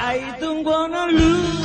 I 0.00 0.40
don't 0.40 0.66
wanna 0.66 1.06
lose 1.06 1.60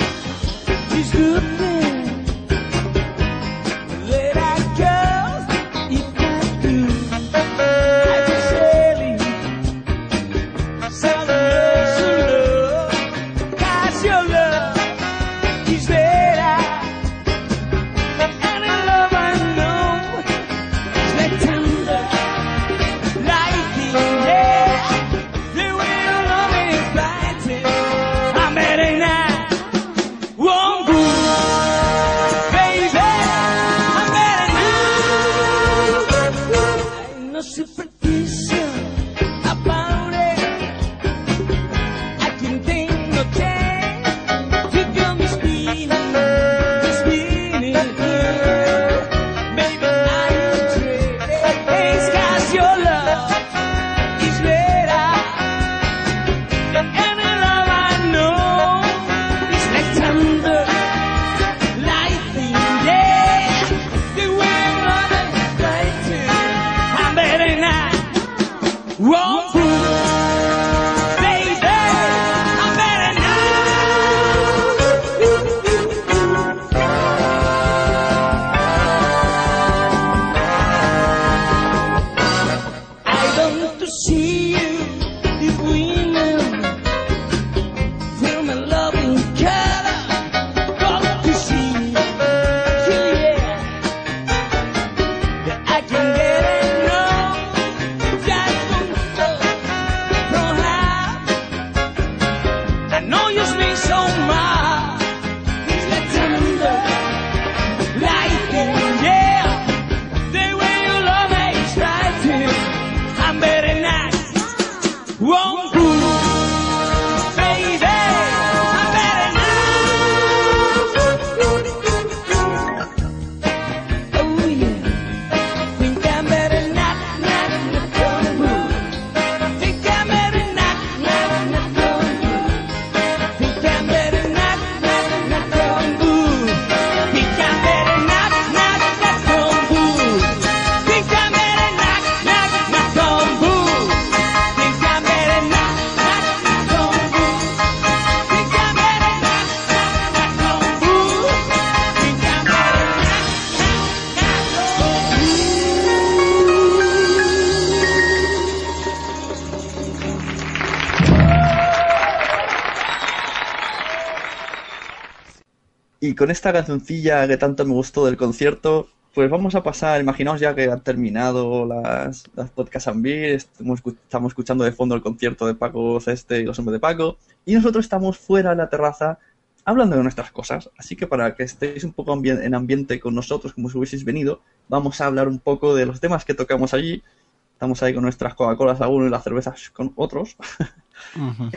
Y 166.16 166.18
con 166.18 166.32
esta 166.32 166.54
cancioncilla 166.54 167.28
que 167.28 167.36
tanto 167.36 167.66
me 167.66 167.74
gustó 167.74 168.06
del 168.06 168.16
concierto, 168.16 168.88
pues 169.14 169.30
vamos 169.30 169.54
a 169.54 169.64
pasar, 169.64 170.00
imaginaos 170.00 170.40
ya 170.40 170.56
que 170.56 170.72
han 170.72 170.82
terminado 170.82 171.66
las, 171.66 172.24
las 172.38 172.50
podcast 172.52 172.88
and 172.88 173.04
beer, 173.04 173.36
estamos, 173.36 173.82
estamos 173.86 174.32
escuchando 174.32 174.64
de 174.64 174.72
fondo 174.72 174.96
el 174.96 175.02
concierto 175.02 175.46
de 175.46 175.56
Paco 175.56 176.00
Ceste 176.00 176.40
y 176.40 176.46
los 176.46 176.58
hombres 176.58 176.76
de 176.76 176.80
Paco, 176.80 177.18
y 177.46 177.54
nosotros 177.56 177.84
estamos 177.84 178.18
fuera 178.18 178.54
en 178.54 178.60
la 178.60 178.70
terraza 178.70 179.20
hablando 179.66 179.98
de 179.98 180.04
nuestras 180.04 180.32
cosas. 180.32 180.70
Así 180.78 180.96
que 180.96 181.06
para 181.06 181.36
que 181.36 181.44
estéis 181.44 181.84
un 181.84 181.92
poco 181.92 182.18
en 182.24 182.56
ambiente 182.56 182.98
con 183.02 183.14
nosotros, 183.14 183.54
como 183.54 183.70
si 183.70 183.78
hubieseis 183.78 184.06
venido, 184.06 184.40
vamos 184.70 185.02
a 185.02 185.08
hablar 185.08 185.28
un 185.28 185.40
poco 185.40 185.76
de 185.76 185.86
los 185.86 186.00
temas 186.00 186.24
que 186.24 186.34
tocamos 186.34 186.74
allí. 186.74 187.04
Estamos 187.52 187.84
ahí 187.84 187.94
con 187.94 188.04
nuestras 188.04 188.36
Coca-Colas 188.36 188.80
a 188.80 188.88
uno 188.88 189.06
y 189.06 189.10
las 189.10 189.26
cervezas 189.26 189.70
con 189.70 189.92
otros. 189.98 190.38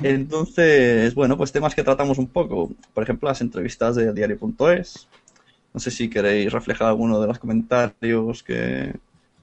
Entonces, 0.02 1.14
bueno, 1.14 1.36
pues 1.36 1.52
temas 1.52 1.74
que 1.74 1.84
tratamos 1.84 2.18
un 2.18 2.28
poco. 2.28 2.70
Por 2.94 3.02
ejemplo, 3.02 3.28
las 3.28 3.40
entrevistas 3.40 3.96
de 3.96 4.12
diario.es. 4.12 5.08
No 5.74 5.80
sé 5.80 5.90
si 5.90 6.08
queréis 6.08 6.52
reflejar 6.52 6.88
alguno 6.88 7.20
de 7.20 7.26
los 7.26 7.38
comentarios 7.38 8.42
que, 8.42 8.94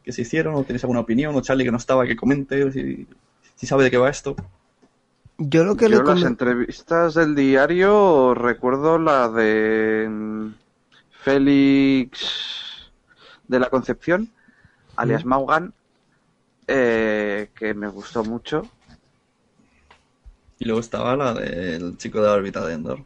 que 0.03 0.11
se 0.11 0.21
hicieron 0.21 0.55
o 0.55 0.63
tenéis 0.63 0.83
alguna 0.83 1.01
opinión 1.01 1.35
o 1.35 1.41
Charlie 1.41 1.65
que 1.65 1.71
no 1.71 1.77
estaba 1.77 2.05
que 2.05 2.15
comente 2.15 2.71
si, 2.71 3.07
si 3.55 3.67
sabe 3.67 3.83
de 3.83 3.91
qué 3.91 3.97
va 3.97 4.09
esto. 4.09 4.35
Yo 5.37 5.65
lo 5.65 5.75
que 5.75 5.89
Yo 5.89 6.03
le 6.03 6.13
las 6.13 6.23
entrevistas 6.23 7.13
del 7.15 7.35
diario 7.35 8.33
recuerdo 8.33 8.97
la 8.97 9.27
de 9.29 10.07
mm, 10.09 10.53
Félix 11.23 12.91
de 13.47 13.59
la 13.59 13.69
Concepción, 13.69 14.29
alias 14.95 15.25
Maugan, 15.25 15.73
eh, 16.67 17.49
que 17.53 17.73
me 17.73 17.87
gustó 17.87 18.23
mucho. 18.23 18.69
Y 20.59 20.65
luego 20.65 20.79
estaba 20.81 21.15
la 21.15 21.33
del 21.33 21.97
chico 21.97 22.21
de 22.21 22.27
la 22.27 22.33
órbita 22.33 22.65
de 22.65 22.73
Endor. 22.73 23.05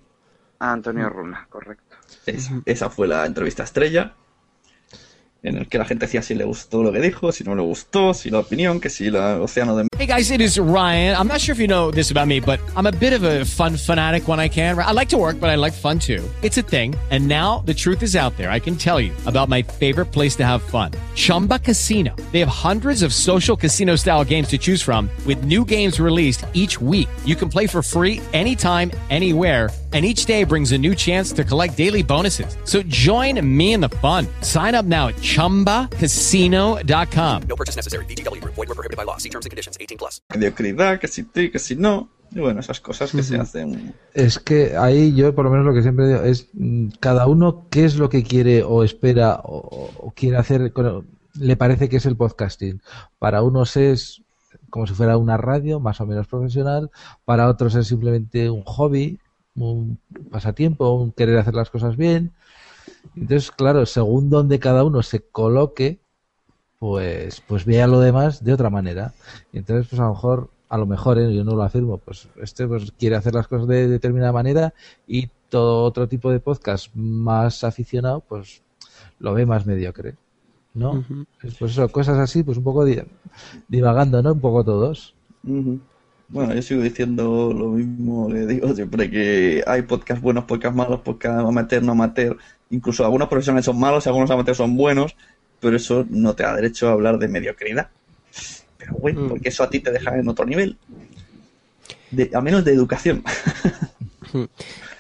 A 0.59 0.71
Antonio 0.71 1.09
Runa, 1.09 1.47
correcto. 1.49 1.97
Es- 2.26 2.49
esa 2.65 2.89
fue 2.89 3.07
la 3.07 3.26
entrevista 3.26 3.63
estrella. 3.63 4.15
En 5.41 5.57
el 5.57 5.67
que 5.67 5.77
la 5.77 5.85
gente 5.85 6.05
decía 6.05 6.21
si 6.21 6.35
le 6.35 6.43
gustó 6.43 6.83
lo 6.83 6.91
que 6.91 6.99
dijo, 6.99 7.31
si 7.31 7.45
no 7.45 7.55
le 7.55 7.61
gustó, 7.61 8.13
si 8.13 8.29
la 8.29 8.39
opinión, 8.39 8.81
que 8.81 8.89
si 8.89 9.09
la 9.09 9.39
océano 9.41 9.75
de 9.77 9.87
Hey 9.97 10.05
guys, 10.05 10.31
it 10.31 10.41
is 10.41 10.57
Ryan. 10.57 11.15
I'm 11.15 11.27
not 11.27 11.39
sure 11.39 11.53
if 11.53 11.59
you 11.59 11.67
know 11.67 11.91
this 11.91 12.11
about 12.11 12.27
me, 12.27 12.39
but 12.39 12.59
I'm 12.75 12.85
a 12.85 12.91
bit 12.91 13.13
of 13.13 13.23
a 13.23 13.45
fun 13.45 13.77
fanatic 13.77 14.27
when 14.27 14.39
I 14.39 14.49
can. 14.49 14.77
I 14.77 14.91
like 14.91 15.09
to 15.09 15.17
work, 15.17 15.39
but 15.39 15.49
I 15.49 15.55
like 15.55 15.73
fun 15.73 15.99
too. 15.99 16.23
It's 16.41 16.57
a 16.57 16.61
thing. 16.61 16.95
And 17.09 17.27
now 17.27 17.63
the 17.65 17.73
truth 17.73 18.01
is 18.01 18.15
out 18.15 18.35
there. 18.37 18.49
I 18.49 18.59
can 18.59 18.75
tell 18.75 18.99
you 18.99 19.13
about 19.25 19.49
my 19.49 19.61
favorite 19.61 20.11
place 20.11 20.35
to 20.37 20.45
have 20.45 20.61
fun. 20.61 20.91
Chumba 21.15 21.59
Casino. 21.59 22.15
They 22.31 22.39
have 22.39 22.49
hundreds 22.49 23.01
of 23.01 23.13
social 23.13 23.57
casino 23.57 23.97
style 23.97 24.23
games 24.23 24.47
to 24.49 24.57
choose 24.57 24.81
from 24.81 25.09
with 25.25 25.43
new 25.43 25.65
games 25.65 25.99
released 25.99 26.45
each 26.53 26.79
week. 26.79 27.09
You 27.25 27.35
can 27.35 27.49
play 27.49 27.67
for 27.67 27.81
free 27.81 28.21
anytime, 28.33 28.91
anywhere 29.09 29.69
and 29.93 30.05
each 30.05 30.25
day 30.25 30.43
brings 30.43 30.71
a 30.71 30.77
new 30.77 30.93
chance 30.93 31.31
to 31.33 31.43
collect 31.43 31.75
daily 31.75 32.03
bonuses. 32.03 32.57
So 32.63 32.83
join 32.83 33.57
me 33.57 33.73
in 33.73 33.81
the 33.81 33.89
fun. 33.89 34.27
Sign 34.41 34.75
up 34.75 34.85
now 34.85 35.07
at 35.07 35.15
ChumbaCasino.com. 35.35 37.41
No 37.47 37.56
purchase 37.56 37.76
necessary. 37.76 38.06
VGW 38.06 38.41
Group. 38.41 38.56
Void 38.56 38.69
were 38.69 38.76
prohibited 38.76 38.97
by 38.97 39.03
law. 39.06 39.18
See 39.18 39.30
terms 39.30 39.45
and 39.45 39.51
conditions. 39.51 39.77
18 39.80 39.97
plus. 39.97 40.22
mediocridad, 40.34 40.99
que 40.99 41.07
si 41.07 41.23
sí, 41.34 41.49
que 41.51 41.60
si 41.60 41.76
no. 41.76 42.10
Y 42.31 42.39
bueno, 42.39 42.60
esas 42.60 42.80
cosas 42.80 43.11
que 43.11 43.23
se 43.23 43.38
hacen. 43.38 43.95
Es 44.14 44.38
que 44.38 44.77
ahí 44.77 45.15
yo 45.15 45.34
por 45.34 45.45
lo 45.45 45.51
menos 45.51 45.65
lo 45.65 45.73
que 45.73 45.81
siempre 45.81 46.07
digo 46.07 46.22
es 46.22 46.47
mm, 46.53 46.89
cada 46.99 47.26
uno 47.26 47.65
qué 47.72 47.85
es 47.85 47.95
lo 47.97 48.07
que 48.10 48.23
quiere 48.23 48.61
o 48.64 48.84
espera 48.84 49.41
o, 49.43 49.89
o 49.97 50.11
quiere 50.11 50.38
hacer, 50.38 50.72
con- 50.72 51.07
le 51.39 51.57
parece 51.57 51.89
que 51.89 51.97
es 51.97 52.06
el 52.06 52.15
podcasting. 52.15 52.81
Para 53.18 53.41
unos 53.41 53.76
es 53.77 54.22
como 54.69 54.85
si 54.85 54.93
fuera 54.93 55.18
una 55.18 55.38
radio 55.38 55.80
más 55.80 55.99
o 56.01 56.06
menos 56.06 56.27
profesional, 56.27 56.91
para 57.26 57.49
otros 57.49 57.73
es 57.73 57.88
simplemente 57.88 58.51
un 58.51 58.61
hobby, 58.64 59.18
un 59.56 59.97
pasatiempo, 60.30 60.91
un 60.93 61.11
querer 61.11 61.39
hacer 61.39 61.56
las 61.56 61.72
cosas 61.72 61.97
bien. 61.97 62.31
Entonces, 63.15 63.51
claro, 63.51 63.85
según 63.85 64.30
donde 64.30 64.59
cada 64.59 64.84
uno 64.84 65.03
se 65.03 65.21
coloque, 65.21 65.99
pues, 66.80 67.41
pues 67.47 67.65
vea 67.65 67.88
lo 67.88 67.99
demás 67.99 68.43
de 68.43 68.53
otra 68.53 68.69
manera. 68.69 69.13
Entonces, 69.53 69.88
pues 69.89 69.99
a 69.99 70.05
lo 70.05 70.11
mejor, 70.13 70.49
a 70.69 70.77
lo 70.77 70.85
mejor, 70.85 71.19
¿eh? 71.19 71.34
yo 71.34 71.43
no 71.43 71.55
lo 71.55 71.63
afirmo, 71.63 71.97
pues 71.97 72.27
este 72.41 72.67
pues 72.67 72.91
quiere 72.93 73.15
hacer 73.15 73.34
las 73.34 73.47
cosas 73.47 73.67
de 73.67 73.88
determinada 73.88 74.31
manera 74.31 74.73
y 75.07 75.30
todo 75.49 75.84
otro 75.84 76.07
tipo 76.07 76.31
de 76.31 76.39
podcast 76.39 76.93
más 76.95 77.63
aficionado, 77.63 78.21
pues 78.21 78.61
lo 79.19 79.34
ve 79.34 79.45
más 79.45 79.65
mediocre. 79.65 80.15
¿No? 80.76 80.91
Ujú. 80.91 81.26
Pues 81.41 81.71
eso, 81.71 81.89
cosas 81.91 82.19
así, 82.19 82.43
pues 82.43 82.57
un 82.59 82.63
poco 82.63 82.85
di- 82.85 83.01
divagando, 83.67 84.21
¿no? 84.21 84.34
Un 84.34 84.39
poco 84.39 84.63
todos. 84.63 85.15
Bueno, 86.31 86.53
yo 86.53 86.61
sigo 86.61 86.84
diciendo 86.84 87.51
lo 87.51 87.69
mismo 87.69 88.27
que 88.30 88.45
digo 88.45 88.73
siempre, 88.76 89.09
que 89.09 89.63
hay 89.65 89.81
podcasts 89.81 90.21
buenos, 90.21 90.43
podcasts 90.45 90.77
malos, 90.77 90.99
podcasts 91.01 91.43
amateur, 91.43 91.81
no 91.84 91.93
amateur. 91.93 92.38
Incluso 92.71 93.03
algunos 93.03 93.27
profesionales 93.27 93.65
son 93.65 93.79
malos 93.79 94.05
y 94.05 94.09
algunos 94.09 94.29
amateurs 94.29 94.57
son 94.57 94.77
buenos, 94.77 95.15
pero 95.59 95.75
eso 95.75 96.05
no 96.09 96.35
te 96.35 96.43
da 96.43 96.55
derecho 96.55 96.87
a 96.87 96.91
hablar 96.91 97.17
de 97.17 97.27
mediocridad. 97.27 97.89
Pero 98.77 98.93
bueno, 98.93 99.27
porque 99.27 99.49
eso 99.49 99.63
a 99.63 99.69
ti 99.69 99.79
te 99.79 99.91
deja 99.91 100.17
en 100.17 100.27
otro 100.27 100.45
nivel. 100.45 100.77
De, 102.11 102.29
a 102.33 102.41
menos 102.41 102.63
de 102.63 102.73
educación. 102.73 103.23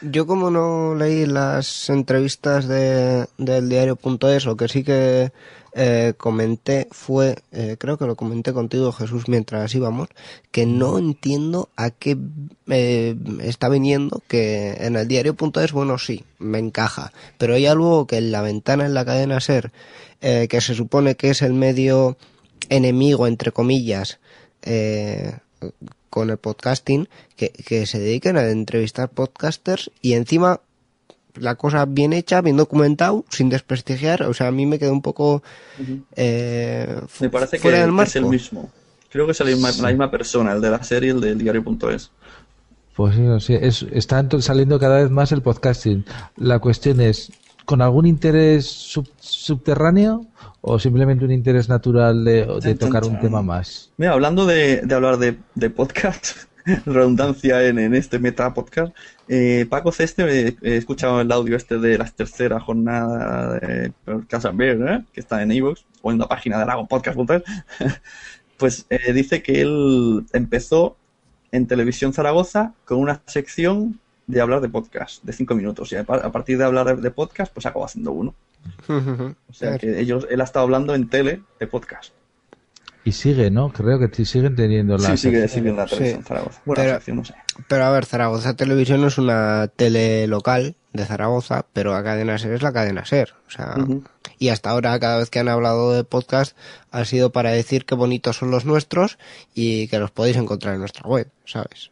Yo 0.01 0.25
como 0.25 0.49
no 0.49 0.95
leí 0.95 1.25
las 1.25 1.89
entrevistas 1.89 2.67
de, 2.67 3.27
del 3.37 3.67
diario.es, 3.67 4.45
lo 4.45 4.55
que 4.55 4.67
sí 4.67 4.83
que 4.83 5.31
eh, 5.73 6.13
comenté 6.17 6.87
fue, 6.91 7.35
eh, 7.51 7.75
creo 7.79 7.97
que 7.97 8.05
lo 8.05 8.15
comenté 8.15 8.53
contigo 8.53 8.91
Jesús 8.91 9.27
mientras 9.27 9.73
íbamos, 9.75 10.09
que 10.51 10.65
no 10.65 10.97
entiendo 10.97 11.69
a 11.75 11.91
qué 11.91 12.17
eh, 12.67 13.15
está 13.41 13.69
viniendo 13.69 14.21
que 14.27 14.71
en 14.79 14.95
el 14.95 15.07
diario.es, 15.07 15.71
bueno, 15.71 15.97
sí, 15.97 16.23
me 16.37 16.59
encaja, 16.59 17.11
pero 17.37 17.55
hay 17.55 17.65
algo 17.65 18.07
que 18.07 18.17
en 18.17 18.31
la 18.31 18.41
ventana 18.41 18.85
en 18.85 18.93
la 18.93 19.05
cadena 19.05 19.39
SER, 19.39 19.71
eh, 20.21 20.47
que 20.49 20.61
se 20.61 20.75
supone 20.75 21.15
que 21.15 21.29
es 21.29 21.41
el 21.41 21.53
medio 21.53 22.17
enemigo, 22.69 23.27
entre 23.27 23.51
comillas, 23.51 24.19
con 26.09 26.29
el 26.29 26.37
podcasting, 26.37 27.07
que, 27.35 27.49
que 27.49 27.85
se 27.85 27.99
dediquen 27.99 28.37
a 28.37 28.49
entrevistar 28.49 29.09
podcasters 29.09 29.91
y 30.01 30.13
encima 30.13 30.61
la 31.35 31.55
cosa 31.55 31.85
bien 31.85 32.13
hecha, 32.13 32.41
bien 32.41 32.57
documentado, 32.57 33.25
sin 33.29 33.49
desprestigiar. 33.49 34.23
O 34.23 34.33
sea, 34.33 34.47
a 34.47 34.51
mí 34.51 34.65
me 34.65 34.79
quedó 34.79 34.91
un 34.93 35.01
poco 35.01 35.43
eh, 36.15 36.99
fu- 37.07 37.23
Me 37.25 37.29
parece 37.29 37.57
que, 37.57 37.61
fuera 37.61 37.79
del 37.85 37.95
que 37.95 38.03
es 38.03 38.15
el 38.15 38.21
marco. 38.23 38.31
mismo. 38.33 38.69
Creo 39.11 39.25
que 39.25 39.31
es 39.31 39.39
la 39.39 39.45
misma, 39.47 39.71
la 39.81 39.87
misma 39.89 40.11
persona, 40.11 40.51
el 40.53 40.61
de 40.61 40.69
la 40.69 40.83
serie 40.83 41.09
y 41.09 41.13
el 41.13 41.21
del 41.21 41.37
diario.es. 41.39 42.11
Pues 42.95 43.15
sí, 43.15 43.23
sí, 43.39 43.57
es, 43.59 43.85
está 43.91 44.23
saliendo 44.41 44.77
cada 44.79 44.97
vez 45.01 45.09
más 45.09 45.31
el 45.31 45.41
podcasting. 45.41 46.05
La 46.35 46.59
cuestión 46.59 46.99
es, 47.01 47.31
¿con 47.65 47.81
algún 47.81 48.05
interés 48.05 48.65
sub- 48.67 49.09
subterráneo 49.19 50.25
o 50.61 50.77
simplemente 50.77 51.23
un 51.25 51.31
interés 51.31 51.69
natural 51.69 52.23
de, 52.25 52.75
tocar 52.77 53.05
un 53.05 53.19
tema 53.19 53.41
más? 53.41 53.89
Mira, 53.97 54.11
hablando 54.13 54.45
de, 54.45 54.81
de 54.83 54.95
hablar 54.95 55.17
de, 55.17 55.37
de 55.55 55.69
podcast, 55.69 56.35
redundancia 56.85 57.65
en, 57.67 57.79
en 57.79 57.95
este 57.95 58.19
meta 58.19 58.53
podcast, 58.53 58.95
eh, 59.27 59.65
Paco 59.69 59.91
Ceste, 59.91 60.23
eh, 60.47 60.55
he 60.61 60.77
escuchado 60.77 61.21
el 61.21 61.31
audio 61.31 61.55
este 61.55 61.77
de 61.77 61.97
la 61.97 62.05
tercera 62.05 62.59
jornada 62.59 63.59
de 63.59 63.93
and 64.07 64.57
Beer, 64.57 64.81
¿eh? 64.87 65.05
que 65.13 65.19
está 65.19 65.41
en 65.41 65.51
iVoox 65.51 65.81
o 66.01 66.11
en 66.11 66.19
la 66.19 66.27
página 66.27 66.57
de 66.57 66.63
Aragon 66.63 66.87
Podcast, 66.87 67.17
pues 68.57 68.85
eh, 68.89 69.13
dice 69.13 69.41
que 69.41 69.61
él 69.61 70.25
empezó 70.33 70.97
en 71.51 71.67
Televisión 71.67 72.13
Zaragoza 72.13 72.73
con 72.85 72.99
una 72.99 73.21
sección 73.25 73.99
de 74.27 74.41
hablar 74.41 74.61
de 74.61 74.69
podcast 74.69 75.23
de 75.23 75.33
cinco 75.33 75.55
minutos 75.55 75.91
y 75.91 75.95
a 75.95 76.03
partir 76.03 76.59
de 76.59 76.63
hablar 76.63 76.99
de 76.99 77.11
podcast 77.11 77.51
pues 77.51 77.65
acabó 77.65 77.85
haciendo 77.85 78.11
uno. 78.11 78.35
O 79.49 79.53
sea 79.53 79.77
que 79.77 79.99
ellos, 79.99 80.27
él 80.29 80.41
ha 80.41 80.43
estado 80.43 80.63
hablando 80.63 80.93
en 80.93 81.09
tele 81.09 81.41
de 81.59 81.67
podcast. 81.67 82.13
Y 83.09 83.11
sigue, 83.11 83.49
¿no? 83.49 83.73
Creo 83.73 83.97
que 83.97 84.07
sí 84.15 84.23
siguen 84.25 84.55
teniendo 84.55 84.97
la 84.97 85.09
Sí, 85.09 85.17
sigue, 85.17 85.47
sigue 85.47 85.69
en 85.71 85.77
la 85.77 85.85
televisión 85.87 86.21
Sí. 86.21 86.27
Zaragoza. 86.27 86.61
Bueno, 86.65 86.81
Pero- 86.83 86.93
sección 86.95 87.17
no 87.17 87.25
sé. 87.25 87.33
Pero 87.67 87.83
a 87.85 87.91
ver, 87.91 88.05
Zaragoza 88.05 88.55
Televisión 88.55 89.03
es 89.05 89.17
una 89.17 89.67
tele 89.75 90.27
local 90.27 90.75
de 90.93 91.05
Zaragoza, 91.05 91.65
pero 91.73 91.91
la 91.93 92.03
cadena 92.03 92.37
SER 92.37 92.53
es 92.53 92.61
la 92.61 92.71
cadena 92.71 93.05
SER. 93.05 93.33
O 93.47 93.51
sea, 93.51 93.75
y 94.37 94.49
hasta 94.49 94.69
ahora 94.69 94.97
cada 94.99 95.17
vez 95.17 95.29
que 95.29 95.39
han 95.39 95.49
hablado 95.49 95.91
de 95.93 96.03
podcast 96.03 96.55
ha 96.91 97.03
sido 97.03 97.31
para 97.31 97.51
decir 97.51 97.85
qué 97.85 97.95
bonitos 97.95 98.37
son 98.37 98.51
los 98.51 98.63
nuestros 98.65 99.17
y 99.53 99.87
que 99.89 99.99
los 99.99 100.11
podéis 100.11 100.37
encontrar 100.37 100.75
en 100.75 100.79
nuestra 100.81 101.07
web, 101.09 101.27
¿sabes? 101.45 101.91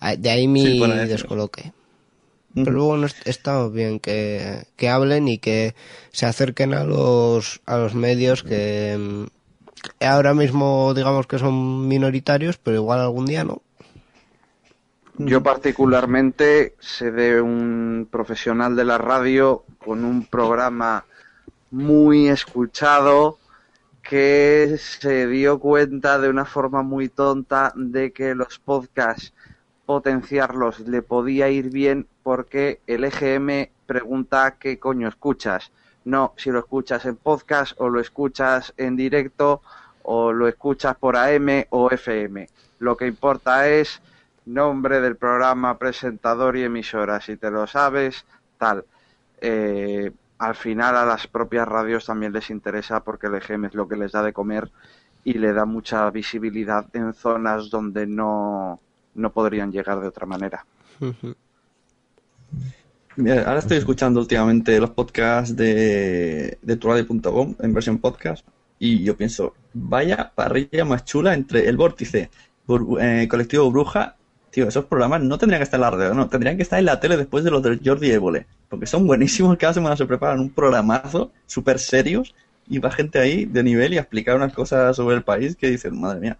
Ah, 0.00 0.16
De 0.16 0.30
ahí 0.30 0.46
mi 0.48 0.64
Sí, 0.64 0.80
descoloque. 1.08 1.72
Pero 2.54 2.70
luego 2.70 2.96
no 2.96 3.06
est- 3.06 3.26
está 3.28 3.68
bien 3.68 4.00
que, 4.00 4.64
que 4.76 4.88
hablen 4.88 5.28
y 5.28 5.36
que 5.36 5.74
se 6.10 6.24
acerquen 6.24 6.72
a 6.72 6.84
los, 6.84 7.60
a 7.66 7.76
los 7.76 7.94
medios 7.94 8.42
que 8.42 9.26
ahora 10.00 10.34
mismo 10.34 10.92
digamos 10.94 11.26
que 11.26 11.38
son 11.38 11.88
minoritarios, 11.88 12.58
pero 12.58 12.76
igual 12.76 13.00
algún 13.00 13.26
día 13.26 13.44
no. 13.44 13.62
Yo 15.18 15.42
particularmente 15.42 16.74
sé 16.78 17.10
de 17.10 17.40
un 17.40 18.06
profesional 18.10 18.76
de 18.76 18.84
la 18.84 18.98
radio 18.98 19.64
con 19.78 20.04
un 20.04 20.26
programa 20.26 21.06
muy 21.70 22.28
escuchado 22.28 23.38
que 24.02 24.76
se 24.78 25.26
dio 25.26 25.58
cuenta 25.58 26.18
de 26.18 26.28
una 26.28 26.44
forma 26.44 26.82
muy 26.82 27.08
tonta 27.08 27.72
de 27.74 28.12
que 28.12 28.34
los 28.34 28.58
podcasts 28.58 29.32
potenciarlos 29.86 30.80
le 30.80 31.00
podía 31.00 31.48
ir 31.48 31.70
bien 31.70 32.06
porque 32.22 32.80
el 32.86 33.04
EGM 33.04 33.70
pregunta 33.86 34.56
qué 34.60 34.78
coño 34.78 35.08
escuchas. 35.08 35.72
No 36.06 36.32
si 36.36 36.50
lo 36.50 36.60
escuchas 36.60 37.04
en 37.04 37.16
podcast 37.16 37.78
o 37.78 37.88
lo 37.88 38.00
escuchas 38.00 38.72
en 38.76 38.96
directo 38.96 39.60
o 40.02 40.32
lo 40.32 40.48
escuchas 40.48 40.96
por 40.96 41.16
AM 41.16 41.66
o 41.70 41.90
FM. 41.90 42.48
Lo 42.78 42.96
que 42.96 43.06
importa 43.06 43.68
es 43.68 44.00
nombre 44.44 45.00
del 45.00 45.16
programa, 45.16 45.78
presentador 45.78 46.56
y 46.56 46.62
emisora. 46.62 47.20
Si 47.20 47.36
te 47.36 47.50
lo 47.50 47.66
sabes, 47.66 48.24
tal. 48.56 48.84
Eh, 49.40 50.12
al 50.38 50.54
final 50.54 50.96
a 50.96 51.04
las 51.04 51.26
propias 51.26 51.66
radios 51.66 52.06
también 52.06 52.32
les 52.32 52.50
interesa 52.50 53.00
porque 53.00 53.26
el 53.26 53.34
EGM 53.34 53.66
es 53.66 53.74
lo 53.74 53.88
que 53.88 53.96
les 53.96 54.12
da 54.12 54.22
de 54.22 54.32
comer 54.32 54.70
y 55.24 55.34
le 55.34 55.52
da 55.52 55.64
mucha 55.64 56.08
visibilidad 56.10 56.86
en 56.92 57.14
zonas 57.14 57.68
donde 57.68 58.06
no, 58.06 58.78
no 59.16 59.30
podrían 59.30 59.72
llegar 59.72 59.98
de 60.00 60.06
otra 60.06 60.24
manera. 60.24 60.64
Mira, 63.16 63.44
ahora 63.46 63.60
estoy 63.60 63.78
escuchando 63.78 64.20
últimamente 64.20 64.78
los 64.78 64.90
podcasts 64.90 65.56
de, 65.56 66.58
de 66.60 66.76
turadio.com 66.76 67.54
en 67.60 67.72
versión 67.74 67.98
podcast 67.98 68.46
y 68.78 69.02
yo 69.04 69.16
pienso, 69.16 69.54
vaya 69.72 70.32
parrilla 70.34 70.84
más 70.84 71.04
chula 71.04 71.32
entre 71.32 71.66
el 71.66 71.78
vórtice, 71.78 72.28
Bur- 72.66 72.98
eh, 73.00 73.26
colectivo 73.26 73.70
Bruja, 73.70 74.16
tío, 74.50 74.68
esos 74.68 74.84
programas 74.84 75.22
no 75.22 75.38
tendrían 75.38 75.60
que 75.60 75.64
estar 75.64 75.78
en 75.78 75.82
la 75.82 75.90
radio, 75.90 76.14
no, 76.14 76.28
tendrían 76.28 76.56
que 76.58 76.62
estar 76.62 76.78
en 76.78 76.84
la 76.84 77.00
tele 77.00 77.16
después 77.16 77.42
de 77.42 77.50
los 77.50 77.62
de 77.62 77.80
Jordi 77.82 78.10
Évole, 78.10 78.46
porque 78.68 78.84
son 78.86 79.06
buenísimos, 79.06 79.56
cada 79.56 79.72
semana 79.72 79.96
se 79.96 80.04
preparan 80.04 80.40
un 80.40 80.50
programazo 80.50 81.30
súper 81.46 81.78
serios 81.78 82.34
y 82.68 82.78
va 82.80 82.90
gente 82.90 83.18
ahí 83.18 83.46
de 83.46 83.62
nivel 83.62 83.94
y 83.94 83.96
a 83.96 84.00
explicar 84.02 84.36
unas 84.36 84.52
cosas 84.52 84.94
sobre 84.94 85.16
el 85.16 85.22
país 85.22 85.56
que 85.56 85.70
dicen, 85.70 85.98
madre 85.98 86.20
mía, 86.20 86.36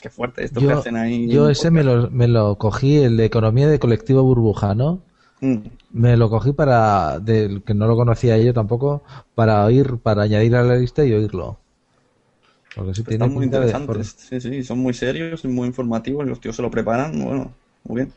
qué 0.00 0.10
fuerte 0.10 0.44
esto 0.44 0.60
que 0.60 0.66
Yo, 0.66 0.78
hacen 0.78 0.96
ahí. 0.96 1.28
yo 1.28 1.48
ese 1.50 1.72
me 1.72 1.82
lo, 1.82 2.08
me 2.10 2.28
lo 2.28 2.54
cogí, 2.56 2.98
el 2.98 3.16
de 3.16 3.24
Economía 3.24 3.66
de 3.68 3.80
Colectivo 3.80 4.22
Burbuja, 4.22 4.76
¿no? 4.76 5.00
Mm. 5.42 5.70
Me 5.90 6.16
lo 6.16 6.28
cogí 6.30 6.52
para, 6.52 7.18
del 7.20 7.62
que 7.64 7.74
no 7.74 7.86
lo 7.86 7.96
conocía 7.96 8.36
yo 8.38 8.52
tampoco, 8.54 9.02
para 9.34 9.64
oír, 9.64 9.98
para 10.02 10.22
añadir 10.22 10.56
a 10.56 10.62
la 10.62 10.76
lista 10.76 11.04
y 11.04 11.12
oírlo. 11.12 11.58
Porque 12.74 12.94
sí 12.94 13.04
tiene 13.04 13.26
Están 13.26 13.32
muy 13.32 13.44
de- 13.50 13.74
interesantes, 13.74 14.14
sí, 14.18 14.40
sí, 14.40 14.62
son 14.62 14.78
muy 14.78 14.94
serios 14.94 15.44
y 15.44 15.48
muy 15.48 15.66
informativos, 15.66 16.26
los 16.26 16.40
tíos 16.40 16.54
se 16.56 16.62
lo 16.62 16.70
preparan, 16.70 17.12
bueno, 17.22 17.54
muy 17.84 17.96
bien. 18.02 18.14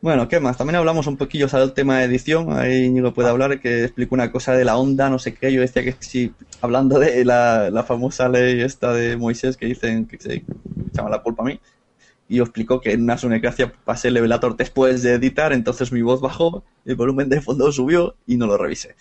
Bueno, 0.00 0.28
¿qué 0.28 0.40
más? 0.40 0.56
También 0.58 0.76
hablamos 0.76 1.06
un 1.08 1.16
poquillo 1.18 1.48
sobre 1.48 1.64
el 1.64 1.74
tema 1.74 1.98
de 1.98 2.04
edición, 2.06 2.52
ahí 2.52 2.84
Íñigo 2.86 3.14
puede 3.14 3.30
hablar, 3.30 3.60
que 3.60 3.84
explicó 3.84 4.14
una 4.16 4.32
cosa 4.32 4.54
de 4.54 4.64
la 4.64 4.78
onda, 4.78 5.10
no 5.10 5.18
sé 5.18 5.34
qué, 5.34 5.52
yo 5.52 5.60
decía 5.62 5.84
que 5.84 5.96
sí, 6.00 6.34
hablando 6.62 6.98
de 7.00 7.24
la, 7.24 7.70
la 7.70 7.84
famosa 7.84 8.28
ley 8.28 8.60
esta 8.62 8.92
de 8.94 9.16
Moisés 9.16 9.56
que 9.56 9.66
dicen 9.66 10.06
que 10.06 10.18
se 10.18 10.44
echaba 10.90 11.10
la 11.10 11.22
culpa 11.22 11.42
a 11.44 11.46
mí, 11.46 11.60
y 12.28 12.40
explicó 12.40 12.80
que 12.80 12.92
en 12.92 13.02
una 13.02 13.18
sonecracia 13.18 13.72
pasé 13.84 14.08
el 14.08 14.14
levelator 14.14 14.56
después 14.56 15.02
de 15.02 15.14
editar, 15.14 15.52
entonces 15.52 15.92
mi 15.92 16.02
voz 16.02 16.20
bajó, 16.20 16.64
el 16.84 16.96
volumen 16.96 17.28
de 17.28 17.40
fondo 17.40 17.72
subió 17.72 18.16
y 18.26 18.36
no 18.36 18.46
lo 18.46 18.58
revisé. 18.58 18.96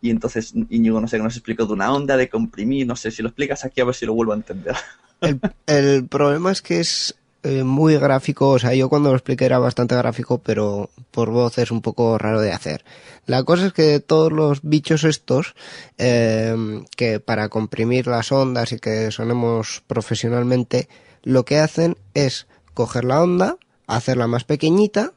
Y 0.00 0.10
entonces 0.10 0.54
Íñigo 0.70 1.00
no 1.00 1.06
sé 1.06 1.18
qué 1.18 1.22
nos 1.22 1.36
explicó 1.36 1.66
de 1.66 1.74
una 1.74 1.92
onda, 1.92 2.16
de 2.16 2.30
comprimir, 2.30 2.86
no 2.86 2.96
sé 2.96 3.10
si 3.10 3.22
lo 3.22 3.28
explicas 3.28 3.64
aquí 3.64 3.80
a 3.80 3.84
ver 3.84 3.94
si 3.94 4.06
lo 4.06 4.14
vuelvo 4.14 4.32
a 4.32 4.36
entender. 4.36 4.74
El, 5.20 5.38
el 5.66 6.08
problema 6.08 6.50
es 6.50 6.62
que 6.62 6.80
es 6.80 7.14
eh, 7.42 7.64
muy 7.64 7.96
gráfico, 7.96 8.50
o 8.50 8.58
sea, 8.58 8.74
yo 8.74 8.90
cuando 8.90 9.08
lo 9.08 9.16
expliqué 9.16 9.46
era 9.46 9.58
bastante 9.58 9.96
gráfico, 9.96 10.38
pero 10.38 10.90
por 11.10 11.30
voz 11.30 11.56
es 11.56 11.70
un 11.70 11.80
poco 11.80 12.18
raro 12.18 12.42
de 12.42 12.52
hacer. 12.52 12.84
La 13.24 13.44
cosa 13.44 13.66
es 13.66 13.72
que 13.72 14.00
todos 14.00 14.30
los 14.30 14.60
bichos 14.62 15.04
estos, 15.04 15.54
eh, 15.96 16.54
que 16.96 17.18
para 17.18 17.48
comprimir 17.48 18.06
las 18.08 18.30
ondas 18.30 18.72
y 18.72 18.78
que 18.78 19.10
sonemos 19.10 19.82
profesionalmente, 19.86 20.90
lo 21.22 21.46
que 21.46 21.58
hacen 21.58 21.96
es 22.12 22.46
coger 22.74 23.04
la 23.04 23.22
onda, 23.22 23.56
hacerla 23.86 24.26
más 24.26 24.44
pequeñita, 24.44 25.12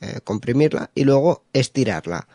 eh, 0.00 0.20
comprimirla 0.24 0.90
y 0.94 1.04
luego 1.04 1.42
estirarla. 1.52 2.26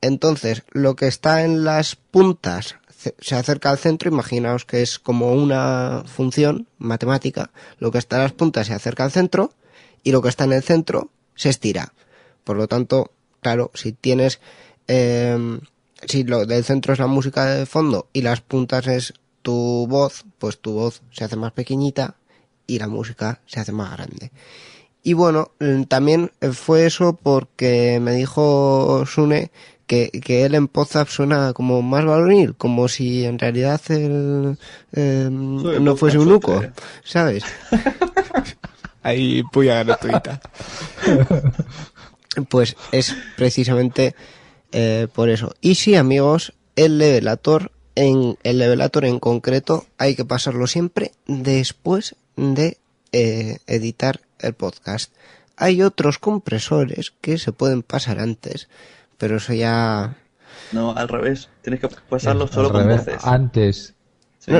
Entonces, 0.00 0.62
lo 0.70 0.96
que 0.96 1.06
está 1.06 1.44
en 1.44 1.64
las 1.64 1.96
puntas 1.96 2.76
se 3.18 3.34
acerca 3.34 3.70
al 3.70 3.78
centro, 3.78 4.10
imaginaos 4.10 4.64
que 4.64 4.82
es 4.82 4.98
como 4.98 5.32
una 5.32 6.02
función 6.06 6.66
matemática, 6.78 7.50
lo 7.78 7.90
que 7.92 7.98
está 7.98 8.16
en 8.16 8.22
las 8.22 8.32
puntas 8.32 8.66
se 8.66 8.74
acerca 8.74 9.04
al 9.04 9.12
centro 9.12 9.52
y 10.02 10.12
lo 10.12 10.20
que 10.20 10.28
está 10.28 10.44
en 10.44 10.52
el 10.52 10.62
centro 10.62 11.10
se 11.34 11.48
estira. 11.48 11.92
Por 12.44 12.56
lo 12.56 12.66
tanto, 12.66 13.12
claro, 13.40 13.70
si 13.74 13.92
tienes, 13.92 14.40
eh, 14.88 15.60
si 16.06 16.24
lo 16.24 16.44
del 16.44 16.64
centro 16.64 16.92
es 16.92 16.98
la 16.98 17.06
música 17.06 17.46
de 17.46 17.66
fondo 17.66 18.08
y 18.12 18.22
las 18.22 18.40
puntas 18.40 18.86
es 18.88 19.14
tu 19.42 19.86
voz, 19.88 20.24
pues 20.38 20.58
tu 20.58 20.72
voz 20.72 21.02
se 21.10 21.24
hace 21.24 21.36
más 21.36 21.52
pequeñita 21.52 22.16
y 22.68 22.78
la 22.78 22.86
música 22.86 23.40
se 23.46 23.58
hace 23.58 23.72
más 23.72 23.90
grande. 23.90 24.30
Y 25.02 25.14
bueno, 25.14 25.50
mm, 25.58 25.84
también 25.84 26.30
eh, 26.40 26.52
fue 26.52 26.86
eso 26.86 27.18
porque 27.20 27.98
me 28.00 28.12
dijo 28.12 29.04
Sune 29.06 29.50
que, 29.86 30.10
que 30.10 30.44
él 30.44 30.54
en 30.54 30.68
Podzap 30.68 31.08
suena 31.08 31.54
como 31.54 31.82
más 31.82 32.04
varonil, 32.04 32.54
como 32.54 32.86
si 32.88 33.24
en 33.24 33.38
realidad 33.38 33.80
él 33.88 34.58
eh, 34.92 35.28
no 35.30 35.96
fuese 35.96 36.18
un 36.18 36.30
uco, 36.30 36.62
¿sabes? 37.02 37.42
Ahí 39.02 39.42
puya 39.42 39.82
gratuita. 39.82 40.40
Pues 42.50 42.76
es 42.92 43.16
precisamente 43.36 44.14
eh, 44.70 45.08
por 45.12 45.28
eso. 45.28 45.54
Y 45.60 45.74
sí, 45.74 45.96
amigos, 45.96 46.52
el 46.76 46.98
levelator 46.98 47.72
en 47.96 48.38
el 48.44 48.58
levelator 48.58 49.04
en 49.04 49.18
concreto 49.18 49.86
hay 49.98 50.14
que 50.14 50.24
pasarlo 50.24 50.68
siempre 50.68 51.10
después 51.26 52.14
de 52.38 52.78
eh, 53.12 53.58
editar 53.66 54.20
el 54.38 54.54
podcast. 54.54 55.12
Hay 55.56 55.82
otros 55.82 56.18
compresores 56.18 57.12
que 57.20 57.36
se 57.38 57.52
pueden 57.52 57.82
pasar 57.82 58.20
antes, 58.20 58.68
pero 59.18 59.36
eso 59.38 59.52
ya 59.54 60.16
No, 60.72 60.94
al 60.96 61.08
revés, 61.08 61.48
tienes 61.62 61.80
que 61.80 61.88
pasarlo 62.08 62.44
Al 62.44 62.50
solo 62.50 62.70
con 62.72 62.82
revés, 62.86 63.04
voces. 63.06 63.24
Antes. 63.24 63.94
Sí. 64.38 64.52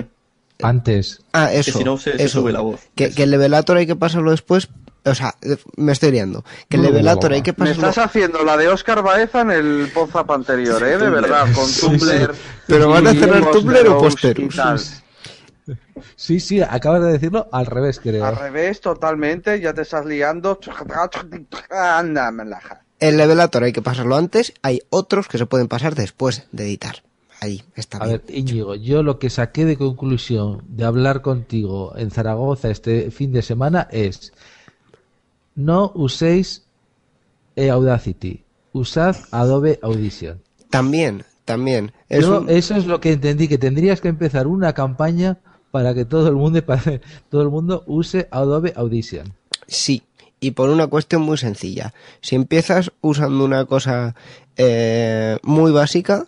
Antes. 0.60 1.22
Ah, 1.32 1.48
Que 1.52 1.58
eso. 1.60 1.78
si 1.78 1.84
no 1.84 1.96
se- 1.98 2.16
se 2.16 2.24
eso. 2.24 2.40
sube 2.40 2.52
la 2.52 2.60
voz. 2.60 2.80
Que, 2.96 3.10
que 3.12 3.22
el 3.22 3.30
levelator 3.30 3.76
hay 3.76 3.86
que 3.86 3.94
pasarlo 3.96 4.32
después. 4.32 4.68
O 5.04 5.14
sea, 5.14 5.36
eh, 5.42 5.56
me 5.76 5.92
estoy 5.92 6.10
liando. 6.10 6.44
Que 6.68 6.76
el 6.76 6.82
No, 6.82 6.88
levelator 6.88 7.30
no. 7.30 7.36
hay 7.36 7.42
que 7.42 7.52
Me 7.52 7.58
pasarlo. 7.58 7.88
estás 7.90 8.06
haciendo 8.06 8.42
la 8.44 8.56
de 8.56 8.66
Oscar 8.68 9.02
Baeza 9.02 9.42
en 9.42 9.52
el 9.52 9.90
Podzap 9.94 10.28
anterior, 10.32 10.82
¿eh? 10.82 10.98
De 10.98 11.08
verdad, 11.10 11.46
con 11.54 11.72
Tumblr. 11.72 12.34
sí. 12.34 12.40
Pero 12.66 12.88
van 12.88 13.06
a 13.06 13.12
cerrar 13.14 13.50
Tumblr 13.52 13.86
o 13.88 13.98
Posterus. 14.00 14.56
Sí, 16.16 16.40
sí, 16.40 16.60
acabas 16.60 17.02
de 17.02 17.12
decirlo 17.12 17.48
al 17.52 17.66
revés, 17.66 18.00
creo. 18.00 18.24
Al 18.24 18.36
revés, 18.36 18.80
totalmente, 18.80 19.60
ya 19.60 19.72
te 19.74 19.82
estás 19.82 20.04
liando. 20.06 20.58
El 23.00 23.16
levelator 23.16 23.62
hay 23.64 23.72
que 23.72 23.82
pasarlo 23.82 24.16
antes. 24.16 24.52
Hay 24.62 24.80
otros 24.90 25.28
que 25.28 25.38
se 25.38 25.46
pueden 25.46 25.68
pasar 25.68 25.94
después 25.94 26.46
de 26.52 26.64
editar. 26.64 27.02
Ahí 27.40 27.62
está 27.76 27.98
A 27.98 28.06
bien. 28.06 28.22
ver, 28.26 28.36
Íñigo, 28.36 28.74
yo 28.74 29.04
lo 29.04 29.20
que 29.20 29.30
saqué 29.30 29.64
de 29.64 29.76
conclusión 29.76 30.62
de 30.66 30.84
hablar 30.84 31.22
contigo 31.22 31.92
en 31.96 32.10
Zaragoza 32.10 32.68
este 32.68 33.12
fin 33.12 33.32
de 33.32 33.42
semana 33.42 33.86
es 33.92 34.32
no 35.54 35.92
uséis 35.94 36.64
eh, 37.54 37.70
Audacity, 37.70 38.44
usad 38.72 39.14
Adobe 39.30 39.78
Audition. 39.82 40.40
También, 40.70 41.24
también. 41.44 41.92
Es 42.08 42.24
Yo 42.24 42.40
un- 42.40 42.50
eso 42.50 42.74
es 42.74 42.86
lo 42.86 43.00
que 43.00 43.12
entendí, 43.12 43.46
que 43.46 43.58
tendrías 43.58 44.00
que 44.00 44.08
empezar 44.08 44.48
una 44.48 44.72
campaña 44.72 45.38
para 45.70 45.94
que 45.94 46.04
todo 46.04 46.28
el 46.28 46.34
mundo 46.34 46.62
para- 46.66 47.00
todo 47.30 47.42
el 47.42 47.48
mundo 47.48 47.84
use 47.86 48.28
Adobe 48.30 48.72
Audition. 48.76 49.32
Sí, 49.66 50.02
y 50.40 50.52
por 50.52 50.70
una 50.70 50.86
cuestión 50.86 51.22
muy 51.22 51.36
sencilla. 51.38 51.92
Si 52.20 52.36
empiezas 52.36 52.92
usando 53.00 53.44
una 53.44 53.64
cosa 53.66 54.14
eh, 54.56 55.36
muy 55.42 55.72
básica, 55.72 56.26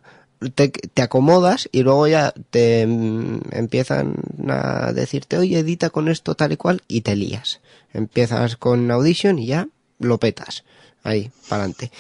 te, 0.55 0.69
te 0.71 1.03
acomodas 1.03 1.69
y 1.73 1.83
luego 1.83 2.07
ya 2.09 2.33
te 2.51 2.87
mm, 2.87 3.41
empiezan 3.53 4.15
a 4.49 4.93
decirte, 4.93 5.39
oye, 5.39 5.59
edita 5.59 5.91
con 5.91 6.09
esto 6.09 6.35
tal 6.35 6.53
y 6.53 6.57
cual, 6.57 6.83
y 6.89 7.03
te 7.03 7.15
lías. 7.17 7.61
Empiezas 7.93 8.57
con 8.57 8.91
Audition 8.91 9.39
y 9.39 9.47
ya 9.47 9.69
lo 9.99 10.19
petas. 10.19 10.65
Ahí, 11.03 11.31
para 11.49 11.63
adelante. 11.63 11.91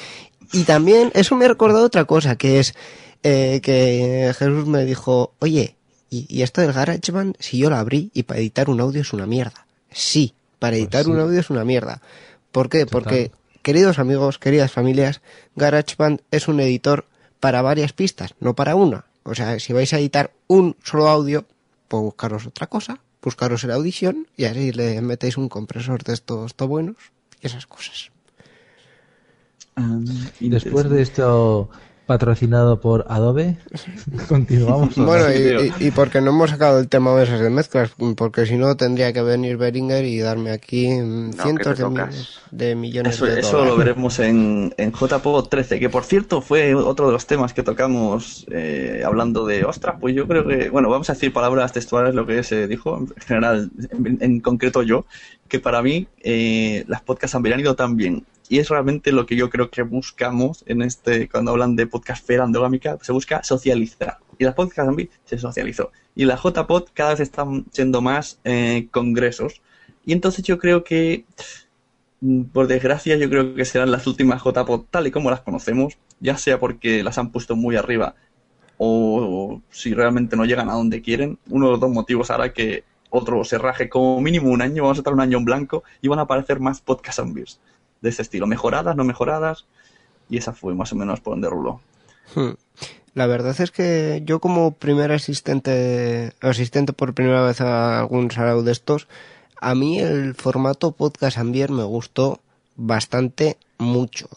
Y 0.52 0.64
también, 0.64 1.10
eso 1.14 1.36
me 1.36 1.44
ha 1.44 1.48
recordado 1.48 1.84
otra 1.86 2.04
cosa, 2.06 2.36
que 2.36 2.58
es 2.60 2.74
eh, 3.22 3.60
que 3.62 4.32
Jesús 4.36 4.66
me 4.66 4.84
dijo, 4.84 5.32
oye, 5.38 5.76
y, 6.10 6.26
y 6.28 6.42
esto 6.42 6.60
del 6.60 6.72
GarageBand, 6.72 7.36
si 7.38 7.58
yo 7.58 7.70
lo 7.70 7.76
abrí 7.76 8.10
y 8.12 8.24
para 8.24 8.40
editar 8.40 8.68
un 8.68 8.80
audio 8.80 9.00
es 9.00 9.12
una 9.12 9.26
mierda. 9.26 9.66
Sí, 9.90 10.34
para 10.58 10.76
editar 10.76 11.04
sí. 11.04 11.10
un 11.10 11.20
audio 11.20 11.40
es 11.40 11.50
una 11.50 11.64
mierda. 11.64 12.02
¿Por 12.52 12.68
qué? 12.68 12.84
Porque, 12.86 13.30
queridos 13.62 13.98
amigos, 13.98 14.38
queridas 14.38 14.72
familias, 14.72 15.20
GarageBand 15.56 16.20
es 16.30 16.48
un 16.48 16.60
editor 16.60 17.06
para 17.38 17.62
varias 17.62 17.92
pistas, 17.92 18.34
no 18.40 18.54
para 18.54 18.74
una. 18.74 19.04
O 19.22 19.34
sea, 19.34 19.58
si 19.60 19.72
vais 19.72 19.92
a 19.92 19.98
editar 19.98 20.32
un 20.46 20.76
solo 20.82 21.08
audio, 21.08 21.46
pues 21.88 22.02
buscaros 22.02 22.46
otra 22.46 22.66
cosa, 22.66 23.00
buscaros 23.22 23.64
la 23.64 23.74
audición 23.74 24.26
y 24.36 24.44
así 24.44 24.72
le 24.72 25.00
metéis 25.00 25.36
un 25.36 25.48
compresor 25.48 26.02
de 26.02 26.14
estos 26.14 26.54
to 26.54 26.68
buenos 26.68 26.96
y 27.40 27.46
esas 27.46 27.66
cosas. 27.66 28.10
Y 30.40 30.48
después 30.48 30.90
de 30.90 31.02
esto, 31.02 31.70
patrocinado 32.10 32.80
por 32.80 33.04
Adobe. 33.08 33.56
Continuamos. 34.28 34.96
Bueno, 34.96 35.32
y, 35.32 35.72
y, 35.78 35.86
y 35.86 35.90
porque 35.92 36.20
no 36.20 36.30
hemos 36.30 36.50
sacado 36.50 36.80
el 36.80 36.88
tema 36.88 37.14
de 37.14 37.22
esas 37.22 37.38
de 37.38 37.50
mezclas, 37.50 37.92
porque 38.16 38.46
si 38.46 38.56
no 38.56 38.76
tendría 38.76 39.12
que 39.12 39.22
venir 39.22 39.56
Beringer 39.56 40.04
y 40.04 40.18
darme 40.18 40.50
aquí 40.50 40.88
mm, 40.88 41.36
No, 41.36 41.42
cientos 41.44 41.78
de 41.78 41.84
millones, 41.86 42.40
de 42.50 42.74
millones 42.74 43.14
Eso, 43.14 43.26
de 43.26 43.38
eso 43.38 43.58
lo 43.64 43.76
dólares. 43.76 43.78
veremos 43.78 44.18
en, 44.18 44.74
en 44.76 44.90
JPO 44.90 45.44
13, 45.44 45.78
que 45.78 45.88
por 45.88 46.02
cierto 46.02 46.40
fue 46.40 46.74
otro 46.74 47.06
de 47.06 47.12
los 47.12 47.26
temas 47.26 47.54
que 47.54 47.62
tocamos 47.62 48.44
eh, 48.50 49.04
hablando 49.06 49.46
de, 49.46 49.64
ostras, 49.64 49.94
pues 50.00 50.12
yo 50.12 50.26
creo 50.26 50.44
que, 50.48 50.68
bueno, 50.68 50.90
vamos 50.90 51.08
a 51.10 51.12
decir 51.12 51.32
palabras 51.32 51.72
textuales 51.72 52.12
lo 52.12 52.26
que 52.26 52.42
se 52.42 52.66
dijo, 52.66 52.98
en 52.98 53.22
general, 53.24 53.70
en, 53.92 54.18
en 54.20 54.40
concreto 54.40 54.82
yo, 54.82 55.04
que 55.46 55.60
para 55.60 55.80
mí 55.80 56.08
eh, 56.24 56.84
las 56.88 57.02
podcasts 57.02 57.36
han 57.36 57.60
ido 57.60 57.76
tan 57.76 57.96
bien. 57.96 58.24
Y 58.50 58.58
es 58.58 58.68
realmente 58.68 59.12
lo 59.12 59.24
que 59.24 59.36
yo 59.36 59.48
creo 59.48 59.70
que 59.70 59.80
buscamos 59.80 60.62
en 60.66 60.82
este, 60.82 61.26
cuando 61.28 61.52
hablan 61.52 61.74
de 61.76 61.86
podcastfera 61.86 62.44
endogámica, 62.44 62.98
se 63.00 63.12
busca 63.12 63.42
socializar. 63.42 64.18
Y 64.36 64.44
las 64.44 64.54
podcasts 64.54 64.88
Ambi 64.88 65.08
se 65.24 65.38
socializó. 65.38 65.90
Y 66.14 66.26
las 66.26 66.42
JPod 66.42 66.88
cada 66.92 67.10
vez 67.10 67.20
están 67.20 67.64
siendo 67.70 68.02
más 68.02 68.38
eh, 68.44 68.88
congresos. 68.90 69.62
Y 70.04 70.12
entonces 70.12 70.44
yo 70.44 70.58
creo 70.58 70.84
que 70.84 71.24
Mm, 72.20 72.44
por 72.44 72.66
desgracia, 72.66 73.16
yo 73.16 73.30
creo 73.30 73.54
que 73.54 73.64
serán 73.64 73.90
las 73.90 74.06
últimas 74.06 74.42
JPod 74.42 74.84
tal 74.90 75.06
y 75.06 75.10
como 75.10 75.30
las 75.30 75.40
conocemos, 75.40 75.96
ya 76.20 76.36
sea 76.36 76.58
porque 76.60 77.02
las 77.02 77.18
han 77.18 77.30
puesto 77.32 77.56
muy 77.56 77.76
arriba 77.76 78.14
o 78.78 79.60
si 79.70 79.94
realmente 79.94 80.36
no 80.36 80.44
llegan 80.44 80.70
a 80.70 80.74
donde 80.74 81.02
quieren. 81.02 81.38
Uno 81.48 81.66
de 81.66 81.72
los 81.72 81.80
dos 81.80 81.90
motivos 81.90 82.30
hará 82.30 82.52
que 82.52 82.84
otro 83.10 83.44
se 83.44 83.58
raje 83.58 83.88
como 83.88 84.20
mínimo 84.20 84.50
un 84.50 84.62
año, 84.62 84.82
vamos 84.84 84.98
a 84.98 85.00
estar 85.00 85.14
un 85.14 85.20
año 85.20 85.38
en 85.38 85.44
blanco 85.44 85.82
y 86.02 86.08
van 86.08 86.18
a 86.18 86.22
aparecer 86.22 86.60
más 86.60 86.80
podcast 86.80 87.16
zombies 87.18 87.60
de 88.00 88.08
ese 88.10 88.22
estilo, 88.22 88.46
mejoradas, 88.46 88.96
no 88.96 89.04
mejoradas, 89.04 89.66
y 90.28 90.38
esa 90.38 90.52
fue 90.52 90.74
más 90.74 90.92
o 90.92 90.96
menos 90.96 91.20
por 91.20 91.34
donde 91.34 91.50
ruló. 91.50 91.80
Hmm. 92.34 92.52
La 93.14 93.26
verdad 93.26 93.60
es 93.60 93.70
que 93.70 94.22
yo 94.24 94.40
como 94.40 94.72
primer 94.72 95.10
asistente, 95.10 96.32
asistente 96.40 96.92
por 96.92 97.12
primera 97.12 97.42
vez 97.42 97.60
a 97.60 98.00
algún 98.00 98.30
salón 98.30 98.64
de 98.64 98.72
estos, 98.72 99.08
a 99.60 99.74
mí 99.74 99.98
el 99.98 100.34
formato 100.34 100.92
podcast 100.92 101.36
Ambier 101.36 101.70
me 101.70 101.82
gustó 101.82 102.40
bastante 102.76 103.58
mucho. 103.78 104.28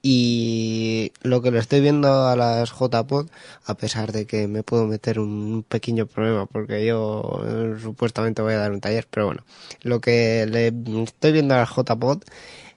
Y 0.00 1.12
lo 1.22 1.40
que 1.40 1.50
le 1.50 1.58
estoy 1.58 1.80
viendo 1.80 2.28
a 2.28 2.36
las 2.36 2.72
JPod, 2.72 3.30
a 3.64 3.74
pesar 3.74 4.12
de 4.12 4.26
que 4.26 4.46
me 4.46 4.62
puedo 4.62 4.86
meter 4.86 5.18
un 5.18 5.64
pequeño 5.66 6.06
problema 6.06 6.44
porque 6.44 6.84
yo 6.84 7.42
eh, 7.46 7.76
supuestamente 7.80 8.42
voy 8.42 8.52
a 8.52 8.58
dar 8.58 8.72
un 8.72 8.80
taller, 8.80 9.06
pero 9.10 9.26
bueno, 9.26 9.44
lo 9.82 10.00
que 10.02 10.46
le 10.46 10.72
estoy 11.02 11.32
viendo 11.32 11.54
a 11.54 11.58
las 11.58 11.70
JPod 11.74 12.22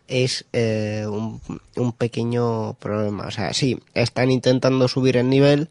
es 0.08 0.46
eh, 0.54 1.06
un, 1.08 1.42
un 1.76 1.92
pequeño 1.94 2.74
problema. 2.76 3.28
O 3.28 3.32
sea, 3.32 3.54
sí, 3.54 3.80
están 3.94 4.32
intentando 4.32 4.88
subir 4.88 5.18
el 5.18 5.30
nivel, 5.30 5.70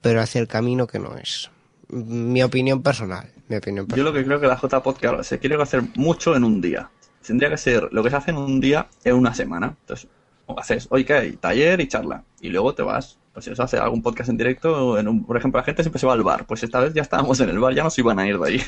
pero 0.00 0.20
hacia 0.20 0.40
el 0.40 0.48
camino 0.48 0.86
que 0.86 0.98
no 0.98 1.16
es. 1.16 1.50
Mi 1.88 2.42
opinión 2.42 2.82
personal. 2.82 3.28
Mi 3.48 3.56
opinión 3.56 3.86
Yo 3.86 3.88
personal. 3.90 4.12
lo 4.12 4.18
que 4.18 4.24
creo 4.24 4.40
que 4.40 4.46
la 4.46 4.58
JPod, 4.60 4.96
claro, 4.96 5.22
se 5.22 5.38
quiere 5.38 5.60
hacer 5.62 5.82
mucho 5.94 6.34
en 6.34 6.44
un 6.44 6.60
día. 6.60 6.90
Tendría 7.26 7.50
que 7.50 7.58
ser 7.58 7.88
lo 7.92 8.02
que 8.02 8.10
se 8.10 8.16
hace 8.16 8.30
en 8.30 8.38
un 8.38 8.60
día 8.60 8.88
en 9.04 9.14
una 9.14 9.34
semana. 9.34 9.76
Entonces, 9.80 10.08
o 10.46 10.58
haces, 10.58 10.88
hoy 10.90 11.04
que 11.04 11.12
hay 11.12 11.32
taller 11.36 11.80
y 11.80 11.88
charla. 11.88 12.24
Y 12.40 12.48
luego 12.48 12.74
te 12.74 12.82
vas, 12.82 13.18
pues 13.32 13.44
si 13.44 13.52
eso 13.52 13.62
hace 13.62 13.76
algún 13.78 14.02
podcast 14.02 14.30
en 14.30 14.36
directo, 14.38 14.98
en 14.98 15.06
un, 15.06 15.24
por 15.24 15.36
ejemplo, 15.36 15.60
la 15.60 15.64
gente 15.64 15.82
siempre 15.82 16.00
se 16.00 16.06
va 16.06 16.14
al 16.14 16.22
bar. 16.22 16.46
Pues 16.46 16.62
esta 16.64 16.80
vez 16.80 16.94
ya 16.94 17.02
estábamos 17.02 17.38
en 17.40 17.48
el 17.50 17.58
bar, 17.60 17.74
ya 17.74 17.84
nos 17.84 17.96
iban 17.98 18.18
a 18.18 18.26
ir 18.26 18.38
de 18.38 18.48
ahí. 18.48 18.62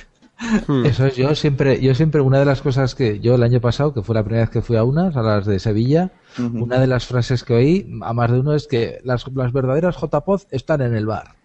Eso 0.84 1.06
es, 1.06 1.16
yo 1.16 1.34
siempre, 1.34 1.80
yo 1.80 1.94
siempre, 1.94 2.20
una 2.20 2.38
de 2.38 2.44
las 2.44 2.60
cosas 2.60 2.94
que 2.94 3.20
yo 3.20 3.36
el 3.36 3.42
año 3.42 3.60
pasado, 3.60 3.94
que 3.94 4.02
fue 4.02 4.14
la 4.14 4.24
primera 4.24 4.44
vez 4.44 4.50
que 4.50 4.62
fui 4.62 4.76
a 4.76 4.84
unas, 4.84 5.16
a 5.16 5.22
las 5.22 5.46
de 5.46 5.58
Sevilla, 5.58 6.10
una 6.38 6.78
de 6.78 6.86
las 6.86 7.06
frases 7.06 7.44
que 7.44 7.54
oí 7.54 7.98
a 8.02 8.12
más 8.12 8.30
de 8.30 8.40
uno 8.40 8.54
es 8.54 8.66
que 8.66 9.00
las, 9.04 9.26
las 9.34 9.52
verdaderas 9.52 9.96
JPod 9.96 10.42
están 10.50 10.82
en 10.82 10.94
el 10.94 11.06
bar. 11.06 11.36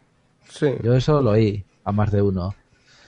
Sí. 0.50 0.74
Yo 0.82 0.96
eso 0.96 1.22
lo 1.22 1.32
oí 1.32 1.64
a 1.84 1.92
más 1.92 2.12
de 2.12 2.22
uno. 2.22 2.56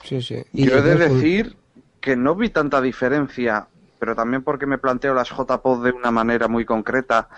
Sí, 0.04 0.22
sí. 0.22 0.42
Y 0.52 0.66
Yo 0.66 0.78
he 0.78 0.82
de 0.82 0.96
decir 0.96 1.56
que 2.00 2.16
no 2.16 2.34
vi 2.34 2.50
tanta 2.50 2.80
diferencia, 2.80 3.66
pero 3.98 4.14
también 4.14 4.42
porque 4.42 4.66
me 4.66 4.78
planteo 4.78 5.14
las 5.14 5.30
JPod 5.30 5.84
de 5.84 5.92
una 5.92 6.10
manera 6.10 6.48
muy 6.48 6.64
concreta, 6.64 7.28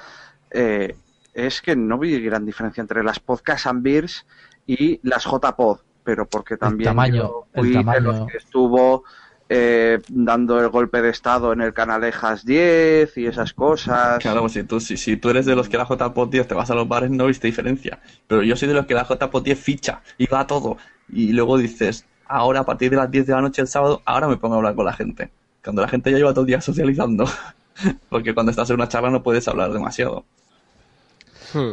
eh, 0.51 0.97
es 1.35 1.61
que 1.61 1.77
no 1.77 1.99
vi 1.99 2.21
gran 2.21 2.47
diferencia 2.47 2.81
entre 2.81 3.03
las 3.03 3.19
podcast 3.21 3.66
and 3.66 3.83
beers 3.83 4.25
y 4.66 5.01
las 5.03 5.25
JPod, 5.25 5.81
pero 6.05 6.26
porque 6.26 6.56
también 6.56 6.90
tamaño, 6.90 7.14
yo 7.14 7.47
el 7.55 7.60
fui 7.60 7.68
de 7.70 7.74
tamaño. 7.76 8.01
los 8.01 8.31
que 8.31 8.36
estuvo 8.39 9.05
eh, 9.48 10.01
dando 10.09 10.60
el 10.60 10.68
golpe 10.68 11.02
de 11.02 11.10
estado 11.10 11.52
en 11.52 11.60
el 11.60 11.72
Canalejas 11.74 12.44
10 12.44 13.16
y 13.18 13.26
esas 13.26 13.52
cosas. 13.52 14.18
Claro, 14.20 14.40
pues 14.43 14.52
si 14.52 14.62
tú, 14.64 14.81
si, 14.81 14.97
si 14.97 15.16
tú 15.16 15.31
eres 15.31 15.47
de 15.47 15.55
los 15.56 15.68
que 15.68 15.76
la 15.76 15.85
JPod 15.86 16.28
10 16.31 16.48
te 16.48 16.55
vas 16.55 16.70
a 16.70 16.74
los 16.74 16.89
bares, 16.89 17.10
no 17.10 17.26
viste 17.26 17.47
diferencia. 17.47 17.98
Pero 18.26 18.43
yo 18.43 18.56
soy 18.56 18.68
de 18.68 18.74
los 18.74 18.86
que 18.86 18.94
la 18.94 19.05
JPod 19.06 19.43
10 19.43 19.59
ficha 19.59 20.01
y 20.18 20.26
va 20.26 20.40
a 20.40 20.47
todo. 20.47 20.76
Y 21.09 21.32
luego 21.32 21.59
dices, 21.59 22.06
ahora 22.26 22.60
a 22.60 22.64
partir 22.64 22.90
de 22.90 22.97
las 22.97 23.10
10 23.10 23.26
de 23.26 23.32
la 23.35 23.43
noche 23.43 23.60
el 23.62 23.68
sábado, 23.68 24.01
ahora 24.06 24.28
me 24.28 24.36
pongo 24.39 24.55
a 24.55 24.59
hablar 24.59 24.74
con 24.74 24.86
la 24.86 24.93
gente. 24.94 25.31
Cuando 25.62 25.82
la 25.82 25.89
gente 25.89 26.10
ya 26.10 26.16
lleva 26.18 26.32
todo 26.32 26.43
el 26.43 26.47
día 26.48 26.60
socializando. 26.60 27.26
Porque 28.09 28.32
cuando 28.35 28.51
estás 28.51 28.70
en 28.70 28.76
una 28.76 28.89
charla 28.89 29.10
no 29.10 29.22
puedes 29.22 29.47
hablar 29.48 29.72
demasiado. 29.72 30.24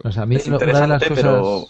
o 0.03 0.11
sea, 0.11 0.23
a 0.23 0.25
mí 0.25 0.35
Es 0.35 0.47
lo- 0.47 0.57
una 0.57 0.65
de 0.65 0.87
las 0.87 1.01
interesante, 1.03 1.07
cosas, 1.09 1.23
pero 1.23 1.67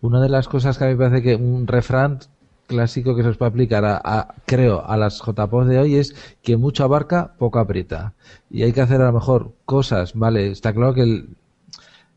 una 0.00 0.20
de 0.20 0.28
las 0.28 0.48
cosas 0.48 0.78
que 0.78 0.84
a 0.84 0.88
mí 0.88 0.94
me 0.94 0.98
parece 1.08 1.22
que 1.22 1.34
un 1.36 1.66
refrán 1.66 2.20
clásico 2.66 3.16
que 3.16 3.22
se 3.22 3.30
os 3.30 3.36
puede 3.38 3.50
aplicar 3.50 3.84
a, 3.84 4.00
a- 4.04 4.34
creo, 4.46 4.84
a 4.86 4.96
las 4.96 5.20
JPOs 5.20 5.68
de 5.68 5.78
hoy 5.78 5.96
es 5.96 6.14
que 6.42 6.56
mucho 6.56 6.84
abarca, 6.84 7.34
poco 7.38 7.58
aprieta. 7.58 8.14
Y 8.50 8.62
hay 8.62 8.72
que 8.72 8.80
hacer 8.82 9.00
a 9.00 9.06
lo 9.06 9.12
mejor 9.14 9.54
cosas, 9.64 10.14
vale, 10.14 10.50
está 10.50 10.72
claro 10.74 10.94
que 10.94 11.02
el, 11.02 11.36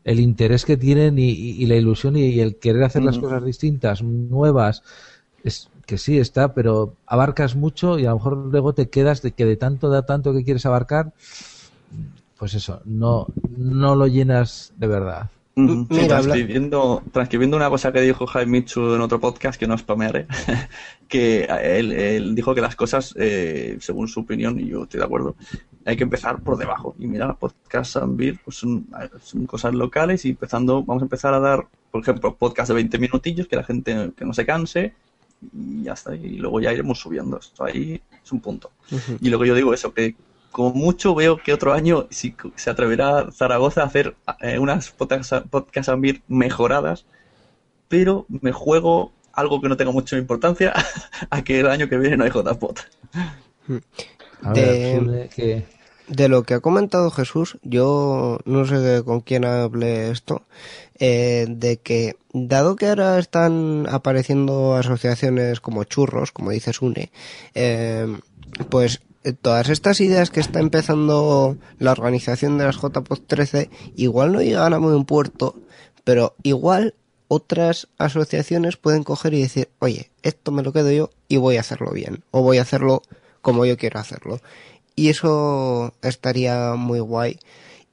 el 0.04 0.20
interés 0.20 0.64
que 0.64 0.76
tienen 0.76 1.18
y, 1.18 1.30
y- 1.30 1.62
y 1.62 1.66
la 1.66 1.76
ilusión 1.76 2.16
y, 2.16 2.26
y 2.26 2.40
el 2.40 2.58
querer 2.58 2.84
hacer 2.84 3.04
las 3.04 3.18
cosas 3.18 3.44
distintas, 3.44 4.02
nuevas, 4.02 4.82
es 5.44 5.70
que 5.86 5.98
sí 5.98 6.18
está, 6.18 6.54
pero 6.54 6.96
abarcas 7.06 7.56
mucho 7.56 7.98
y 7.98 8.06
a 8.06 8.10
lo 8.10 8.16
mejor 8.16 8.36
luego 8.38 8.74
te 8.74 8.90
quedas 8.90 9.22
de 9.22 9.32
que 9.32 9.44
de 9.46 9.56
tanto, 9.56 9.90
de 9.90 10.02
tanto 10.02 10.32
que 10.32 10.44
quieres 10.44 10.66
abarcar, 10.66 11.12
pues 12.38 12.54
eso, 12.54 12.80
no, 12.84 13.28
no 13.56 13.94
lo 13.94 14.06
llenas 14.06 14.72
de 14.76 14.86
verdad. 14.86 15.30
Mira, 15.54 16.06
transcribiendo, 16.06 17.02
transcribiendo 17.12 17.56
una 17.58 17.68
cosa 17.68 17.92
que 17.92 18.00
dijo 18.00 18.26
Jaime 18.26 18.60
Michu 18.60 18.94
en 18.94 19.00
otro 19.02 19.20
podcast, 19.20 19.58
que 19.58 19.66
no 19.66 19.76
spamearé, 19.76 20.26
que 21.08 21.44
él, 21.44 21.92
él 21.92 22.34
dijo 22.34 22.54
que 22.54 22.62
las 22.62 22.74
cosas, 22.74 23.14
eh, 23.18 23.76
según 23.80 24.08
su 24.08 24.20
opinión, 24.20 24.58
y 24.58 24.68
yo 24.68 24.84
estoy 24.84 25.00
de 25.00 25.04
acuerdo, 25.04 25.36
hay 25.84 25.96
que 25.96 26.04
empezar 26.04 26.40
por 26.40 26.56
debajo. 26.56 26.94
Y 26.98 27.06
mira, 27.06 27.34
podcast 27.34 27.96
Ambir, 27.96 28.38
pues 28.42 28.56
son, 28.56 28.86
son 29.22 29.46
cosas 29.46 29.74
locales 29.74 30.24
y 30.24 30.30
empezando, 30.30 30.82
vamos 30.84 31.02
a 31.02 31.06
empezar 31.06 31.34
a 31.34 31.40
dar, 31.40 31.66
por 31.90 32.00
ejemplo, 32.00 32.34
podcast 32.34 32.68
de 32.68 32.74
20 32.74 32.98
minutillos, 32.98 33.46
que 33.46 33.56
la 33.56 33.64
gente 33.64 34.12
que 34.16 34.24
no 34.24 34.32
se 34.32 34.46
canse, 34.46 34.94
y 35.52 35.82
ya 35.82 35.92
está, 35.92 36.14
y 36.14 36.38
luego 36.38 36.60
ya 36.60 36.72
iremos 36.72 36.98
subiendo. 36.98 37.38
Esto 37.38 37.64
ahí 37.64 38.00
es 38.24 38.32
un 38.32 38.40
punto. 38.40 38.70
Y 39.20 39.28
lo 39.28 39.38
que 39.38 39.48
yo 39.48 39.54
digo 39.54 39.74
eso, 39.74 39.92
que 39.92 40.14
como 40.52 40.72
mucho 40.74 41.14
veo 41.14 41.38
que 41.38 41.52
otro 41.52 41.72
año 41.72 42.06
si 42.10 42.34
se 42.56 42.70
atreverá 42.70 43.30
Zaragoza 43.32 43.82
a 43.82 43.86
hacer 43.86 44.14
eh, 44.40 44.58
unas 44.58 44.90
podcast, 44.90 45.32
podcast 45.50 45.88
Ambir 45.88 46.22
mejoradas, 46.28 47.06
pero 47.88 48.26
me 48.28 48.52
juego 48.52 49.12
algo 49.32 49.60
que 49.60 49.68
no 49.68 49.76
tenga 49.76 49.92
mucha 49.92 50.16
importancia 50.18 50.72
a 51.30 51.42
que 51.42 51.60
el 51.60 51.66
año 51.68 51.88
que 51.88 51.96
viene 51.98 52.16
no 52.18 52.24
hay 52.24 52.30
JPOT. 52.30 52.80
A 54.42 54.52
De- 54.52 55.28
que- 55.34 55.64
De 56.08 56.28
lo 56.28 56.42
que 56.42 56.54
ha 56.54 56.60
comentado 56.60 57.10
Jesús, 57.10 57.58
yo 57.62 58.38
no 58.44 58.66
sé 58.66 59.02
con 59.04 59.20
quién 59.20 59.44
hable 59.46 60.10
esto, 60.10 60.42
eh, 60.98 61.46
de 61.48 61.78
que 61.78 62.16
dado 62.34 62.76
que 62.76 62.88
ahora 62.88 63.18
están 63.18 63.86
apareciendo 63.88 64.74
asociaciones 64.74 65.60
como 65.60 65.84
churros, 65.84 66.32
como 66.32 66.50
dice 66.50 66.72
Sune, 66.72 67.10
eh, 67.54 68.06
pues 68.68 69.00
todas 69.40 69.68
estas 69.68 70.00
ideas 70.00 70.30
que 70.30 70.40
está 70.40 70.60
empezando 70.60 71.56
la 71.78 71.92
organización 71.92 72.58
de 72.58 72.64
las 72.64 72.76
JPOD 72.76 73.20
13 73.26 73.70
igual 73.96 74.32
no 74.32 74.42
llegan 74.42 74.74
a 74.74 74.78
buen 74.78 75.04
puerto, 75.04 75.54
pero 76.04 76.34
igual 76.42 76.94
otras 77.28 77.88
asociaciones 77.98 78.76
pueden 78.76 79.04
coger 79.04 79.32
y 79.34 79.42
decir, 79.42 79.70
oye, 79.78 80.10
esto 80.22 80.52
me 80.52 80.62
lo 80.62 80.72
quedo 80.72 80.90
yo 80.92 81.10
y 81.28 81.38
voy 81.38 81.56
a 81.56 81.60
hacerlo 81.60 81.90
bien, 81.92 82.24
o 82.30 82.42
voy 82.42 82.58
a 82.58 82.62
hacerlo 82.62 83.02
como 83.40 83.64
yo 83.64 83.76
quiero 83.76 84.00
hacerlo. 84.00 84.40
Y 84.94 85.08
eso 85.08 85.94
estaría 86.02 86.74
muy 86.74 87.00
guay. 87.00 87.38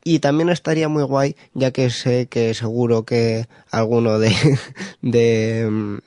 Y 0.03 0.19
también 0.19 0.49
estaría 0.49 0.89
muy 0.89 1.03
guay, 1.03 1.35
ya 1.53 1.71
que 1.71 1.89
sé 1.89 2.27
que 2.27 2.53
seguro 2.53 3.05
que 3.05 3.47
alguno 3.71 4.19
de, 4.19 4.33
de, 5.01 5.67
mm, 5.69 5.97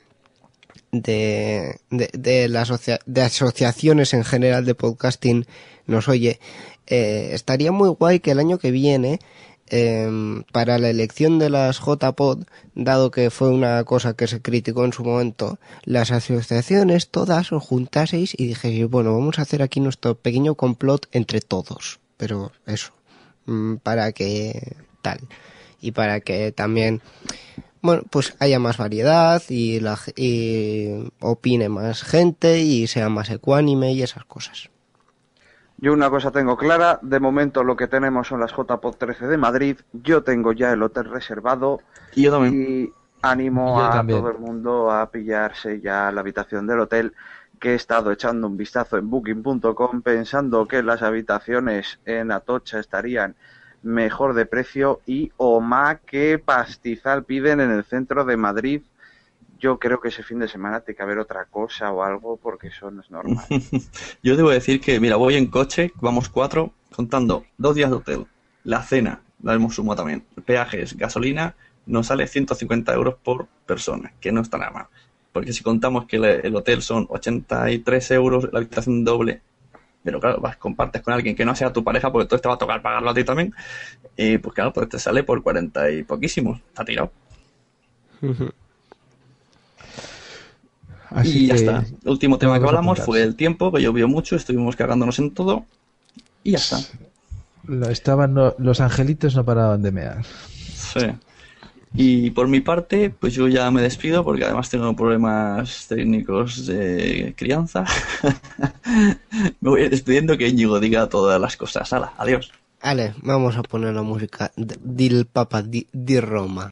de, 0.93 1.79
de, 1.89 2.09
de, 2.13 2.99
de 3.05 3.21
asociaciones 3.21 4.13
en 4.13 4.23
general 4.23 4.63
de 4.63 4.75
podcasting 4.75 5.45
nos 5.87 6.07
oye, 6.07 6.39
eh, 6.87 7.31
estaría 7.33 7.71
muy 7.71 7.89
guay 7.89 8.19
que 8.19 8.31
el 8.31 8.39
año 8.39 8.59
que 8.59 8.71
viene, 8.71 9.19
em, 9.67 10.43
para 10.53 10.77
la 10.77 10.89
elección 10.89 11.39
de 11.39 11.49
las 11.49 11.79
JPod, 11.79 12.43
dado 12.75 13.09
que 13.09 13.31
fue 13.31 13.49
una 13.49 13.83
cosa 13.85 14.13
que 14.13 14.27
se 14.27 14.41
criticó 14.41 14.85
en 14.85 14.93
su 14.93 15.03
momento, 15.03 15.57
las 15.83 16.11
asociaciones 16.11 17.09
todas 17.09 17.51
os 17.51 17.63
juntaseis 17.63 18.35
y 18.37 18.47
dijeseis, 18.47 18.87
bueno, 18.87 19.13
vamos 19.13 19.39
a 19.39 19.43
hacer 19.43 19.63
aquí 19.63 19.79
nuestro 19.79 20.15
pequeño 20.15 20.55
complot 20.55 21.07
entre 21.11 21.41
todos. 21.41 21.99
Pero 22.17 22.51
eso, 22.67 22.93
mm, 23.47 23.77
para 23.77 24.11
que 24.11 24.75
tal. 25.01 25.19
y 25.81 25.91
para 25.91 26.21
que 26.21 26.53
también 26.53 27.01
bueno, 27.83 28.03
pues 28.09 28.35
haya 28.39 28.59
más 28.59 28.77
variedad 28.77 29.41
y, 29.49 29.79
la, 29.81 29.97
ge- 29.97 30.13
y 30.15 31.11
opine 31.21 31.69
más 31.69 32.03
gente 32.03 32.59
y 32.59 32.87
sea 32.87 33.09
más 33.09 33.29
ecuánime 33.29 33.93
y 33.93 34.01
esas 34.03 34.25
cosas. 34.25 34.69
Yo 35.77 35.91
una 35.93 36.09
cosa 36.09 36.31
tengo 36.31 36.55
clara, 36.57 36.99
de 37.01 37.19
momento 37.19 37.63
lo 37.63 37.75
que 37.75 37.87
tenemos 37.87 38.27
son 38.27 38.39
las 38.39 38.51
JPod 38.53 38.95
13 38.95 39.27
de 39.27 39.37
Madrid, 39.37 39.77
yo 39.91 40.23
tengo 40.23 40.53
ya 40.53 40.71
el 40.71 40.81
hotel 40.83 41.05
reservado 41.09 41.81
y 42.15 42.23
yo 42.23 42.31
también. 42.31 42.55
y 42.63 42.93
animo 43.21 43.79
Yo 43.79 43.85
a 43.85 43.91
también. 43.91 44.19
todo 44.21 44.31
el 44.31 44.37
mundo 44.39 44.91
a 44.91 45.11
pillarse 45.11 45.81
ya 45.81 46.11
la 46.11 46.21
habitación 46.21 46.67
del 46.67 46.79
hotel 46.79 47.13
que 47.59 47.71
he 47.71 47.75
estado 47.75 48.11
echando 48.11 48.47
un 48.47 48.57
vistazo 48.57 48.97
en 48.97 49.09
booking.com 49.09 50.01
pensando 50.01 50.67
que 50.67 50.83
las 50.83 51.01
habitaciones 51.01 51.99
en 52.05 52.31
Atocha 52.31 52.79
estarían 52.79 53.35
mejor 53.83 54.33
de 54.33 54.45
precio 54.45 55.01
y 55.05 55.31
o 55.37 55.59
más 55.59 55.99
que 56.05 56.39
pastizal 56.39 57.23
piden 57.23 57.59
en 57.59 57.71
el 57.71 57.83
centro 57.83 58.25
de 58.25 58.37
Madrid. 58.37 58.81
Yo 59.59 59.77
creo 59.77 60.01
que 60.01 60.09
ese 60.09 60.23
fin 60.23 60.39
de 60.39 60.47
semana 60.47 60.81
tiene 60.81 60.97
que 60.97 61.03
haber 61.03 61.19
otra 61.19 61.45
cosa 61.45 61.91
o 61.91 62.03
algo 62.03 62.37
porque 62.37 62.67
eso 62.67 62.91
no 62.91 63.01
es 63.01 63.11
normal. 63.11 63.45
Yo 64.23 64.35
debo 64.35 64.49
decir 64.49 64.81
que, 64.81 64.99
mira, 64.99 65.15
voy 65.15 65.35
en 65.35 65.47
coche, 65.47 65.91
vamos 66.01 66.27
cuatro, 66.29 66.73
contando 66.93 67.45
dos 67.57 67.75
días 67.75 67.89
de 67.89 67.97
hotel, 67.97 68.25
la 68.63 68.81
cena, 68.81 69.21
la 69.41 69.53
hemos 69.53 69.75
sumado 69.75 69.97
también, 69.97 70.25
peajes, 70.45 70.97
gasolina, 70.97 71.55
nos 71.85 72.07
sale 72.07 72.27
150 72.27 72.93
euros 72.93 73.15
por 73.23 73.47
persona, 73.65 74.13
que 74.19 74.31
no 74.31 74.41
está 74.41 74.57
nada 74.57 74.71
mal. 74.71 74.87
Porque 75.31 75.53
si 75.53 75.63
contamos 75.63 76.05
que 76.05 76.17
el, 76.17 76.25
el 76.25 76.55
hotel 76.55 76.81
son 76.81 77.07
83 77.09 78.11
euros, 78.11 78.49
la 78.51 78.59
habitación 78.59 79.03
doble, 79.03 79.41
pero 80.03 80.19
claro, 80.19 80.39
vas, 80.41 80.57
compartes 80.57 81.01
con 81.01 81.13
alguien 81.13 81.35
que 81.35 81.45
no 81.45 81.55
sea 81.55 81.71
tu 81.73 81.83
pareja, 81.83 82.11
porque 82.11 82.23
entonces 82.23 82.41
te 82.41 82.47
va 82.49 82.55
a 82.55 82.57
tocar 82.57 82.81
pagarlo 82.81 83.09
a 83.09 83.13
ti 83.13 83.23
también, 83.23 83.53
y 84.17 84.37
pues 84.37 84.53
claro, 84.53 84.73
pues 84.73 84.89
te 84.89 84.99
sale 84.99 85.23
por 85.23 85.41
40 85.41 85.89
y 85.91 86.03
poquísimo, 86.03 86.59
está 86.69 86.83
tirado. 86.85 87.11
Así 91.09 91.43
y 91.43 91.47
ya 91.47 91.53
está. 91.55 91.85
El 92.03 92.09
último 92.09 92.37
tema 92.37 92.59
que 92.59 92.65
hablamos 92.65 92.97
fue 93.05 93.21
el 93.21 93.35
tiempo, 93.35 93.71
que 93.71 93.81
llovió 93.81 94.07
mucho, 94.07 94.35
estuvimos 94.35 94.75
cagándonos 94.75 95.19
en 95.19 95.31
todo, 95.33 95.65
y 96.43 96.51
ya 96.51 96.57
está. 96.57 96.79
Lo- 97.65 97.89
Estaban 97.89 98.33
no- 98.33 98.55
los 98.57 98.81
angelitos 98.81 99.35
no 99.35 99.45
paraban 99.45 99.81
de 99.81 99.91
mear. 99.91 100.25
Sí. 100.25 101.05
Y 101.95 102.31
por 102.31 102.47
mi 102.47 102.59
parte, 102.59 103.11
pues 103.11 103.33
yo 103.35 103.47
ya 103.47 103.69
me 103.69 103.81
despido 103.81 104.23
porque 104.23 104.45
además 104.45 104.69
tengo 104.69 104.95
problemas 104.95 105.85
técnicos 105.87 106.65
de 106.65 107.33
crianza. 107.37 107.85
me 109.61 109.69
voy 109.69 109.89
despidiendo 109.89 110.37
que 110.37 110.47
Íñigo 110.47 110.79
diga 110.79 111.07
todas 111.07 111.39
las 111.39 111.55
cosas. 111.57 111.91
Hala, 111.93 112.13
adiós. 112.17 112.51
Ale, 112.81 113.13
vamos 113.21 113.55
a 113.57 113.63
poner 113.63 113.93
la 113.93 114.01
música 114.03 114.51
de- 114.57 114.77
del 114.83 115.25
Papa 115.25 115.61
di 115.61 115.87
Roma. 116.19 116.71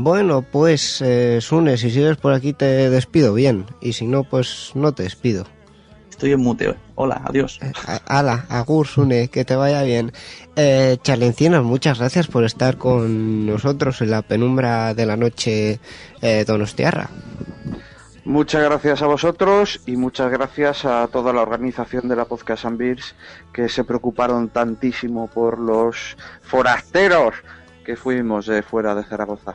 Bueno, 0.00 0.42
pues 0.42 1.02
eh, 1.02 1.40
Sune, 1.40 1.76
si 1.76 1.90
sigues 1.90 2.16
por 2.18 2.32
aquí 2.32 2.52
te 2.52 2.88
despido 2.88 3.34
bien, 3.34 3.66
y 3.80 3.94
si 3.94 4.06
no, 4.06 4.22
pues 4.22 4.70
no 4.76 4.92
te 4.92 5.02
despido. 5.02 5.44
Estoy 6.08 6.32
en 6.32 6.40
muteo. 6.40 6.76
Hola, 6.94 7.20
adiós. 7.24 7.58
A- 7.84 8.18
Ala, 8.18 8.46
Agur, 8.48 8.86
Sune, 8.86 9.26
que 9.26 9.44
te 9.44 9.56
vaya 9.56 9.82
bien. 9.82 10.12
Eh, 10.54 10.98
muchas 11.64 11.98
gracias 11.98 12.28
por 12.28 12.44
estar 12.44 12.76
con 12.78 13.44
nosotros 13.46 14.00
en 14.00 14.10
la 14.12 14.22
penumbra 14.22 14.94
de 14.94 15.04
la 15.04 15.16
noche 15.16 15.80
eh, 16.22 16.44
donostiarra. 16.46 17.10
Muchas 18.24 18.62
gracias 18.62 19.02
a 19.02 19.06
vosotros 19.06 19.80
y 19.86 19.96
muchas 19.96 20.30
gracias 20.30 20.84
a 20.84 21.08
toda 21.08 21.32
la 21.32 21.42
organización 21.42 22.08
de 22.08 22.14
la 22.14 22.24
Podcast 22.26 22.66
and 22.66 22.78
Beers 22.78 23.16
que 23.52 23.68
se 23.68 23.82
preocuparon 23.82 24.48
tantísimo 24.48 25.26
por 25.28 25.58
los 25.58 26.16
forasteros 26.42 27.34
que 27.84 27.96
fuimos 27.96 28.46
de 28.46 28.62
fuera 28.62 28.94
de 28.94 29.02
Zaragoza. 29.02 29.54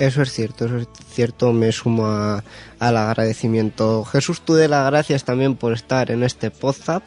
Eso 0.00 0.22
es 0.22 0.32
cierto, 0.32 0.64
eso 0.64 0.78
es 0.78 0.88
cierto, 1.12 1.52
me 1.52 1.70
sumo 1.72 2.06
a- 2.06 2.42
al 2.78 2.96
agradecimiento. 2.96 4.02
Jesús, 4.04 4.40
tú 4.40 4.54
de 4.54 4.66
las 4.66 4.86
gracias 4.90 5.24
también 5.24 5.54
por 5.56 5.72
estar 5.74 6.10
en 6.10 6.22
este 6.24 6.50
podzap. 6.50 7.02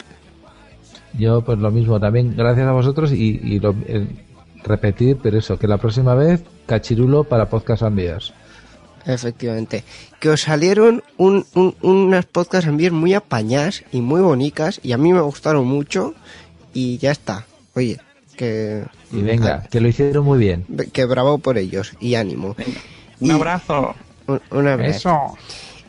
Yo, 1.17 1.41
pues 1.41 1.59
lo 1.59 1.71
mismo, 1.71 1.99
también 1.99 2.35
gracias 2.37 2.67
a 2.67 2.71
vosotros 2.71 3.11
y, 3.11 3.39
y 3.43 3.59
lo- 3.59 3.75
el- 3.87 4.09
repetir, 4.63 5.17
pero 5.21 5.37
eso, 5.39 5.59
que 5.59 5.67
la 5.67 5.77
próxima 5.77 6.15
vez, 6.15 6.43
cachirulo 6.67 7.23
para 7.25 7.49
Podcast 7.49 7.83
Ambias. 7.83 8.31
Efectivamente. 9.05 9.83
Que 10.21 10.29
os 10.29 10.41
salieron 10.41 11.03
un, 11.17 11.45
un- 11.55 11.75
unas 11.81 12.25
podcasts 12.25 12.67
en 12.69 12.77
bien 12.77 12.93
muy 12.93 13.13
apañadas 13.13 13.83
y 13.91 13.99
muy 14.01 14.21
bonitas 14.21 14.79
y 14.81 14.93
a 14.93 14.97
mí 14.97 15.11
me 15.11 15.19
gustaron 15.19 15.65
mucho 15.67 16.13
y 16.73 16.97
ya 16.99 17.11
está. 17.11 17.45
Oye, 17.75 17.99
que... 18.35 18.83
Y 19.11 19.21
venga, 19.21 19.63
que 19.69 19.79
lo 19.79 19.87
hicieron 19.87 20.25
muy 20.25 20.39
bien. 20.39 20.65
Que 20.91 21.05
bravo 21.05 21.37
por 21.37 21.57
ellos 21.57 21.93
y 21.99 22.15
ánimo. 22.15 22.55
Un 23.19 23.31
abrazo. 23.31 23.95
Un, 24.27 24.41
un 24.51 24.67
abrazo. 24.67 25.35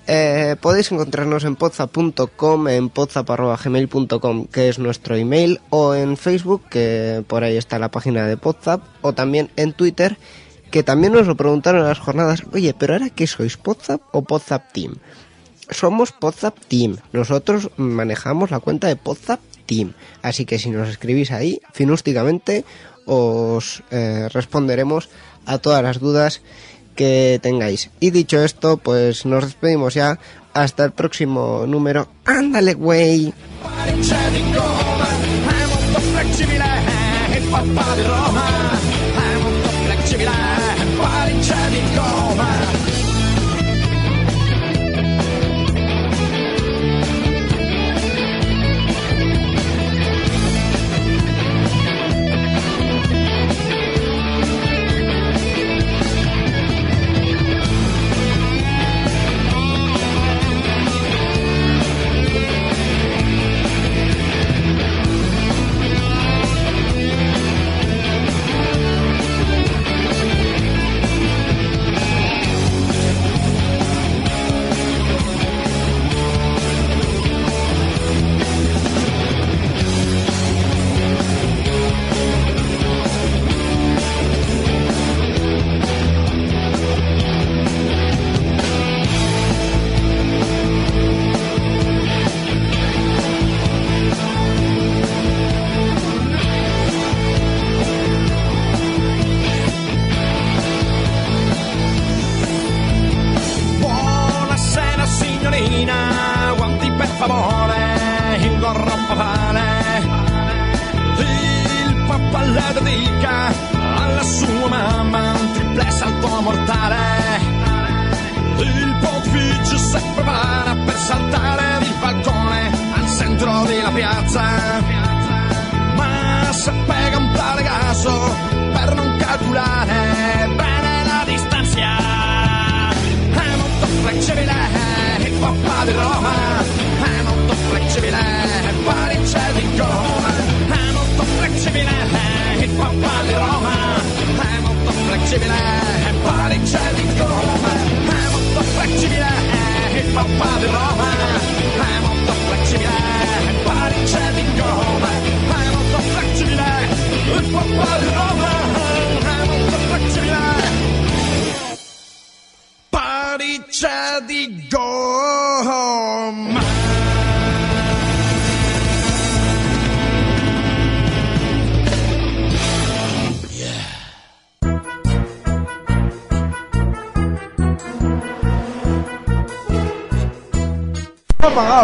Eh, 0.06 0.56
podéis 0.60 0.92
encontrarnos 0.92 1.44
en 1.44 1.56
podzap.com, 1.56 2.68
en 2.68 2.90
podzap.gmail.com, 2.90 4.46
que 4.48 4.68
es 4.68 4.78
nuestro 4.78 5.16
email, 5.16 5.60
o 5.70 5.94
en 5.94 6.16
Facebook, 6.18 6.62
que 6.68 7.24
por 7.26 7.42
ahí 7.42 7.56
está 7.56 7.78
la 7.78 7.90
página 7.90 8.26
de 8.26 8.36
Podzap, 8.36 8.82
o 9.00 9.14
también 9.14 9.50
en 9.56 9.72
Twitter, 9.72 10.18
que 10.70 10.82
también 10.82 11.14
nos 11.14 11.26
lo 11.26 11.36
preguntaron 11.36 11.80
en 11.80 11.88
las 11.88 12.00
jornadas, 12.00 12.42
oye, 12.52 12.74
pero 12.74 12.94
ahora 12.94 13.08
qué 13.08 13.26
sois, 13.26 13.56
Podzap 13.56 14.02
o 14.12 14.22
Podzap 14.22 14.72
Team? 14.72 14.96
Somos 15.70 16.12
Podzap 16.12 16.58
Team, 16.68 16.98
nosotros 17.12 17.70
manejamos 17.78 18.50
la 18.50 18.60
cuenta 18.60 18.88
de 18.88 18.96
Podzap 18.96 19.40
Team, 19.66 19.92
así 20.22 20.44
que 20.44 20.58
si 20.58 20.70
nos 20.70 20.88
escribís 20.88 21.30
ahí, 21.30 21.60
finústicamente, 21.72 22.64
os 23.06 23.82
eh, 23.90 24.28
responderemos 24.32 25.08
a 25.46 25.58
todas 25.58 25.82
las 25.82 26.00
dudas 26.00 26.42
que 26.94 27.38
tengáis. 27.42 27.90
Y 28.00 28.10
dicho 28.10 28.42
esto, 28.42 28.76
pues 28.76 29.26
nos 29.26 29.44
despedimos 29.44 29.94
ya. 29.94 30.18
Hasta 30.52 30.84
el 30.84 30.92
próximo 30.92 31.64
número. 31.66 32.08
¡Ándale, 32.24 32.74
güey! 32.74 33.34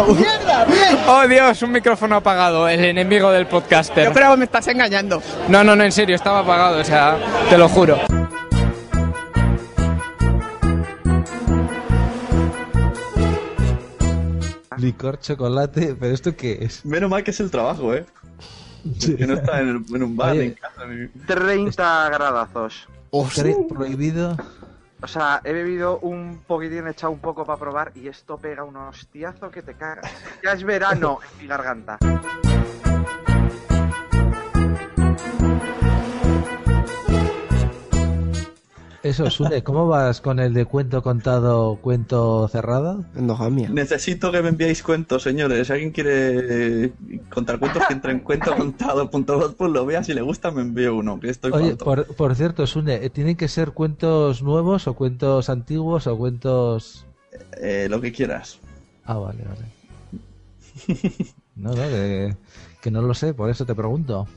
Apagado. 0.01 0.65
Oh 1.07 1.27
Dios, 1.27 1.61
un 1.61 1.71
micrófono 1.71 2.15
apagado, 2.17 2.67
el 2.67 2.83
enemigo 2.83 3.31
del 3.31 3.45
podcaster. 3.47 4.05
Yo 4.05 4.13
creo 4.13 4.31
que 4.31 4.37
me 4.37 4.45
estás 4.45 4.67
engañando. 4.67 5.21
No, 5.47 5.63
no, 5.63 5.75
no, 5.75 5.83
en 5.83 5.91
serio, 5.91 6.15
estaba 6.15 6.39
apagado, 6.39 6.79
o 6.79 6.83
sea, 6.83 7.17
te 7.49 7.57
lo 7.57 7.67
juro. 7.69 7.97
Licor, 14.77 15.19
chocolate, 15.19 15.95
pero 15.99 16.13
¿esto 16.13 16.35
qué 16.35 16.59
es? 16.61 16.83
Menos 16.85 17.09
mal 17.09 17.23
que 17.23 17.31
es 17.31 17.39
el 17.39 17.51
trabajo, 17.51 17.93
¿eh? 17.93 18.05
Que 18.99 19.27
no 19.27 19.35
está 19.35 19.61
en, 19.61 19.69
el- 19.69 19.95
en 19.95 20.03
un 20.03 20.15
bar, 20.17 20.31
Oye. 20.31 20.45
en 20.45 20.53
casa. 20.53 20.85
ni- 20.87 21.07
30 21.25 22.09
gradazos. 22.09 22.87
Prohibido. 23.69 24.37
O 25.03 25.07
sea, 25.07 25.41
he 25.43 25.51
bebido 25.51 25.97
un 25.99 26.43
poquitín, 26.45 26.85
he 26.87 26.91
echado 26.91 27.11
un 27.11 27.19
poco 27.19 27.43
para 27.43 27.57
probar 27.59 27.91
y 27.95 28.07
esto 28.07 28.37
pega 28.37 28.63
un 28.63 28.75
hostiazo 28.75 29.49
que 29.49 29.63
te 29.63 29.73
cagas. 29.73 30.11
Ya 30.43 30.51
es 30.51 30.63
verano 30.63 31.19
en 31.31 31.37
mi 31.39 31.47
garganta. 31.47 31.97
Eso, 39.03 39.31
Sune, 39.31 39.63
¿cómo 39.63 39.87
vas 39.87 40.21
con 40.21 40.39
el 40.39 40.53
de 40.53 40.65
cuento 40.65 41.01
contado, 41.01 41.77
cuento 41.81 42.47
cerrado? 42.47 43.03
Endogamia. 43.15 43.67
Necesito 43.69 44.31
que 44.31 44.43
me 44.43 44.49
enviéis 44.49 44.83
cuentos, 44.83 45.23
señores. 45.23 45.65
Si 45.65 45.73
alguien 45.73 45.91
quiere 45.91 46.93
contar 47.33 47.57
cuentos, 47.57 47.83
que 47.87 47.93
entre 47.93 48.11
en 48.11 48.19
cuentocontado.blogspot, 48.19 49.71
lo 49.71 49.85
vea. 49.87 50.03
Si 50.03 50.13
le 50.13 50.21
gusta, 50.21 50.51
me 50.51 50.61
envío 50.61 50.95
uno, 50.95 51.19
que 51.19 51.29
estoy 51.29 51.51
Oye, 51.51 51.75
por, 51.77 52.05
por 52.15 52.35
cierto, 52.35 52.67
Sune, 52.67 53.03
¿eh, 53.03 53.09
¿tienen 53.09 53.35
que 53.37 53.47
ser 53.47 53.71
cuentos 53.71 54.43
nuevos 54.43 54.87
o 54.87 54.93
cuentos 54.93 55.49
antiguos 55.49 56.05
o 56.05 56.15
cuentos...? 56.15 57.07
Eh, 57.59 57.87
lo 57.89 58.01
que 58.01 58.11
quieras. 58.11 58.59
Ah, 59.05 59.15
vale, 59.17 59.43
vale. 59.43 59.65
No, 61.55 61.69
no, 61.71 61.75
que, 61.75 62.35
que 62.81 62.91
no 62.91 63.01
lo 63.01 63.13
sé, 63.13 63.33
por 63.33 63.49
eso 63.49 63.65
te 63.65 63.73
pregunto. 63.75 64.27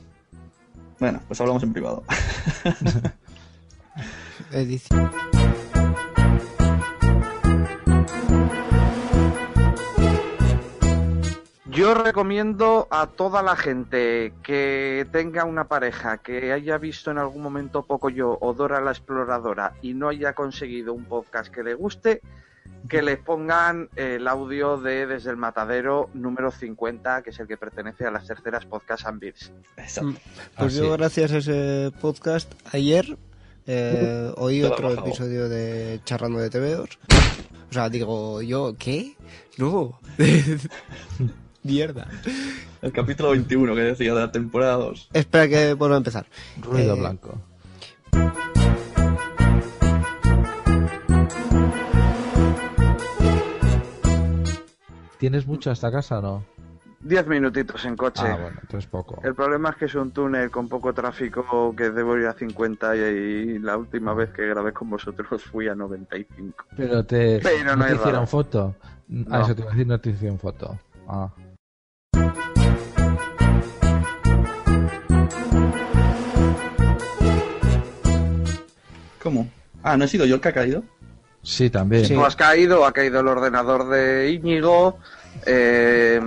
Bueno, 0.99 1.21
pues 1.27 1.39
hablamos 1.39 1.61
en 1.63 1.73
privado. 1.73 2.03
Edición. 4.55 5.11
Yo 11.75 11.93
recomiendo 11.93 12.87
a 12.89 13.07
toda 13.07 13.43
la 13.43 13.57
gente 13.57 14.31
que 14.43 15.05
tenga 15.11 15.43
una 15.43 15.67
pareja 15.67 16.19
que 16.19 16.53
haya 16.53 16.77
visto 16.77 17.11
en 17.11 17.17
algún 17.17 17.41
momento 17.41 17.83
poco 17.83 18.09
yo 18.09 18.37
o 18.39 18.53
Dora 18.53 18.79
la 18.79 18.91
exploradora 18.91 19.73
y 19.81 19.93
no 19.93 20.07
haya 20.07 20.31
conseguido 20.31 20.93
un 20.93 21.03
podcast 21.03 21.53
que 21.53 21.63
le 21.63 21.73
guste, 21.73 22.21
que 22.87 23.01
le 23.01 23.17
pongan 23.17 23.89
el 23.97 24.25
audio 24.29 24.77
de 24.77 25.05
Desde 25.05 25.31
el 25.31 25.35
Matadero 25.35 26.09
número 26.13 26.49
50, 26.49 27.23
que 27.23 27.31
es 27.31 27.39
el 27.41 27.47
que 27.47 27.57
pertenece 27.57 28.05
a 28.05 28.11
las 28.11 28.25
terceras 28.25 28.65
podcast 28.65 29.05
and 29.05 29.19
Beers. 29.19 29.51
Pues 30.57 30.75
yo, 30.75 30.93
gracias 30.93 31.33
a 31.33 31.37
ese 31.39 31.91
podcast, 31.99 32.53
ayer 32.71 33.17
eh, 33.67 34.31
lo 34.35 34.67
otro 34.71 34.93
episodio 34.93 35.49
de 35.49 35.99
Charrando 36.05 36.39
de 36.39 36.49
TVOs. 36.49 36.89
O 37.69 37.73
sea, 37.73 37.89
digo, 37.89 38.41
yo, 38.41 38.75
¿qué? 38.77 39.15
No. 39.57 39.99
Mierda. 41.63 42.07
El 42.81 42.91
capítulo 42.91 43.31
21 43.31 43.73
que 43.73 43.81
decía 43.81 44.13
de 44.13 44.19
la 44.19 44.31
temporada 44.31 44.75
2. 44.75 45.09
Espera 45.13 45.47
que 45.47 45.73
vuelva 45.73 45.95
a 45.95 45.97
empezar. 45.97 46.27
Ruido 46.61 46.95
Eh, 46.95 46.99
blanco. 46.99 47.41
¿Tienes 55.17 55.47
mucho 55.47 55.71
hasta 55.71 55.91
casa 55.91 56.19
o 56.19 56.21
no? 56.21 56.45
Diez 57.05 57.27
minutitos 57.27 57.85
en 57.85 57.95
coche. 57.95 58.23
Ah, 58.25 58.35
bueno, 58.41 58.57
entonces 58.63 58.89
poco. 58.89 59.21
El 59.23 59.35
problema 59.35 59.69
es 59.69 59.75
que 59.75 59.85
es 59.85 59.93
un 59.93 60.09
túnel 60.09 60.49
con 60.49 60.67
poco 60.67 60.91
tráfico 60.91 61.71
que 61.77 61.91
debo 61.91 62.17
ir 62.17 62.25
a 62.25 62.33
50 62.33 62.95
y, 62.95 62.99
y 62.99 63.59
la 63.59 63.77
última 63.77 64.15
vez 64.15 64.31
que 64.31 64.47
grabé 64.47 64.73
con 64.73 64.89
vosotros 64.89 65.43
fui 65.43 65.67
a 65.67 65.75
95. 65.75 66.65
Pero 66.75 67.05
te, 67.05 67.39
Pero 67.43 67.75
no 67.75 67.83
te 67.83 67.89
hay 67.89 67.93
hicieron 67.95 68.13
raro. 68.15 68.25
foto. 68.27 68.75
Ah, 68.81 68.87
No. 69.07 69.41
eso 69.43 69.53
te 69.55 69.61
iba 69.61 69.69
a 69.69 69.73
decir, 69.73 69.87
no 69.87 69.99
te 70.01 70.09
hicieron 70.09 70.39
foto. 70.39 70.79
Ah. 71.07 71.29
¿Cómo? 79.21 79.49
Ah, 79.83 79.97
¿no 79.97 80.05
he 80.05 80.07
sido 80.07 80.25
yo 80.25 80.35
el 80.35 80.41
que 80.41 80.49
ha 80.49 80.53
caído? 80.53 80.83
Sí, 81.41 81.69
también. 81.69 82.11
No 82.13 82.25
has 82.25 82.35
caído, 82.35 82.85
ha 82.85 82.91
caído 82.91 83.19
el 83.19 83.27
ordenador 83.27 83.87
de 83.89 84.31
Íñigo. 84.31 84.97
Eh, 85.45 86.19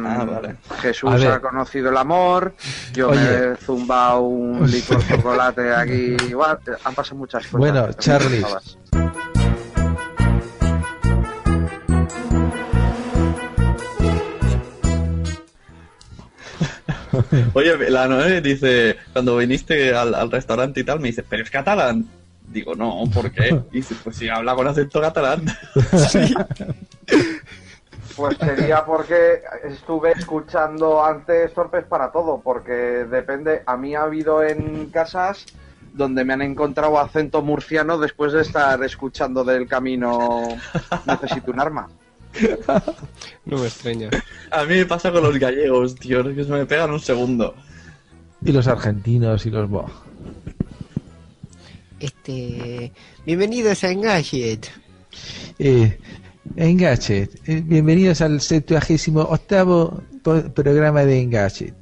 Jesús 0.80 1.10
A 1.12 1.16
ver. 1.16 1.32
ha 1.32 1.40
conocido 1.40 1.90
el 1.90 1.96
amor. 1.96 2.54
Yo 2.92 3.10
me 3.10 3.16
he 3.52 3.56
zumbado 3.56 4.20
un 4.22 4.66
licor 4.70 5.06
chocolate 5.06 5.74
aquí. 5.74 6.16
Igual, 6.28 6.58
eh, 6.66 6.72
han 6.84 6.94
pasado 6.94 7.16
muchas 7.16 7.44
cosas. 7.46 7.58
Bueno, 7.58 7.92
Charlie. 7.94 8.44
Oye, 17.54 17.90
la 17.90 18.06
Noé 18.06 18.40
dice, 18.40 18.96
cuando 19.12 19.36
viniste 19.36 19.94
al, 19.94 20.14
al 20.14 20.30
restaurante 20.30 20.80
y 20.80 20.84
tal, 20.84 21.00
me 21.00 21.08
dice, 21.08 21.24
pero 21.28 21.42
es 21.42 21.50
catalán. 21.50 22.06
Digo, 22.46 22.74
no, 22.74 23.04
¿por 23.12 23.30
qué? 23.30 23.60
Y 23.72 23.78
dice, 23.78 23.94
pues 24.02 24.16
si 24.16 24.28
habla 24.28 24.54
con 24.54 24.66
acento 24.66 25.00
catalán. 25.00 25.44
Pues 28.18 28.36
sería 28.36 28.84
porque 28.84 29.42
estuve 29.62 30.10
escuchando 30.10 31.04
antes 31.04 31.54
Torpes 31.54 31.84
para 31.84 32.10
todo, 32.10 32.40
porque 32.42 32.72
depende, 33.08 33.62
a 33.64 33.76
mí 33.76 33.94
ha 33.94 34.02
habido 34.02 34.42
en 34.42 34.86
casas 34.90 35.46
donde 35.94 36.24
me 36.24 36.32
han 36.32 36.42
encontrado 36.42 36.98
acento 36.98 37.42
murciano 37.42 37.96
después 37.96 38.32
de 38.32 38.42
estar 38.42 38.82
escuchando 38.82 39.44
del 39.44 39.68
camino 39.68 40.48
Necesito 41.06 41.52
un 41.52 41.60
arma. 41.60 41.88
No 43.44 43.58
me 43.58 43.66
extraña. 43.68 44.10
A 44.50 44.64
mí 44.64 44.74
me 44.74 44.86
pasa 44.86 45.12
con 45.12 45.22
los 45.22 45.38
gallegos, 45.38 45.94
tío, 45.94 46.20
es 46.28 46.36
que 46.36 46.44
se 46.44 46.50
me 46.50 46.66
pegan 46.66 46.90
un 46.90 47.00
segundo. 47.00 47.54
Y 48.44 48.50
los 48.50 48.66
argentinos 48.66 49.46
y 49.46 49.50
los... 49.50 49.68
bo- 49.70 49.88
Este. 52.00 52.92
Bienvenidos 53.24 53.84
a 53.84 53.90
Engadget. 53.90 54.66
Eh, 55.58 55.98
Engadget, 56.56 57.30
eh, 57.46 57.62
bienvenidos 57.64 58.20
al 58.20 58.40
78 58.40 59.28
octavo 59.28 60.02
programa 60.54 61.04
de 61.04 61.20
Engadget. 61.20 61.74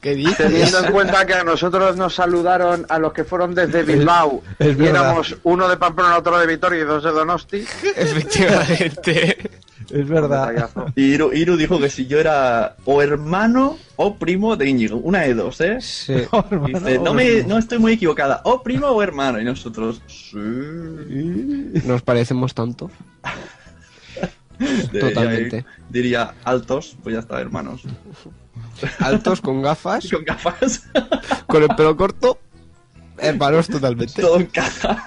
¿Qué 0.00 0.16
dices? 0.16 0.36
Teniendo 0.36 0.78
en 0.80 0.92
cuenta 0.92 1.24
que 1.24 1.34
a 1.34 1.44
nosotros 1.44 1.96
nos 1.96 2.14
saludaron 2.14 2.84
a 2.88 2.98
los 2.98 3.12
que 3.12 3.22
fueron 3.24 3.54
desde 3.54 3.84
Bilbao 3.84 4.42
es 4.58 4.76
y 4.76 4.86
éramos 4.86 5.36
uno 5.44 5.68
de 5.68 5.76
Pamplona, 5.76 6.18
otro 6.18 6.38
de 6.38 6.46
Vitoria 6.46 6.80
y 6.80 6.84
dos 6.84 7.04
de 7.04 7.10
Donosti. 7.10 7.64
Efectivamente. 7.96 9.50
Es 9.90 10.08
verdad. 10.08 10.70
Y 10.96 11.02
Iru, 11.14 11.32
Iru 11.32 11.56
dijo 11.56 11.78
que 11.78 11.88
si 11.90 12.06
yo 12.06 12.18
era 12.20 12.76
o 12.84 13.02
hermano 13.02 13.78
o 13.96 14.16
primo 14.16 14.56
de 14.56 14.68
Íñigo, 14.68 14.96
una 14.98 15.20
de 15.20 15.34
dos, 15.34 15.60
¿eh? 15.60 15.78
Sí. 15.80 16.14
Dice, 16.66 16.98
no, 17.02 17.14
me, 17.14 17.42
no 17.44 17.58
estoy 17.58 17.78
muy 17.78 17.92
equivocada, 17.92 18.40
o 18.44 18.62
primo 18.62 18.86
o 18.88 19.02
hermano, 19.02 19.40
y 19.40 19.44
nosotros, 19.44 20.00
sí. 20.06 21.72
Nos 21.86 22.02
parecemos 22.02 22.54
tanto. 22.54 22.90
Diría- 24.58 25.00
Totalmente. 25.00 25.64
Diría 25.88 26.34
altos, 26.44 26.96
pues 27.02 27.14
ya 27.14 27.20
está, 27.20 27.40
hermanos. 27.40 27.82
Altos 29.00 29.40
con 29.40 29.60
gafas. 29.62 30.08
Con 30.10 30.24
gafas. 30.24 30.84
Con 31.46 31.62
el 31.62 31.68
pelo 31.74 31.96
corto. 31.96 32.38
Hermanos 33.18 33.68
totalmente. 33.68 34.20
Todo 34.22 34.38
encaja. 34.38 35.06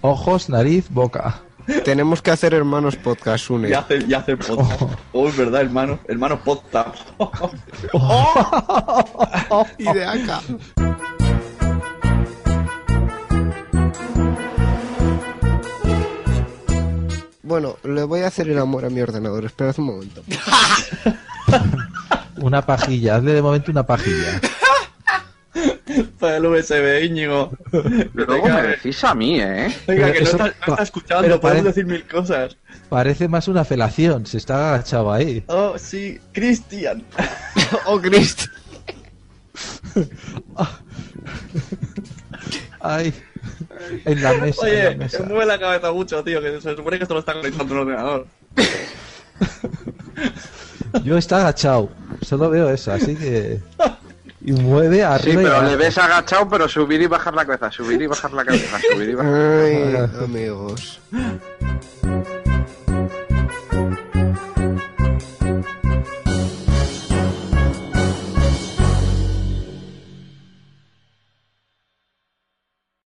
Ojos, 0.00 0.48
nariz, 0.48 0.86
boca. 0.90 1.40
Tenemos 1.84 2.22
que 2.22 2.30
hacer 2.30 2.54
hermanos 2.54 2.96
podcast, 2.96 3.50
une. 3.50 3.70
Y 3.70 3.72
hace, 3.72 3.98
y 4.06 4.14
hace 4.14 4.36
podcast. 4.36 4.82
Oh, 5.12 5.28
es 5.28 5.36
verdad, 5.36 5.60
hermano. 5.60 5.98
Hermano 6.08 6.42
podcast. 6.42 6.96
Y 9.78 9.84
de 9.84 10.04
acá. 10.04 10.40
Bueno, 17.42 17.76
le 17.84 18.04
voy 18.04 18.20
a 18.20 18.28
hacer 18.28 18.48
el 18.48 18.58
amor 18.58 18.84
a 18.84 18.90
mi 18.90 19.00
ordenador. 19.00 19.44
Esperad 19.44 19.74
un 19.78 19.84
momento. 19.84 20.22
Una 22.36 22.64
pajilla, 22.64 23.16
hazle 23.16 23.34
de 23.34 23.42
momento 23.42 23.70
una 23.70 23.84
pajilla. 23.84 24.40
Para 26.18 26.36
el 26.38 26.46
USB, 26.46 27.04
Íñigo. 27.04 27.52
Luego 28.14 28.48
me 28.48 28.62
decís 28.62 29.02
a 29.04 29.14
mí, 29.14 29.40
¿eh? 29.40 29.74
Venga, 29.86 30.12
que 30.12 30.20
no 30.20 30.26
está, 30.30 30.44
no 30.44 30.50
está 30.72 30.82
escuchando, 30.82 31.22
pero 31.22 31.40
podemos 31.40 31.62
parece- 31.64 31.80
decir 31.80 31.86
mil 31.86 32.06
cosas. 32.06 32.56
Parece 32.88 33.28
más 33.28 33.48
una 33.48 33.64
felación, 33.64 34.24
se 34.26 34.38
está 34.38 34.74
agachado 34.74 35.12
ahí. 35.12 35.44
Oh, 35.48 35.74
sí, 35.78 36.18
Cristian. 36.32 37.02
oh, 37.86 38.00
Cristian. 38.00 38.50
Ay, 42.80 43.14
en 44.04 44.22
la 44.22 44.32
mesa. 44.34 44.66
en 44.68 44.74
la 44.74 44.88
Oye, 44.88 44.96
mesa. 44.96 45.18
me 45.20 45.26
mueve 45.28 45.46
la 45.46 45.58
cabeza 45.58 45.92
mucho, 45.92 46.22
tío, 46.24 46.40
que 46.40 46.60
se 46.60 46.74
supone 46.76 46.96
que 46.98 47.04
esto 47.04 47.14
lo 47.14 47.20
está 47.20 47.34
conectando 47.34 47.74
un 47.74 47.80
ordenador. 47.80 48.26
Yo 51.04 51.16
está 51.16 51.38
agachado, 51.38 51.90
solo 52.22 52.50
veo 52.50 52.68
eso, 52.70 52.92
así 52.92 53.14
que 53.16 53.60
y 54.44 54.52
mueve 54.52 55.04
arriba. 55.04 55.40
Sí, 55.40 55.48
pero 55.48 55.62
le 55.62 55.76
ves 55.76 55.98
agachado, 55.98 56.48
pero 56.48 56.68
subir 56.68 57.00
y 57.00 57.06
bajar 57.06 57.34
la 57.34 57.44
cabeza, 57.44 57.70
subir 57.70 58.02
y 58.02 58.06
bajar 58.06 58.32
la 58.32 58.44
cabeza, 58.44 58.78
subir 58.92 59.10
y 59.10 59.14
bajar 59.14 59.32
la 59.32 59.38
cabeza. 59.38 60.18
Ay, 60.18 60.24
amigos. 60.24 61.00